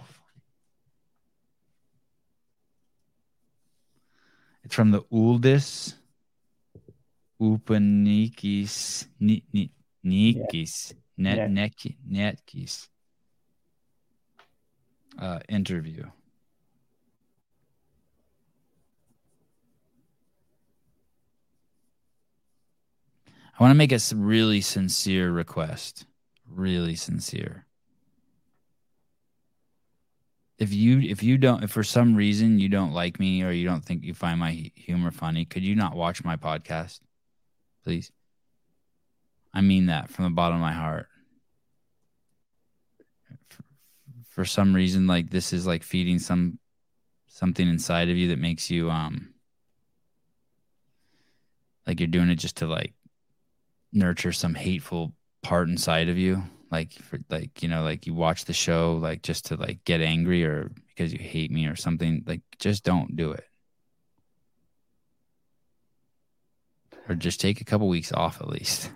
It's 4.64 4.76
from 4.76 4.92
the 4.92 5.02
Uldis 5.04 5.96
Upanikis 7.42 9.08
Ni- 9.20 9.44
Ni- 9.54 9.72
Nikis 10.06 10.94
Net 11.18 11.38
Yeah. 11.38 11.48
Neki 11.48 11.96
Netkis 12.10 12.88
uh, 15.20 15.40
interview. 15.50 16.06
I 23.58 23.64
want 23.64 23.72
to 23.72 23.76
make 23.76 23.92
a 23.92 24.00
really 24.16 24.62
sincere 24.62 25.32
request. 25.32 26.06
Really 26.50 26.96
sincere. 26.96 27.66
If 30.58 30.74
you 30.74 31.00
if 31.02 31.22
you 31.22 31.38
don't 31.38 31.64
if 31.64 31.72
for 31.72 31.84
some 31.84 32.16
reason 32.16 32.60
you 32.60 32.70
don't 32.70 32.94
like 32.94 33.20
me 33.20 33.44
or 33.44 33.52
you 33.52 33.66
don't 33.68 33.84
think 33.84 34.04
you 34.04 34.14
find 34.14 34.40
my 34.40 34.72
humor 34.76 35.12
funny, 35.12 35.46
could 35.46 35.64
you 35.64 35.76
not 35.76 35.96
watch 35.96 36.24
my 36.24 36.36
podcast? 36.36 37.00
Please. 37.84 38.12
I 39.54 39.62
mean 39.62 39.88
that 39.88 40.10
from 40.10 40.26
the 40.26 40.32
bottom 40.32 40.56
of 40.56 40.62
my 40.62 40.72
heart. 40.72 41.08
For, 43.50 43.64
for 44.30 44.46
some 44.46 44.74
reason 44.74 45.06
like 45.06 45.30
this 45.30 45.54
is 45.54 45.68
like 45.68 45.84
feeding 45.84 46.20
some 46.20 46.60
something 47.28 47.68
inside 47.68 48.10
of 48.10 48.18
you 48.18 48.30
that 48.30 48.40
makes 48.40 48.70
you 48.70 48.90
um 48.90 49.34
like 51.86 52.00
you're 52.00 52.08
doing 52.08 52.30
it 52.30 52.36
just 52.36 52.58
to 52.58 52.68
like 52.68 52.94
nurture 53.94 54.32
some 54.32 54.54
hateful 54.56 55.14
part 55.42 55.70
inside 55.70 56.10
of 56.10 56.18
you 56.18 56.42
like 56.72 56.92
for 56.94 57.20
like 57.30 57.62
you 57.62 57.70
know 57.70 57.84
like 57.84 58.08
you 58.08 58.14
watch 58.14 58.46
the 58.46 58.54
show 58.54 58.98
like 59.02 59.22
just 59.22 59.46
to 59.46 59.56
like 59.56 59.84
get 59.86 60.02
angry 60.02 60.44
or 60.44 60.72
because 60.88 61.14
you 61.14 61.20
hate 61.20 61.52
me 61.52 61.68
or 61.68 61.76
something 61.76 62.24
like 62.26 62.42
just 62.60 62.84
don't 62.84 63.16
do 63.16 63.32
it 63.32 63.46
or 67.08 67.16
just 67.16 67.40
take 67.40 67.62
a 67.62 67.66
couple 67.66 67.88
weeks 67.88 68.12
off 68.12 68.42
at 68.42 68.50
least 68.50 68.90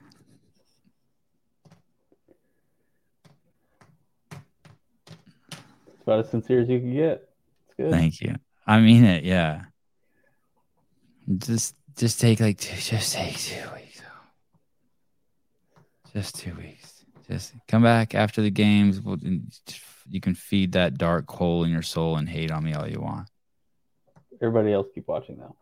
It's 4.32 6.02
about 6.04 6.20
as 6.22 6.30
sincere 6.32 6.62
as 6.62 6.70
you 6.70 6.80
can 6.80 6.94
get. 6.94 7.30
It's 7.68 7.76
good. 7.78 7.92
thank 7.92 8.22
you 8.22 8.36
i 8.66 8.80
mean 8.80 9.04
it 9.04 9.24
yeah 9.24 9.64
just 11.38 11.76
just 11.98 12.20
take 12.22 12.40
like 12.40 12.58
two, 12.60 12.76
just 12.78 13.14
take 13.16 13.38
two 13.38 13.56
weeks. 13.76 13.87
Just 16.18 16.36
two 16.36 16.56
weeks 16.56 17.06
just 17.30 17.54
come 17.68 17.84
back 17.84 18.16
after 18.16 18.42
the 18.42 18.52
games 18.52 19.02
We'll- 19.02 19.18
you 20.10 20.22
can 20.22 20.36
feed 20.36 20.72
that 20.72 20.98
dark 20.98 21.30
hole 21.30 21.64
in 21.66 21.72
your 21.72 21.82
soul 21.82 22.16
and 22.18 22.28
hate 22.30 22.52
on 22.52 22.64
me 22.64 22.74
all 22.74 22.88
you 22.88 23.02
want 23.02 23.30
Everybody 24.42 24.72
else 24.74 24.88
keep 24.94 25.08
watching 25.08 25.40
now. 25.40 25.56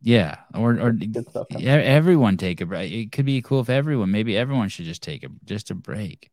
Yeah, 0.00 0.36
or 0.54 0.80
or 0.80 0.92
Good 0.92 1.28
stuff 1.30 1.46
everyone 1.60 2.36
take 2.36 2.60
a 2.60 2.66
break. 2.66 2.92
It 2.92 3.12
could 3.12 3.24
be 3.24 3.40
cool 3.42 3.60
if 3.60 3.70
everyone. 3.70 4.10
Maybe 4.10 4.36
everyone 4.36 4.68
should 4.68 4.84
just 4.84 5.02
take 5.02 5.22
a 5.24 5.28
just 5.44 5.70
a 5.70 5.74
break. 5.74 6.30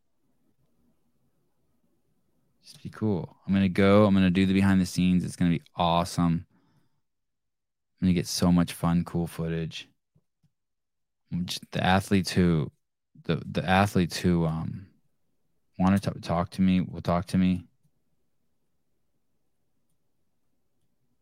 Just 2.64 2.84
be 2.84 2.90
cool. 2.90 3.38
I'm 3.48 3.54
gonna 3.54 3.70
go. 3.70 4.06
I'm 4.06 4.14
gonna 4.14 4.30
do 4.30 4.46
the 4.46 4.54
behind 4.54 4.82
the 4.82 4.86
scenes. 4.86 5.24
It's 5.24 5.36
gonna 5.36 5.52
be 5.52 5.62
awesome. 5.76 6.46
I'm 8.02 8.06
gonna 8.08 8.14
get 8.14 8.28
so 8.28 8.52
much 8.52 8.74
fun, 8.74 9.04
cool 9.04 9.28
footage. 9.28 9.88
Just 11.46 11.70
the 11.72 11.84
athletes 11.84 12.32
who, 12.32 12.72
the 13.30 13.42
the 13.46 13.70
athletes 13.70 14.18
who 14.18 14.46
um, 14.46 14.88
want 15.78 16.02
to 16.02 16.12
talk 16.20 16.50
to 16.50 16.64
me 16.64 16.82
will 16.82 17.02
talk 17.02 17.28
to 17.28 17.38
me. 17.38 17.66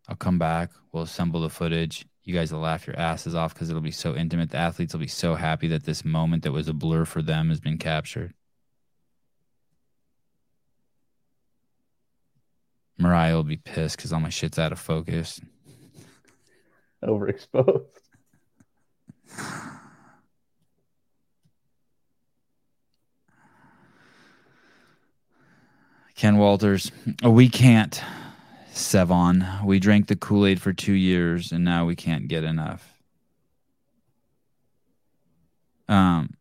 I'll 0.08 0.16
come 0.16 0.40
back. 0.40 0.72
We'll 0.94 1.04
assemble 1.04 1.42
the 1.42 1.50
footage. 1.50 2.06
you 2.24 2.34
guys 2.34 2.54
will 2.54 2.62
laugh 2.62 2.88
your 2.88 2.98
asses 2.98 3.36
off 3.36 3.54
because 3.54 3.70
it'll 3.70 3.82
be 3.82 3.92
so 3.92 4.16
intimate. 4.16 4.52
The 4.52 4.58
athletes 4.58 4.94
will 4.94 5.02
be 5.02 5.08
so 5.08 5.36
happy 5.36 5.68
that 5.68 5.84
this 5.84 6.06
moment 6.06 6.44
that 6.44 6.54
was 6.54 6.70
a 6.70 6.74
blur 6.74 7.04
for 7.04 7.22
them 7.22 7.50
has 7.50 7.60
been 7.60 7.78
captured. 7.78 8.34
Mariah 12.98 13.36
will 13.36 13.44
be 13.44 13.58
pissed 13.58 13.98
because 13.98 14.14
all 14.14 14.22
my 14.22 14.30
shit's 14.30 14.58
out 14.58 14.72
of 14.72 14.80
focus. 14.80 15.42
Overexposed. 17.04 17.84
Ken 26.18 26.38
Walters, 26.38 26.92
we 27.24 27.48
can't, 27.48 28.02
Sevan. 28.74 29.64
We 29.64 29.80
drank 29.80 30.08
the 30.08 30.16
Kool 30.16 30.48
Aid 30.48 30.60
for 30.60 30.74
two 30.74 30.94
years 30.94 31.52
and 31.52 31.64
now 31.64 31.86
we 31.86 31.96
can't 31.96 32.28
get 32.28 32.44
enough. 32.44 32.92
Um, 35.88 36.34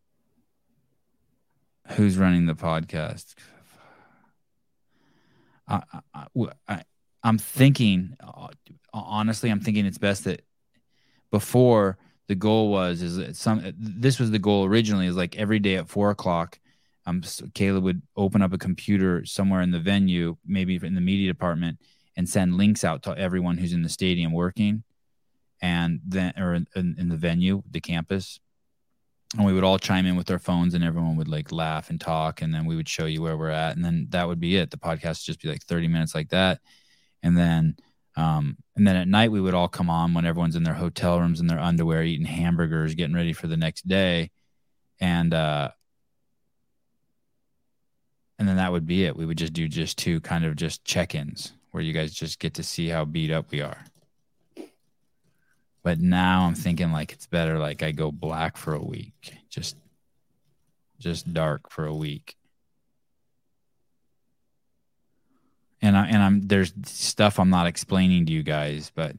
who's 1.89 2.17
running 2.17 2.47
the 2.47 2.55
podcast? 2.55 3.35
I, 5.67 5.83
I, 6.11 6.25
I, 6.67 6.83
I'm 7.23 7.37
thinking, 7.37 8.17
uh, 8.19 8.47
honestly, 8.91 9.51
I'm 9.51 9.59
thinking 9.59 9.85
it's 9.85 9.99
best 9.99 10.23
that 10.23 10.41
before 11.29 11.99
the 12.27 12.35
goal 12.35 12.71
was 12.71 13.03
is 13.03 13.37
some. 13.37 13.61
This 13.77 14.19
was 14.19 14.31
the 14.31 14.39
goal 14.39 14.65
originally. 14.65 15.05
Is 15.05 15.15
like 15.15 15.37
every 15.37 15.59
day 15.59 15.75
at 15.75 15.87
four 15.87 16.09
o'clock, 16.09 16.59
um, 17.07 17.23
Caleb 17.53 17.83
would 17.83 18.01
open 18.15 18.41
up 18.41 18.53
a 18.53 18.57
computer 18.57 19.25
somewhere 19.25 19.61
in 19.61 19.71
the 19.71 19.79
venue, 19.79 20.37
maybe 20.45 20.75
in 20.75 20.93
the 20.93 21.01
media 21.01 21.31
department, 21.31 21.79
and 22.15 22.29
send 22.29 22.57
links 22.57 22.83
out 22.83 23.03
to 23.03 23.17
everyone 23.17 23.57
who's 23.57 23.73
in 23.73 23.81
the 23.81 23.89
stadium 23.89 24.31
working, 24.31 24.83
and 25.61 26.01
then 26.05 26.33
or 26.37 26.53
in, 26.53 26.67
in 26.75 27.09
the 27.09 27.17
venue, 27.17 27.63
the 27.71 27.79
campus, 27.79 28.39
and 29.35 29.45
we 29.45 29.53
would 29.53 29.63
all 29.63 29.77
chime 29.77 30.05
in 30.05 30.15
with 30.15 30.31
our 30.31 30.39
phones 30.39 30.73
and 30.73 30.83
everyone 30.83 31.17
would 31.17 31.27
like 31.27 31.51
laugh 31.51 31.89
and 31.89 31.99
talk 31.99 32.41
and 32.41 32.53
then 32.53 32.65
we 32.65 32.75
would 32.75 32.87
show 32.87 33.05
you 33.05 33.21
where 33.21 33.35
we're 33.35 33.49
at 33.49 33.75
and 33.75 33.83
then 33.83 34.07
that 34.09 34.27
would 34.27 34.39
be 34.39 34.55
it. 34.55 34.71
The 34.71 34.77
podcast 34.77 35.21
would 35.21 35.25
just 35.25 35.41
be 35.41 35.49
like 35.49 35.63
30 35.63 35.87
minutes 35.89 36.15
like 36.15 36.29
that. 36.29 36.61
And 37.23 37.37
then 37.37 37.75
um 38.15 38.57
and 38.75 38.87
then 38.87 38.95
at 38.95 39.07
night 39.07 39.31
we 39.31 39.41
would 39.41 39.53
all 39.53 39.67
come 39.67 39.89
on 39.89 40.13
when 40.13 40.25
everyone's 40.25 40.55
in 40.55 40.63
their 40.63 40.73
hotel 40.73 41.19
rooms 41.19 41.41
in 41.41 41.47
their 41.47 41.59
underwear 41.59 42.03
eating 42.03 42.25
hamburgers 42.25 42.95
getting 42.95 43.15
ready 43.15 43.33
for 43.33 43.47
the 43.47 43.57
next 43.57 43.87
day. 43.87 44.31
And 45.01 45.33
uh 45.33 45.71
and 48.39 48.47
then 48.47 48.57
that 48.57 48.71
would 48.71 48.85
be 48.85 49.05
it 49.05 49.15
we 49.15 49.25
would 49.25 49.37
just 49.37 49.53
do 49.53 49.67
just 49.67 49.97
two 49.97 50.19
kind 50.21 50.45
of 50.45 50.55
just 50.55 50.83
check-ins 50.85 51.53
where 51.71 51.83
you 51.83 51.93
guys 51.93 52.13
just 52.13 52.39
get 52.39 52.53
to 52.53 52.63
see 52.63 52.87
how 52.87 53.05
beat 53.05 53.31
up 53.31 53.51
we 53.51 53.61
are 53.61 53.83
but 55.87 56.01
now 56.01 56.41
I'm 56.41 56.53
thinking 56.53 56.91
like 56.91 57.13
it's 57.13 57.27
better 57.27 57.57
like 57.57 57.81
I 57.81 57.93
go 57.93 58.11
black 58.11 58.57
for 58.57 58.73
a 58.73 58.83
week. 58.83 59.37
Just 59.49 59.77
just 60.99 61.33
dark 61.33 61.69
for 61.69 61.85
a 61.85 61.95
week. 61.95 62.35
And 65.81 65.95
I 65.95 66.07
and 66.07 66.17
I'm 66.21 66.41
there's 66.41 66.73
stuff 66.83 67.39
I'm 67.39 67.49
not 67.49 67.67
explaining 67.67 68.25
to 68.25 68.33
you 68.33 68.43
guys, 68.43 68.91
but 68.93 69.15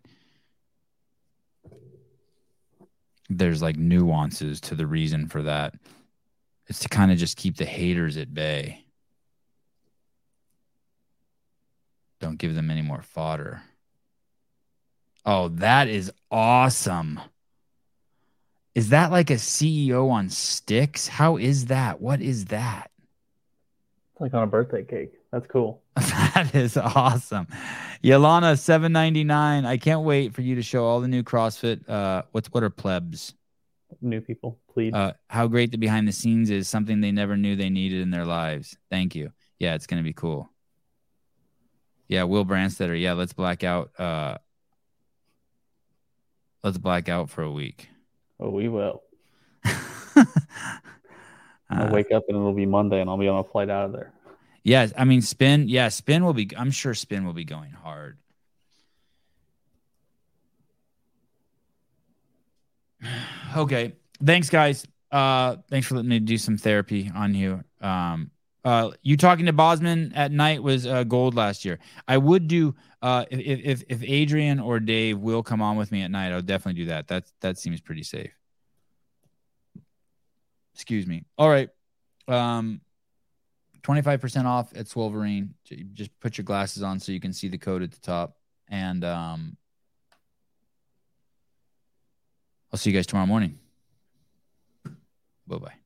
there's 3.31 3.63
like 3.63 3.79
nuances 3.79 4.61
to 4.61 4.75
the 4.75 4.87
reason 4.87 5.27
for 5.27 5.45
that. 5.45 5.73
It's 6.67 6.81
to 6.81 6.91
kind 6.91 7.11
of 7.11 7.17
just 7.17 7.39
keep 7.39 7.57
the 7.57 7.65
haters 7.65 8.19
at 8.19 8.35
bay. 8.35 8.85
Don't 12.21 12.39
give 12.39 12.55
them 12.55 12.71
any 12.71 12.83
more 12.83 13.03
fodder. 13.03 13.63
Oh, 15.25 15.49
that 15.49 15.89
is 15.89 16.13
awesome. 16.31 17.21
Is 18.75 18.91
that 18.91 19.11
like 19.11 19.31
a 19.31 19.35
CEO 19.35 20.11
on 20.11 20.31
sticks? 20.31 21.09
How 21.09 21.37
is 21.37 21.67
that? 21.67 22.01
What 22.01 22.21
is 22.21 22.47
that? 22.47 22.91
It's 24.13 24.21
like 24.21 24.35
on 24.35 24.43
a 24.43 24.47
birthday 24.47 24.85
cake. 24.85 25.13
That's 25.33 25.47
cool. 25.47 25.83
that 25.97 26.55
is 26.55 26.77
awesome. 26.77 27.47
Yolana, 28.03 28.59
seven 28.59 28.93
ninety 28.93 29.25
nine. 29.25 29.67
I 29.67 29.77
can't 29.77 30.03
wait 30.03 30.35
for 30.35 30.43
you 30.43 30.55
to 30.55 30.63
show 30.63 30.85
all 30.85 31.01
the 31.01 31.09
new 31.09 31.23
CrossFit. 31.23 31.89
Uh, 31.89 32.23
what's 32.33 32.49
what 32.49 32.63
are 32.63 32.71
plebs? 32.71 33.35
New 34.01 34.21
people, 34.21 34.59
please. 34.73 34.95
Uh, 34.95 35.13
how 35.29 35.47
great 35.47 35.73
the 35.73 35.79
behind 35.79 36.07
the 36.07 36.13
scenes 36.13 36.51
is 36.51 36.69
something 36.69 37.01
they 37.01 37.13
never 37.13 37.37
knew 37.37 37.57
they 37.57 37.71
needed 37.71 38.01
in 38.01 38.11
their 38.11 38.25
lives. 38.25 38.77
Thank 38.91 39.15
you. 39.15 39.33
Yeah, 39.59 39.75
it's 39.75 39.87
gonna 39.87 40.03
be 40.03 40.13
cool. 40.13 40.51
Yeah, 42.09 42.25
Will 42.25 42.45
Branstetter. 42.45 43.01
Yeah, 43.01 43.13
let's 43.13 43.33
black 43.33 43.63
out. 43.63 43.91
Uh, 43.99 44.39
let's 46.65 46.79
black 46.79 47.09
out 47.09 47.31
for 47.31 47.43
a 47.43 47.53
week. 47.53 47.89
Oh, 48.41 48.51
we 48.51 48.69
will. 48.69 49.03
I'll 51.71 51.89
uh, 51.89 51.91
wake 51.91 52.11
up 52.13 52.25
and 52.29 52.37
it'll 52.37 52.55
be 52.55 52.67
Monday, 52.67 53.01
and 53.01 53.11
I'll 53.11 53.19
be 53.19 53.29
on 53.29 53.39
a 53.39 53.45
flight 53.45 53.69
out 53.69 53.85
of 53.85 53.93
there. 53.93 54.13
Yes, 54.65 54.93
I 54.97 55.05
mean 55.05 55.23
spin. 55.23 55.69
Yeah, 55.69 55.89
spin 55.89 56.25
will 56.25 56.33
be. 56.33 56.51
I'm 56.57 56.71
sure 56.71 56.95
spin 56.95 57.27
will 57.27 57.35
be 57.35 57.45
going 57.45 57.73
hard. 57.73 58.19
okay, 63.57 63.93
thanks, 64.25 64.49
guys. 64.51 64.87
Uh, 65.11 65.57
thanks 65.71 65.87
for 65.87 65.95
letting 65.95 66.09
me 66.09 66.21
do 66.21 66.39
some 66.39 66.57
therapy 66.57 67.11
on 67.15 67.35
you. 67.35 67.63
Um, 67.81 68.31
uh, 68.69 68.91
you 69.01 69.17
talking 69.17 69.47
to 69.47 69.53
Bozman 69.55 70.13
at 70.15 70.31
night 70.31 70.63
was 70.63 70.87
uh, 70.87 71.03
gold 71.03 71.35
last 71.35 71.65
year. 71.65 71.79
I 72.07 72.19
would 72.19 72.49
do 72.49 72.75
uh, 73.01 73.25
if 73.31 73.61
if 73.65 73.85
if 73.89 74.03
Adrian 74.03 74.61
or 74.61 74.79
Dave 74.79 75.19
will 75.19 75.43
come 75.43 75.63
on 75.63 75.79
with 75.79 75.91
me 75.91 76.03
at 76.03 76.11
night, 76.11 76.33
I'll 76.33 76.43
definitely 76.43 76.83
do 76.83 76.89
that. 76.91 77.09
That 77.09 77.25
that 77.41 77.57
seems 77.57 77.81
pretty 77.81 78.03
safe. 78.03 78.31
Excuse 80.75 81.07
me. 81.07 81.25
All 81.39 81.49
right. 81.49 81.71
Um, 82.29 82.83
25% 83.85 84.45
off 84.45 84.77
at 84.77 84.85
Swolverine. 84.85 85.55
Just 85.95 86.11
put 86.21 86.37
your 86.37 86.45
glasses 86.45 86.83
on 86.83 87.01
so 87.01 87.11
you 87.11 87.21
can 87.21 87.33
see 87.33 87.49
the 87.49 87.57
code 87.57 87.83
at 87.83 87.91
the 87.91 88.01
top. 88.01 88.37
And 88.69 89.03
um, 89.03 89.57
I'll 92.71 92.79
see 92.79 92.91
you 92.91 92.97
guys 92.97 93.07
tomorrow 93.07 93.27
morning. 93.27 93.59
Bye 95.47 95.57
bye. 95.57 95.78